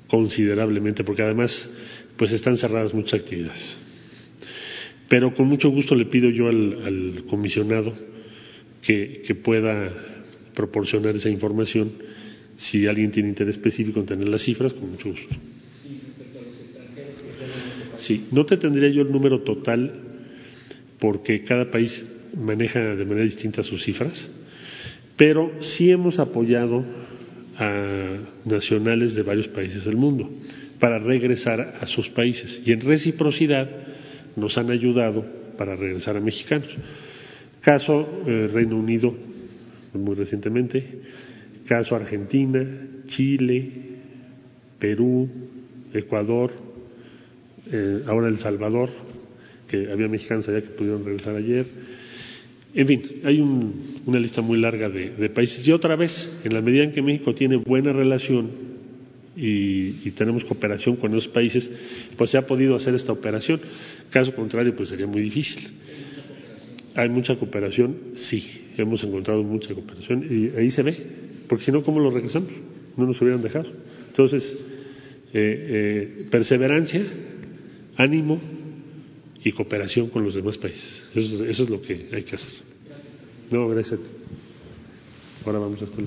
considerablemente, 0.08 1.06
porque 1.06 1.22
además 1.22 1.78
pues 2.18 2.34
están 2.34 2.58
cerradas 2.58 2.94
muchas 2.94 3.22
actividades. 3.22 3.78
Pero 5.08 5.34
con 5.34 5.48
mucho 5.48 5.70
gusto 5.70 5.96
le 5.96 6.06
pido 6.08 6.30
yo 6.30 6.50
al, 6.50 7.24
comisionado 7.30 7.94
que, 8.82 9.34
pueda 9.42 9.94
proporcionar 10.54 11.16
esa 11.16 11.30
información. 11.30 11.90
Si 12.62 12.86
alguien 12.86 13.09
tiene 13.09 13.30
interés 13.30 13.55
específico 13.55 13.99
en 13.99 14.05
tener 14.05 14.30
las 14.30 14.43
cifras, 14.43 14.72
con 14.74 14.91
mucho 14.91 15.09
gusto. 15.09 15.36
Sí, 17.97 18.28
no 18.32 18.45
te 18.45 18.57
tendría 18.57 18.89
yo 18.89 19.01
el 19.01 19.12
número 19.12 19.41
total 19.41 19.91
porque 20.99 21.43
cada 21.43 21.72
país 21.72 22.05
maneja 22.38 22.95
de 22.95 23.03
manera 23.03 23.26
distinta 23.26 23.64
sus 23.64 23.84
cifras, 23.84 24.30
pero 25.18 25.64
sí 25.64 25.89
hemos 25.89 26.20
apoyado 26.20 26.86
a 27.57 28.18
nacionales 28.45 29.16
de 29.16 29.24
varios 29.24 29.47
países 29.47 29.84
del 29.84 29.97
mundo 29.97 30.30
para 30.80 30.99
regresar 30.99 31.78
a 31.80 31.86
sus 31.88 32.09
países 32.09 32.62
y 32.64 32.72
en 32.74 32.82
reciprocidad 32.82 33.70
nos 34.36 34.57
han 34.59 34.70
ayudado 34.70 35.26
para 35.57 35.76
regresar 35.76 36.16
a 36.16 36.22
mexicanos. 36.22 36.70
Caso 37.59 38.24
eh, 38.28 38.49
Reino 38.51 38.78
Unido, 38.78 39.16
muy 39.93 40.16
recientemente, 40.16 41.01
caso 41.68 41.95
Argentina, 41.95 42.66
Chile, 43.07 43.72
Perú, 44.80 45.30
Ecuador, 45.93 46.51
eh, 47.72 48.03
ahora 48.07 48.28
El 48.28 48.38
Salvador, 48.39 48.89
que 49.68 49.91
había 49.91 50.07
mexicanos 50.07 50.47
allá 50.49 50.62
que 50.62 50.70
pudieron 50.70 51.03
regresar 51.03 51.36
ayer. 51.36 51.66
En 52.74 52.88
fin, 52.88 53.01
hay 53.24 53.41
una 53.41 54.20
lista 54.20 54.41
muy 54.41 54.57
larga 54.57 54.89
de, 54.89 55.30
países. 55.30 55.68
Y 55.68 55.72
otra 55.72 55.95
vez, 55.95 56.41
en 56.43 56.53
la 56.53 56.62
medida 56.62 56.84
en 56.84 56.91
que 56.91 57.01
México 57.01 57.36
tiene 57.36 57.57
buena 57.57 57.91
relación 57.91 58.49
y, 59.36 60.07
y, 60.07 60.12
tenemos 60.12 60.43
cooperación 60.45 60.95
con 60.95 61.12
esos 61.16 61.28
países, 61.30 61.70
pues 62.18 62.32
se 62.32 62.38
ha 62.38 62.45
podido 62.45 62.76
hacer 62.76 62.95
esta 62.95 63.12
operación. 63.12 63.59
Caso 64.09 64.34
contrario, 64.34 64.76
pues 64.76 64.89
sería 64.89 65.07
muy 65.07 65.22
difícil. 65.22 65.68
¿Hay 66.95 67.09
mucha 67.09 67.36
cooperación? 67.36 67.95
Sí, 68.16 68.45
hemos 68.78 69.03
encontrado 69.03 69.43
mucha 69.43 69.74
cooperación 69.74 70.26
y 70.30 70.57
ahí 70.57 70.70
se 70.70 70.84
ve, 70.84 70.97
porque 71.52 71.66
si 71.66 71.72
no, 71.74 71.84
¿cómo 71.84 71.99
lo 71.99 72.10
regresamos? 72.10 72.49
No 72.95 73.06
nos 73.06 73.22
hubieran 73.22 73.41
dejado. 73.41 73.70
Entonces, 74.08 74.58
eh, 75.34 76.22
eh, 76.24 76.28
perseverancia, 76.32 77.04
ánimo 77.97 78.39
y 79.43 79.52
cooperación 79.52 80.08
con 80.08 80.24
los 80.24 80.34
demás 80.34 80.58
países. 80.58 81.10
Eso, 81.14 81.43
es 81.43 81.70
lo 81.70 81.82
que 81.82 82.08
hay 82.14 82.24
que 82.24 82.36
hacer. 82.36 82.54
No, 83.49 83.68
gracias 83.68 83.99
a 83.99 84.04
ti. 84.04 84.10
Ahora 85.45 85.60
vamos 85.60 85.82
a 85.82 85.84
estar. 85.84 86.06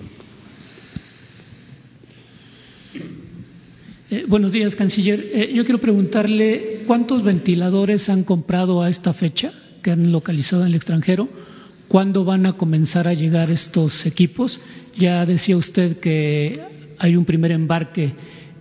Eh, 4.13 4.25
buenos 4.27 4.51
días, 4.51 4.75
canciller. 4.75 5.53
yo 5.53 5.63
quiero 5.67 5.79
preguntarle 5.79 6.85
cuántos 6.87 7.23
ventiladores 7.23 8.09
han 8.09 8.25
comprado 8.25 8.81
a 8.81 8.89
esta 8.89 9.13
fecha 9.13 9.53
que 9.83 9.91
han 9.91 10.11
localizado 10.11 10.63
en 10.63 10.69
el 10.69 10.75
extranjero. 10.75 11.29
¿Cuándo 11.89 12.25
van 12.25 12.47
a 12.47 12.55
comenzar 12.55 13.07
a 13.07 13.13
llegar 13.13 13.51
estos 13.51 14.07
equipos? 14.07 14.59
Ya 14.97 15.27
decía 15.27 15.57
usted 15.57 15.99
que 15.99 16.61
hay 16.99 17.17
un 17.17 17.25
primer 17.25 17.53
embarque 17.53 18.13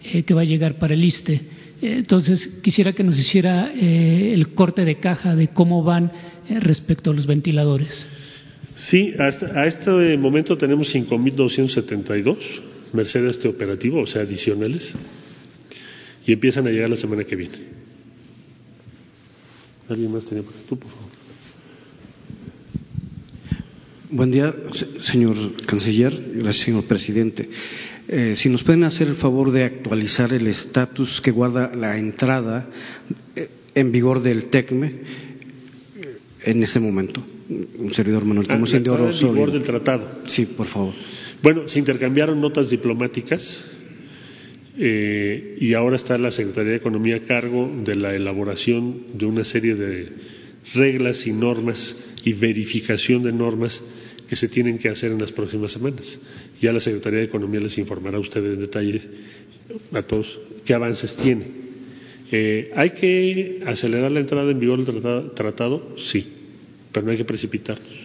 eh, 0.04 0.24
que 0.24 0.34
va 0.34 0.42
a 0.42 0.46
llegar 0.46 0.78
para 0.80 0.94
el 0.94 1.04
ISTE. 1.04 1.34
Eh, 1.34 1.42
entonces, 1.82 2.48
quisiera 2.62 2.94
que 2.94 3.04
nos 3.04 3.18
hiciera 3.18 3.72
eh, 3.74 4.34
el 4.34 4.54
corte 4.54 4.86
de 4.86 5.00
caja 5.00 5.36
de 5.36 5.50
cómo 5.50 5.84
van 5.84 6.12
respecto 6.50 7.12
a 7.12 7.14
los 7.14 7.26
ventiladores. 7.26 8.06
Sí, 8.76 9.14
hasta, 9.20 9.60
a 9.60 9.68
este 9.68 10.18
momento 10.18 10.58
tenemos 10.58 10.94
5.272 10.94 12.38
merced 12.94 13.26
a 13.26 13.30
este 13.32 13.48
operativo, 13.48 14.02
o 14.02 14.08
sea, 14.08 14.22
adicionales, 14.22 14.94
y 16.26 16.34
empiezan 16.34 16.68
a 16.68 16.70
llegar 16.70 16.90
la 16.90 16.96
semana 16.96 17.24
que 17.24 17.36
viene. 17.36 17.58
¿Alguien 19.90 20.12
más 20.12 20.26
tenía 20.26 20.44
tú, 20.68 20.78
por 20.78 20.90
favor? 20.90 21.13
Buen 24.14 24.30
día, 24.30 24.54
señor 25.00 25.36
canciller. 25.66 26.14
Gracias, 26.36 26.66
señor 26.66 26.84
presidente. 26.84 27.50
Eh, 28.08 28.36
si 28.38 28.48
nos 28.48 28.62
pueden 28.62 28.84
hacer 28.84 29.08
el 29.08 29.16
favor 29.16 29.52
de 29.52 29.64
actualizar 29.64 30.32
el 30.34 30.46
estatus 30.46 31.20
que 31.20 31.32
guarda 31.32 31.74
la 31.76 31.98
entrada 31.98 32.68
eh, 33.36 33.50
en 33.74 33.92
vigor 33.92 34.22
del 34.22 34.52
TECME 34.52 34.86
eh, 34.86 36.18
en 36.44 36.62
este 36.62 36.80
momento. 36.80 37.24
Un 37.50 37.92
servidor 37.92 38.24
Manuel 38.24 38.46
ah, 38.52 38.58
de 38.58 38.90
Oro. 38.92 39.10
En 39.10 39.34
vigor 39.34 39.52
del 39.52 39.64
tratado. 39.64 40.08
Sí, 40.28 40.46
por 40.46 40.68
favor. 40.68 40.94
Bueno, 41.42 41.68
se 41.68 41.80
intercambiaron 41.80 42.40
notas 42.40 42.70
diplomáticas 42.70 43.66
y 44.78 45.74
ahora 45.74 45.96
está 45.96 46.20
la 46.20 46.30
Secretaría 46.30 46.72
de 46.72 46.78
Economía 46.78 47.16
a 47.16 47.20
cargo 47.22 47.72
de 47.84 47.96
la 47.96 48.14
elaboración 48.14 49.18
de 49.18 49.26
una 49.26 49.44
serie 49.44 49.74
de 49.74 50.10
reglas 50.76 51.26
y 51.26 51.32
normas 51.32 51.96
y 52.24 52.34
verificación 52.34 53.24
de 53.24 53.32
normas 53.32 53.82
que 54.34 54.38
se 54.38 54.48
tienen 54.50 54.80
que 54.80 54.90
hacer 54.90 55.12
en 55.12 55.20
las 55.20 55.32
próximas 55.32 55.72
semanas. 55.72 56.18
Ya 56.60 56.72
la 56.72 56.80
Secretaría 56.80 57.20
de 57.20 57.26
Economía 57.26 57.60
les 57.60 57.78
informará 57.78 58.18
a 58.18 58.20
ustedes 58.20 58.56
en 58.56 58.62
detalle 58.62 59.00
a 59.92 60.02
todos 60.02 60.40
qué 60.66 60.74
avances 60.74 61.16
tiene. 61.18 61.46
Eh, 62.32 62.72
¿Hay 62.76 62.90
que 62.90 63.62
acelerar 63.64 64.12
la 64.12 64.22
entrada 64.22 64.50
en 64.50 64.60
vigor 64.60 64.84
del 64.84 65.04
tratado? 65.36 65.94
Sí, 65.98 66.26
pero 66.92 67.06
no 67.06 67.12
hay 67.12 67.18
que 67.18 67.26
precipitarnos. 67.26 68.03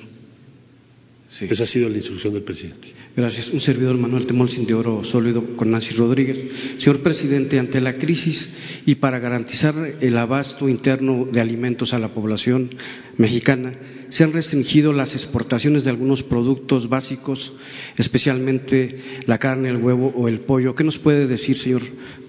Esa 1.29 1.65
ha 1.65 1.67
sido 1.67 1.91
la 1.91 1.97
instrucción 1.97 2.33
del 2.33 2.43
presidente. 2.43 2.89
Gracias. 3.15 3.49
Un 3.49 3.61
servidor 3.61 3.99
Manuel 3.99 4.27
Temolsin 4.27 4.65
de 4.65 4.73
Oro 4.73 5.05
Sólido 5.05 5.57
con 5.57 5.71
Nancy 5.71 5.95
Rodríguez. 5.95 6.39
Señor 6.79 7.01
presidente, 7.01 7.59
ante 7.59 7.83
la 7.83 7.99
crisis 7.99 8.49
y 8.87 8.95
para 8.95 9.19
garantizar 9.19 9.75
el 10.01 10.17
abasto 10.17 10.71
interno 10.71 11.27
de 11.31 11.41
alimentos 11.43 11.93
a 11.93 11.99
la 11.99 12.09
población 12.09 12.71
mexicana, 13.19 13.75
se 14.09 14.25
han 14.25 14.33
restringido 14.33 14.95
las 14.95 15.15
exportaciones 15.15 15.85
de 15.85 15.91
algunos 15.91 16.23
productos 16.23 16.89
básicos, 16.89 17.53
especialmente 17.99 19.23
la 19.27 19.37
carne, 19.37 19.69
el 19.69 19.77
huevo 19.77 20.15
o 20.17 20.29
el 20.29 20.41
pollo. 20.41 20.75
¿Qué 20.75 20.83
nos 20.83 20.97
puede 20.97 21.27
decir, 21.27 21.59
señor 21.59 21.83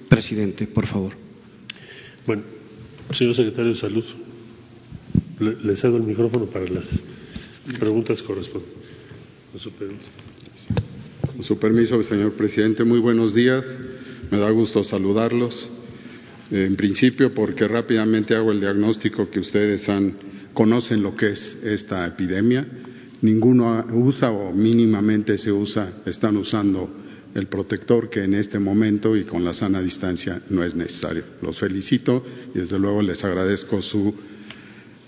presidente, 0.10 0.68
por 0.68 0.88
favor? 0.88 1.14
Bueno, 2.28 2.44
señor 3.14 3.34
secretario 3.34 3.72
de 3.72 3.80
Salud, 3.80 4.04
le, 5.40 5.76
cedo 5.78 5.96
el 5.96 6.04
micrófono 6.04 6.48
para 6.48 6.68
las 6.68 6.90
preguntas 7.80 8.22
correspondientes. 8.22 8.80
Con 9.52 9.60
su 9.60 9.72
permiso. 9.72 10.10
Con 11.34 11.44
su 11.44 11.60
permiso, 11.60 12.04
señor 12.04 12.34
presidente, 12.34 12.84
muy 12.84 13.00
buenos 13.00 13.34
días. 13.34 13.66
Me 14.32 14.38
da 14.38 14.50
gusto 14.52 14.84
saludarlos. 14.84 15.70
En 16.52 16.76
principio, 16.76 17.34
porque 17.34 17.68
rápidamente 17.68 18.36
hago 18.36 18.52
el 18.52 18.60
diagnóstico 18.60 19.30
que 19.30 19.40
ustedes 19.40 19.88
han 19.90 20.16
conocen 20.54 21.02
lo 21.02 21.16
que 21.16 21.32
es 21.32 21.58
esta 21.64 22.06
epidemia. 22.06 22.68
Ninguno 23.22 23.86
usa 23.94 24.32
o 24.32 24.52
mínimamente 24.52 25.38
se 25.38 25.52
usa, 25.52 26.02
están 26.06 26.38
usando 26.38 26.90
el 27.34 27.48
protector 27.48 28.10
que 28.10 28.24
en 28.24 28.34
este 28.34 28.60
momento 28.60 29.16
y 29.16 29.24
con 29.24 29.46
la 29.46 29.54
sana 29.54 29.82
distancia 29.82 30.42
no 30.50 30.64
es 30.64 30.76
necesario. 30.76 31.24
Los 31.42 31.60
felicito 31.60 32.26
y 32.54 32.60
desde 32.60 32.80
luego 32.80 33.02
les 33.02 33.24
agradezco 33.24 33.82
su, 33.82 34.14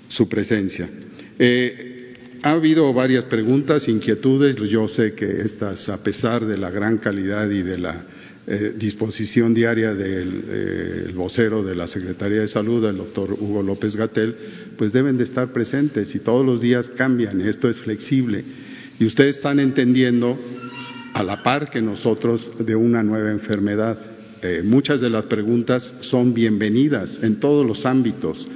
su 0.08 0.30
presencia. 0.30 0.88
Eh, 1.38 1.91
ha 2.44 2.52
habido 2.52 2.92
varias 2.94 3.26
preguntas, 3.26 3.88
inquietudes. 3.88 4.56
Yo 4.56 4.88
sé 4.88 5.14
que 5.14 5.42
estas, 5.42 5.90
a 5.90 6.04
pesar 6.04 6.46
de 6.46 6.58
la 6.58 6.72
gran 6.72 6.98
calidad 6.98 7.50
y 7.50 7.62
de 7.62 7.78
la 7.78 8.04
eh, 8.48 8.74
disposición 8.76 9.54
diaria 9.54 9.94
del 9.94 10.44
eh, 10.48 11.12
vocero 11.14 11.64
de 11.64 11.76
la 11.76 11.88
Secretaría 11.88 12.42
de 12.42 12.48
Salud, 12.48 12.84
el 12.86 12.98
doctor 12.98 13.34
Hugo 13.34 13.62
López 13.62 13.96
Gatel, 13.96 14.36
pues 14.78 14.92
deben 14.92 15.18
de 15.18 15.26
estar 15.26 15.52
presentes 15.54 16.16
y 16.16 16.20
todos 16.20 16.46
los 16.46 16.62
días 16.62 16.90
cambian, 16.98 17.42
esto 17.42 17.70
es 17.70 17.78
flexible. 17.78 18.44
Y 19.00 19.06
ustedes 19.06 19.38
están 19.38 19.60
entendiendo 19.60 20.38
a 21.14 21.24
la 21.24 21.44
par 21.44 21.70
que 21.70 21.82
nosotros 21.82 22.52
de 22.60 22.76
una 22.76 23.04
nueva 23.04 23.32
enfermedad. 23.32 23.98
Eh, 24.42 24.62
muchas 24.64 25.02
de 25.02 25.12
las 25.12 25.26
preguntas 25.26 25.94
son 26.02 26.34
bienvenidas 26.34 27.20
en 27.22 27.40
todos 27.40 27.66
los 27.66 27.86
ámbitos. 27.86 28.48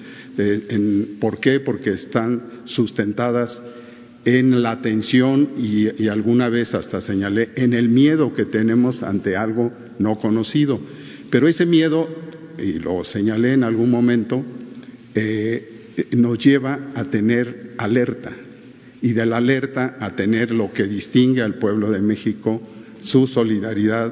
¿Por 1.22 1.40
qué? 1.40 1.62
Porque 1.62 1.94
están 1.94 2.42
sustentadas 2.66 3.62
en 4.26 4.64
la 4.64 4.72
atención 4.72 5.50
y, 5.56 6.08
alguna 6.08 6.50
vez 6.50 6.74
hasta 6.74 7.00
señalé 7.00 7.50
en 7.56 7.74
el 7.74 7.90
miedo 7.90 8.34
que 8.34 8.46
tenemos 8.46 9.04
ante 9.04 9.36
algo 9.36 9.72
no 10.00 10.16
conocido. 10.16 10.80
Pero 11.30 11.48
ese 11.48 11.66
miedo, 11.66 12.10
y 12.58 12.74
lo 12.74 13.04
señalé 13.04 13.54
en 13.54 13.64
algún 13.64 13.92
momento, 13.92 14.44
eh, 15.14 16.04
nos 16.18 16.40
lleva 16.44 16.92
a 16.96 17.06
tener 17.06 17.74
alerta 17.78 18.32
y 19.02 19.14
de 19.14 19.26
la 19.26 19.38
alerta 19.38 19.98
a 20.00 20.16
tener 20.16 20.52
lo 20.52 20.74
que 20.74 20.86
distingue 20.86 21.44
al 21.44 21.56
pueblo 21.56 21.92
de 21.92 22.02
México, 22.02 22.62
su 23.02 23.28
solidaridad, 23.28 24.12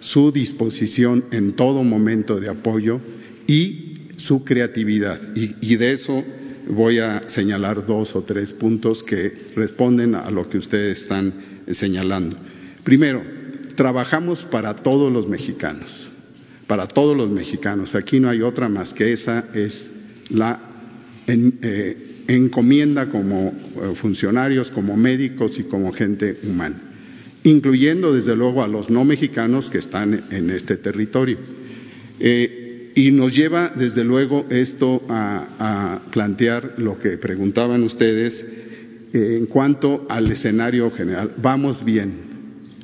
su 0.00 0.32
disposición 0.32 1.24
en 1.30 1.52
todo 1.52 1.84
momento 1.84 2.40
de 2.40 2.48
apoyo 2.48 3.00
y 3.46 3.98
su 4.16 4.42
creatividad. 4.44 5.20
y 5.36 5.76
de 5.76 5.92
eso 5.92 6.24
voy 6.70 6.98
a 6.98 7.28
señalar 7.28 7.86
dos 7.86 8.14
o 8.16 8.22
tres 8.22 8.52
puntos 8.52 9.02
que 9.02 9.52
responden 9.54 10.14
a 10.14 10.30
lo 10.30 10.48
que 10.48 10.58
ustedes 10.58 11.02
están 11.02 11.32
señalando. 11.70 12.36
Primero, 12.84 13.22
trabajamos 13.74 14.44
para 14.46 14.74
todos 14.74 15.12
los 15.12 15.28
mexicanos, 15.28 16.08
para 16.66 16.86
todos 16.86 17.16
los 17.16 17.30
mexicanos. 17.30 17.94
Aquí 17.94 18.20
no 18.20 18.28
hay 18.28 18.42
otra 18.42 18.68
más 18.68 18.92
que 18.92 19.12
esa, 19.12 19.46
es 19.54 19.90
la 20.30 20.58
eh, 21.26 22.24
encomienda 22.28 23.06
como 23.06 23.48
eh, 23.48 23.94
funcionarios, 23.96 24.70
como 24.70 24.96
médicos 24.96 25.58
y 25.58 25.64
como 25.64 25.92
gente 25.92 26.38
humana. 26.44 26.76
incluyendo 27.42 28.12
desde 28.12 28.36
luego 28.36 28.62
a 28.62 28.68
los 28.68 28.90
no 28.90 29.02
mexicanos 29.02 29.70
que 29.70 29.78
están 29.78 30.24
en 30.30 30.50
este 30.50 30.76
territorio. 30.76 31.38
Eh, 32.18 32.59
y 32.94 33.10
nos 33.12 33.34
lleva 33.34 33.72
desde 33.74 34.04
luego 34.04 34.46
esto 34.50 35.02
a, 35.08 36.00
plantear 36.10 36.74
lo 36.78 36.98
que 36.98 37.18
preguntaban 37.18 37.82
ustedes 37.82 38.44
eh, 39.12 39.36
en 39.38 39.46
cuanto 39.46 40.06
al 40.08 40.30
escenario 40.30 40.90
general. 40.90 41.32
Vamos 41.36 41.84
bien, 41.84 42.12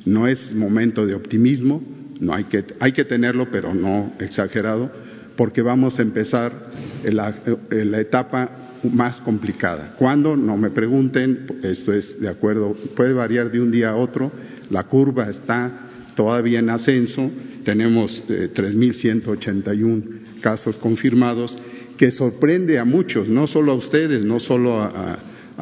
no 0.05 0.27
es 0.27 0.53
momento 0.53 1.05
de 1.05 1.13
optimismo, 1.13 1.83
no 2.19 2.33
hay 2.33 2.45
que, 2.45 2.65
hay 2.79 2.93
que 2.93 3.05
tenerlo, 3.05 3.49
pero 3.51 3.73
no 3.73 4.13
exagerado, 4.19 4.91
porque 5.35 5.61
vamos 5.61 5.99
a 5.99 6.01
empezar 6.01 6.71
la, 7.03 7.35
la 7.69 7.99
etapa 7.99 8.49
más 8.83 9.17
complicada. 9.21 9.95
¿Cuándo? 9.97 10.35
No 10.37 10.57
me 10.57 10.69
pregunten, 10.69 11.45
esto 11.63 11.93
es 11.93 12.19
de 12.19 12.29
acuerdo, 12.29 12.75
puede 12.95 13.13
variar 13.13 13.51
de 13.51 13.59
un 13.59 13.71
día 13.71 13.89
a 13.89 13.95
otro, 13.95 14.31
la 14.69 14.83
curva 14.83 15.29
está 15.29 15.71
todavía 16.15 16.59
en 16.59 16.69
ascenso, 16.69 17.29
tenemos 17.67 18.23
eh, 18.29 18.49
3.181 18.55 20.39
casos 20.39 20.77
confirmados, 20.77 21.57
que 21.97 22.11
sorprende 22.11 22.79
a 22.79 22.85
muchos, 22.85 23.27
no 23.27 23.45
solo 23.45 23.73
a 23.73 23.75
ustedes, 23.75 24.23
no 24.23 24.39
solo 24.39 24.81
a, 24.81 25.19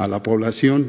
la 0.07 0.21
población, 0.21 0.85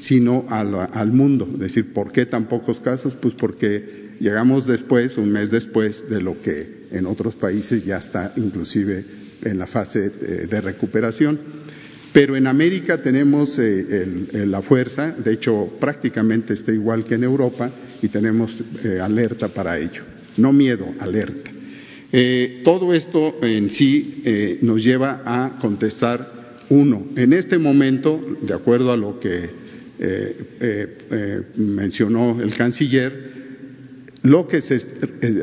sino 0.00 0.46
al 0.48 1.12
mundo. 1.12 1.46
Es 1.52 1.58
decir, 1.58 1.92
¿por 1.92 2.12
qué 2.12 2.24
tan 2.24 2.48
pocos 2.48 2.80
casos? 2.80 3.12
Pues 3.20 3.34
porque 3.34 4.14
llegamos 4.20 4.66
después, 4.66 5.18
un 5.18 5.30
mes 5.30 5.50
después, 5.50 6.08
de 6.08 6.22
lo 6.22 6.40
que 6.40 6.86
en 6.92 7.04
otros 7.04 7.34
países 7.34 7.84
ya 7.84 7.98
está 7.98 8.32
inclusive 8.36 9.04
en 9.44 9.58
la 9.58 9.66
fase 9.66 10.08
de 10.08 10.60
recuperación. 10.62 11.38
Pero 12.14 12.36
en 12.36 12.46
América 12.46 13.02
tenemos 13.02 13.58
eh, 13.58 14.06
la 14.46 14.62
fuerza, 14.62 15.10
de 15.12 15.34
hecho 15.34 15.76
prácticamente 15.78 16.54
está 16.54 16.72
igual 16.72 17.04
que 17.04 17.16
en 17.16 17.24
Europa 17.24 17.70
y 18.00 18.08
tenemos 18.08 18.64
eh, 18.82 18.98
alerta 18.98 19.48
para 19.48 19.78
ello. 19.78 20.17
No 20.38 20.52
miedo, 20.52 20.86
alerta. 21.00 21.50
Eh, 22.10 22.62
todo 22.64 22.94
esto 22.94 23.36
en 23.42 23.68
sí 23.68 24.22
nos 24.62 24.82
lleva 24.82 25.22
a 25.26 25.58
contestar, 25.60 26.38
uno, 26.70 27.06
en 27.16 27.34
este 27.34 27.58
momento, 27.58 28.38
de 28.40 28.54
acuerdo 28.54 28.92
a 28.92 28.96
lo 28.96 29.20
que 29.20 29.50
mencionó 31.56 32.40
el 32.40 32.54
canciller, 32.54 33.38
lo 34.22 34.48
que 34.48 34.62
se 34.62 34.78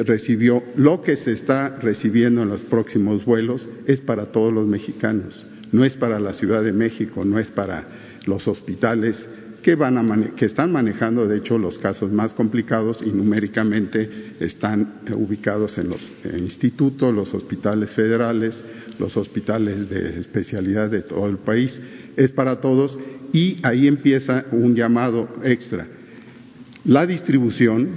recibió, 0.03 0.63
lo 0.75 1.01
que 1.01 1.17
se 1.17 1.31
está 1.31 1.77
recibiendo 1.79 2.43
en 2.43 2.49
los 2.49 2.61
próximos 2.61 3.25
vuelos 3.25 3.69
es 3.87 4.01
para 4.01 4.31
todos 4.31 4.53
los 4.53 4.67
mexicanos, 4.67 5.45
no 5.71 5.85
es 5.85 5.95
para 5.95 6.19
la 6.19 6.33
Ciudad 6.33 6.63
de 6.63 6.71
México, 6.71 7.23
no 7.25 7.39
es 7.39 7.49
para 7.49 7.87
los 8.25 8.47
hospitales 8.47 9.25
que, 9.65 9.73
van 9.73 10.33
que 10.35 10.45
están 10.45 10.71
manejando, 10.71 11.27
de 11.27 11.37
hecho, 11.37 11.57
los 11.57 11.79
casos 11.79 12.11
más 12.11 12.35
complicados 12.35 13.01
y 13.01 13.09
numéricamente 13.09 14.35
están 14.39 14.99
ubicados 15.11 15.79
en 15.79 15.89
los 15.89 16.13
institutos, 16.37 17.11
los 17.11 17.33
hospitales 17.33 17.89
federales, 17.89 18.63
los 18.99 19.17
hospitales 19.17 19.89
de 19.89 20.19
especialidad 20.19 20.91
de 20.91 21.01
todo 21.01 21.25
el 21.25 21.39
país, 21.39 21.81
es 22.15 22.29
para 22.29 22.61
todos 22.61 22.95
y 23.33 23.57
ahí 23.63 23.87
empieza 23.87 24.45
un 24.51 24.75
llamado 24.75 25.27
extra. 25.43 25.87
La 26.83 27.07
distribución 27.07 27.89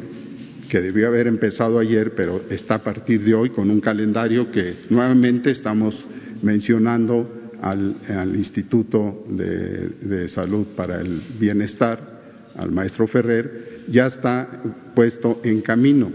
que 0.70 0.80
debió 0.80 1.08
haber 1.08 1.26
empezado 1.26 1.78
ayer, 1.78 2.14
pero 2.14 2.44
está 2.48 2.76
a 2.76 2.82
partir 2.82 3.20
de 3.20 3.34
hoy 3.34 3.50
con 3.50 3.70
un 3.70 3.82
calendario 3.82 4.50
que 4.50 4.76
nuevamente 4.88 5.50
estamos 5.50 6.06
mencionando 6.40 7.37
al, 7.62 8.34
Instituto 8.36 9.24
de, 9.28 10.28
Salud 10.28 10.66
para 10.76 11.00
el 11.00 11.20
Bienestar, 11.38 11.98
al 12.56 12.70
maestro 12.70 13.06
Ferrer, 13.06 13.82
ya 13.88 14.06
está 14.06 14.62
puesto 14.94 15.40
en 15.44 15.60
camino. 15.60 16.10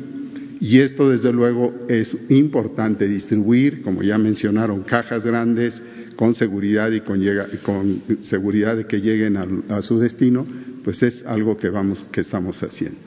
Y 0.59 0.79
esto, 0.79 1.09
desde 1.09 1.33
luego, 1.33 1.85
es 1.89 2.15
importante 2.29 3.07
distribuir, 3.07 3.81
como 3.81 4.01
ya 4.01 4.17
mencionaron, 4.17 4.83
cajas 4.83 5.25
grandes 5.25 5.81
con 6.15 6.35
seguridad 6.35 6.91
y 6.91 7.01
con, 7.01 8.01
seguridad 8.21 8.77
de 8.77 8.85
que 8.85 9.01
lleguen 9.01 9.37
a, 9.37 9.81
su 9.81 9.99
destino, 9.99 10.45
pues 10.83 11.03
es 11.03 11.25
algo 11.25 11.57
que 11.57 11.69
vamos, 11.69 12.05
que 12.11 12.21
estamos 12.21 12.61
haciendo. 12.63 12.97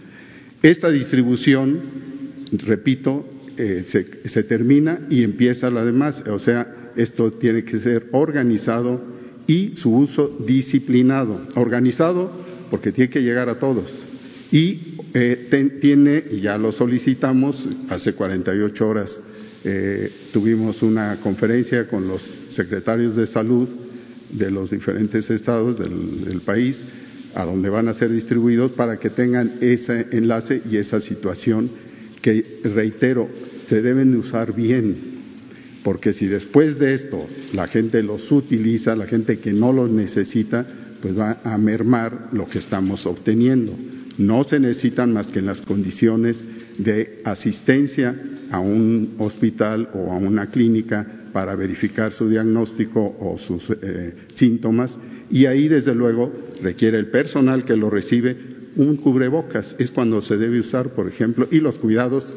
Esta 0.63 0.91
distribución, 0.91 1.81
repito, 2.53 3.25
eh, 3.57 3.85
se, 3.87 4.43
termina 4.43 5.01
y 5.09 5.23
empieza 5.23 5.71
la 5.71 5.85
demás. 5.85 6.23
O 6.29 6.39
sea, 6.39 6.76
esto 6.97 7.31
tiene 7.33 7.65
que 7.65 7.79
ser 7.79 8.09
organizado 8.13 9.01
y 9.47 9.77
su 9.77 9.95
uso 9.95 10.37
disciplinado. 10.47 11.41
Organizado 11.55 12.31
porque 12.71 12.93
tiene 12.93 13.11
que 13.11 13.23
llegar 13.23 13.49
a 13.49 13.59
todos. 13.59 14.05
Y 14.51 14.97
eh, 15.15 15.79
tiene, 15.81 16.23
y 16.31 16.41
ya 16.41 16.59
lo 16.59 16.73
solicitamos, 16.73 17.69
hace 17.89 18.15
48 18.15 18.89
horas 18.89 19.19
eh, 19.65 20.11
tuvimos 20.33 20.83
una 20.83 21.21
conferencia 21.21 21.89
con 21.89 22.07
los 22.07 22.23
secretarios 22.23 23.17
de 23.17 23.27
salud 23.27 23.69
de 24.31 24.51
los 24.51 24.71
diferentes 24.71 25.29
estados 25.31 25.79
del 25.79 26.41
país 26.45 26.83
a 27.35 27.45
donde 27.45 27.69
van 27.69 27.89
a 27.89 27.95
ser 27.95 28.11
distribuidos 28.11 28.73
para 28.73 28.99
que 28.99 29.11
tengan 29.11 29.55
ese 29.61 30.07
enlace 30.13 30.63
y 30.71 30.79
esa 30.79 31.01
situación 31.01 31.71
que, 32.23 32.61
reitero, 32.65 33.29
se 33.69 33.83
deben 33.83 34.13
de 34.13 34.19
usar 34.19 34.55
bien, 34.55 35.16
porque 35.87 36.13
si 36.13 36.27
después 36.27 36.81
de 36.81 36.95
esto 36.95 37.29
la 37.53 37.69
gente 37.69 38.03
los 38.03 38.33
utiliza, 38.33 38.97
la 38.97 39.07
gente 39.07 39.39
que 39.39 39.53
no 39.53 39.73
los 39.73 39.89
necesita, 39.89 40.67
pues 41.01 41.17
va 41.17 41.39
a 41.45 41.57
mermar 41.59 42.31
lo 42.33 42.49
que 42.49 42.59
estamos 42.59 43.07
obteniendo. 43.07 43.73
No 44.19 44.43
se 44.43 44.59
necesitan 44.59 45.13
más 45.13 45.29
que 45.29 45.39
en 45.39 45.47
las 45.47 45.61
condiciones 45.61 46.45
de 46.79 47.21
asistencia 47.23 48.21
a 48.51 48.59
un 48.59 49.15
hospital 49.19 49.89
o 49.95 50.13
a 50.13 50.17
una 50.17 50.51
clínica 50.51 51.07
para 51.33 51.55
verificar 51.55 52.13
su 52.13 52.29
diagnóstico 52.29 53.17
o 53.21 53.39
sus 53.39 53.71
eh, 53.71 54.13
síntomas 54.35 54.99
y 55.31 55.47
ahí 55.47 55.69
desde 55.69 55.95
luego 55.95 56.33
requiere 56.65 56.99
el 56.99 57.13
personal 57.13 57.65
que 57.65 57.77
lo 57.77 57.91
recibe 57.91 58.37
un 58.75 58.97
cubrebocas, 58.97 59.77
es 59.79 59.93
cuando 59.93 60.21
se 60.21 60.37
debe 60.37 60.59
usar, 60.59 60.89
por 60.97 61.07
ejemplo, 61.07 61.47
y 61.49 61.61
los 61.61 61.79
cuidados 61.79 62.35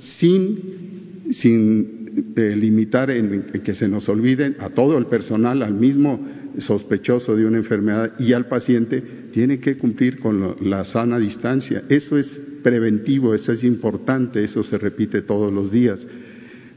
sin, 0.00 1.28
sin 1.32 1.97
limitar 2.36 3.10
en, 3.10 3.50
que 3.64 3.74
se 3.74 3.88
nos 3.88 4.08
olviden 4.08 4.56
a 4.58 4.70
todo 4.70 4.98
el 4.98 5.06
personal, 5.06 5.62
al 5.62 5.74
mismo 5.74 6.26
sospechoso 6.58 7.36
de 7.36 7.46
una 7.46 7.58
enfermedad 7.58 8.12
y 8.18 8.32
al 8.32 8.46
paciente, 8.46 9.02
tiene 9.32 9.60
que 9.60 9.76
cumplir 9.76 10.18
con 10.18 10.56
la 10.68 10.84
sana 10.84 11.18
distancia. 11.18 11.84
Eso 11.88 12.18
es 12.18 12.40
preventivo, 12.62 13.34
eso 13.34 13.52
es 13.52 13.62
importante, 13.64 14.42
eso 14.42 14.62
se 14.62 14.78
repite 14.78 15.22
todos 15.22 15.52
los 15.52 15.70
días. 15.70 16.06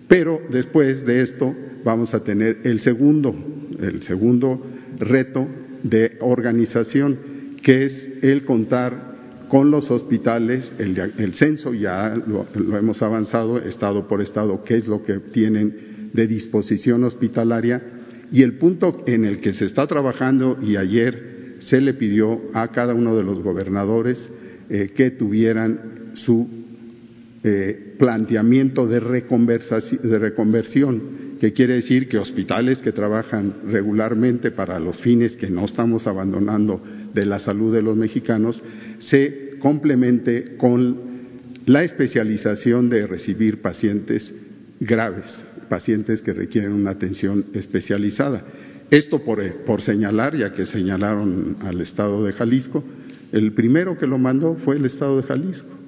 Pero 0.08 0.42
después 0.52 1.06
de 1.06 1.22
esto 1.22 1.56
vamos 1.84 2.14
a 2.14 2.24
tener 2.24 2.60
el 2.64 2.80
segundo, 2.80 3.36
el 3.80 4.04
segundo 4.04 4.66
reto 5.00 5.48
de 5.84 6.18
organización, 6.20 7.18
que 7.64 7.86
es 7.86 8.10
el 8.22 8.44
contar 8.44 9.11
con 9.52 9.70
los 9.70 9.92
hospitales, 9.92 10.72
el, 10.80 11.34
censo 11.34 11.74
ya 11.74 12.16
lo, 12.26 12.48
hemos 12.78 13.02
avanzado 13.02 13.60
estado 13.60 14.08
por 14.08 14.22
estado, 14.22 14.64
qué 14.64 14.76
es 14.76 14.88
lo 14.88 15.04
que 15.04 15.20
tienen 15.20 16.10
de 16.14 16.26
disposición 16.26 17.04
hospitalaria 17.04 17.82
y 18.32 18.44
el 18.44 18.54
punto 18.54 19.04
en 19.08 19.26
el 19.26 19.42
que 19.42 19.52
se 19.52 19.66
está 19.66 19.88
trabajando 19.88 20.58
y 20.62 20.78
ayer 20.78 21.58
se 21.60 21.82
le 21.82 21.94
pidió 21.94 22.40
a 22.54 22.70
cada 22.70 22.94
uno 22.94 23.14
de 23.18 23.26
los 23.26 23.44
gobernadores 23.44 24.32
eh, 24.70 24.90
que 24.96 25.12
tuvieran 25.12 26.12
su 26.14 26.48
eh, 27.44 27.96
planteamiento 28.00 28.88
de, 28.88 29.02
de 29.02 30.18
reconversión 30.18 31.02
que 31.42 31.52
quiere 31.52 31.74
decir 31.74 32.08
que 32.08 32.20
hospitales 32.20 32.78
que 32.78 32.94
trabajan 32.94 33.54
regularmente 33.68 34.52
para 34.52 34.80
los 34.80 34.98
fines 35.02 35.36
que 35.36 35.50
no 35.50 35.66
estamos 35.66 36.08
abandonando 36.08 36.82
de 37.14 37.26
la 37.26 37.40
salud 37.40 37.74
de 37.74 37.82
los 37.82 37.96
mexicanos, 37.96 38.62
se 39.00 39.58
complemente 39.60 40.56
con 40.58 41.12
la 41.66 41.84
especialización 41.84 42.90
de 42.90 43.08
recibir 43.08 43.62
pacientes 43.62 44.34
graves, 44.80 45.44
pacientes 45.70 46.22
que 46.22 46.34
requieren 46.34 46.74
una 46.74 46.92
atención 46.92 47.46
especializada. 47.54 48.44
Esto 48.90 49.20
por, 49.20 49.42
por 49.66 49.82
señalar, 49.82 50.36
ya 50.36 50.54
que 50.54 50.66
señalaron 50.66 51.58
al 51.62 51.80
Estado 51.82 52.26
de 52.26 52.34
Jalisco, 52.34 52.84
el 53.32 53.54
primero 53.54 53.98
que 53.98 54.08
lo 54.08 54.18
mandó 54.18 54.56
fue 54.56 54.76
el 54.76 54.86
Estado 54.86 55.18
de 55.18 55.24
Jalisco 55.24 55.82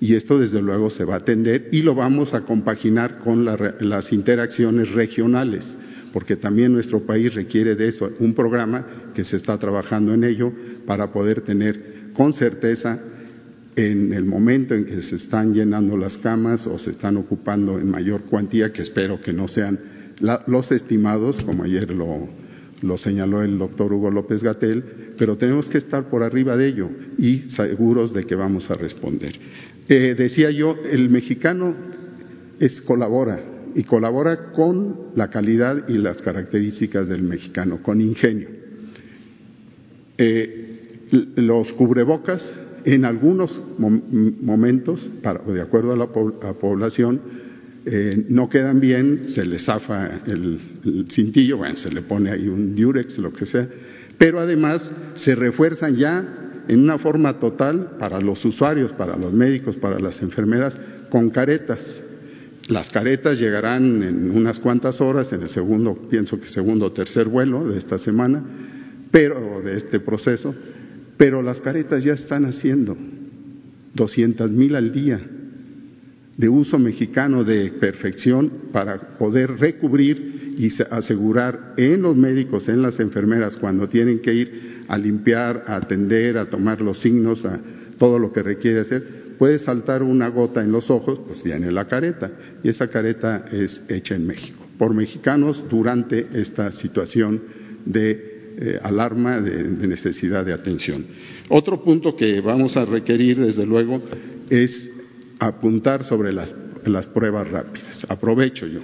y 0.00 0.14
esto 0.14 0.38
desde 0.38 0.60
luego 0.60 0.90
se 0.90 1.04
va 1.04 1.14
a 1.14 1.18
atender 1.18 1.68
y 1.72 1.82
lo 1.82 1.94
vamos 1.94 2.34
a 2.34 2.42
compaginar 2.42 3.18
con 3.18 3.44
las 3.44 4.12
interacciones 4.12 4.90
regionales, 4.90 5.64
porque 6.12 6.36
también 6.36 6.72
nuestro 6.72 7.00
país 7.00 7.34
requiere 7.34 7.74
de 7.74 7.88
eso, 7.88 8.10
un 8.20 8.34
programa 8.34 9.12
que 9.14 9.24
se 9.24 9.36
está 9.36 9.58
trabajando 9.58 10.14
en 10.14 10.24
ello 10.24 10.52
para 10.86 11.12
poder 11.12 11.42
tener 11.42 12.10
con 12.14 12.32
certeza 12.32 13.00
en 13.76 14.12
el 14.12 14.24
momento 14.24 14.74
en 14.74 14.86
que 14.86 15.02
se 15.02 15.16
están 15.16 15.52
llenando 15.52 15.96
las 15.96 16.16
camas 16.16 16.66
o 16.66 16.78
se 16.78 16.90
están 16.90 17.18
ocupando 17.18 17.78
en 17.78 17.90
mayor 17.90 18.22
cuantía, 18.22 18.72
que 18.72 18.82
espero 18.82 19.20
que 19.20 19.32
no 19.32 19.48
sean 19.48 19.78
los 20.46 20.72
estimados, 20.72 21.42
como 21.42 21.64
ayer 21.64 21.90
lo, 21.90 22.26
lo 22.80 22.96
señaló 22.96 23.42
el 23.42 23.58
doctor 23.58 23.92
Hugo 23.92 24.10
López 24.10 24.42
Gatel, 24.42 24.82
pero 25.18 25.36
tenemos 25.36 25.68
que 25.68 25.78
estar 25.78 26.08
por 26.08 26.22
arriba 26.22 26.56
de 26.56 26.68
ello 26.68 26.90
y 27.18 27.50
seguros 27.50 28.14
de 28.14 28.24
que 28.24 28.34
vamos 28.34 28.70
a 28.70 28.74
responder. 28.74 29.34
Eh, 29.88 30.14
decía 30.16 30.50
yo, 30.50 30.76
el 30.90 31.10
mexicano 31.10 31.74
es 32.58 32.80
colabora 32.80 33.40
y 33.76 33.84
colabora 33.84 34.52
con 34.52 35.12
la 35.14 35.28
calidad 35.28 35.86
y 35.88 35.98
las 35.98 36.22
características 36.22 37.06
del 37.06 37.22
mexicano, 37.22 37.82
con 37.82 38.00
ingenio. 38.00 38.48
Eh, 40.16 41.08
los 41.36 41.74
cubrebocas 41.74 42.56
en 42.86 43.04
algunos 43.04 43.60
momentos, 43.78 45.12
de 45.46 45.60
acuerdo 45.60 45.92
a 45.92 45.96
la 45.96 46.06
población, 46.54 47.20
eh, 47.84 48.24
no 48.30 48.48
quedan 48.48 48.80
bien, 48.80 49.28
se 49.28 49.44
le 49.44 49.58
zafa 49.58 50.22
el, 50.26 51.06
cintillo, 51.10 51.58
bueno, 51.58 51.76
se 51.76 51.92
le 51.92 52.00
pone 52.00 52.30
ahí 52.30 52.48
un 52.48 52.74
diurex, 52.74 53.18
lo 53.18 53.32
que 53.32 53.44
sea, 53.44 53.68
pero 54.16 54.40
además 54.40 54.90
se 55.16 55.34
refuerzan 55.34 55.96
ya 55.96 56.24
en 56.66 56.80
una 56.80 56.96
forma 56.98 57.38
total 57.38 57.96
para 57.98 58.20
los 58.20 58.42
usuarios, 58.44 58.92
para 58.94 59.16
los 59.16 59.34
médicos, 59.34 59.76
para 59.76 59.98
las 59.98 60.22
enfermeras, 60.22 60.74
con 61.10 61.28
caretas. 61.28 62.00
Las 62.68 62.90
caretas 62.90 63.38
llegarán 63.38 64.02
en 64.02 64.30
unas 64.32 64.58
cuantas 64.58 65.00
horas, 65.00 65.32
en 65.32 65.42
el 65.42 65.50
segundo, 65.50 65.94
pienso 66.10 66.40
que 66.40 66.48
segundo 66.48 66.86
o 66.86 66.92
tercer 66.92 67.28
vuelo 67.28 67.68
de 67.68 67.78
esta 67.78 67.96
semana, 67.98 68.42
pero 69.12 69.62
de 69.62 69.76
este 69.76 70.00
proceso, 70.00 70.54
pero 71.16 71.42
las 71.42 71.60
caretas 71.60 72.02
ya 72.02 72.14
están 72.14 72.44
haciendo 72.44 72.96
200 73.94 74.50
mil 74.50 74.74
al 74.74 74.92
día 74.92 75.20
de 76.36 76.48
uso 76.48 76.78
mexicano 76.78 77.44
de 77.44 77.70
perfección 77.70 78.50
para 78.72 79.16
poder 79.16 79.58
recubrir 79.58 80.54
y 80.58 80.70
asegurar 80.90 81.74
en 81.76 82.02
los 82.02 82.16
médicos, 82.16 82.68
en 82.68 82.82
las 82.82 82.98
enfermeras, 82.98 83.56
cuando 83.56 83.88
tienen 83.88 84.18
que 84.18 84.34
ir 84.34 84.84
a 84.88 84.98
limpiar, 84.98 85.64
a 85.66 85.76
atender, 85.76 86.36
a 86.36 86.46
tomar 86.46 86.80
los 86.80 86.98
signos, 86.98 87.44
a 87.44 87.60
todo 87.98 88.18
lo 88.18 88.32
que 88.32 88.42
requiere 88.42 88.80
hacer, 88.80 89.15
puede 89.38 89.58
saltar 89.58 90.02
una 90.02 90.28
gota 90.28 90.62
en 90.62 90.72
los 90.72 90.90
ojos, 90.90 91.20
pues 91.26 91.42
tiene 91.42 91.70
la 91.72 91.86
careta. 91.86 92.30
Y 92.62 92.68
esa 92.68 92.88
careta 92.88 93.46
es 93.50 93.80
hecha 93.88 94.14
en 94.14 94.26
México, 94.26 94.64
por 94.78 94.94
mexicanos 94.94 95.64
durante 95.68 96.26
esta 96.34 96.72
situación 96.72 97.42
de 97.84 98.54
eh, 98.58 98.80
alarma, 98.82 99.40
de 99.40 99.86
necesidad 99.86 100.44
de 100.44 100.52
atención. 100.52 101.04
Otro 101.48 101.82
punto 101.82 102.16
que 102.16 102.40
vamos 102.40 102.76
a 102.76 102.84
requerir, 102.84 103.38
desde 103.38 103.66
luego, 103.66 104.02
es 104.50 104.90
apuntar 105.38 106.04
sobre 106.04 106.32
las, 106.32 106.54
las 106.84 107.06
pruebas 107.06 107.48
rápidas. 107.48 108.06
Aprovecho 108.08 108.66
yo. 108.66 108.80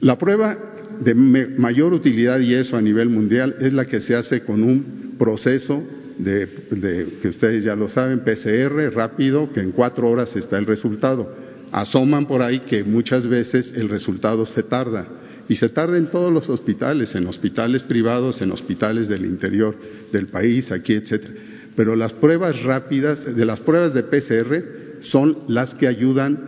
La 0.00 0.18
prueba 0.18 0.58
de 1.00 1.14
mayor 1.14 1.92
utilidad 1.94 2.40
y 2.40 2.54
eso 2.54 2.76
a 2.76 2.82
nivel 2.82 3.08
mundial 3.08 3.56
es 3.60 3.72
la 3.72 3.86
que 3.86 4.00
se 4.00 4.14
hace 4.14 4.42
con 4.42 4.62
un 4.62 5.14
proceso 5.18 5.82
de, 6.22 7.18
que 7.20 7.28
ustedes 7.28 7.64
ya 7.64 7.76
lo 7.76 7.88
saben, 7.88 8.20
PCR 8.20 8.92
rápido, 8.92 9.52
que 9.52 9.60
en 9.60 9.72
cuatro 9.72 10.08
horas 10.08 10.36
está 10.36 10.58
el 10.58 10.66
resultado. 10.66 11.34
Asoman 11.72 12.26
por 12.26 12.42
ahí 12.42 12.60
que 12.60 12.84
muchas 12.84 13.26
veces 13.26 13.72
el 13.74 13.88
resultado 13.88 14.44
se 14.44 14.62
tarda 14.62 15.06
y 15.48 15.56
se 15.56 15.68
tarda 15.68 15.98
en 15.98 16.10
todos 16.10 16.32
los 16.32 16.48
hospitales, 16.48 17.14
en 17.14 17.26
hospitales 17.26 17.82
privados, 17.82 18.40
en 18.42 18.52
hospitales 18.52 19.08
del 19.08 19.24
interior 19.24 19.76
del 20.12 20.26
país, 20.28 20.70
aquí, 20.70 20.94
etcétera. 20.94 21.34
Pero 21.76 21.96
las 21.96 22.12
pruebas 22.12 22.62
rápidas, 22.62 23.24
de 23.24 23.44
las 23.44 23.60
pruebas 23.60 23.94
de 23.94 24.02
PCR, 24.02 25.00
son 25.00 25.38
las 25.48 25.74
que 25.74 25.86
ayudan 25.86 26.38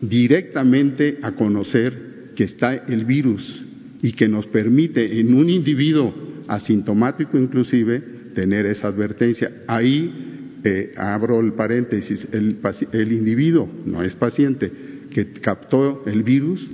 directamente 0.00 1.18
a 1.22 1.32
conocer 1.32 2.32
que 2.34 2.44
está 2.44 2.74
el 2.74 3.04
virus 3.04 3.62
y 4.02 4.12
que 4.12 4.28
nos 4.28 4.46
permite 4.46 5.20
en 5.20 5.34
un 5.34 5.48
individuo 5.48 6.14
asintomático 6.48 7.38
inclusive 7.38 8.02
tener 8.34 8.66
esa 8.66 8.88
advertencia. 8.88 9.50
Ahí 9.66 10.60
eh, 10.64 10.92
abro 10.96 11.40
el 11.40 11.52
paréntesis, 11.52 12.28
el, 12.32 12.58
el, 12.92 13.12
individuo, 13.12 13.68
no 13.86 14.02
es 14.02 14.14
paciente, 14.14 14.70
que 15.10 15.32
captó 15.32 16.02
el 16.06 16.22
virus, 16.22 16.68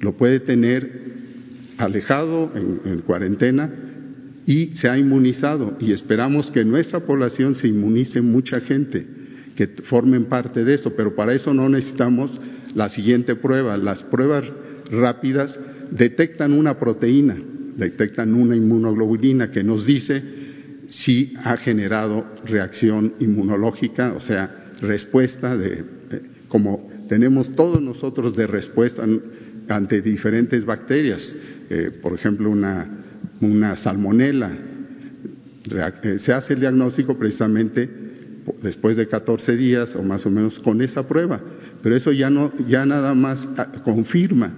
lo 0.00 0.16
puede 0.16 0.40
tener 0.40 1.06
alejado 1.78 2.52
en 2.54 3.00
cuarentena 3.00 3.70
y 4.46 4.76
se 4.76 4.88
ha 4.88 4.96
inmunizado 4.96 5.76
y 5.80 5.92
esperamos 5.92 6.50
que 6.50 6.64
nuestra 6.64 7.00
población 7.00 7.54
se 7.54 7.68
inmunice 7.68 8.22
mucha 8.22 8.60
gente 8.60 9.06
que 9.56 9.66
formen 9.66 10.26
parte 10.26 10.64
de 10.64 10.74
esto, 10.74 10.94
pero 10.94 11.16
para 11.16 11.34
eso 11.34 11.52
no 11.52 11.68
necesitamos 11.68 12.30
la 12.74 12.88
siguiente 12.88 13.34
prueba. 13.34 13.76
Las 13.76 14.02
pruebas 14.02 14.52
rápidas 14.90 15.58
detectan 15.90 16.52
una 16.52 16.78
proteína, 16.78 17.36
detectan 17.76 18.34
una 18.34 18.54
inmunoglobulina 18.54 19.50
que 19.50 19.64
nos 19.64 19.86
dice 19.86 20.22
si 20.88 21.34
ha 21.42 21.56
generado 21.56 22.26
reacción 22.44 23.14
inmunológica, 23.20 24.12
o 24.12 24.20
sea, 24.20 24.70
respuesta 24.80 25.56
de, 25.56 25.84
eh, 26.10 26.22
como 26.48 26.88
tenemos 27.08 27.54
todos 27.54 27.80
nosotros 27.80 28.36
de 28.36 28.46
respuesta 28.46 29.04
ante 29.68 30.02
diferentes 30.02 30.64
bacterias, 30.64 31.34
eh, 31.70 31.90
por 32.02 32.14
ejemplo, 32.14 32.50
una, 32.50 32.88
una 33.40 33.76
salmonela. 33.76 34.52
Eh, 36.02 36.18
se 36.18 36.32
hace 36.32 36.54
el 36.54 36.60
diagnóstico 36.60 37.18
precisamente 37.18 37.88
después 38.62 38.96
de 38.96 39.08
14 39.08 39.56
días 39.56 39.96
o 39.96 40.02
más 40.02 40.24
o 40.26 40.30
menos 40.30 40.58
con 40.58 40.80
esa 40.82 41.06
prueba. 41.06 41.40
Pero 41.82 41.96
eso 41.96 42.12
ya, 42.12 42.30
no, 42.30 42.52
ya 42.68 42.86
nada 42.86 43.14
más 43.14 43.46
ah, 43.56 43.72
confirma 43.84 44.52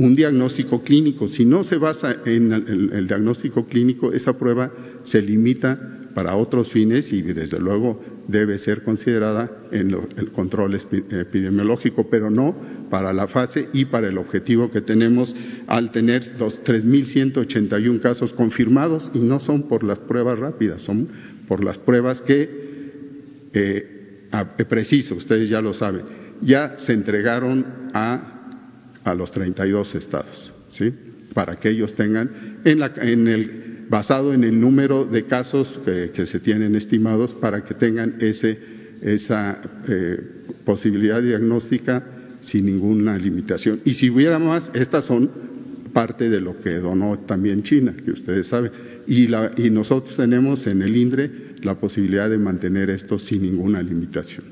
un 0.00 0.16
diagnóstico 0.16 0.82
clínico. 0.82 1.28
Si 1.28 1.44
no 1.44 1.62
se 1.62 1.76
basa 1.76 2.16
en 2.24 2.52
el, 2.52 3.06
diagnóstico 3.06 3.66
clínico, 3.66 4.12
esa 4.12 4.38
prueba 4.38 4.72
se 5.04 5.20
limita 5.20 6.08
para 6.14 6.36
otros 6.36 6.70
fines 6.72 7.12
y 7.12 7.20
desde 7.20 7.58
luego 7.58 8.02
debe 8.26 8.58
ser 8.58 8.82
considerada 8.82 9.50
en 9.70 9.94
el 10.16 10.32
control 10.32 10.74
epidemiológico, 10.74 12.08
pero 12.08 12.30
no 12.30 12.56
para 12.88 13.12
la 13.12 13.26
fase 13.26 13.68
y 13.74 13.84
para 13.84 14.08
el 14.08 14.16
objetivo 14.16 14.70
que 14.70 14.80
tenemos 14.80 15.34
al 15.66 15.90
tener 15.90 16.22
los 16.38 16.64
3.181 16.64 18.00
casos 18.00 18.32
confirmados 18.32 19.10
y 19.12 19.18
no 19.18 19.38
son 19.38 19.68
por 19.68 19.84
las 19.84 19.98
pruebas 19.98 20.38
rápidas, 20.38 20.80
son 20.82 21.08
por 21.46 21.62
las 21.62 21.76
pruebas 21.76 22.22
que 22.22 22.48
eh, 23.52 24.66
preciso, 24.68 25.14
ustedes 25.14 25.50
ya 25.50 25.60
lo 25.60 25.74
saben, 25.74 26.02
ya 26.40 26.78
se 26.78 26.94
entregaron 26.94 27.66
a, 27.92 28.39
a 29.04 29.14
los 29.14 29.30
32 29.30 29.94
estados, 29.94 30.52
¿sí? 30.70 30.92
Para 31.34 31.56
que 31.56 31.70
ellos 31.70 31.94
tengan, 31.94 32.58
en, 32.64 32.78
la, 32.78 32.92
en 32.96 33.28
el, 33.28 33.86
basado 33.88 34.32
en 34.34 34.44
el 34.44 34.60
número 34.60 35.04
de 35.04 35.24
casos 35.24 35.78
que, 35.84 36.26
se 36.26 36.40
tienen 36.40 36.74
estimados, 36.74 37.34
para 37.34 37.64
que 37.64 37.74
tengan 37.74 38.16
ese, 38.20 38.58
esa 39.02 39.60
eh, 39.88 40.18
posibilidad 40.64 41.22
diagnóstica 41.22 42.04
sin 42.42 42.66
ninguna 42.66 43.16
limitación. 43.16 43.80
Y 43.84 43.94
si 43.94 44.10
hubiera 44.10 44.38
más, 44.38 44.70
estas 44.74 45.04
son 45.04 45.30
parte 45.92 46.30
de 46.30 46.40
lo 46.40 46.60
que 46.60 46.74
donó 46.74 47.18
también 47.20 47.62
China, 47.62 47.94
que 48.04 48.12
ustedes 48.12 48.46
saben. 48.46 48.70
Y, 49.06 49.26
la, 49.26 49.52
y 49.56 49.70
nosotros 49.70 50.16
tenemos 50.16 50.66
en 50.66 50.82
el 50.82 50.96
INDRE 50.96 51.30
la 51.62 51.74
posibilidad 51.78 52.30
de 52.30 52.38
mantener 52.38 52.90
esto 52.90 53.18
sin 53.18 53.42
ninguna 53.42 53.82
limitación. 53.82 54.44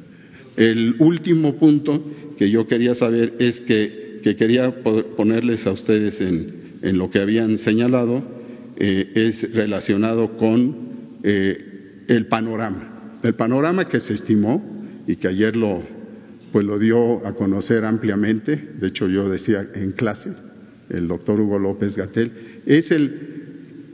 El 0.56 0.96
último 0.98 1.54
punto 1.56 2.04
que 2.36 2.50
yo 2.50 2.66
quería 2.66 2.94
saber 2.94 3.34
es 3.38 3.60
que, 3.60 4.07
quería 4.36 4.82
ponerles 5.16 5.66
a 5.66 5.72
ustedes 5.72 6.20
en, 6.20 6.58
lo 6.96 7.10
que 7.10 7.20
habían 7.20 7.58
señalado, 7.58 8.22
eh, 8.76 9.12
es 9.14 9.52
relacionado 9.54 10.36
con 10.36 11.18
eh, 11.22 12.04
el 12.08 12.26
panorama. 12.26 13.16
El 13.22 13.34
panorama 13.34 13.86
que 13.86 14.00
se 14.00 14.14
estimó 14.14 14.62
y 15.06 15.16
que 15.16 15.28
ayer 15.28 15.56
lo, 15.56 15.82
pues 16.52 16.64
lo 16.64 16.78
dio 16.78 17.26
a 17.26 17.34
conocer 17.34 17.84
ampliamente, 17.84 18.56
de 18.80 18.86
hecho 18.86 19.08
yo 19.08 19.28
decía 19.28 19.66
en 19.74 19.92
clase, 19.92 20.32
el 20.88 21.08
doctor 21.08 21.40
Hugo 21.40 21.58
López 21.58 21.96
Gatel, 21.96 22.62
es 22.64 22.90
el 22.90 23.38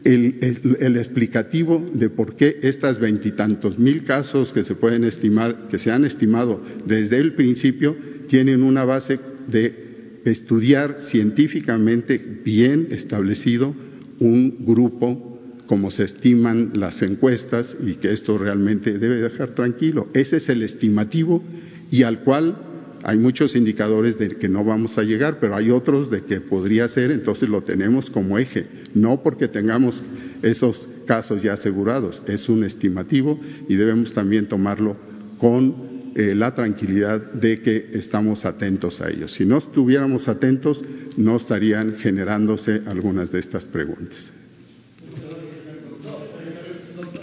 el, 0.05 0.97
explicativo 0.97 1.85
de 1.95 2.11
por 2.11 2.37
qué 2.37 2.59
estas 2.62 3.01
veintitantos 3.01 3.78
mil 3.78 4.05
casos 4.05 4.53
que 4.53 4.64
se 4.64 4.74
pueden 4.74 5.05
estimar, 5.05 5.68
que 5.68 5.78
se 5.78 5.91
han 5.91 6.05
estimado 6.05 6.61
desde 6.85 7.18
el 7.18 7.35
principio, 7.35 7.97
tienen 8.28 8.62
una 8.62 8.85
base 8.85 9.18
de 9.49 9.93
estudiar 10.24 10.98
científicamente 11.08 12.18
bien 12.44 12.88
establecido 12.90 13.74
un 14.20 14.64
grupo 14.64 15.34
como 15.66 15.90
se 15.90 16.04
estiman 16.04 16.72
las 16.74 17.00
encuestas 17.02 17.76
y 17.84 17.94
que 17.94 18.12
esto 18.12 18.36
realmente 18.38 18.98
debe 18.98 19.16
dejar 19.16 19.54
tranquilo. 19.54 20.08
Ese 20.12 20.36
es 20.36 20.48
el 20.48 20.62
estimativo 20.62 21.42
y 21.90 22.02
al 22.02 22.20
cual 22.20 22.56
hay 23.02 23.18
muchos 23.18 23.54
indicadores 23.54 24.18
de 24.18 24.28
que 24.30 24.48
no 24.48 24.64
vamos 24.64 24.96
a 24.96 25.02
llegar, 25.02 25.38
pero 25.38 25.56
hay 25.56 25.70
otros 25.70 26.10
de 26.10 26.22
que 26.22 26.40
podría 26.40 26.88
ser, 26.88 27.10
entonces 27.10 27.48
lo 27.48 27.62
tenemos 27.62 28.08
como 28.08 28.38
eje, 28.38 28.66
no 28.94 29.22
porque 29.22 29.46
tengamos 29.46 30.02
esos 30.42 30.88
casos 31.06 31.42
ya 31.42 31.52
asegurados, 31.52 32.22
es 32.26 32.48
un 32.48 32.64
estimativo 32.64 33.38
y 33.68 33.74
debemos 33.74 34.14
también 34.14 34.48
tomarlo 34.48 34.96
con 35.38 35.93
eh, 36.14 36.34
la 36.34 36.54
tranquilidad 36.54 37.32
de 37.32 37.60
que 37.60 37.90
estamos 37.94 38.44
atentos 38.44 39.00
a 39.00 39.10
ellos. 39.10 39.32
Si 39.34 39.44
no 39.44 39.58
estuviéramos 39.58 40.28
atentos, 40.28 40.82
no 41.16 41.36
estarían 41.36 41.96
generándose 41.98 42.82
algunas 42.86 43.32
de 43.32 43.40
estas 43.40 43.64
preguntas. 43.64 44.32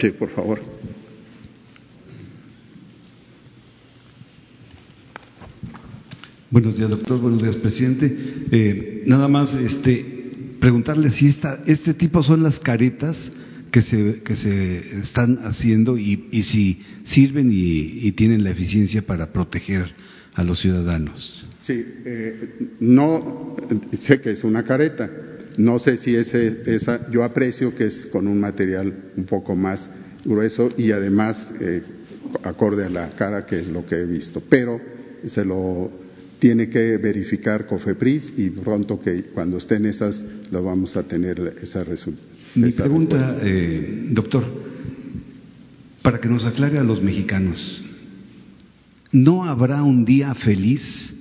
Sí, 0.00 0.10
por 0.10 0.30
favor. 0.30 0.60
Buenos 6.50 6.76
días, 6.76 6.90
doctor. 6.90 7.18
Buenos 7.18 7.40
días, 7.40 7.56
presidente. 7.56 8.14
Eh, 8.50 9.04
nada 9.06 9.26
más 9.26 9.54
este, 9.54 10.56
preguntarle 10.60 11.10
si 11.10 11.28
esta, 11.28 11.62
este 11.66 11.94
tipo 11.94 12.22
son 12.22 12.42
las 12.42 12.58
caretas 12.58 13.32
que 13.72 13.82
se, 13.82 14.20
que 14.22 14.36
se 14.36 15.00
están 15.00 15.40
haciendo 15.44 15.96
y, 15.96 16.28
y 16.30 16.42
si 16.42 16.78
sirven 17.04 17.50
y, 17.50 18.06
y, 18.06 18.12
tienen 18.12 18.44
la 18.44 18.50
eficiencia 18.50 19.02
para 19.02 19.32
proteger 19.32 19.92
a 20.34 20.44
los 20.44 20.60
ciudadanos. 20.60 21.46
Sí, 21.60 21.84
eh, 22.04 22.54
no 22.80 23.56
sé 24.00 24.20
que 24.20 24.32
es 24.32 24.44
una 24.44 24.62
careta. 24.62 25.10
No 25.56 25.78
sé 25.78 25.96
si 25.96 26.14
ese, 26.14 26.62
esa, 26.66 27.10
yo 27.10 27.24
aprecio 27.24 27.74
que 27.74 27.86
es 27.86 28.06
con 28.06 28.26
un 28.26 28.38
material 28.38 28.92
un 29.16 29.24
poco 29.24 29.56
más 29.56 29.88
grueso 30.24 30.70
y 30.76 30.92
además 30.92 31.52
eh, 31.60 31.82
acorde 32.42 32.84
a 32.84 32.90
la 32.90 33.10
cara, 33.10 33.46
que 33.46 33.58
es 33.58 33.68
lo 33.68 33.86
que 33.86 33.96
he 33.96 34.06
visto. 34.06 34.42
Pero 34.48 34.80
se 35.26 35.44
lo 35.44 35.90
tiene 36.38 36.68
que 36.68 36.98
verificar 36.98 37.66
COFEPRIS 37.66 38.34
y 38.36 38.50
pronto 38.50 39.00
que 39.00 39.24
cuando 39.34 39.56
estén 39.58 39.86
esas 39.86 40.24
lo 40.50 40.62
vamos 40.62 40.96
a 40.96 41.04
tener 41.04 41.56
esa 41.62 41.84
resultado. 41.84 42.31
Mi 42.54 42.70
pregunta, 42.70 43.38
eh, 43.40 44.08
doctor, 44.10 44.44
para 46.02 46.20
que 46.20 46.28
nos 46.28 46.44
aclare 46.44 46.78
a 46.78 46.82
los 46.82 47.02
mexicanos, 47.02 47.82
¿no 49.10 49.44
habrá 49.44 49.82
un 49.82 50.04
día 50.04 50.34
feliz 50.34 51.14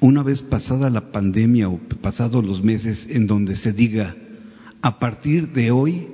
una 0.00 0.22
vez 0.22 0.42
pasada 0.42 0.90
la 0.90 1.10
pandemia 1.10 1.70
o 1.70 1.78
pasados 2.02 2.44
los 2.44 2.62
meses 2.62 3.06
en 3.08 3.26
donde 3.26 3.56
se 3.56 3.72
diga, 3.72 4.14
a 4.82 4.98
partir 4.98 5.52
de 5.52 5.70
hoy 5.70 6.06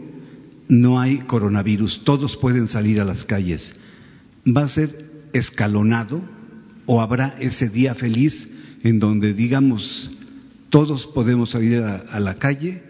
no 0.68 1.00
hay 1.00 1.18
coronavirus, 1.18 2.02
todos 2.04 2.36
pueden 2.36 2.68
salir 2.68 3.00
a 3.00 3.04
las 3.04 3.24
calles? 3.24 3.72
¿Va 4.46 4.62
a 4.62 4.68
ser 4.68 5.10
escalonado 5.32 6.22
o 6.86 7.00
habrá 7.00 7.34
ese 7.40 7.68
día 7.68 7.96
feliz 7.96 8.48
en 8.84 9.00
donde 9.00 9.34
digamos, 9.34 10.12
todos 10.68 11.08
podemos 11.08 11.50
salir 11.50 11.82
a, 11.82 11.96
a 11.96 12.20
la 12.20 12.36
calle? 12.36 12.89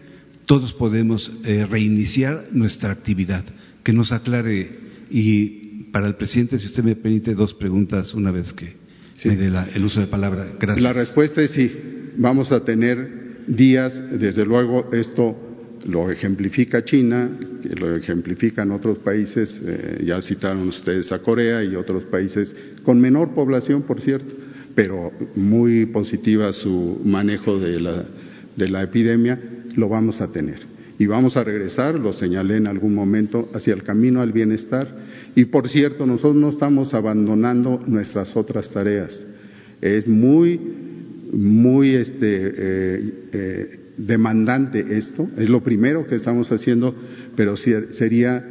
Todos 0.51 0.74
podemos 0.74 1.30
eh, 1.44 1.64
reiniciar 1.64 2.46
nuestra 2.51 2.90
actividad. 2.90 3.44
Que 3.84 3.92
nos 3.92 4.11
aclare 4.11 4.68
y 5.09 5.84
para 5.92 6.09
el 6.09 6.16
presidente, 6.16 6.59
si 6.59 6.66
usted 6.66 6.82
me 6.82 6.96
permite, 6.96 7.36
dos 7.36 7.55
preguntas 7.55 8.14
una 8.14 8.32
vez 8.32 8.53
que 8.53 8.74
sí. 9.14 9.28
me 9.28 9.36
dé 9.36 9.48
la, 9.48 9.68
el 9.72 9.84
uso 9.84 10.01
de 10.01 10.09
palabra. 10.09 10.48
Gracias. 10.59 10.82
La 10.82 10.92
respuesta 10.92 11.40
es 11.40 11.53
sí. 11.53 11.70
Vamos 12.16 12.51
a 12.51 12.64
tener 12.64 13.44
días, 13.46 13.94
desde 14.18 14.44
luego, 14.44 14.90
esto 14.92 15.36
lo 15.86 16.11
ejemplifica 16.11 16.84
China, 16.84 17.30
lo 17.78 17.94
ejemplifican 17.94 18.72
otros 18.72 18.98
países, 18.98 19.62
eh, 19.64 20.03
ya 20.05 20.20
citaron 20.20 20.66
ustedes 20.66 21.12
a 21.12 21.20
Corea 21.20 21.62
y 21.62 21.76
otros 21.76 22.03
países 22.07 22.53
con 22.82 23.01
menor 23.01 23.34
población, 23.34 23.82
por 23.82 24.01
cierto, 24.01 24.34
pero 24.74 25.12
muy 25.36 25.86
positiva 25.86 26.53
su 26.53 27.01
manejo 27.05 27.61
de 27.61 27.78
la, 27.78 28.05
de 28.57 28.68
la 28.68 28.82
epidemia 28.82 29.38
lo 29.80 29.88
vamos 29.88 30.20
a 30.20 30.30
tener. 30.30 30.60
Y 30.98 31.06
vamos 31.06 31.36
a 31.38 31.44
regresar, 31.44 31.98
lo 31.98 32.12
señalé 32.12 32.58
en 32.58 32.66
algún 32.66 32.94
momento, 32.94 33.48
hacia 33.54 33.72
el 33.72 33.82
camino 33.82 34.20
al 34.20 34.32
bienestar. 34.32 34.86
Y 35.34 35.46
por 35.46 35.70
cierto, 35.70 36.06
nosotros 36.06 36.36
no 36.36 36.50
estamos 36.50 36.92
abandonando 36.92 37.82
nuestras 37.86 38.36
otras 38.36 38.68
tareas. 38.68 39.24
Es 39.80 40.06
muy, 40.06 40.60
muy 41.32 41.94
este, 41.94 42.52
eh, 42.54 43.12
eh, 43.32 43.80
demandante 43.96 44.98
esto, 44.98 45.28
es 45.38 45.48
lo 45.48 45.62
primero 45.62 46.06
que 46.06 46.16
estamos 46.16 46.52
haciendo, 46.52 46.94
pero 47.34 47.56
sería 47.56 48.44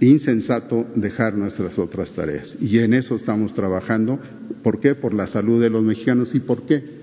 insensato 0.00 0.86
dejar 0.94 1.34
nuestras 1.34 1.78
otras 1.78 2.12
tareas. 2.12 2.56
Y 2.60 2.78
en 2.80 2.92
eso 2.92 3.16
estamos 3.16 3.54
trabajando. 3.54 4.18
¿Por 4.62 4.80
qué? 4.80 4.94
Por 4.94 5.14
la 5.14 5.26
salud 5.26 5.62
de 5.62 5.70
los 5.70 5.82
mexicanos. 5.82 6.34
¿Y 6.34 6.40
por 6.40 6.66
qué? 6.66 6.95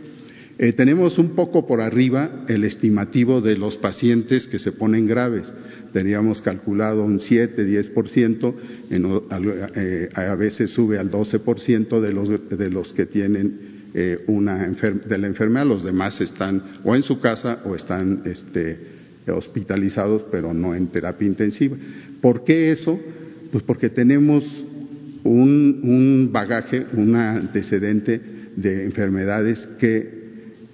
Eh, 0.60 0.74
tenemos 0.74 1.18
un 1.18 1.30
poco 1.30 1.66
por 1.66 1.82
arriba 1.82 2.46
el 2.48 2.64
estimativo 2.64 3.42
de 3.42 3.58
los 3.58 3.78
pacientes 3.78 4.48
que 4.48 4.60
se 4.60 4.72
ponen 4.72 5.08
graves. 5.08 5.52
Teníamos 5.92 6.42
calculado 6.42 7.04
un 7.04 7.20
7, 7.20 7.66
10%, 7.66 8.54
en, 8.90 9.22
eh, 9.76 10.10
a 10.14 10.36
veces 10.36 10.72
sube 10.72 11.00
al 11.00 11.10
12% 11.10 12.02
de 12.02 12.14
los, 12.14 12.30
de 12.50 12.70
los 12.70 12.94
que 12.94 13.06
tienen 13.06 13.74
eh, 13.96 14.24
una 14.28 14.68
de 14.68 15.18
la 15.18 15.28
enfermedad, 15.28 15.68
los 15.68 15.84
demás 15.84 16.20
están 16.20 16.64
o 16.84 16.96
en 16.96 17.04
su 17.04 17.20
casa 17.20 17.62
o 17.66 17.76
están 17.76 18.24
este, 18.26 18.80
hospitalizados, 19.28 20.26
pero 20.32 20.54
no 20.54 20.74
en 20.74 20.88
terapia 20.88 21.28
intensiva. 21.28 21.78
¿Por 22.20 22.44
qué 22.44 22.72
eso? 22.72 23.00
Pues 23.52 23.64
porque 23.64 23.90
tenemos 23.90 24.66
un, 25.24 25.80
un 25.84 26.30
bagaje, 26.32 26.88
un 26.94 27.16
antecedente 27.16 28.20
de 28.56 28.86
enfermedades 28.86 29.68
que 29.80 30.23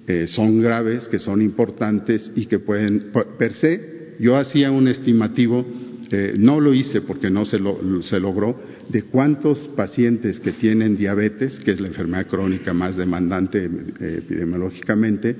eh, 0.09 0.25
son 0.25 0.59
graves, 0.59 1.07
que 1.07 1.19
son 1.19 1.39
importantes 1.39 2.31
y 2.35 2.47
que 2.47 2.57
pueden, 2.57 3.11
per 3.37 3.53
se, 3.53 4.15
yo 4.19 4.37
hacía 4.37 4.71
un 4.71 4.87
estimativo, 4.87 5.63
eh, 6.09 6.33
no 6.35 6.59
lo 6.59 6.73
hice 6.73 7.01
porque 7.01 7.29
no 7.29 7.45
se, 7.45 7.59
lo, 7.59 8.01
se 8.01 8.19
logró, 8.19 8.59
de 8.89 9.03
cuántos 9.03 9.67
pacientes 9.67 10.39
que 10.39 10.51
tienen 10.51 10.97
diabetes, 10.97 11.59
que 11.59 11.69
es 11.69 11.79
la 11.79 11.89
enfermedad 11.89 12.25
crónica 12.25 12.73
más 12.73 12.95
demandante 12.95 13.65
eh, 13.65 14.15
epidemiológicamente, 14.17 15.35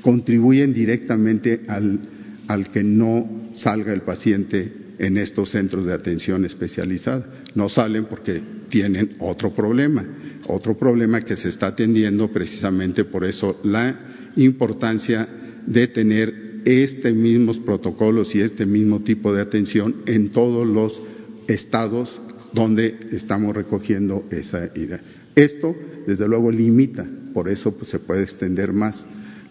contribuyen 0.00 0.72
directamente 0.72 1.60
al, 1.68 2.00
al 2.46 2.70
que 2.72 2.82
no 2.82 3.50
salga 3.52 3.92
el 3.92 4.00
paciente 4.00 4.72
en 4.98 5.18
estos 5.18 5.50
centros 5.50 5.84
de 5.84 5.92
atención 5.92 6.46
especializada. 6.46 7.42
No 7.54 7.68
salen 7.68 8.06
porque 8.06 8.40
tienen 8.70 9.10
otro 9.18 9.52
problema, 9.52 10.06
otro 10.48 10.76
problema 10.76 11.22
que 11.22 11.36
se 11.36 11.48
está 11.48 11.68
atendiendo 11.68 12.28
precisamente 12.28 13.04
por 13.04 13.24
eso 13.24 13.60
la 13.64 14.32
importancia 14.36 15.28
de 15.66 15.88
tener 15.88 16.62
este 16.64 17.12
mismos 17.12 17.58
protocolos 17.58 18.34
y 18.34 18.40
este 18.40 18.66
mismo 18.66 19.00
tipo 19.00 19.32
de 19.32 19.40
atención 19.42 19.96
en 20.06 20.30
todos 20.30 20.66
los 20.66 21.00
estados 21.46 22.20
donde 22.52 23.08
estamos 23.12 23.54
recogiendo 23.54 24.24
esa 24.30 24.70
idea. 24.74 25.00
Esto, 25.34 25.76
desde 26.06 26.26
luego, 26.26 26.50
limita, 26.50 27.06
por 27.32 27.48
eso 27.48 27.76
pues, 27.76 27.90
se 27.90 27.98
puede 27.98 28.22
extender 28.22 28.72
más, 28.72 29.06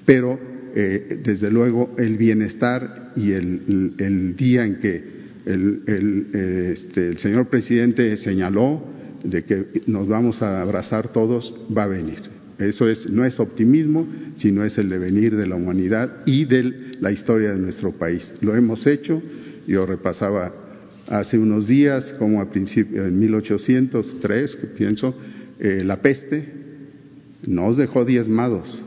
pero 0.06 0.40
eh, 0.76 1.22
desde 1.24 1.52
luego 1.52 1.96
el 1.98 2.18
bienestar 2.18 3.14
y 3.16 3.32
el, 3.32 3.94
el, 4.00 4.06
el 4.06 4.36
día 4.36 4.66
en 4.66 4.80
que 4.80 5.16
el, 5.46 5.84
el, 5.86 6.28
este, 6.74 7.08
el 7.08 7.18
señor 7.20 7.48
presidente 7.48 8.18
señaló 8.18 8.95
de 9.26 9.44
que 9.44 9.82
nos 9.88 10.08
vamos 10.08 10.42
a 10.42 10.62
abrazar 10.62 11.10
todos, 11.12 11.54
va 11.76 11.84
a 11.84 11.88
venir. 11.88 12.20
Eso 12.58 12.88
es, 12.88 13.10
no 13.10 13.26
es 13.26 13.40
optimismo, 13.40 14.08
sino 14.38 14.64
es 14.64 14.78
el 14.78 14.90
devenir 14.90 15.36
de 15.36 15.48
la 15.48 15.56
humanidad 15.56 16.26
y 16.26 16.46
de 16.46 16.96
la 17.02 17.12
historia 17.12 17.52
de 17.52 17.60
nuestro 17.60 17.92
país. 17.92 18.34
Lo 18.42 18.56
hemos 18.56 18.88
hecho, 18.88 19.22
yo 19.68 19.86
repasaba 19.86 20.54
hace 21.08 21.38
unos 21.38 21.68
días, 21.68 22.14
como 22.18 22.42
a 22.42 22.50
principio, 22.50 23.06
en 23.06 23.20
1803, 23.20 24.56
que 24.56 24.68
pienso, 24.68 25.14
eh, 25.60 25.84
la 25.84 26.02
peste 26.02 26.66
nos 27.46 27.78
dejó 27.78 28.06
diezmados 28.06 28.82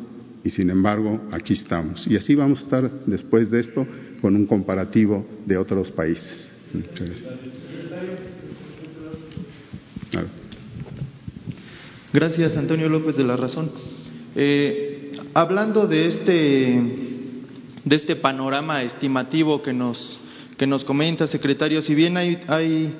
y 0.44 0.50
sin 0.50 0.70
embargo 0.70 1.20
aquí 1.30 1.52
estamos. 1.52 2.06
Y 2.06 2.16
así 2.16 2.34
vamos 2.34 2.60
a 2.60 2.64
estar 2.64 2.90
después 3.06 3.50
de 3.50 3.60
esto 3.60 3.86
con 4.20 4.34
un 4.34 4.46
comparativo 4.46 5.26
de 5.46 5.56
otros 5.56 5.92
países. 5.92 6.48
Gracias, 12.12 12.56
Antonio 12.56 12.88
López 12.88 13.16
de 13.16 13.24
la 13.24 13.36
Razón. 13.36 13.70
Eh, 14.34 15.12
hablando 15.34 15.86
de 15.86 16.08
este, 16.08 16.80
de 17.84 17.96
este 17.96 18.16
panorama 18.16 18.82
estimativo 18.82 19.60
que 19.60 19.74
nos, 19.74 20.18
que 20.56 20.66
nos 20.66 20.84
comenta, 20.84 21.26
secretario, 21.26 21.82
si 21.82 21.94
bien 21.94 22.16
hay, 22.16 22.38
hay 22.48 22.94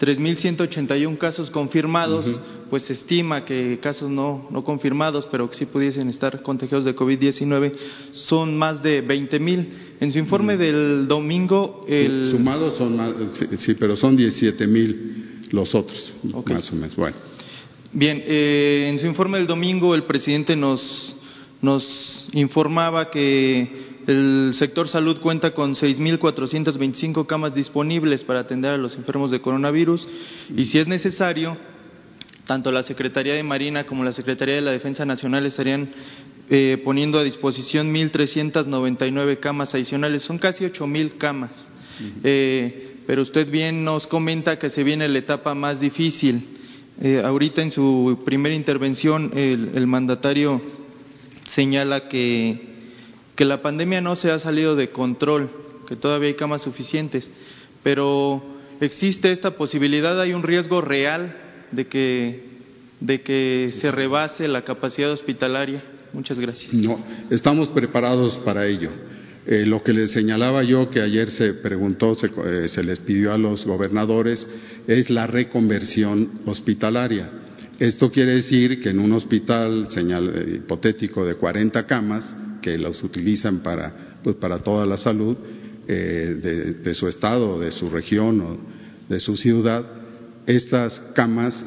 3.181 0.00 1.18
casos 1.18 1.50
confirmados, 1.50 2.28
uh 2.28 2.30
-huh. 2.30 2.40
pues 2.70 2.84
se 2.84 2.92
estima 2.92 3.44
que 3.44 3.80
casos 3.82 4.08
no, 4.08 4.46
no 4.50 4.62
confirmados, 4.62 5.26
pero 5.28 5.50
que 5.50 5.56
sí 5.56 5.66
pudiesen 5.66 6.08
estar 6.08 6.40
contagiados 6.42 6.84
de 6.84 6.94
COVID-19, 6.94 7.72
son 8.12 8.56
más 8.56 8.80
de 8.80 9.04
20.000. 9.04 9.66
En 9.98 10.12
su 10.12 10.20
informe 10.20 10.54
uh 10.54 10.56
-huh. 10.56 10.60
del 10.60 11.08
domingo... 11.08 11.84
El... 11.88 12.30
Sumados 12.30 12.78
son 12.78 12.96
más, 12.96 13.12
sí, 13.58 13.74
pero 13.74 13.96
son 13.96 14.16
17.000 14.16 15.50
los 15.50 15.74
otros, 15.74 16.12
okay. 16.32 16.54
más 16.54 16.72
o 16.72 16.76
menos. 16.76 16.94
Bueno. 16.94 17.31
Bien, 17.94 18.22
eh, 18.26 18.86
en 18.88 18.98
su 18.98 19.06
informe 19.06 19.36
del 19.36 19.46
domingo 19.46 19.94
el 19.94 20.04
presidente 20.04 20.56
nos, 20.56 21.14
nos 21.60 22.28
informaba 22.32 23.10
que 23.10 23.92
el 24.06 24.52
sector 24.54 24.88
salud 24.88 25.20
cuenta 25.20 25.52
con 25.52 25.74
6.425 25.74 27.26
camas 27.26 27.54
disponibles 27.54 28.22
para 28.24 28.40
atender 28.40 28.72
a 28.72 28.78
los 28.78 28.96
enfermos 28.96 29.30
de 29.30 29.42
coronavirus 29.42 30.08
y 30.56 30.64
si 30.64 30.78
es 30.78 30.86
necesario, 30.86 31.58
tanto 32.46 32.72
la 32.72 32.82
Secretaría 32.82 33.34
de 33.34 33.42
Marina 33.42 33.84
como 33.84 34.04
la 34.04 34.12
Secretaría 34.12 34.54
de 34.54 34.62
la 34.62 34.72
Defensa 34.72 35.04
Nacional 35.04 35.44
estarían 35.44 35.90
eh, 36.48 36.80
poniendo 36.82 37.18
a 37.18 37.24
disposición 37.24 37.94
1.399 37.94 39.38
camas 39.38 39.74
adicionales, 39.74 40.22
son 40.22 40.38
casi 40.38 40.64
8.000 40.64 41.18
camas. 41.18 41.68
Uh 42.00 42.04
-huh. 42.04 42.12
eh, 42.24 42.88
pero 43.06 43.20
usted 43.20 43.50
bien 43.50 43.84
nos 43.84 44.06
comenta 44.06 44.58
que 44.58 44.70
se 44.70 44.82
viene 44.82 45.06
la 45.08 45.18
etapa 45.18 45.54
más 45.54 45.78
difícil. 45.80 46.61
Eh, 47.00 47.20
ahorita 47.24 47.62
en 47.62 47.70
su 47.70 48.22
primera 48.24 48.54
intervención 48.54 49.32
el, 49.34 49.70
el 49.74 49.86
mandatario 49.86 50.60
señala 51.52 52.08
que, 52.08 52.60
que 53.34 53.44
la 53.44 53.62
pandemia 53.62 54.00
no 54.00 54.16
se 54.16 54.30
ha 54.30 54.38
salido 54.38 54.76
de 54.76 54.90
control, 54.90 55.50
que 55.88 55.96
todavía 55.96 56.28
hay 56.28 56.34
camas 56.34 56.62
suficientes, 56.62 57.30
pero 57.82 58.42
existe 58.80 59.32
esta 59.32 59.52
posibilidad, 59.52 60.20
hay 60.20 60.32
un 60.32 60.42
riesgo 60.42 60.80
real 60.80 61.36
de 61.70 61.86
que, 61.86 62.44
de 63.00 63.22
que 63.22 63.70
se 63.72 63.90
rebase 63.90 64.48
la 64.48 64.62
capacidad 64.62 65.10
hospitalaria. 65.10 65.82
Muchas 66.12 66.38
gracias. 66.38 66.72
No, 66.74 66.98
estamos 67.30 67.68
preparados 67.68 68.36
para 68.38 68.66
ello. 68.66 68.90
Eh, 69.44 69.66
lo 69.66 69.82
que 69.82 69.92
les 69.92 70.12
señalaba 70.12 70.62
yo, 70.62 70.88
que 70.88 71.00
ayer 71.00 71.30
se 71.30 71.54
preguntó, 71.54 72.14
se, 72.14 72.26
eh, 72.26 72.68
se 72.68 72.84
les 72.84 73.00
pidió 73.00 73.32
a 73.32 73.38
los 73.38 73.64
gobernadores, 73.64 74.46
es 74.86 75.10
la 75.10 75.26
reconversión 75.26 76.28
hospitalaria. 76.46 77.28
Esto 77.78 78.12
quiere 78.12 78.34
decir 78.34 78.80
que 78.80 78.90
en 78.90 79.00
un 79.00 79.12
hospital 79.12 79.88
señal, 79.90 80.32
eh, 80.34 80.54
hipotético 80.56 81.26
de 81.26 81.34
40 81.34 81.84
camas, 81.86 82.36
que 82.60 82.78
los 82.78 83.02
utilizan 83.02 83.60
para, 83.60 84.18
pues, 84.22 84.36
para 84.36 84.58
toda 84.58 84.86
la 84.86 84.96
salud 84.96 85.36
eh, 85.88 86.38
de, 86.40 86.74
de, 86.74 86.94
su 86.94 87.08
estado, 87.08 87.58
de 87.58 87.72
su 87.72 87.90
región 87.90 88.40
o 88.40 88.58
de 89.08 89.18
su 89.18 89.36
ciudad, 89.36 89.84
estas 90.46 91.00
camas, 91.14 91.64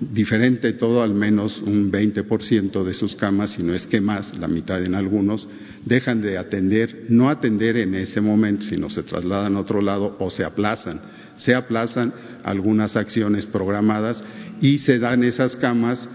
diferente 0.00 0.72
todo, 0.72 1.02
al 1.02 1.14
menos 1.14 1.60
un 1.62 1.90
20% 1.90 2.84
de 2.84 2.94
sus 2.94 3.14
camas, 3.14 3.52
si 3.52 3.62
no 3.62 3.74
es 3.74 3.86
que 3.86 4.00
más, 4.00 4.36
la 4.38 4.48
mitad 4.48 4.82
en 4.82 4.94
algunos, 4.94 5.48
dejan 5.84 6.20
de 6.20 6.38
atender, 6.38 7.06
no 7.08 7.30
atender 7.30 7.76
en 7.76 7.94
ese 7.94 8.20
momento, 8.20 8.64
sino 8.64 8.90
se 8.90 9.02
trasladan 9.02 9.56
a 9.56 9.60
otro 9.60 9.80
lado 9.80 10.16
o 10.18 10.30
se 10.30 10.44
aplazan. 10.44 11.00
Se 11.36 11.54
aplazan 11.54 12.12
algunas 12.42 12.96
acciones 12.96 13.46
programadas 13.46 14.22
y 14.60 14.78
se 14.78 14.98
dan 14.98 15.24
esas 15.24 15.56
camas 15.56 16.08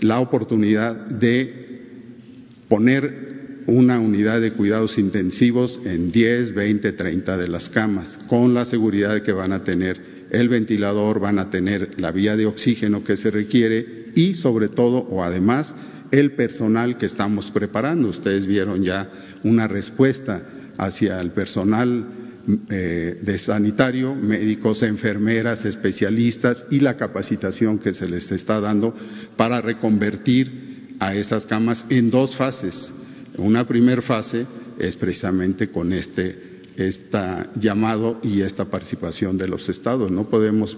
la 0.00 0.20
oportunidad 0.20 0.94
de 0.94 1.64
poner 2.68 3.24
una 3.66 3.98
unidad 3.98 4.40
de 4.40 4.52
cuidados 4.52 4.98
intensivos 4.98 5.80
en 5.84 6.10
10, 6.10 6.54
20, 6.54 6.92
30 6.92 7.36
de 7.38 7.48
las 7.48 7.68
camas, 7.68 8.18
con 8.28 8.52
la 8.52 8.64
seguridad 8.64 9.14
de 9.14 9.22
que 9.22 9.32
van 9.32 9.52
a 9.52 9.64
tener 9.64 10.13
el 10.34 10.48
ventilador, 10.48 11.20
van 11.20 11.38
a 11.38 11.50
tener 11.50 12.00
la 12.00 12.10
vía 12.10 12.36
de 12.36 12.46
oxígeno 12.46 13.04
que 13.04 13.16
se 13.16 13.30
requiere 13.30 14.12
y 14.14 14.34
sobre 14.34 14.68
todo 14.68 14.98
o 14.98 15.22
además 15.22 15.74
el 16.10 16.32
personal 16.32 16.96
que 16.98 17.06
estamos 17.06 17.50
preparando. 17.50 18.08
Ustedes 18.08 18.46
vieron 18.46 18.82
ya 18.82 19.08
una 19.42 19.66
respuesta 19.66 20.42
hacia 20.78 21.20
el 21.20 21.30
personal 21.30 22.06
eh, 22.68 23.20
de 23.22 23.38
sanitario, 23.38 24.14
médicos, 24.14 24.82
enfermeras, 24.82 25.64
especialistas 25.64 26.64
y 26.70 26.80
la 26.80 26.96
capacitación 26.96 27.78
que 27.78 27.94
se 27.94 28.06
les 28.06 28.30
está 28.32 28.60
dando 28.60 28.94
para 29.36 29.60
reconvertir 29.60 30.96
a 31.00 31.14
esas 31.14 31.46
camas 31.46 31.86
en 31.88 32.10
dos 32.10 32.36
fases. 32.36 32.92
Una 33.38 33.66
primera 33.66 34.02
fase 34.02 34.46
es 34.78 34.94
precisamente 34.96 35.70
con 35.70 35.92
este 35.92 36.53
este 36.76 37.18
llamado 37.56 38.18
y 38.22 38.40
esta 38.40 38.64
participación 38.66 39.38
de 39.38 39.48
los 39.48 39.68
estados. 39.68 40.10
No 40.10 40.28
podemos, 40.28 40.76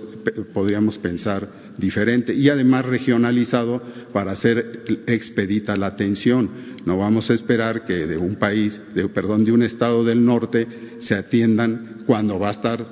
podríamos 0.53 0.99
pensar 0.99 1.49
diferente 1.79 2.35
y 2.35 2.49
además 2.49 2.87
regionalizado 2.87 3.83
para 4.13 4.33
hacer 4.33 4.85
expedita 5.07 5.77
la 5.77 5.89
atención. 5.89 6.49
No 6.85 6.99
vamos 6.99 7.31
a 7.31 7.35
esperar 7.35 7.85
que 7.87 8.07
de 8.07 8.17
un 8.17 8.37
país, 8.37 8.81
de, 8.95 9.09
perdón, 9.09 9.45
de 9.45 9.53
un 9.53 9.63
estado 9.63 10.05
del 10.05 10.25
norte 10.25 10.67
se 11.01 11.15
atiendan 11.15 12.03
cuando 12.07 12.39
va 12.39 12.49
a 12.49 12.53
estar 12.53 12.85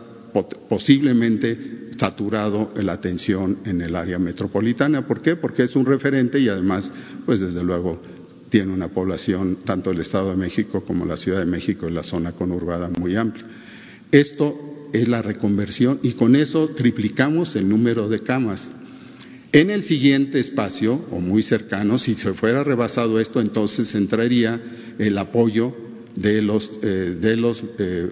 posiblemente 0.68 1.84
saturado 1.96 2.72
la 2.76 2.94
atención 2.94 3.58
en 3.64 3.80
el 3.80 3.94
área 3.94 4.18
metropolitana. 4.18 5.06
¿Por 5.06 5.22
qué? 5.22 5.36
Porque 5.36 5.64
es 5.64 5.76
un 5.76 5.86
referente 5.86 6.40
y 6.40 6.48
además, 6.48 6.92
pues 7.24 7.40
desde 7.40 7.62
luego, 7.62 8.02
tiene 8.54 8.72
una 8.72 8.86
población, 8.86 9.58
tanto 9.64 9.90
el 9.90 9.98
Estado 9.98 10.30
de 10.30 10.36
México 10.36 10.84
como 10.84 11.04
la 11.04 11.16
Ciudad 11.16 11.40
de 11.40 11.44
México, 11.44 11.88
en 11.88 11.94
la 11.96 12.04
zona 12.04 12.30
conurbada 12.30 12.88
muy 12.88 13.16
amplia. 13.16 13.44
Esto 14.12 14.90
es 14.92 15.08
la 15.08 15.22
reconversión 15.22 15.98
y 16.04 16.12
con 16.12 16.36
eso 16.36 16.68
triplicamos 16.68 17.56
el 17.56 17.68
número 17.68 18.08
de 18.08 18.20
camas. 18.20 18.70
En 19.50 19.70
el 19.70 19.82
siguiente 19.82 20.38
espacio, 20.38 21.04
o 21.10 21.18
muy 21.18 21.42
cercano, 21.42 21.98
si 21.98 22.14
se 22.14 22.32
fuera 22.34 22.62
rebasado 22.62 23.18
esto, 23.18 23.40
entonces 23.40 23.92
entraría 23.96 24.60
el 25.00 25.18
apoyo 25.18 25.74
de 26.14 26.40
los, 26.40 26.70
eh, 26.80 27.16
de 27.20 27.36
los 27.36 27.60
eh, 27.80 28.08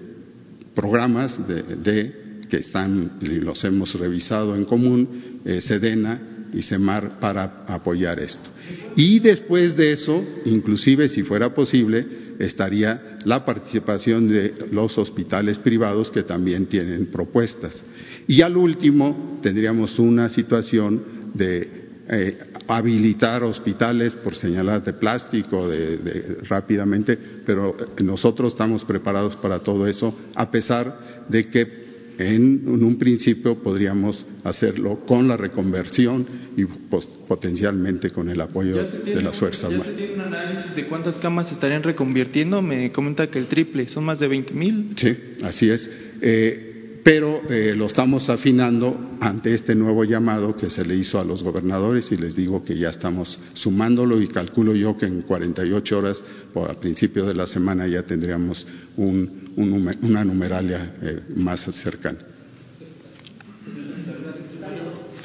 programas 0.74 1.38
de, 1.46 2.40
que 2.50 2.56
están, 2.56 3.12
y 3.20 3.28
los 3.28 3.62
hemos 3.62 3.94
revisado 3.94 4.56
en 4.56 4.64
común, 4.64 5.40
eh, 5.44 5.60
Sedena 5.60 6.48
y 6.52 6.62
Semar, 6.62 7.20
para 7.20 7.64
apoyar 7.68 8.18
esto. 8.18 8.50
Y 8.96 9.20
después 9.20 9.76
de 9.76 9.92
eso, 9.92 10.24
inclusive 10.44 11.08
si 11.08 11.22
fuera 11.22 11.54
posible, 11.54 12.04
estaría 12.38 13.18
la 13.24 13.44
participación 13.44 14.28
de 14.28 14.54
los 14.70 14.98
hospitales 14.98 15.58
privados 15.58 16.10
que 16.10 16.22
también 16.22 16.66
tienen 16.66 17.06
propuestas. 17.06 17.82
Y 18.26 18.42
al 18.42 18.56
último, 18.56 19.38
tendríamos 19.42 19.98
una 19.98 20.28
situación 20.28 21.02
de 21.34 21.82
eh, 22.08 22.38
habilitar 22.68 23.42
hospitales, 23.42 24.12
por 24.12 24.34
señalar 24.34 24.82
de 24.84 24.92
plástico, 24.92 25.68
de, 25.68 26.38
rápidamente, 26.48 27.18
pero 27.44 27.76
nosotros 28.02 28.52
estamos 28.52 28.84
preparados 28.84 29.36
para 29.36 29.60
todo 29.60 29.86
eso, 29.86 30.14
a 30.34 30.50
pesar 30.50 31.24
de 31.28 31.48
que 31.48 31.81
en, 32.18 32.62
un 32.66 32.96
principio 32.98 33.56
podríamos 33.56 34.24
hacerlo 34.44 35.00
con 35.06 35.28
la 35.28 35.36
reconversión 35.36 36.26
y 36.56 36.64
potencialmente 36.64 38.10
con 38.10 38.28
el 38.28 38.40
apoyo 38.40 38.84
tiene, 38.86 39.16
de 39.16 39.22
las 39.22 39.36
Fuerzas 39.36 39.64
Armadas. 39.64 39.86
¿Ya 39.86 39.92
se 39.92 39.98
tiene 39.98 40.14
un 40.14 40.20
análisis 40.20 40.74
de 40.74 40.84
cuántas 40.86 41.18
camas 41.18 41.50
estarían 41.52 41.82
reconvirtiendo? 41.82 42.60
Me 42.62 42.92
comenta 42.92 43.28
que 43.28 43.38
el 43.38 43.46
triple, 43.46 43.88
son 43.88 44.04
más 44.04 44.18
de 44.20 44.28
20 44.28 44.54
mil. 44.54 44.92
Sí, 44.96 45.16
así 45.42 45.70
es. 45.70 45.90
Eh, 46.20 46.72
pero 47.02 47.42
eh, 47.50 47.74
lo 47.76 47.86
estamos 47.86 48.30
afinando 48.30 49.16
ante 49.20 49.54
este 49.54 49.74
nuevo 49.74 50.04
llamado 50.04 50.56
que 50.56 50.70
se 50.70 50.84
le 50.84 50.94
hizo 50.94 51.18
a 51.18 51.24
los 51.24 51.42
gobernadores 51.42 52.12
y 52.12 52.16
les 52.16 52.36
digo 52.36 52.62
que 52.62 52.78
ya 52.78 52.90
estamos 52.90 53.40
sumándolo 53.54 54.20
y 54.20 54.28
calculo 54.28 54.74
yo 54.74 54.96
que 54.96 55.06
en 55.06 55.22
48 55.22 55.98
horas 55.98 56.22
o 56.54 56.64
al 56.64 56.76
principio 56.76 57.24
de 57.24 57.34
la 57.34 57.48
semana 57.48 57.88
ya 57.88 58.04
tendríamos 58.04 58.64
un, 58.96 59.41
un, 59.56 59.90
una 60.02 60.24
numeralia 60.24 60.94
eh, 61.02 61.20
más 61.36 61.60
cercana. 61.60 62.18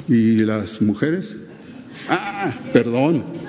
¿Y 0.08 0.36
las 0.36 0.80
mujeres? 0.80 1.36
Ah, 2.08 2.54
perdón. 2.72 3.48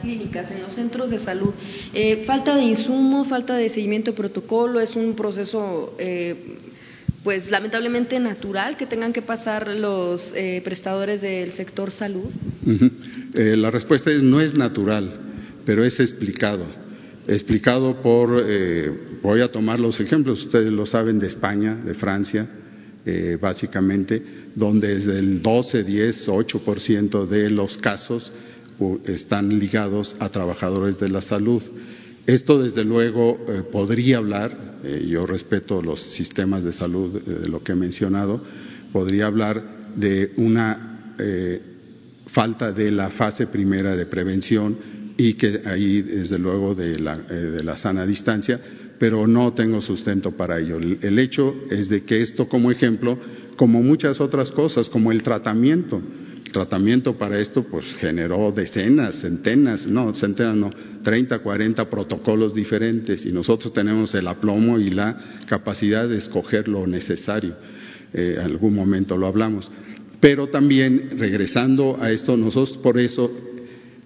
clínicas, 0.00 0.50
en 0.50 0.62
los 0.62 0.74
centros 0.74 1.10
de 1.10 1.18
salud. 1.18 1.52
Eh, 1.94 2.24
falta 2.26 2.56
de 2.56 2.62
insumos, 2.62 3.28
falta 3.28 3.56
de 3.56 3.68
seguimiento 3.68 4.10
de 4.10 4.16
protocolo, 4.16 4.80
es 4.80 4.96
un 4.96 5.14
proceso, 5.14 5.94
eh, 5.98 6.56
pues 7.22 7.50
lamentablemente 7.50 8.18
natural 8.18 8.76
que 8.76 8.86
tengan 8.86 9.12
que 9.12 9.22
pasar 9.22 9.68
los 9.68 10.32
eh, 10.34 10.62
prestadores 10.64 11.20
del 11.20 11.52
sector 11.52 11.90
salud. 11.90 12.30
Uh 12.64 12.70
-huh. 12.70 13.56
la 13.56 13.70
respuesta 13.70 14.10
es 14.10 14.22
no 14.22 14.40
es 14.40 14.54
natural, 14.54 15.12
pero 15.66 15.84
es 15.84 16.00
explicado. 16.00 16.79
Explicado 17.32 18.02
por, 18.02 18.44
voy 19.22 19.40
a 19.40 19.52
tomar 19.52 19.78
los 19.78 20.00
ejemplos, 20.00 20.44
ustedes 20.44 20.72
lo 20.72 20.84
saben, 20.84 21.20
de 21.20 21.28
España, 21.28 21.76
de 21.76 21.94
Francia, 21.94 22.48
básicamente, 23.40 24.20
donde 24.56 24.94
desde 24.94 25.18
el 25.20 25.40
12, 25.40 25.84
10, 25.84 26.28
8% 26.28 27.26
de 27.28 27.50
los 27.50 27.76
casos 27.76 28.32
están 29.04 29.58
ligados 29.58 30.16
a 30.18 30.28
trabajadores 30.30 30.98
de 30.98 31.08
la 31.08 31.20
salud. 31.20 31.62
Esto, 32.26 32.62
desde 32.62 32.84
luego, 32.84 33.38
eh, 33.48 33.62
podría 33.70 34.18
hablar, 34.18 34.78
eh, 34.84 35.06
yo 35.08 35.26
respeto 35.26 35.82
los 35.82 36.00
sistemas 36.00 36.62
de 36.64 36.72
salud, 36.72 37.16
eh, 37.16 37.40
de 37.42 37.48
lo 37.48 37.62
que 37.62 37.72
he 37.72 37.76
mencionado, 37.76 38.42
podría 38.92 39.26
hablar 39.26 39.62
de 39.96 40.32
una 40.36 41.14
eh, 41.18 41.60
falta 42.26 42.72
de 42.72 42.90
la 42.90 43.10
fase 43.10 43.46
primera 43.46 43.96
de 43.96 44.06
prevención 44.06 44.76
y 45.20 45.34
que 45.34 45.60
ahí, 45.66 46.00
desde 46.00 46.38
luego, 46.38 46.74
de 46.74 46.98
la, 46.98 47.18
de 47.18 47.62
la 47.62 47.76
sana 47.76 48.06
distancia, 48.06 48.58
pero 48.98 49.26
no 49.26 49.52
tengo 49.52 49.82
sustento 49.82 50.32
para 50.32 50.58
ello. 50.58 50.78
El, 50.78 50.98
el 51.02 51.18
hecho 51.18 51.54
es 51.70 51.90
de 51.90 52.04
que 52.04 52.22
esto, 52.22 52.48
como 52.48 52.70
ejemplo, 52.70 53.18
como 53.56 53.82
muchas 53.82 54.18
otras 54.18 54.50
cosas, 54.50 54.88
como 54.88 55.12
el 55.12 55.22
tratamiento, 55.22 56.00
tratamiento 56.52 57.18
para 57.18 57.38
esto 57.38 57.64
pues 57.64 57.84
generó 57.98 58.50
decenas, 58.50 59.16
centenas, 59.20 59.86
no, 59.86 60.14
centenas 60.14 60.56
no, 60.56 60.70
30, 61.02 61.40
40 61.40 61.90
protocolos 61.90 62.54
diferentes 62.54 63.26
y 63.26 63.30
nosotros 63.30 63.74
tenemos 63.74 64.14
el 64.14 64.26
aplomo 64.26 64.78
y 64.78 64.90
la 64.90 65.18
capacidad 65.46 66.08
de 66.08 66.16
escoger 66.16 66.66
lo 66.66 66.86
necesario. 66.86 67.56
Eh, 68.14 68.38
algún 68.42 68.74
momento 68.74 69.18
lo 69.18 69.26
hablamos. 69.26 69.70
Pero 70.18 70.48
también, 70.48 71.10
regresando 71.18 71.98
a 72.00 72.10
esto, 72.10 72.36
nosotros 72.36 72.76
por 72.78 72.98
eso 72.98 73.49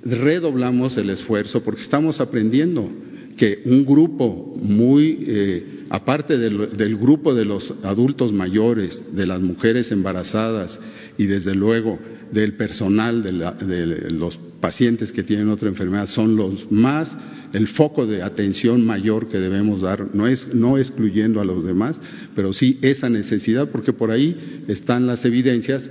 redoblamos 0.05 0.97
el 0.97 1.11
esfuerzo 1.11 1.63
porque 1.63 1.83
estamos 1.83 2.21
aprendiendo. 2.21 2.91
que 3.37 3.63
un 3.65 3.85
grupo 3.85 4.57
muy, 4.63 5.25
eh, 5.27 5.85
aparte 5.91 6.39
del, 6.39 6.71
del, 6.77 6.97
grupo 6.97 7.35
de 7.35 7.45
los 7.45 7.75
adultos 7.83 8.33
mayores, 8.33 9.17
de 9.17 9.27
las 9.27 9.41
mujeres 9.41 9.91
embarazadas 9.91 10.79
y 11.19 11.27
desde 11.27 11.53
luego 11.53 11.99
del 12.31 12.53
personal 12.53 13.25
de, 13.25 13.33
la, 13.33 13.51
de 13.53 14.09
los 14.11 14.37
pacientes 14.61 15.11
que 15.11 15.25
tienen 15.25 15.49
otra 15.49 15.69
enfermedad, 15.69 16.07
son 16.07 16.37
los 16.37 16.71
más 16.71 17.17
el 17.53 17.69
foco 17.69 18.07
de 18.07 18.23
atención 18.23 18.85
mayor 18.85 19.29
que 19.29 19.39
debemos 19.39 19.81
dar, 19.81 20.15
no 20.15 20.27
es 20.27 20.55
no 20.55 20.77
excluyendo 20.77 21.41
a 21.41 21.45
los 21.45 21.65
demás, 21.65 21.99
pero 22.35 22.53
sí 22.53 22.79
esa 22.83 23.09
necesidad, 23.09 23.69
porque 23.69 23.93
por 23.93 24.11
ahí 24.11 24.65
están 24.69 25.07
las 25.07 25.25
evidencias 25.25 25.89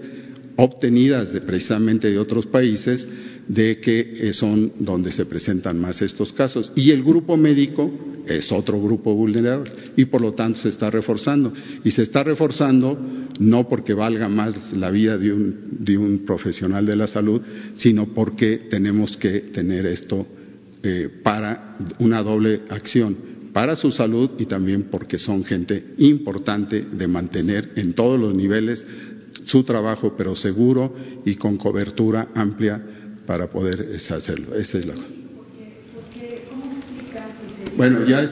obtenidas 0.56 1.34
de, 1.34 1.42
precisamente 1.42 2.10
de 2.10 2.20
otros 2.20 2.46
países 2.46 3.08
de 3.48 3.80
que 3.80 4.30
eh, 4.30 4.34
son 4.34 4.72
donde 4.80 5.12
se 5.12 5.26
presentan 5.26 5.80
más 5.80 6.02
estos 6.02 6.32
casos. 6.34 6.72
Y 6.76 6.92
el 6.92 7.04
grupo 7.04 7.38
médico 7.38 7.92
es 8.26 8.52
otro 8.52 8.82
grupo 8.82 9.14
vulnerable 9.14 9.72
y 9.98 10.06
por 10.06 10.22
lo 10.22 10.34
tanto 10.34 10.60
se 10.60 10.70
está 10.70 10.90
reforzando. 10.90 11.54
Y 11.84 11.92
se 11.92 12.04
está 12.04 12.24
reforzando 12.24 12.98
no 13.40 13.68
porque 13.68 13.94
valga 13.94 14.30
más 14.30 14.74
la 14.74 14.92
vida 14.92 15.18
de 15.18 15.34
un, 15.34 15.78
de 15.80 15.98
un 15.98 16.20
profesional 16.20 16.86
de 16.86 16.96
la 16.96 17.08
salud, 17.08 17.42
sino 17.76 18.08
porque 18.08 18.58
tenemos 18.70 19.18
que 19.18 19.40
tener 19.40 19.86
esto 19.86 20.26
eh, 20.84 21.10
para 21.24 21.78
una 22.00 22.22
doble 22.22 22.62
acción, 22.70 23.16
para 23.54 23.76
su 23.76 23.92
salud 23.92 24.32
y 24.38 24.46
también 24.46 24.84
porque 24.92 25.18
son 25.18 25.44
gente 25.44 25.94
importante 25.98 26.82
de 26.82 27.08
mantener 27.08 27.72
en 27.76 27.94
todos 27.94 28.20
los 28.20 28.36
niveles 28.36 28.86
su 29.46 29.64
trabajo, 29.64 30.16
pero 30.18 30.36
seguro 30.36 30.94
y 31.26 31.36
con 31.36 31.58
cobertura 31.58 32.30
amplia 32.36 32.82
para 33.26 33.48
poder 33.48 33.96
hacerlo. 33.96 34.56
Esa 34.56 34.78
es 34.78 34.86
la. 34.86 34.96
Bueno, 37.76 38.06
ya 38.06 38.30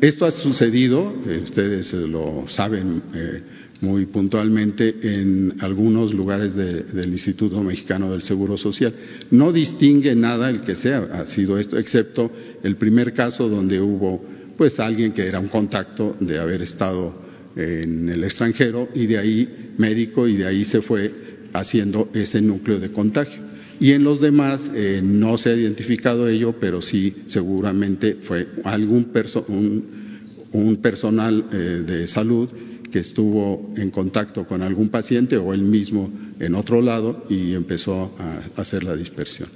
esto 0.00 0.26
ha 0.26 0.32
sucedido, 0.32 1.14
eh, 1.26 1.40
ustedes 1.42 1.92
lo 1.92 2.44
saben 2.48 3.02
eh, 3.14 3.42
muy 3.80 4.06
puntualmente 4.06 4.94
en 5.02 5.54
algunos 5.60 6.12
lugares 6.12 6.54
de, 6.54 6.82
del 6.82 7.12
Instituto 7.12 7.62
Mexicano 7.62 8.10
del 8.10 8.22
Seguro 8.22 8.58
Social. 8.58 8.92
No 9.30 9.52
distingue 9.52 10.14
nada 10.14 10.50
el 10.50 10.62
que 10.62 10.74
sea, 10.74 11.08
ha 11.12 11.24
sido 11.26 11.58
esto, 11.58 11.78
excepto 11.78 12.30
el 12.62 12.76
primer 12.76 13.12
caso 13.12 13.48
donde 13.48 13.80
hubo 13.80 14.24
pues 14.56 14.78
alguien 14.80 15.12
que 15.12 15.22
era 15.22 15.38
un 15.40 15.48
contacto 15.48 16.16
de 16.20 16.38
haber 16.38 16.62
estado 16.62 17.14
en 17.56 18.08
el 18.08 18.24
extranjero 18.24 18.88
y 18.94 19.06
de 19.06 19.18
ahí 19.18 19.74
médico 19.78 20.26
y 20.26 20.36
de 20.36 20.46
ahí 20.46 20.64
se 20.64 20.82
fue 20.82 21.12
haciendo 21.52 22.10
ese 22.14 22.40
núcleo 22.40 22.78
de 22.78 22.90
contagio. 22.90 23.53
Y 23.80 23.92
en 23.92 24.04
los 24.04 24.20
demás 24.20 24.70
eh, 24.74 25.00
no 25.02 25.36
se 25.36 25.50
ha 25.50 25.54
identificado 25.54 26.28
ello, 26.28 26.54
pero 26.60 26.80
sí 26.80 27.14
seguramente 27.26 28.18
fue 28.22 28.46
algún 28.64 29.06
perso 29.06 29.44
un, 29.48 30.20
un, 30.52 30.76
personal 30.76 31.44
eh, 31.52 31.56
de 31.86 32.06
salud 32.06 32.48
que 32.92 33.00
estuvo 33.00 33.74
en 33.76 33.90
contacto 33.90 34.46
con 34.46 34.62
algún 34.62 34.88
paciente 34.88 35.36
o 35.36 35.52
él 35.52 35.62
mismo 35.62 36.10
en 36.38 36.54
otro 36.54 36.80
lado 36.80 37.26
y 37.28 37.54
empezó 37.54 38.14
a 38.18 38.60
hacer 38.60 38.84
la 38.84 38.94
dispersión. 38.94 39.48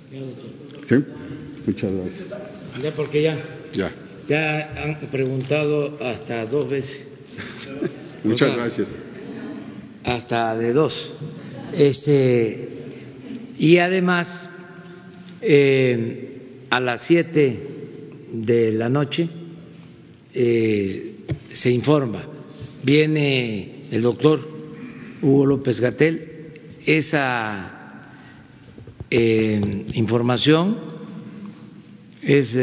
¿Sí? 0.85 0.97
Muchas 1.67 1.93
gracias. 1.93 2.39
Ya, 2.83 2.95
porque 2.95 3.23
ya. 3.23 3.39
Ya. 3.73 3.93
Ya 4.29 4.83
han 4.83 4.97
preguntado 5.11 5.99
hasta 6.03 6.45
dos 6.47 6.69
veces. 6.69 7.05
Muchas 8.25 8.57
gracias. 8.57 8.89
Hasta 10.05 10.57
de 10.57 10.73
dos. 10.73 11.13
Este 11.73 12.78
y 13.59 13.79
además, 13.79 14.49
eh, 15.41 16.65
a 16.71 16.81
las 16.81 17.03
siete 17.03 17.59
de 18.33 18.73
la 18.73 18.89
noche 18.89 19.29
eh, 20.33 21.15
se 21.53 21.71
informa, 21.71 22.23
viene 22.85 23.87
el 23.91 24.03
doctor 24.03 24.41
Hugo 25.23 25.47
López 25.47 25.81
Gatel, 25.81 26.53
esa 26.87 28.03
eh, 29.11 29.87
información 29.95 30.77
es 32.23 32.57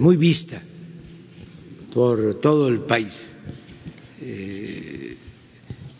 muy 0.00 0.16
vista 0.16 0.62
por 1.92 2.40
todo 2.40 2.68
el 2.68 2.80
país, 2.80 3.34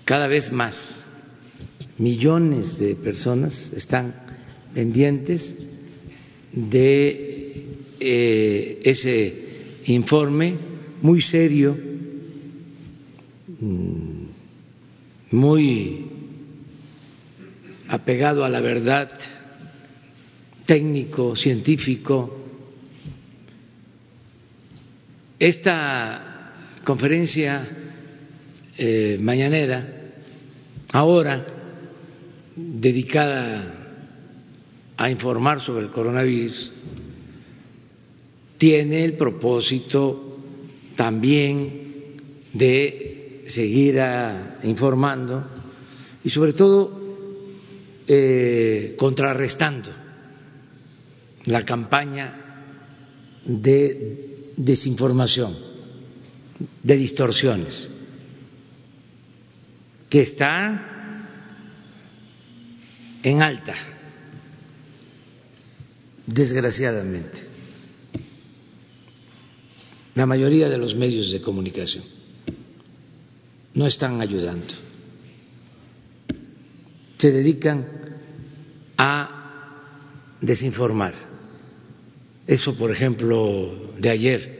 cada 0.05 0.29
vez 0.29 0.53
más 0.53 1.05
millones 1.99 2.79
de 2.79 2.95
personas 2.95 3.73
están 3.75 4.28
pendientes 4.75 5.57
de 6.53 7.67
eh, 8.01 8.81
ese 8.85 9.83
informe 9.87 10.55
muy 11.03 11.21
serio, 11.21 11.77
mm, 13.61 14.23
muy 15.31 16.07
apegado 17.89 18.45
a 18.45 18.49
la 18.49 18.61
verdad, 18.61 19.11
técnico, 20.67 21.35
científico. 21.35 22.35
Esta 25.39 26.53
conferencia 26.85 27.67
eh, 28.77 29.19
mañanera, 29.21 29.87
ahora 30.93 31.47
dedicada 32.55 33.78
a 34.99 35.09
informar 35.09 35.61
sobre 35.61 35.85
el 35.87 35.93
coronavirus 35.93 36.73
tiene 38.59 39.05
el 39.05 39.17
propósito 39.17 40.41
también 40.97 42.17
de 42.53 43.45
seguir 43.47 44.01
informando 44.65 45.45
y 46.25 46.31
sobre 46.31 46.53
todo 46.53 46.99
eh, 48.09 48.97
contrarrestando 48.99 49.91
la 51.45 51.65
campaña 51.65 52.65
de 53.45 54.51
desinformación, 54.57 55.57
de 56.83 56.97
distorsiones, 56.97 57.89
que 60.11 60.23
está 60.23 61.21
en 63.23 63.43
alta 63.43 63.98
desgraciadamente. 66.29 67.39
La 70.15 70.27
mayoría 70.27 70.69
de 70.69 70.79
los 70.79 70.95
medios 70.95 71.33
de 71.33 71.41
comunicación 71.41 72.05
no 73.75 73.87
están 73.87 74.21
ayudando. 74.21 74.75
Se 77.17 77.33
dedican 77.33 77.87
a 78.97 80.37
desinformar. 80.41 81.15
Eso, 82.47 82.77
por 82.77 82.91
ejemplo, 82.91 83.93
de 83.99 84.11
ayer, 84.11 84.59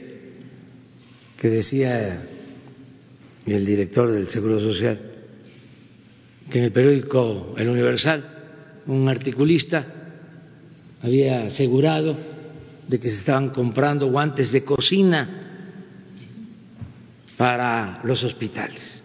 que 1.37 1.49
decía 1.49 2.21
el 3.45 3.65
director 3.65 4.11
del 4.11 4.27
Seguro 4.27 4.59
Social, 4.59 4.99
que 6.49 6.59
en 6.59 6.65
el 6.65 6.71
periódico 6.71 7.53
El 7.57 7.69
Universal, 7.69 8.23
un 8.87 9.07
articulista 9.07 9.98
había 11.01 11.45
asegurado 11.45 12.15
de 12.87 12.99
que 12.99 13.09
se 13.09 13.17
estaban 13.17 13.49
comprando 13.49 14.09
guantes 14.09 14.51
de 14.51 14.63
cocina 14.63 15.49
para 17.37 18.01
los 18.03 18.23
hospitales. 18.23 19.01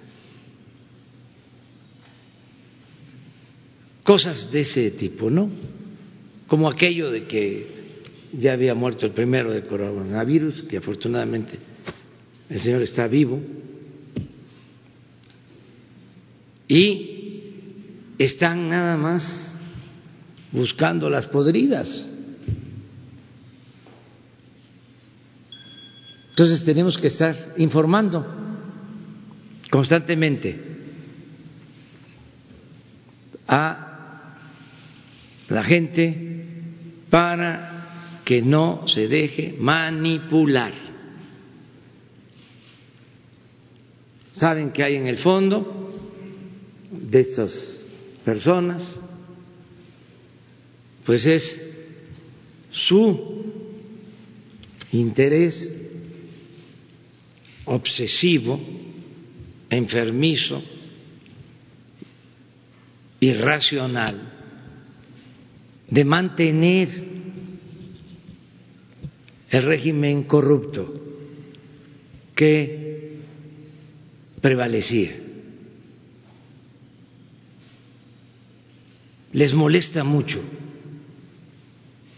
Cosas 4.03 4.51
de 4.51 4.61
ese 4.61 4.91
tipo, 4.93 5.31
¿no? 5.31 5.49
Como 6.47 6.69
aquello 6.69 7.11
de 7.11 7.25
que 7.25 7.67
ya 8.33 8.53
había 8.53 8.75
muerto 8.75 9.07
el 9.07 9.13
primero 9.13 9.51
de 9.53 9.65
coronavirus, 9.65 10.65
que 10.65 10.79
afortunadamente 10.79 11.59
el 12.51 12.61
señor 12.61 12.83
está 12.83 13.07
vivo, 13.07 13.41
y 16.69 18.15
están 18.19 18.69
nada 18.69 18.97
más 18.97 19.54
buscando 20.55 21.11
las 21.11 21.27
podridas. 21.27 22.09
Entonces 26.31 26.65
tenemos 26.65 26.97
que 26.97 27.09
estar 27.09 27.37
informando 27.57 28.25
constantemente 29.71 30.59
a 33.49 34.37
la 35.49 35.63
gente 35.65 36.47
para 37.11 38.21
que 38.25 38.41
no 38.41 38.87
se 38.87 39.09
deje 39.09 39.57
manipular. 39.59 40.73
Saben 44.33 44.71
que 44.71 44.83
hay 44.83 44.97
en 44.97 45.07
el 45.07 45.19
fondo 45.19 45.93
de 46.91 47.21
estas 47.21 47.87
personas 48.25 49.04
pues 51.05 51.27
es 51.27 51.61
su 52.71 53.45
interés 54.93 55.71
obsesivo, 57.67 58.61
enfermizo, 59.71 60.63
irracional 63.21 64.21
de 65.89 66.05
mantener 66.05 66.89
el 69.51 69.63
régimen 69.63 70.25
corrupto 70.25 70.93
que 72.35 73.19
prevalecía. 74.41 75.17
Les 79.33 79.53
molesta 79.55 80.05
mucho 80.05 80.41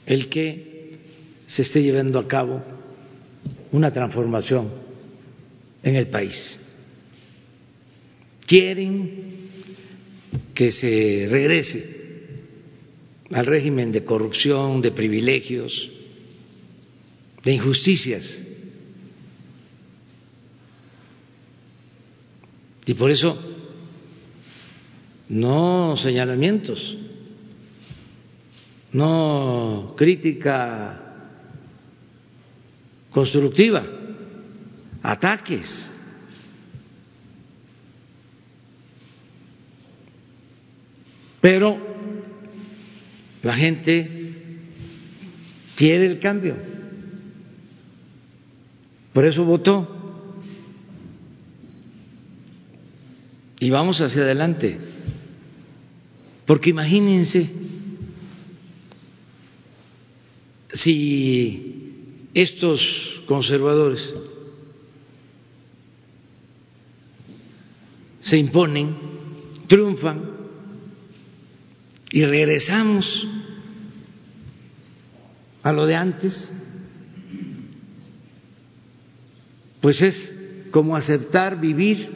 el 0.07 0.29
que 0.29 0.99
se 1.47 1.63
esté 1.63 1.83
llevando 1.83 2.19
a 2.19 2.29
cabo 2.29 2.63
una 3.73 3.93
transformación 3.93 4.71
en 5.83 5.97
el 5.97 6.07
país. 6.09 6.59
Quieren 8.47 9.37
que 10.55 10.71
se 10.71 11.27
regrese 11.31 11.97
al 13.31 13.47
régimen 13.47 13.91
de 13.93 14.05
corrupción, 14.05 14.81
de 14.81 14.93
privilegios, 14.93 15.91
de 17.45 17.53
injusticias. 17.53 18.39
Y 22.87 22.95
por 22.95 23.11
eso 23.11 23.37
no 25.29 25.97
señalamientos, 25.97 26.97
no 28.97 29.93
crítica 29.95 30.99
constructiva, 33.11 33.85
ataques. 35.03 35.93
Pero 41.43 41.79
la 43.43 43.55
gente 43.55 44.33
quiere 45.77 46.07
el 46.07 46.19
cambio. 46.19 46.57
Por 49.13 49.27
eso 49.27 49.45
votó. 49.45 49.93
Y 53.61 53.69
vamos 53.69 54.01
hacia 54.01 54.23
adelante. 54.23 54.79
Porque 56.47 56.71
imagínense 56.71 57.66
si 60.77 62.29
estos 62.35 63.23
conservadores 63.27 64.13
se 68.21 68.37
imponen, 68.37 68.95
triunfan, 69.69 70.37
y 72.11 72.25
regresamos 72.25 73.27
a 75.63 75.73
lo 75.73 75.87
de 75.87 75.95
antes, 75.97 76.53
pues 79.81 80.03
es 80.03 80.33
como 80.71 80.97
aceptar 80.97 81.61
vivir 81.61 82.09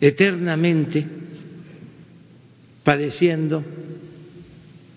eternamente 0.00 1.06
padeciendo 2.82 3.62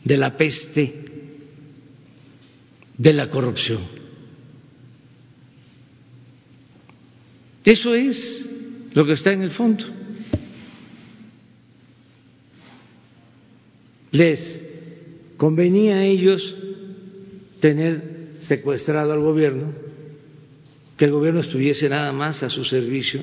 de 0.04 0.18
la 0.18 0.36
peste 0.36 0.94
de 2.98 3.14
la 3.14 3.30
corrupción. 3.30 3.82
Eso 7.64 7.96
es 7.96 8.46
lo 8.94 9.06
que 9.06 9.14
está 9.14 9.32
en 9.32 9.42
el 9.42 9.52
fondo. 9.52 10.04
les 14.14 14.62
convenía 15.38 15.96
a 15.96 16.06
ellos 16.06 16.56
tener 17.60 18.36
secuestrado 18.38 19.12
al 19.12 19.20
gobierno, 19.20 19.74
que 20.96 21.06
el 21.06 21.12
gobierno 21.12 21.40
estuviese 21.42 21.90
nada 21.90 22.14
más 22.14 22.44
a 22.44 22.50
su 22.50 22.64
servicio, 22.64 23.22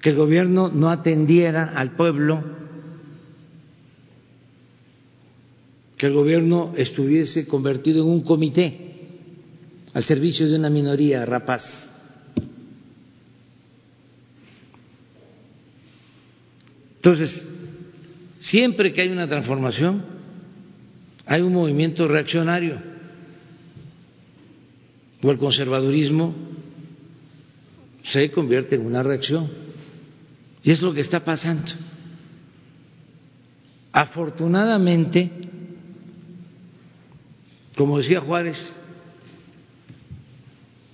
que 0.00 0.10
el 0.10 0.16
gobierno 0.16 0.70
no 0.72 0.88
atendiera 0.88 1.72
al 1.76 1.94
pueblo, 1.94 2.42
que 5.96 6.06
el 6.06 6.12
gobierno 6.12 6.74
estuviese 6.76 7.46
convertido 7.46 8.02
en 8.02 8.10
un 8.10 8.22
comité 8.22 8.92
al 9.94 10.04
servicio 10.04 10.48
de 10.48 10.56
una 10.56 10.70
minoría 10.70 11.24
rapaz. 11.24 11.90
Entonces, 16.96 17.56
Siempre 18.46 18.92
que 18.92 19.02
hay 19.02 19.08
una 19.08 19.26
transformación, 19.26 20.04
hay 21.26 21.42
un 21.42 21.52
movimiento 21.52 22.06
reaccionario 22.06 22.80
o 25.20 25.30
el 25.32 25.36
conservadurismo 25.36 26.32
se 28.04 28.30
convierte 28.30 28.76
en 28.76 28.86
una 28.86 29.02
reacción. 29.02 29.50
Y 30.62 30.70
es 30.70 30.80
lo 30.80 30.94
que 30.94 31.00
está 31.00 31.24
pasando. 31.24 31.72
Afortunadamente, 33.90 35.32
como 37.76 37.98
decía 37.98 38.20
Juárez, 38.20 38.58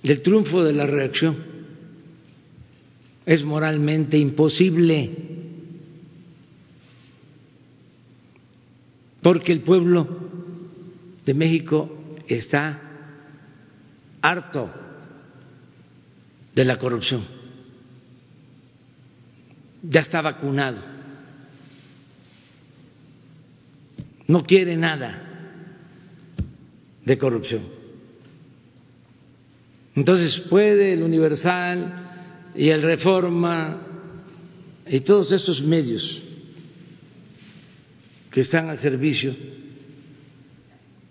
el 0.03 0.21
triunfo 0.21 0.63
de 0.63 0.73
la 0.73 0.85
reacción 0.85 1.37
es 3.25 3.43
moralmente 3.43 4.17
imposible. 4.17 5.33
porque 9.23 9.53
el 9.53 9.61
pueblo 9.61 10.05
de 11.25 11.33
México 11.33 11.89
está 12.27 12.81
harto 14.21 14.69
de 16.53 16.65
la 16.65 16.77
corrupción, 16.77 17.23
ya 19.81 20.01
está 20.01 20.21
vacunado, 20.21 20.79
no 24.27 24.43
quiere 24.43 24.75
nada 24.75 25.32
de 27.05 27.17
corrupción. 27.17 27.63
Entonces 29.95 30.39
puede 30.49 30.93
el 30.93 31.03
Universal 31.03 32.51
y 32.55 32.69
el 32.69 32.81
Reforma 32.81 33.81
y 34.87 34.99
todos 35.01 35.31
estos 35.31 35.61
medios 35.61 36.23
que 38.31 38.41
están 38.41 38.69
al 38.69 38.79
servicio 38.79 39.35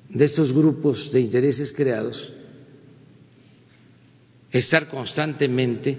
de 0.09 0.25
estos 0.25 0.53
grupos 0.53 1.11
de 1.13 1.21
intereses 1.21 1.73
creados, 1.73 2.33
estar 4.51 4.89
constantemente 4.89 5.97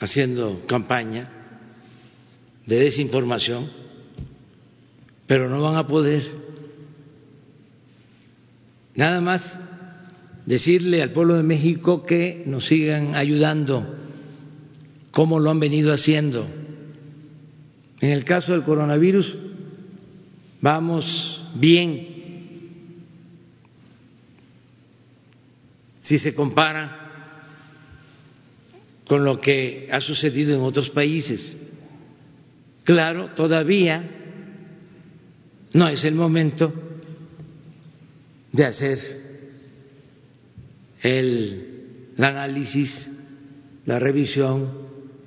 haciendo 0.00 0.64
campaña 0.66 1.30
de 2.66 2.76
desinformación, 2.76 3.70
pero 5.26 5.48
no 5.48 5.62
van 5.62 5.76
a 5.76 5.86
poder. 5.86 6.37
Nada 8.94 9.20
más 9.20 9.60
decirle 10.46 11.02
al 11.02 11.10
pueblo 11.10 11.36
de 11.36 11.42
México 11.42 12.06
que 12.06 12.42
nos 12.46 12.66
sigan 12.66 13.14
ayudando, 13.14 13.94
como 15.10 15.38
lo 15.38 15.50
han 15.50 15.60
venido 15.60 15.92
haciendo. 15.92 16.46
En 18.00 18.10
el 18.10 18.24
caso 18.24 18.52
del 18.52 18.62
coronavirus, 18.62 19.36
vamos 20.60 21.44
bien 21.54 22.08
si 26.00 26.18
se 26.18 26.34
compara 26.34 26.98
con 29.06 29.24
lo 29.24 29.40
que 29.40 29.88
ha 29.92 30.00
sucedido 30.00 30.54
en 30.54 30.62
otros 30.62 30.88
países. 30.90 31.58
Claro, 32.84 33.30
todavía 33.34 34.02
no 35.74 35.88
es 35.88 36.04
el 36.04 36.14
momento 36.14 36.87
de 38.58 38.66
hacer 38.66 38.98
el, 41.02 42.12
análisis, 42.18 43.08
la 43.86 43.98
revisión, 43.98 44.70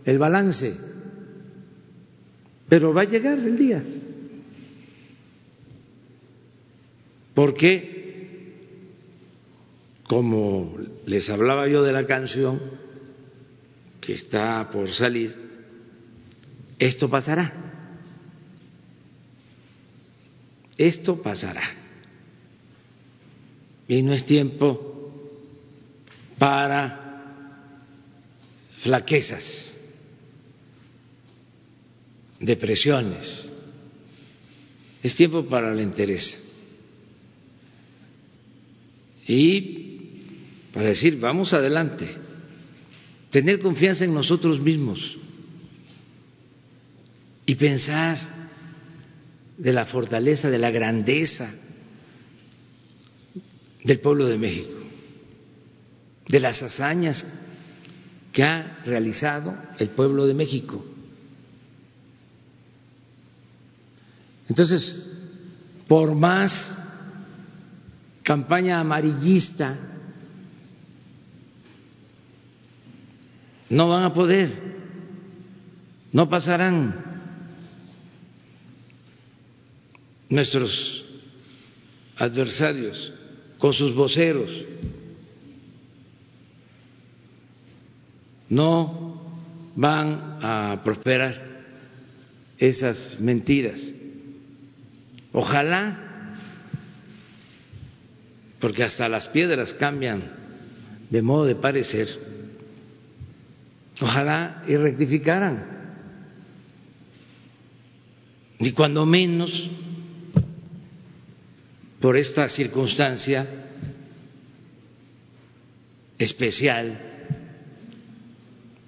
el 0.06 0.20
balance, 0.20 0.76
pero 2.70 2.94
va 2.94 3.02
a 3.02 3.06
llegar 3.06 3.40
el 3.40 3.58
día. 3.58 3.84
porque, 7.34 8.54
como 10.08 10.78
les 11.08 11.28
hablaba 11.30 11.68
yo 11.68 11.82
de 11.82 11.92
la 11.92 12.06
canción 12.06 12.60
que 14.00 14.14
está 14.14 14.70
por 14.70 14.92
salir, 14.92 15.36
esto 16.78 17.10
pasará. 17.10 17.52
Esto 20.78 21.22
pasará. 21.22 21.81
Y 23.92 24.04
no 24.04 24.14
es 24.14 24.24
tiempo 24.24 25.12
para 26.38 27.44
flaquezas, 28.78 29.74
depresiones. 32.40 33.50
Es 35.04 35.14
tiempo 35.14 35.46
para 35.46 35.76
la 35.76 35.82
entereza. 35.82 36.38
Y 39.28 40.22
para 40.74 40.88
decir, 40.88 41.20
vamos 41.20 41.52
adelante, 41.52 42.08
tener 43.30 43.60
confianza 43.60 44.06
en 44.06 44.14
nosotros 44.14 44.62
mismos 44.62 45.18
y 47.46 47.56
pensar 47.56 48.18
de 49.58 49.74
la 49.74 49.84
fortaleza, 49.84 50.50
de 50.50 50.60
la 50.60 50.72
grandeza 50.72 51.54
del 53.84 54.00
pueblo 54.00 54.28
de 54.28 54.38
México, 54.38 54.78
de 56.28 56.40
las 56.40 56.62
hazañas 56.62 57.26
que 58.32 58.44
ha 58.44 58.80
realizado 58.86 59.56
el 59.78 59.90
pueblo 59.90 60.26
de 60.26 60.34
México. 60.34 60.86
Entonces, 64.48 65.18
por 65.88 66.14
más 66.16 66.78
campaña 68.24 68.80
amarillista, 68.80 69.78
no 73.70 73.88
van 73.88 74.04
a 74.04 74.14
poder, 74.14 74.52
no 76.12 76.30
pasarán. 76.30 77.10
Nuestros 80.30 81.06
adversarios 82.16 83.14
con 83.62 83.74
sus 83.74 83.94
voceros 83.94 84.52
no 88.50 89.22
van 89.76 90.40
a 90.42 90.82
prosperar 90.84 91.62
esas 92.58 93.20
mentiras. 93.20 93.80
Ojalá, 95.32 96.36
porque 98.60 98.84
hasta 98.84 99.08
las 99.08 99.28
piedras 99.30 99.74
cambian 99.74 100.24
de 101.10 101.22
modo 101.22 101.46
de 101.46 101.56
parecer, 101.56 102.10
ojalá 104.02 104.64
y 104.68 104.76
rectificaran. 104.76 105.66
Y 108.60 108.72
cuando 108.72 109.06
menos 109.06 109.70
por 112.02 112.18
esta 112.18 112.50
circunstancia 112.50 113.48
especial 116.18 117.00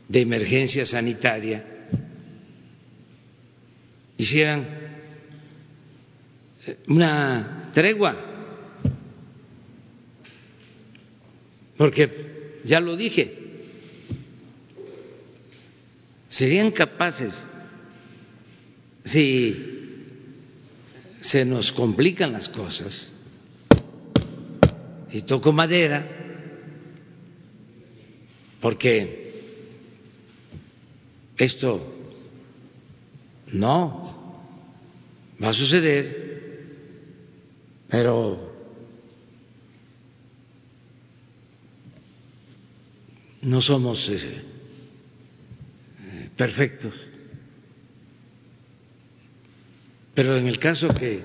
de 0.07 0.21
emergencia 0.21 0.85
sanitaria 0.85 1.63
hicieran 4.17 4.65
una 6.87 7.69
tregua, 7.73 8.15
porque 11.77 12.61
ya 12.63 12.79
lo 12.79 12.95
dije, 12.95 13.33
serían 16.29 16.71
capaces 16.71 17.33
si 19.03 19.72
se 21.23 21.45
nos 21.45 21.71
complican 21.71 22.33
las 22.33 22.49
cosas 22.49 23.13
y 25.09 25.21
toco 25.21 25.53
madera 25.53 26.05
porque 28.59 29.31
esto 31.37 31.81
no 33.53 34.43
va 35.41 35.49
a 35.49 35.53
suceder, 35.53 36.67
pero 37.87 38.51
no 43.41 43.61
somos 43.61 44.09
eh, 44.09 44.41
perfectos. 46.35 47.12
Pero 50.13 50.37
en 50.37 50.47
el 50.47 50.59
caso 50.59 50.93
que 50.93 51.21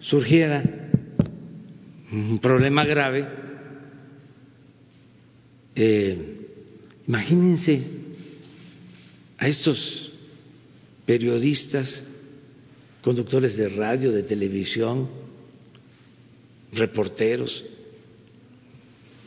surgiera 0.00 0.62
un 2.10 2.38
problema 2.38 2.84
grave, 2.84 3.28
eh, 5.74 6.46
imagínense 7.06 7.82
a 9.38 9.46
estos 9.46 10.10
periodistas, 11.06 12.06
conductores 13.02 13.56
de 13.56 13.68
radio, 13.68 14.10
de 14.10 14.24
televisión, 14.24 15.08
reporteros, 16.72 17.64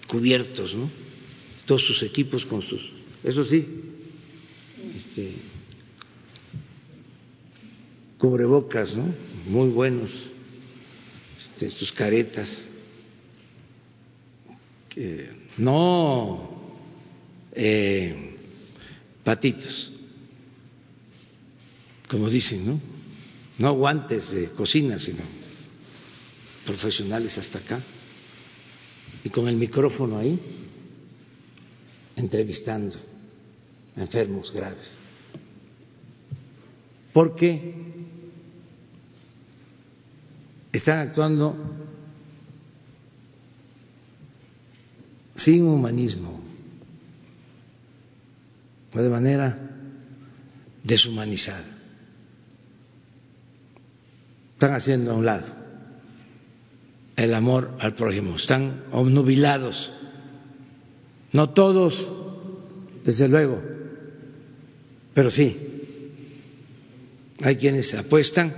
cubiertos, 0.07 0.76
¿no? 0.76 0.89
Todos 1.65 1.85
sus 1.88 2.03
equipos 2.03 2.45
con 2.45 2.61
sus, 2.61 2.81
eso 3.23 3.45
sí, 3.45 3.65
este, 4.95 5.31
cubrebocas, 8.22 8.95
¿no? 8.95 9.11
Muy 9.48 9.69
buenos, 9.69 10.11
este, 11.39 11.72
sus 11.72 11.91
caretas, 11.91 12.68
no 15.57 16.52
eh, 17.52 18.38
patitos, 19.23 19.91
como 22.07 22.30
dicen, 22.30 22.68
¿no? 22.68 22.80
No 23.57 23.73
guantes 23.73 24.31
de 24.31 24.49
cocina, 24.49 24.99
sino 24.99 25.23
profesionales 26.68 27.35
hasta 27.39 27.57
acá, 27.57 27.81
y 29.23 29.30
con 29.30 29.48
el 29.48 29.56
micrófono 29.56 30.19
ahí, 30.19 30.39
entrevistando 32.15 32.99
enfermos 33.98 34.53
graves. 34.53 34.99
Porque 37.14 38.00
están 40.81 40.97
actuando 40.97 41.55
sin 45.35 45.63
humanismo, 45.63 46.41
de 48.91 49.09
manera 49.09 49.59
deshumanizada. 50.83 51.67
Están 54.53 54.73
haciendo 54.73 55.11
a 55.11 55.13
un 55.13 55.25
lado 55.25 55.53
el 57.15 57.31
amor 57.35 57.77
al 57.79 57.93
prójimo, 57.93 58.35
están 58.37 58.85
obnubilados. 58.91 59.91
No 61.31 61.51
todos, 61.51 62.09
desde 63.05 63.27
luego, 63.27 63.61
pero 65.13 65.29
sí, 65.29 65.55
hay 67.43 67.55
quienes 67.57 67.93
apuestan 67.93 68.51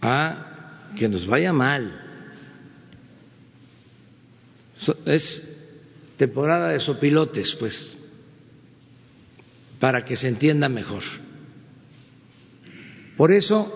a 0.00 0.48
que 0.96 1.08
nos 1.08 1.26
vaya 1.26 1.52
mal. 1.52 2.00
Es 5.06 5.52
temporada 6.16 6.70
de 6.70 6.80
sopilotes, 6.80 7.54
pues, 7.58 7.96
para 9.78 10.04
que 10.04 10.16
se 10.16 10.28
entienda 10.28 10.68
mejor. 10.68 11.02
Por 13.16 13.32
eso, 13.32 13.68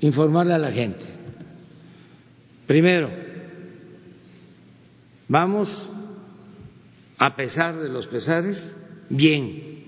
informarle 0.00 0.54
a 0.54 0.58
la 0.58 0.72
gente. 0.72 1.06
Primero, 2.66 3.10
vamos, 5.26 5.88
a 7.16 7.34
pesar 7.34 7.76
de 7.76 7.88
los 7.88 8.06
pesares, 8.06 8.74
bien. 9.08 9.78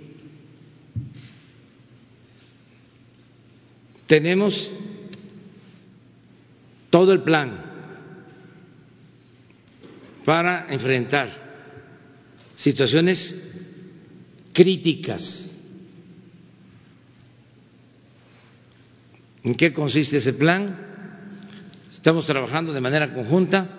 Tenemos 4.07 4.71
todo 6.91 7.13
el 7.13 7.23
plan 7.23 7.71
para 10.25 10.73
enfrentar 10.73 11.31
situaciones 12.57 13.51
críticas. 14.53 15.57
¿En 19.43 19.55
qué 19.55 19.73
consiste 19.73 20.19
ese 20.19 20.35
plan? 20.35 20.77
Estamos 21.91 22.27
trabajando 22.27 22.73
de 22.73 22.81
manera 22.81 23.15
conjunta 23.15 23.77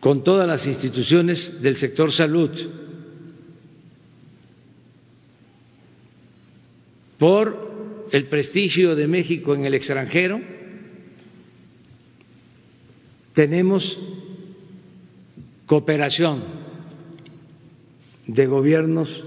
con 0.00 0.24
todas 0.24 0.46
las 0.46 0.66
instituciones 0.66 1.60
del 1.60 1.76
sector 1.76 2.10
salud 2.12 2.50
por 7.18 7.67
el 8.12 8.26
prestigio 8.28 8.94
de 8.94 9.06
México 9.06 9.54
en 9.54 9.64
el 9.64 9.74
extranjero, 9.74 10.40
tenemos 13.34 13.98
cooperación 15.66 16.42
de 18.26 18.46
gobiernos 18.46 19.24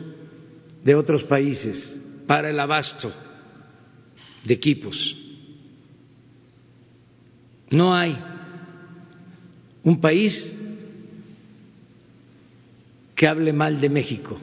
de 0.83 0.95
otros 0.95 1.23
países 1.23 1.99
para 2.27 2.49
el 2.49 2.59
abasto 2.59 3.11
de 4.43 4.53
equipos. 4.53 5.17
No 7.69 7.93
hay 7.93 8.17
un 9.83 10.01
país 10.01 10.57
que 13.15 13.27
hable 13.27 13.53
mal 13.53 13.79
de 13.79 13.89
México 13.89 14.39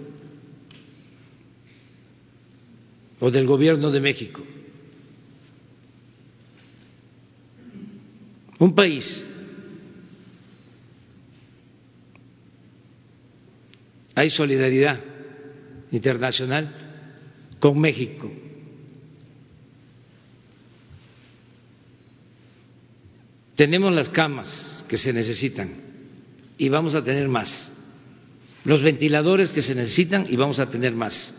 o 3.20 3.31
del 3.31 3.47
gobierno 3.47 3.90
de 3.90 4.01
México. 4.01 4.43
Un 8.59 8.74
país 8.74 9.24
hay 14.19 14.31
solidaridad 14.31 14.99
internacional 15.93 16.74
con 17.61 17.78
México. 17.78 18.28
Tenemos 23.55 23.93
las 23.93 24.09
camas 24.09 24.85
que 24.89 24.97
se 24.97 25.12
necesitan 25.12 25.70
y 26.59 26.69
vamos 26.69 26.97
a 26.97 27.05
tener 27.05 27.28
más. 27.28 27.73
Los 28.65 28.82
ventiladores 28.82 29.51
que 29.51 29.62
se 29.62 29.77
necesitan 29.77 30.27
y 30.28 30.35
vamos 30.35 30.59
a 30.59 30.69
tener 30.69 30.95
más. 30.95 31.35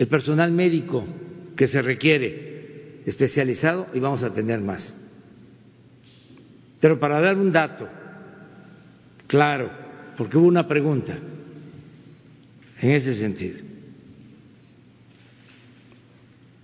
El 0.00 0.08
personal 0.08 0.50
médico 0.50 1.06
que 1.54 1.66
se 1.68 1.82
requiere 1.82 3.02
especializado 3.04 3.88
y 3.92 4.00
vamos 4.00 4.22
a 4.22 4.32
tener 4.32 4.58
más. 4.58 4.96
Pero 6.80 6.98
para 6.98 7.20
dar 7.20 7.36
un 7.36 7.52
dato 7.52 7.86
claro, 9.26 9.70
porque 10.16 10.38
hubo 10.38 10.46
una 10.46 10.66
pregunta 10.66 11.18
en 12.80 12.90
ese 12.92 13.14
sentido. 13.14 13.58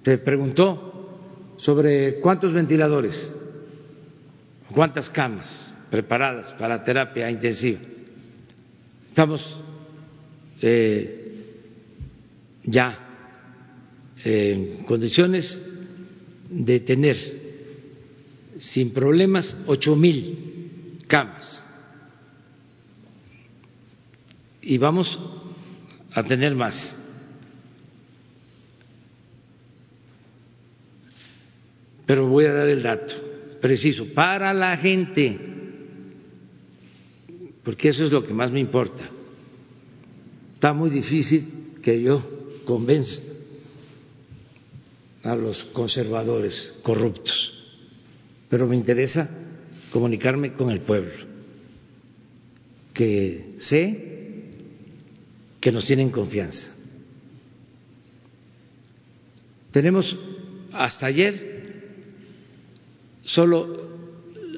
Se 0.02 0.16
preguntó 0.16 1.20
sobre 1.58 2.20
cuántos 2.20 2.54
ventiladores, 2.54 3.30
cuántas 4.72 5.10
camas 5.10 5.74
preparadas 5.90 6.54
para 6.54 6.82
terapia 6.82 7.30
intensiva. 7.30 7.80
Estamos 9.10 9.60
eh, 10.62 11.44
ya 12.64 13.02
en 14.24 14.84
condiciones 14.84 15.58
de 16.50 16.80
tener 16.80 17.16
sin 18.58 18.92
problemas 18.92 19.56
ocho 19.66 19.96
mil 19.96 20.98
camas 21.06 21.62
y 24.62 24.78
vamos 24.78 25.18
a 26.12 26.22
tener 26.24 26.54
más. 26.54 26.96
Pero 32.04 32.26
voy 32.26 32.46
a 32.46 32.52
dar 32.52 32.68
el 32.68 32.82
dato 32.82 33.14
preciso 33.60 34.06
para 34.14 34.52
la 34.54 34.76
gente, 34.76 35.38
porque 37.62 37.88
eso 37.88 38.04
es 38.04 38.12
lo 38.12 38.24
que 38.24 38.32
más 38.32 38.50
me 38.50 38.60
importa. 38.60 39.08
Está 40.54 40.72
muy 40.72 40.90
difícil 40.90 41.78
que 41.82 42.00
yo 42.00 42.22
convenza 42.64 43.20
a 45.26 45.34
los 45.34 45.64
conservadores 45.66 46.72
corruptos, 46.82 47.52
pero 48.48 48.66
me 48.68 48.76
interesa 48.76 49.28
comunicarme 49.90 50.52
con 50.52 50.70
el 50.70 50.80
pueblo, 50.80 51.12
que 52.94 53.56
sé 53.58 54.50
que 55.60 55.72
nos 55.72 55.84
tienen 55.84 56.10
confianza. 56.10 56.72
Tenemos 59.72 60.16
hasta 60.72 61.06
ayer 61.06 61.92
solo 63.24 63.90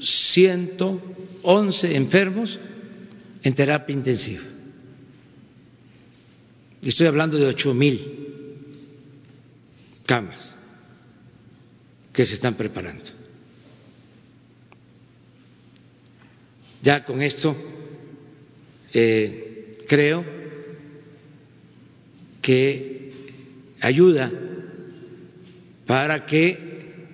111 0.03 1.97
enfermos 1.97 2.59
en 3.43 3.55
terapia 3.55 3.95
intensiva. 3.95 4.43
Estoy 6.83 7.07
hablando 7.07 7.39
de 7.39 7.47
ocho 7.47 7.75
mil 7.75 7.99
camas 10.07 10.58
que 12.19 12.27
se 12.27 12.35
están 12.35 12.55
preparando. 12.55 13.05
Ya 16.83 17.05
con 17.05 17.23
esto 17.23 17.55
eh, 18.93 19.79
creo 19.87 20.25
que 22.43 23.13
ayuda 23.81 24.33
para 25.87 26.27
que 26.27 27.07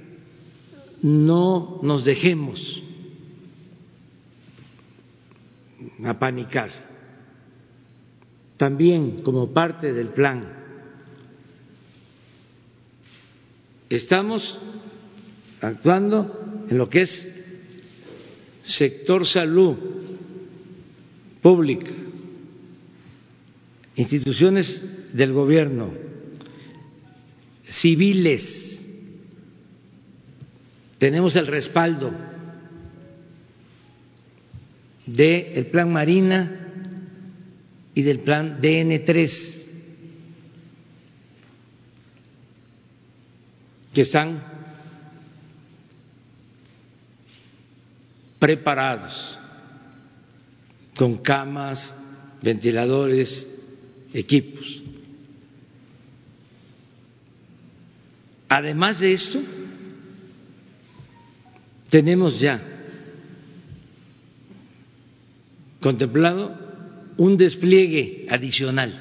no 1.02 1.80
nos 1.82 2.02
dejemos 2.06 2.82
apanicar. 6.02 6.70
También 8.56 9.20
como 9.20 9.52
parte 9.52 9.92
del 9.92 10.08
plan 10.08 10.48
estamos 13.90 14.58
actuando 15.64 16.66
en 16.68 16.78
lo 16.78 16.88
que 16.88 17.02
es 17.02 17.34
sector 18.62 19.26
salud 19.26 19.76
pública, 21.42 21.90
instituciones 23.96 24.82
del 25.12 25.32
gobierno, 25.32 25.92
civiles, 27.68 28.80
tenemos 30.98 31.36
el 31.36 31.46
respaldo 31.46 32.12
del 35.06 35.66
plan 35.66 35.92
Marina 35.92 36.60
y 37.94 38.02
del 38.02 38.20
plan 38.20 38.60
DN3, 38.60 39.54
que 43.92 44.00
están 44.00 44.54
preparados 48.44 49.38
con 50.94 51.16
camas, 51.16 51.96
ventiladores, 52.42 53.58
equipos. 54.12 54.82
Además 58.46 59.00
de 59.00 59.14
esto, 59.14 59.40
tenemos 61.88 62.38
ya 62.38 62.62
contemplado 65.80 66.54
un 67.16 67.38
despliegue 67.38 68.26
adicional 68.28 68.92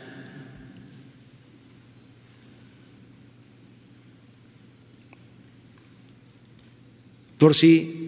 por 7.37 7.53
si 7.53 8.02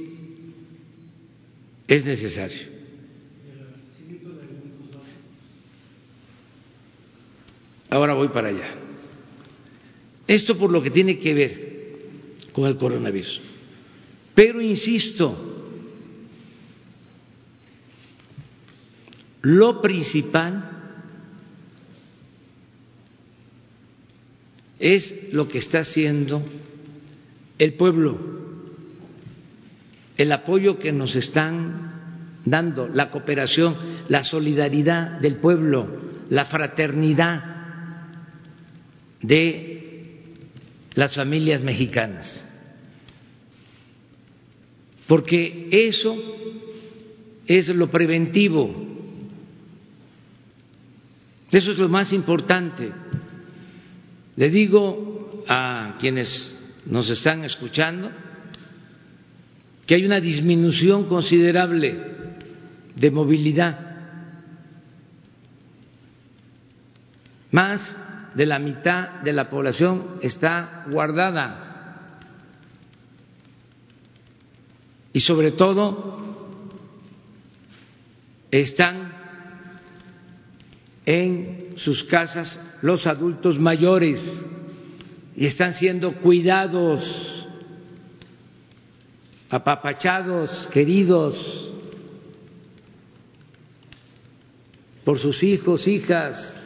es 1.88 2.06
necesario. 2.06 2.76
Ahora 7.90 8.14
voy 8.14 8.30
para 8.30 8.50
allá. 8.50 8.76
Esto 10.28 10.58
por 10.58 10.72
lo 10.72 10.82
que 10.82 10.92
tiene 10.92 11.18
que 11.20 11.34
ver 11.34 11.76
con 12.52 12.66
el 12.68 12.78
coronavirus. 12.78 13.40
Pero 14.34 14.62
insisto, 14.62 15.56
lo 19.44 19.82
principal 19.82 20.72
es 24.80 25.32
lo 25.32 25.48
que 25.48 25.60
está 25.60 25.80
haciendo 25.80 26.44
el 27.58 27.74
pueblo, 27.76 28.35
el 30.18 30.32
apoyo 30.32 30.80
que 30.80 30.92
nos 30.92 31.16
están 31.16 31.94
dando, 32.46 32.88
la 32.88 33.12
cooperación, 33.12 33.76
la 34.08 34.24
solidaridad 34.24 35.20
del 35.20 35.38
pueblo, 35.38 35.88
la 36.30 36.46
fraternidad 36.46 37.44
de 39.22 40.24
las 40.94 41.16
familias 41.16 41.62
mexicanas. 41.62 42.48
Porque 45.08 45.68
eso 45.72 46.16
es 47.46 47.68
lo 47.70 47.88
preventivo, 47.88 48.74
eso 51.52 51.72
es 51.72 51.78
lo 51.78 51.90
más 51.90 52.12
importante. 52.14 52.92
Le 54.36 54.50
digo 54.50 55.44
a 55.48 55.96
quienes 56.00 56.52
nos 56.86 57.10
están 57.10 57.44
escuchando 57.44 58.12
que 59.86 59.96
hay 59.96 60.06
una 60.06 60.20
disminución 60.20 61.06
considerable 61.06 61.96
de 62.96 63.12
movilidad. 63.12 63.80
Más 67.52 67.96
de 68.34 68.46
la 68.46 68.60
mitad 68.60 69.22
de 69.22 69.34
la 69.34 69.50
población 69.50 70.18
está 70.22 70.86
guardada. 70.90 71.62
Y 75.14 75.22
sobre 75.22 75.52
todo 75.52 76.50
están 78.52 79.14
en 81.06 81.74
sus 81.76 82.04
casas 82.04 82.80
los 82.82 83.08
adultos 83.08 83.60
mayores 83.60 84.46
y 85.36 85.46
están 85.46 85.74
siendo 85.74 86.14
cuidados, 86.14 87.35
apapachados, 89.50 90.68
queridos 90.72 91.72
por 95.04 95.20
sus 95.20 95.44
hijos, 95.44 95.88
hijas. 95.88 96.60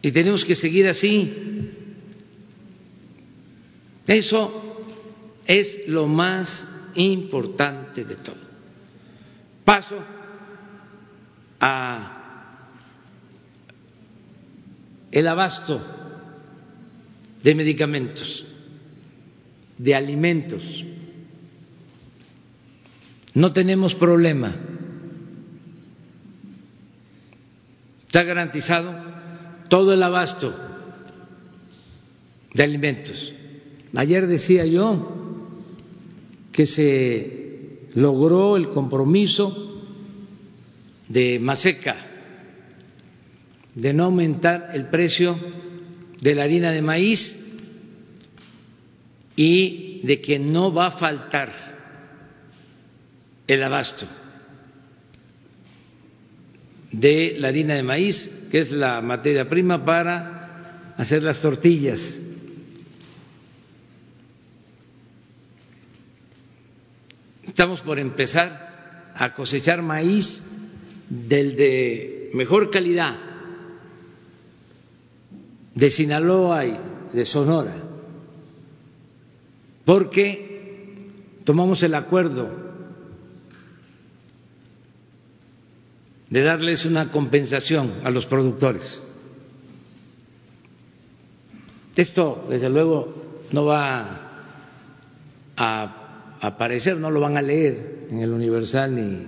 Y 0.00 0.12
tenemos 0.12 0.44
que 0.44 0.54
seguir 0.54 0.88
así. 0.88 1.70
Eso 4.06 4.86
es 5.46 5.88
lo 5.88 6.06
más 6.06 6.68
importante 6.94 8.04
de 8.04 8.16
todo. 8.16 8.36
Paso 9.64 9.98
a 11.58 12.20
el 15.10 15.26
abasto 15.26 16.03
de 17.44 17.54
medicamentos, 17.54 18.46
de 19.76 19.94
alimentos. 19.94 20.84
No 23.34 23.52
tenemos 23.52 23.94
problema. 23.94 24.54
Está 28.06 28.22
garantizado 28.22 28.94
todo 29.68 29.92
el 29.92 30.02
abasto 30.02 30.54
de 32.54 32.62
alimentos. 32.62 33.32
Ayer 33.94 34.26
decía 34.26 34.64
yo 34.64 35.42
que 36.50 36.64
se 36.64 37.88
logró 37.94 38.56
el 38.56 38.70
compromiso 38.70 39.82
de 41.08 41.38
Maseca 41.40 41.96
de 43.74 43.92
no 43.92 44.04
aumentar 44.04 44.70
el 44.72 44.86
precio 44.86 45.36
de 46.20 46.34
la 46.34 46.44
harina 46.44 46.70
de 46.70 46.80
maíz 46.80 47.33
y 49.36 50.00
de 50.04 50.20
que 50.20 50.38
no 50.38 50.72
va 50.72 50.86
a 50.86 50.98
faltar 50.98 51.52
el 53.46 53.62
abasto 53.62 54.06
de 56.92 57.36
la 57.38 57.48
harina 57.48 57.74
de 57.74 57.82
maíz, 57.82 58.46
que 58.50 58.58
es 58.58 58.70
la 58.70 59.00
materia 59.00 59.48
prima 59.48 59.84
para 59.84 60.94
hacer 60.96 61.22
las 61.22 61.40
tortillas. 61.40 62.20
Estamos 67.42 67.80
por 67.80 67.98
empezar 67.98 69.12
a 69.14 69.34
cosechar 69.34 69.82
maíz 69.82 70.42
del 71.08 71.56
de 71.56 72.30
mejor 72.34 72.70
calidad 72.70 73.16
de 75.74 75.90
Sinaloa 75.90 76.64
y 76.66 76.76
de 77.12 77.24
Sonora, 77.24 77.74
porque 79.84 81.10
tomamos 81.44 81.82
el 81.82 81.94
acuerdo 81.94 82.48
de 86.30 86.42
darles 86.42 86.84
una 86.84 87.10
compensación 87.10 87.92
a 88.02 88.10
los 88.10 88.26
productores. 88.26 89.02
Esto, 91.94 92.46
desde 92.50 92.68
luego, 92.70 93.46
no 93.52 93.66
va 93.66 94.20
a 95.56 96.36
aparecer, 96.40 96.96
no 96.96 97.10
lo 97.10 97.20
van 97.20 97.36
a 97.36 97.42
leer 97.42 98.06
en 98.10 98.18
el 98.18 98.30
Universal 98.30 98.94
ni 98.94 99.26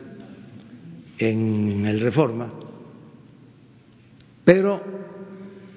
en 1.19 1.87
el 1.87 2.01
Reforma, 2.01 2.53
pero 4.45 4.83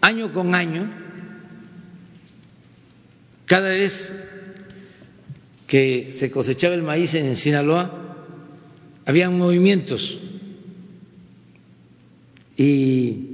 año 0.02 0.34
con 0.34 0.56
año, 0.56 0.90
cada 3.46 3.70
vez 3.70 4.29
que 5.70 6.10
se 6.14 6.32
cosechaba 6.32 6.74
el 6.74 6.82
maíz 6.82 7.14
en 7.14 7.36
Sinaloa, 7.36 8.26
había 9.06 9.30
movimientos 9.30 10.18
y 12.58 13.28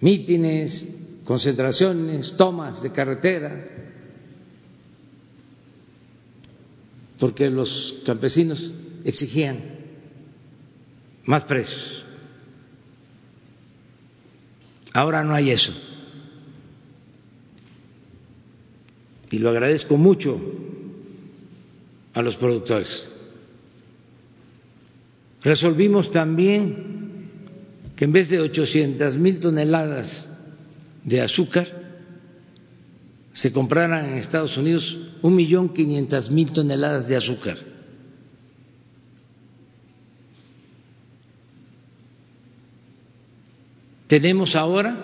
mítines, 0.00 1.20
concentraciones, 1.24 2.36
tomas 2.36 2.80
de 2.80 2.92
carretera, 2.92 3.68
porque 7.18 7.50
los 7.50 7.96
campesinos 8.06 8.72
exigían 9.02 9.58
más 11.24 11.42
precios. 11.42 12.04
Ahora 14.92 15.24
no 15.24 15.34
hay 15.34 15.50
eso. 15.50 15.72
Y 19.32 19.38
lo 19.38 19.50
agradezco 19.50 19.96
mucho 19.96 20.67
a 22.18 22.22
los 22.22 22.36
productores. 22.36 23.04
Resolvimos 25.40 26.10
también 26.10 27.28
que 27.94 28.06
en 28.06 28.12
vez 28.12 28.28
de 28.28 28.40
800 28.40 29.16
mil 29.18 29.38
toneladas 29.38 30.28
de 31.04 31.20
azúcar, 31.20 31.66
se 33.32 33.52
compraran 33.52 34.04
en 34.06 34.18
Estados 34.18 34.56
Unidos 34.56 34.98
un 35.22 35.36
millón 35.36 35.72
quinientas 35.72 36.28
mil 36.28 36.50
toneladas 36.50 37.06
de 37.06 37.16
azúcar. 37.16 37.56
Tenemos 44.08 44.56
ahora 44.56 44.96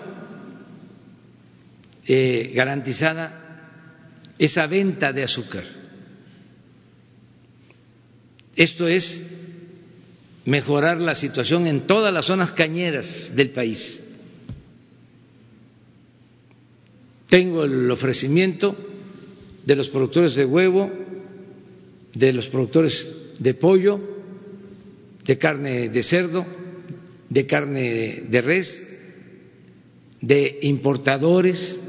eh, 2.05 2.51
garantizada 2.53 4.33
esa 4.37 4.67
venta 4.67 5.13
de 5.13 5.23
azúcar. 5.23 5.74
Esto 8.55 8.87
es 8.87 9.21
mejorar 10.45 11.01
la 11.01 11.15
situación 11.15 11.67
en 11.67 11.87
todas 11.87 12.13
las 12.13 12.25
zonas 12.25 12.53
cañeras 12.53 13.31
del 13.35 13.49
país. 13.49 14.01
Tengo 17.27 17.63
el 17.63 17.89
ofrecimiento 17.91 18.75
de 19.65 19.75
los 19.75 19.89
productores 19.89 20.35
de 20.35 20.45
huevo, 20.45 20.91
de 22.13 22.31
los 22.31 22.47
productores 22.47 23.05
de 23.39 23.53
pollo, 23.55 23.99
de 25.25 25.37
carne 25.37 25.89
de 25.89 26.03
cerdo, 26.03 26.45
de 27.29 27.45
carne 27.45 28.23
de 28.29 28.41
res, 28.41 28.97
de 30.21 30.59
importadores 30.61 31.79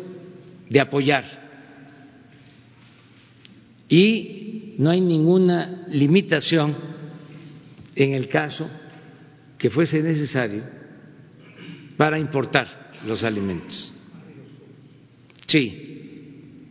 de 0.68 0.80
apoyar. 0.80 1.46
Y 3.88 4.35
no 4.78 4.90
hay 4.90 5.00
ninguna 5.00 5.84
limitación 5.88 6.74
en 7.94 8.12
el 8.12 8.28
caso 8.28 8.68
que 9.58 9.70
fuese 9.70 10.02
necesario 10.02 10.62
para 11.96 12.18
importar 12.18 12.92
los 13.06 13.24
alimentos. 13.24 13.92
Sí, 15.46 16.68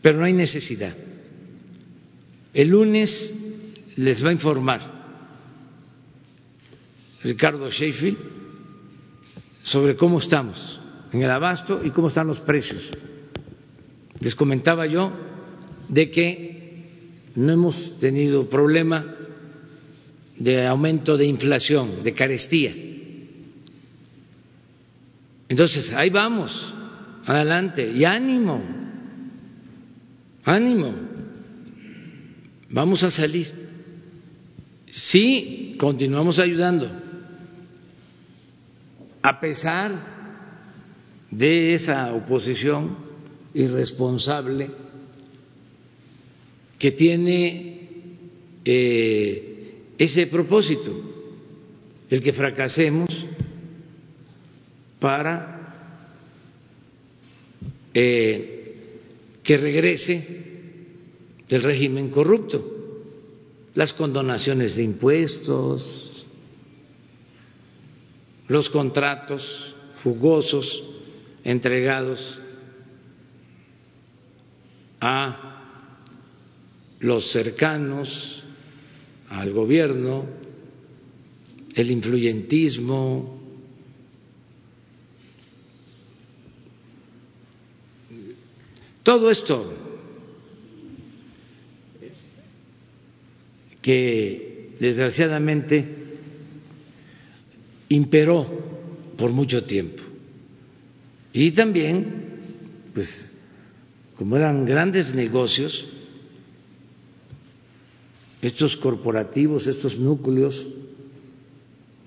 pero 0.00 0.18
no 0.18 0.24
hay 0.24 0.32
necesidad. 0.32 0.94
El 2.54 2.68
lunes 2.68 3.34
les 3.96 4.24
va 4.24 4.28
a 4.30 4.32
informar 4.32 4.96
Ricardo 7.24 7.68
Sheffield 7.70 8.18
sobre 9.64 9.96
cómo 9.96 10.20
estamos 10.20 10.80
en 11.12 11.22
el 11.22 11.30
abasto 11.30 11.82
y 11.84 11.90
cómo 11.90 12.08
están 12.08 12.28
los 12.28 12.40
precios. 12.40 12.92
Les 14.20 14.34
comentaba 14.34 14.86
yo 14.86 15.12
de 15.88 16.10
que 16.10 16.55
no 17.36 17.52
hemos 17.52 17.98
tenido 17.98 18.48
problema 18.48 19.04
de 20.38 20.66
aumento 20.66 21.16
de 21.16 21.26
inflación, 21.26 22.02
de 22.02 22.12
carestía. 22.12 22.74
Entonces, 25.48 25.92
ahí 25.92 26.10
vamos, 26.10 26.74
adelante, 27.24 27.90
y 27.92 28.04
ánimo, 28.04 28.62
ánimo, 30.44 30.92
vamos 32.70 33.02
a 33.02 33.10
salir. 33.10 33.50
Sí, 34.90 35.76
continuamos 35.78 36.38
ayudando, 36.38 36.90
a 39.22 39.40
pesar 39.40 39.92
de 41.30 41.74
esa 41.74 42.12
oposición 42.14 42.96
irresponsable 43.52 44.85
que 46.78 46.92
tiene 46.92 47.88
eh, 48.64 49.74
ese 49.98 50.26
propósito, 50.26 50.92
el 52.10 52.22
que 52.22 52.32
fracasemos 52.32 53.08
para 54.98 55.56
eh, 57.94 58.56
que 59.42 59.56
regrese 59.56 60.44
del 61.48 61.62
régimen 61.62 62.10
corrupto, 62.10 62.72
las 63.74 63.92
condonaciones 63.92 64.76
de 64.76 64.82
impuestos, 64.82 66.24
los 68.48 68.68
contratos 68.70 69.74
jugosos 70.02 70.82
entregados 71.44 72.40
a 75.00 75.45
los 77.06 77.30
cercanos 77.30 78.42
al 79.28 79.52
gobierno, 79.52 80.26
el 81.74 81.90
influyentismo, 81.92 83.40
todo 89.04 89.30
esto 89.30 89.72
que 93.80 94.74
desgraciadamente 94.80 95.86
imperó 97.90 98.46
por 99.16 99.30
mucho 99.30 99.64
tiempo. 99.64 100.02
Y 101.32 101.52
también, 101.52 102.40
pues, 102.92 103.32
como 104.16 104.36
eran 104.36 104.66
grandes 104.66 105.14
negocios, 105.14 105.95
estos 108.42 108.76
corporativos, 108.76 109.66
estos 109.66 109.98
núcleos, 109.98 110.66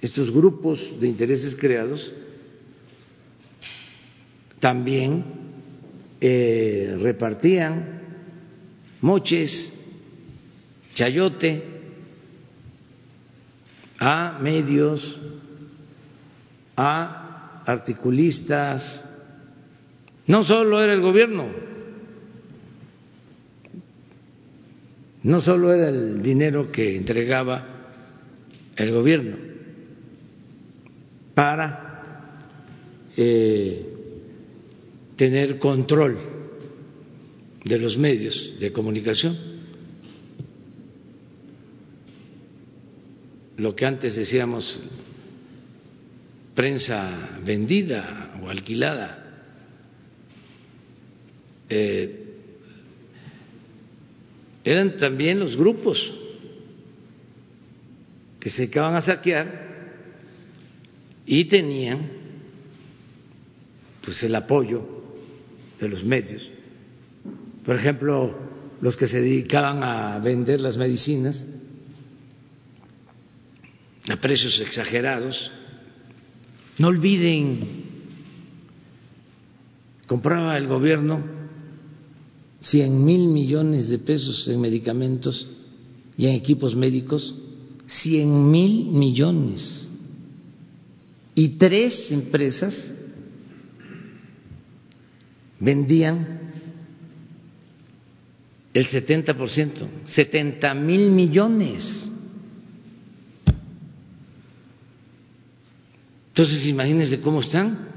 estos 0.02 0.32
grupos 0.32 1.00
de 1.00 1.08
intereses 1.08 1.56
creados, 1.56 2.12
también 4.60 5.24
eh, 6.22 6.98
repartían 7.00 8.00
moches, 9.02 9.74
chayote 10.94 11.64
a 14.00 14.40
medios, 14.42 15.20
a 16.76 17.64
articulistas, 17.66 19.06
no 20.28 20.44
solo 20.44 20.82
era 20.82 20.94
el 20.94 21.02
gobierno, 21.02 21.69
no 25.24 25.42
solo 25.42 25.74
era 25.74 25.90
el 25.90 26.22
dinero 26.22 26.72
que 26.72 26.96
entregaba 26.96 27.68
el 28.76 28.92
gobierno 28.92 29.36
para 31.34 32.38
eh, 33.18 33.86
tener 35.16 35.60
control 35.60 36.18
de 37.66 37.78
los 37.78 37.98
medios 37.98 38.56
de 38.60 38.72
comunicación. 38.72 39.38
Lo 43.58 43.76
que 43.76 43.86
antes 43.86 44.16
decíamos 44.16 44.80
prensa 46.56 47.40
vendida 47.44 48.40
o 48.42 48.50
alquilada 48.50 49.26
eh, 51.70 52.29
eran 54.64 54.98
también 54.98 55.40
los 55.40 55.56
grupos 55.56 56.14
que 58.40 58.50
se 58.50 58.66
acaban 58.66 58.96
a 58.96 59.02
saquear 59.02 59.70
y 61.26 61.46
tenían 61.46 62.10
pues 64.04 64.24
el 64.24 64.34
apoyo 64.36 64.84
de 65.80 65.88
los 65.90 66.04
medios. 66.04 66.50
Por 67.66 67.76
ejemplo, 67.76 68.38
los 68.82 68.98
que 68.98 69.08
se 69.08 69.22
dedicaban 69.22 69.84
a 69.84 70.20
vender 70.20 70.62
las 70.62 70.78
medicinas 70.78 71.46
a 74.10 74.16
precios 74.16 74.60
exagerados. 74.60 75.52
No 76.78 76.88
olviden, 76.88 77.60
compraba 80.08 80.58
el 80.58 80.68
gobierno 80.68 81.39
cien 82.62 83.04
mil 83.06 83.28
millones 83.28 83.90
de 83.90 84.00
pesos 84.00 84.48
en 84.48 84.60
medicamentos 84.60 85.48
y 86.18 86.28
en 86.28 86.34
equipos 86.36 86.76
médicos, 86.76 87.36
cien 87.88 88.52
mil 88.52 88.86
millones. 88.88 89.88
Y 91.36 91.50
tres 91.58 92.12
empresas 92.12 92.94
vendían 95.60 96.40
el 98.74 98.88
70%, 98.88 99.88
70 100.06 100.74
mil 100.74 101.12
millones. 101.12 102.10
Entonces, 106.30 106.68
imagínense 106.68 107.22
cómo 107.22 107.42
están. 107.42 107.89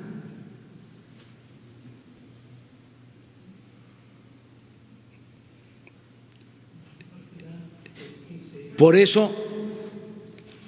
Por 8.83 8.97
eso 8.97 9.31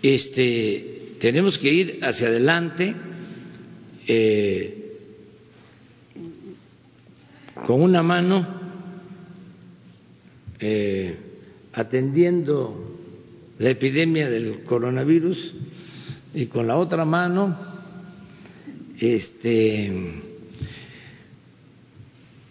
este, 0.01 1.17
tenemos 1.19 1.59
que 1.59 1.75
ir 1.75 1.99
hacia 2.01 2.29
adelante 2.29 2.95
eh, 4.07 4.99
con 7.67 7.83
una 7.83 8.05
mano 8.05 8.47
eh, 10.61 11.17
atendiendo 11.73 13.01
la 13.59 13.71
epidemia 13.71 14.31
del 14.31 14.63
coronavirus 14.63 15.53
y 16.35 16.47
con 16.47 16.69
la 16.69 16.77
otra 16.77 17.05
mano 17.05 17.59
este, 18.97 19.93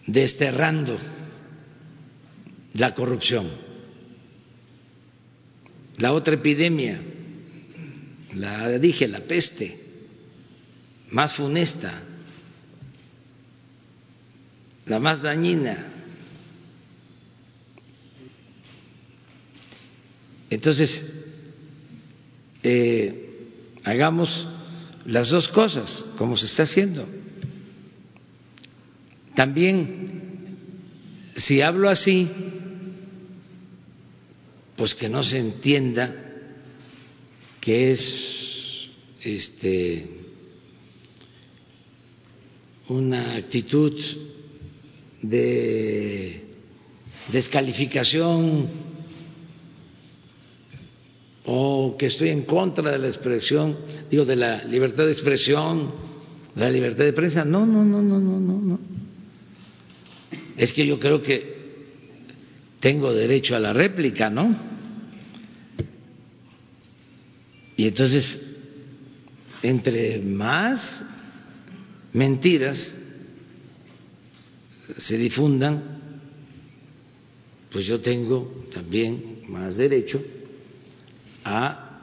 desterrando 0.07 0.99
la 2.73 2.93
corrupción 2.93 3.72
la 5.97 6.13
otra 6.13 6.35
epidemia, 6.35 6.99
la 8.35 8.69
dije, 8.79 9.07
la 9.07 9.19
peste, 9.19 9.77
más 11.11 11.35
funesta, 11.35 12.01
la 14.85 14.99
más 14.99 15.21
dañina. 15.21 15.87
Entonces, 20.49 21.03
eh, 22.63 23.47
hagamos 23.83 24.47
las 25.05 25.29
dos 25.29 25.47
cosas, 25.49 26.05
como 26.17 26.37
se 26.37 26.45
está 26.45 26.63
haciendo. 26.63 27.07
También, 29.35 30.57
si 31.35 31.61
hablo 31.61 31.89
así, 31.89 32.29
pues 34.75 34.95
que 34.95 35.09
no 35.09 35.23
se 35.23 35.39
entienda 35.39 36.15
que 37.61 37.91
es 37.91 38.89
este 39.21 40.07
una 42.89 43.35
actitud 43.35 43.93
de 45.21 46.43
descalificación 47.31 48.67
o 51.45 51.95
que 51.97 52.07
estoy 52.07 52.29
en 52.29 52.43
contra 52.43 52.91
de 52.91 52.99
la 52.99 53.07
expresión, 53.07 53.77
digo, 54.09 54.25
de 54.25 54.35
la 54.35 54.63
libertad 54.65 55.05
de 55.05 55.11
expresión, 55.11 55.91
de 56.55 56.61
la 56.61 56.69
libertad 56.69 57.05
de 57.05 57.13
prensa. 57.13 57.43
No, 57.43 57.65
no, 57.65 57.83
no, 57.83 58.01
no, 58.01 58.19
no, 58.19 58.39
no, 58.39 58.59
no. 58.59 58.79
Es 60.57 60.71
que 60.71 60.85
yo 60.85 60.99
creo 60.99 61.21
que 61.21 61.52
tengo 62.83 63.13
derecho 63.13 63.55
a 63.55 63.61
la 63.61 63.71
réplica, 63.71 64.29
¿no? 64.29 64.53
Y 67.77 67.87
entonces, 67.87 68.41
entre 69.61 70.19
más 70.19 71.01
mentiras 72.11 72.93
se 74.97 75.17
difundan, 75.17 75.81
pues 77.71 77.85
yo 77.85 78.01
tengo 78.01 78.65
también 78.69 79.43
más 79.47 79.77
derecho 79.77 80.21
a 81.45 82.01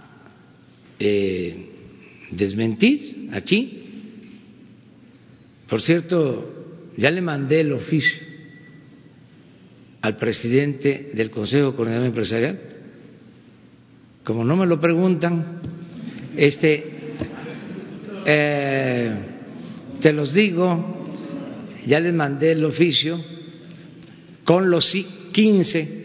eh, 0.98 1.66
desmentir 2.30 3.28
aquí. 3.34 3.82
Por 5.68 5.82
cierto, 5.82 6.88
ya 6.96 7.10
le 7.10 7.20
mandé 7.20 7.60
el 7.60 7.72
oficio 7.72 8.29
al 10.02 10.16
presidente 10.16 11.10
del 11.14 11.30
Consejo 11.30 11.74
Coordinador 11.74 12.06
Empresarial. 12.06 12.58
Como 14.24 14.44
no 14.44 14.56
me 14.56 14.66
lo 14.66 14.80
preguntan, 14.80 15.60
este, 16.36 16.84
eh, 18.24 19.14
te 20.00 20.12
los 20.12 20.32
digo, 20.32 21.04
ya 21.86 22.00
les 22.00 22.14
mandé 22.14 22.52
el 22.52 22.64
oficio 22.64 23.22
con 24.44 24.70
los 24.70 24.94
15 25.32 26.00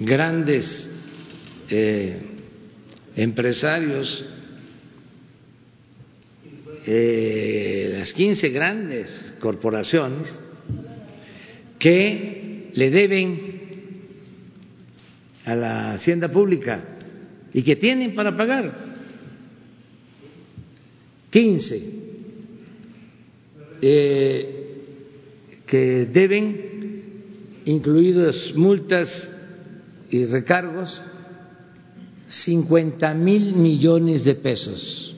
grandes 0.00 0.90
eh, 1.68 2.18
empresarios, 3.16 4.24
eh, 6.86 7.94
las 7.98 8.12
15 8.12 8.48
grandes 8.50 9.34
corporaciones 9.40 10.38
que 11.82 12.70
le 12.74 12.90
deben 12.90 13.40
a 15.44 15.56
la 15.56 15.94
hacienda 15.94 16.28
pública 16.28 16.80
y 17.52 17.64
que 17.64 17.74
tienen 17.74 18.14
para 18.14 18.36
pagar. 18.36 18.72
15 21.30 21.82
eh, 23.82 24.76
que 25.66 26.06
deben, 26.06 27.02
incluidas 27.64 28.52
multas 28.54 29.28
y 30.08 30.24
recargos, 30.26 31.02
50 32.28 33.12
mil 33.14 33.56
millones 33.56 34.24
de 34.24 34.36
pesos. 34.36 35.11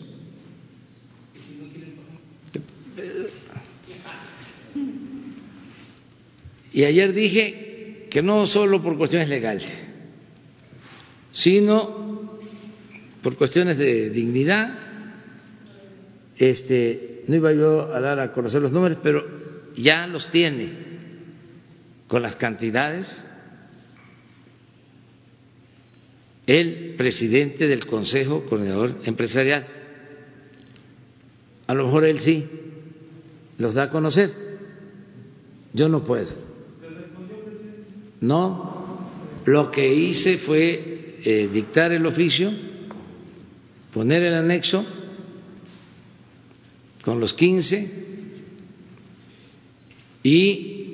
Y 6.74 6.84
ayer 6.84 7.12
dije 7.12 8.08
que 8.10 8.20
no 8.20 8.46
solo 8.46 8.82
por 8.82 8.98
cuestiones 8.98 9.28
legales, 9.28 9.64
sino 11.30 12.36
por 13.22 13.36
cuestiones 13.36 13.78
de 13.78 14.10
dignidad. 14.10 14.76
Este, 16.36 17.22
no 17.28 17.36
iba 17.36 17.52
yo 17.52 17.94
a 17.94 18.00
dar 18.00 18.18
a 18.18 18.32
conocer 18.32 18.60
los 18.60 18.72
números, 18.72 18.98
pero 19.00 19.24
ya 19.76 20.08
los 20.08 20.32
tiene 20.32 20.72
con 22.08 22.22
las 22.22 22.34
cantidades 22.34 23.24
el 26.48 26.96
presidente 26.98 27.68
del 27.68 27.86
Consejo 27.86 28.46
Coordinador 28.46 28.96
Empresarial. 29.04 29.64
A 31.68 31.74
lo 31.74 31.86
mejor 31.86 32.04
él 32.04 32.18
sí 32.18 32.44
los 33.58 33.74
da 33.74 33.84
a 33.84 33.90
conocer. 33.90 34.30
Yo 35.72 35.88
no 35.88 36.02
puedo. 36.02 36.53
No, 38.24 39.10
lo 39.44 39.70
que 39.70 39.94
hice 39.94 40.38
fue 40.38 41.18
eh, 41.22 41.50
dictar 41.52 41.92
el 41.92 42.06
oficio, 42.06 42.50
poner 43.92 44.22
el 44.22 44.32
anexo 44.32 44.82
con 47.02 47.20
los 47.20 47.34
15 47.34 48.06
y 50.22 50.86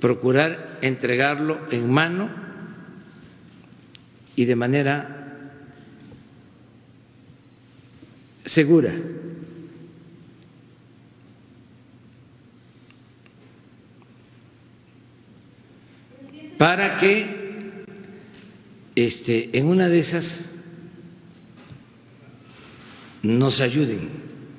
procurar 0.00 0.80
entregarlo 0.82 1.60
en 1.70 1.92
mano 1.92 2.28
y 4.34 4.44
de 4.44 4.56
manera 4.56 5.52
segura. 8.46 8.92
Para 16.64 16.96
que 16.96 17.84
este, 18.96 19.50
en 19.52 19.66
una 19.66 19.86
de 19.90 19.98
esas 19.98 20.46
nos 23.22 23.60
ayuden 23.60 24.08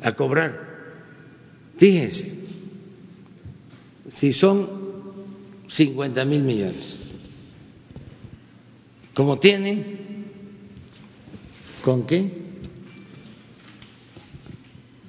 a 0.04 0.12
cobrar. 0.12 0.54
Fíjense, 1.80 2.46
si 4.08 4.34
son 4.34 4.70
50 5.68 6.24
mil 6.26 6.44
millones, 6.44 6.96
como 9.16 9.40
tienen, 9.40 9.84
¿con 11.84 12.06
qué? 12.06 12.44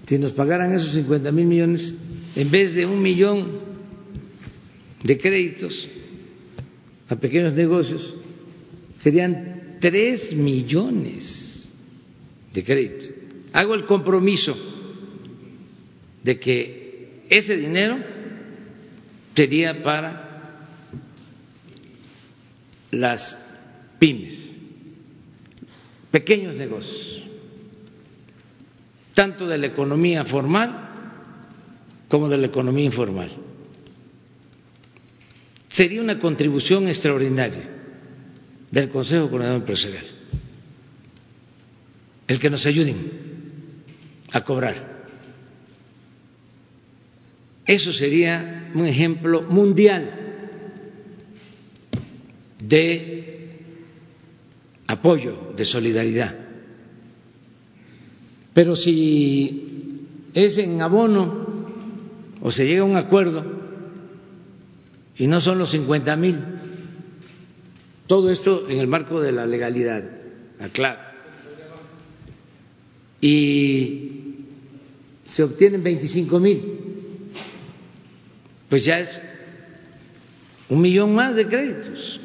Si 0.07 0.17
nos 0.17 0.33
pagaran 0.33 0.73
esos 0.73 0.93
50 0.93 1.31
mil 1.31 1.47
millones, 1.47 1.93
en 2.35 2.51
vez 2.51 2.75
de 2.75 2.87
un 2.87 3.03
millón 3.03 3.61
de 5.05 5.19
créditos, 5.19 5.91
a 7.09 7.17
pequeños 7.17 7.53
negocios 7.53 8.15
serían 8.95 9.79
tres 9.81 10.35
millones 10.35 11.73
de 12.53 12.65
créditos. 12.65 13.11
Hago 13.53 13.75
el 13.75 13.85
compromiso 13.85 14.57
de 16.23 16.39
que 16.41 17.23
ese 17.29 17.57
dinero 17.57 17.99
sería 19.35 19.83
para 19.83 20.25
las 22.91 23.45
pymes, 23.99 24.53
pequeños 26.11 26.55
negocios, 26.55 27.23
tanto 29.15 29.47
de 29.47 29.59
la 29.59 29.67
economía 29.67 30.25
formal 30.25 30.91
como 32.09 32.29
de 32.29 32.39
la 32.39 32.47
economía 32.47 32.85
informal 32.85 33.31
sería 35.77 36.01
una 36.01 36.19
contribución 36.19 36.89
extraordinaria 36.89 37.69
del 38.71 38.89
Consejo 38.89 39.29
Coordinador 39.29 39.61
Empresarial 39.61 40.05
el 42.27 42.41
que 42.41 42.49
nos 42.49 42.65
ayuden 42.65 42.97
a 44.33 44.41
cobrar. 44.43 45.05
Eso 47.67 47.93
sería 47.93 48.71
un 48.75 48.87
ejemplo 48.87 49.43
mundial 49.43 50.11
de 52.65 53.61
apoyo, 54.87 55.53
de 55.55 55.65
solidaridad. 55.67 56.35
Pero 58.55 58.75
si 58.75 60.07
es 60.33 60.57
en 60.57 60.81
abono 60.81 61.67
o 62.41 62.51
se 62.51 62.65
llega 62.65 62.81
a 62.81 62.87
un 62.87 62.97
acuerdo 62.97 63.56
y 65.19 65.27
no 65.27 65.41
son 65.41 65.59
los 65.59 65.71
50 65.71 66.17
mil. 66.17 66.37
Todo 68.07 68.31
esto 68.31 68.69
en 68.69 68.79
el 68.79 68.87
marco 68.87 69.21
de 69.21 69.33
la 69.33 69.47
legalidad, 69.47 70.05
aclaro. 70.61 71.01
Y 73.21 74.11
se 75.25 75.43
obtienen 75.43 75.83
25 75.83 76.39
mil, 76.39 76.63
pues 78.69 78.85
ya 78.85 79.01
es 79.01 79.11
un 80.69 80.81
millón 80.81 81.15
más 81.15 81.35
de 81.35 81.47
créditos. 81.47 82.21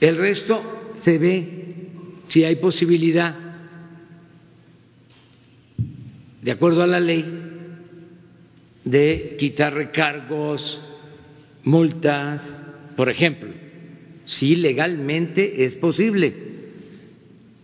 El 0.00 0.16
resto 0.16 0.92
se 1.02 1.18
ve 1.18 1.60
si 2.28 2.44
hay 2.44 2.56
posibilidad, 2.56 3.34
de 6.42 6.50
acuerdo 6.50 6.82
a 6.82 6.86
la 6.86 7.00
ley, 7.00 7.49
de 8.84 9.36
quitar 9.38 9.74
recargos, 9.74 10.80
multas, 11.64 12.42
por 12.96 13.08
ejemplo. 13.08 13.50
si 14.26 14.54
legalmente 14.54 15.64
es 15.64 15.74
posible. 15.74 16.32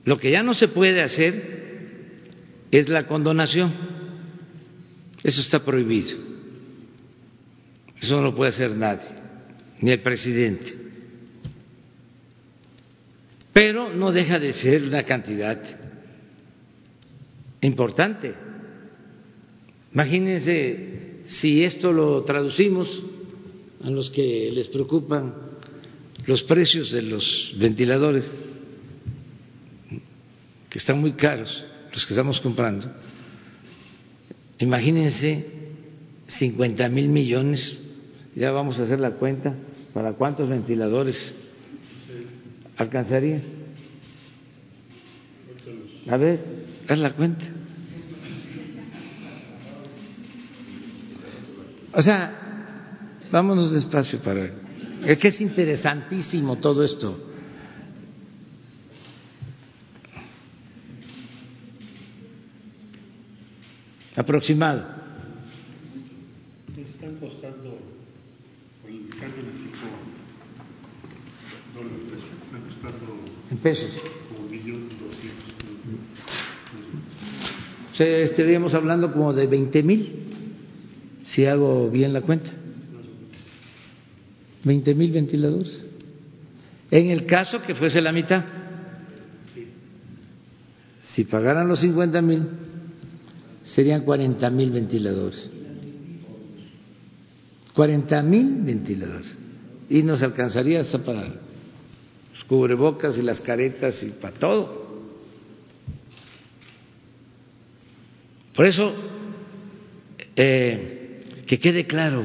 Lo 0.05 0.19
que 0.19 0.33
ya 0.33 0.43
no 0.43 0.53
se 0.53 0.69
puede 0.69 1.01
hacer 1.01 2.67
es 2.73 2.89
la 2.89 3.07
condonación. 3.07 3.73
Eso 5.23 5.41
está 5.41 5.65
prohibido. 5.65 6.17
Eso 8.01 8.17
no 8.17 8.23
lo 8.23 8.35
puede 8.35 8.51
hacer 8.51 8.73
nadie, 8.73 9.09
ni 9.81 9.91
el 9.93 10.01
presidente. 10.01 10.75
Pero 13.53 13.93
no 13.93 14.13
deja 14.13 14.39
de 14.39 14.53
ser 14.53 14.83
una 14.83 15.05
cantidad 15.05 15.59
importante. 17.63 18.35
Imagínense 19.93 21.06
si 21.27 21.65
esto 21.65 21.93
lo 21.93 22.23
traducimos 22.25 23.03
a 23.83 23.91
los 23.91 24.11
que 24.11 24.51
les 24.53 24.69
preocupan 24.69 25.35
los 26.27 26.43
precios 26.43 26.91
de 26.91 27.03
los 27.03 27.55
ventiladores, 27.59 28.31
que 30.71 30.79
están 30.79 31.01
muy 31.01 31.13
caros, 31.13 31.65
los 31.93 32.07
que 32.07 32.13
estamos 32.13 32.41
comprando, 32.41 32.91
imagínense 34.59 35.47
50 36.27 36.89
mil 36.89 37.09
millones, 37.09 37.79
ya 38.35 38.51
vamos 38.51 38.79
a 38.79 38.83
hacer 38.83 38.99
la 38.99 39.13
cuenta, 39.13 39.55
¿para 39.95 40.13
cuántos 40.15 40.49
ventiladores 40.49 41.35
alcanzaría? 42.77 43.43
A 46.09 46.17
ver, 46.17 46.41
haz 46.89 46.99
la 46.99 47.13
cuenta. 47.13 47.56
O 51.97 52.03
sea, 52.03 52.31
vámonos 53.33 53.73
despacio 53.73 54.19
para... 54.19 54.51
Es 55.03 55.19
que 55.19 55.29
es 55.29 55.41
interesantísimo 55.41 56.57
todo 56.57 56.85
esto. 56.85 57.19
Aproximado. 64.15 64.85
¿Qué 66.75 66.83
están 66.83 67.17
costando 67.17 67.79
el 68.87 68.99
tipo 69.09 69.87
dólar 71.75 71.99
peso? 72.11 72.27
Están 72.45 72.61
costando 72.61 73.25
En 73.51 73.57
pesos. 73.57 73.91
como 74.29 74.49
millón 74.51 74.87
doscientos. 74.91 75.55
O 77.91 77.95
sea, 77.95 78.19
estaríamos 78.19 78.75
hablando 78.75 79.11
como 79.11 79.33
de 79.33 79.47
20 79.47 79.83
mil, 79.83 80.26
si 81.31 81.47
hago 81.47 81.91
bien 81.91 82.13
la 82.13 82.21
cuenta. 82.21 82.51
20 84.65 84.95
mil 84.95 85.13
ventiladores. 85.13 85.85
En 86.91 87.11
el 87.11 87.27
caso 87.27 87.63
que 87.63 87.75
fuese 87.75 88.01
la 88.01 88.13
mitad, 88.13 88.45
si 91.01 91.25
pagaran 91.25 91.69
los 91.69 91.81
50 91.81 92.23
mil, 92.23 92.43
serían 93.65 94.03
40 94.03 94.51
mil 94.51 94.71
ventiladores. 94.71 95.51
40 97.75 98.23
mil 98.23 98.63
ventiladores. 98.63 99.37
Y 99.89 100.03
nos 100.03 100.23
alcanzaría 100.23 100.81
hasta 100.81 100.99
para 100.99 101.23
los 101.23 102.45
cubrebocas 102.49 103.19
y 103.19 103.23
las 103.23 103.41
caretas 103.41 104.03
y 104.03 104.11
para 104.21 104.37
todo. 104.37 104.87
Por 108.55 108.67
eso, 108.67 108.93
eh, 110.35 110.96
que 111.47 111.59
quede 111.59 111.87
claro, 111.87 112.25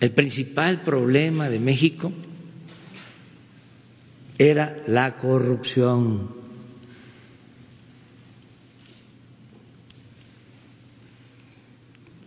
el 0.00 0.12
principal 0.12 0.82
problema 0.82 1.48
de 1.48 1.58
México 1.58 2.12
era 4.38 4.82
la 4.86 5.16
corrupción. 5.16 6.30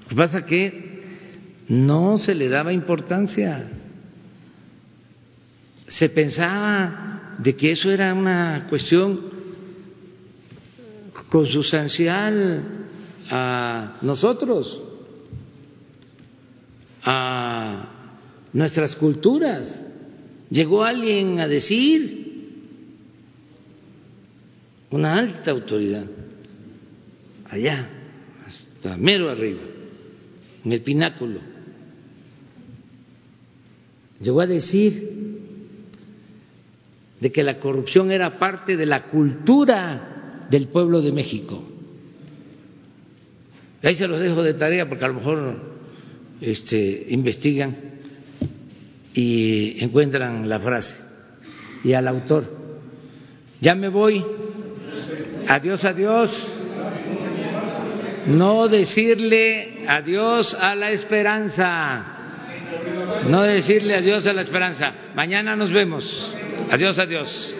Lo 0.03 0.07
que 0.10 0.15
pasa 0.15 0.45
que 0.45 1.03
no 1.68 2.18
se 2.18 2.34
le 2.34 2.49
daba 2.49 2.72
importancia. 2.72 3.69
Se 5.88 6.10
pensaba 6.10 7.35
de 7.38 7.56
que 7.56 7.72
eso 7.72 7.91
era 7.91 8.14
una 8.14 8.68
cuestión 8.69 9.22
consustancial 11.30 12.87
a 13.30 13.98
nosotros, 14.02 14.82
a 17.04 17.90
nuestras 18.54 18.95
culturas. 18.95 19.84
Llegó 20.49 20.84
alguien 20.84 21.40
a 21.40 21.48
decir, 21.48 22.28
una 24.91 25.18
alta 25.18 25.52
autoridad, 25.52 26.06
allá, 27.49 27.90
hasta 28.48 28.98
mero 28.98 29.30
arriba, 29.30 29.62
en 30.64 30.72
el 30.72 30.82
pináculo, 30.82 31.40
llegó 34.20 34.41
a 34.41 34.48
decir 34.48 35.18
de 37.20 37.32
que 37.32 37.44
la 37.44 37.60
corrupción 37.60 38.12
era 38.12 38.38
parte 38.38 38.78
de 38.78 38.86
la 38.86 39.08
cultura 39.08 40.45
del 40.49 40.68
pueblo 40.68 41.02
de 41.02 41.12
México. 41.12 41.77
Ahí 43.84 43.94
se 43.95 44.08
los 44.08 44.20
dejo 44.20 44.41
de 44.44 44.54
tarea 44.54 44.88
porque 44.90 45.06
a 45.06 45.10
lo 45.10 45.16
mejor 45.16 45.56
este, 46.41 47.08
investigan 47.10 47.76
y 49.14 49.84
encuentran 49.84 50.48
la 50.48 50.60
frase 50.60 50.95
y 51.84 51.94
al 51.94 52.08
autor. 52.08 52.44
Ya 53.62 53.76
me 53.76 53.90
voy. 53.90 54.24
Adiós, 55.48 55.84
adiós. 55.86 56.48
No 58.28 58.68
decirle 58.68 59.86
adiós 59.88 60.54
a 60.54 60.76
la 60.76 60.91
esperanza. 60.91 62.06
No 63.30 63.44
decirle 63.44 63.95
adiós 63.95 64.28
a 64.28 64.34
la 64.34 64.41
esperanza. 64.41 64.94
Mañana 65.16 65.56
nos 65.56 65.72
vemos. 65.72 66.36
Adiós, 66.70 66.99
adiós. 66.99 67.56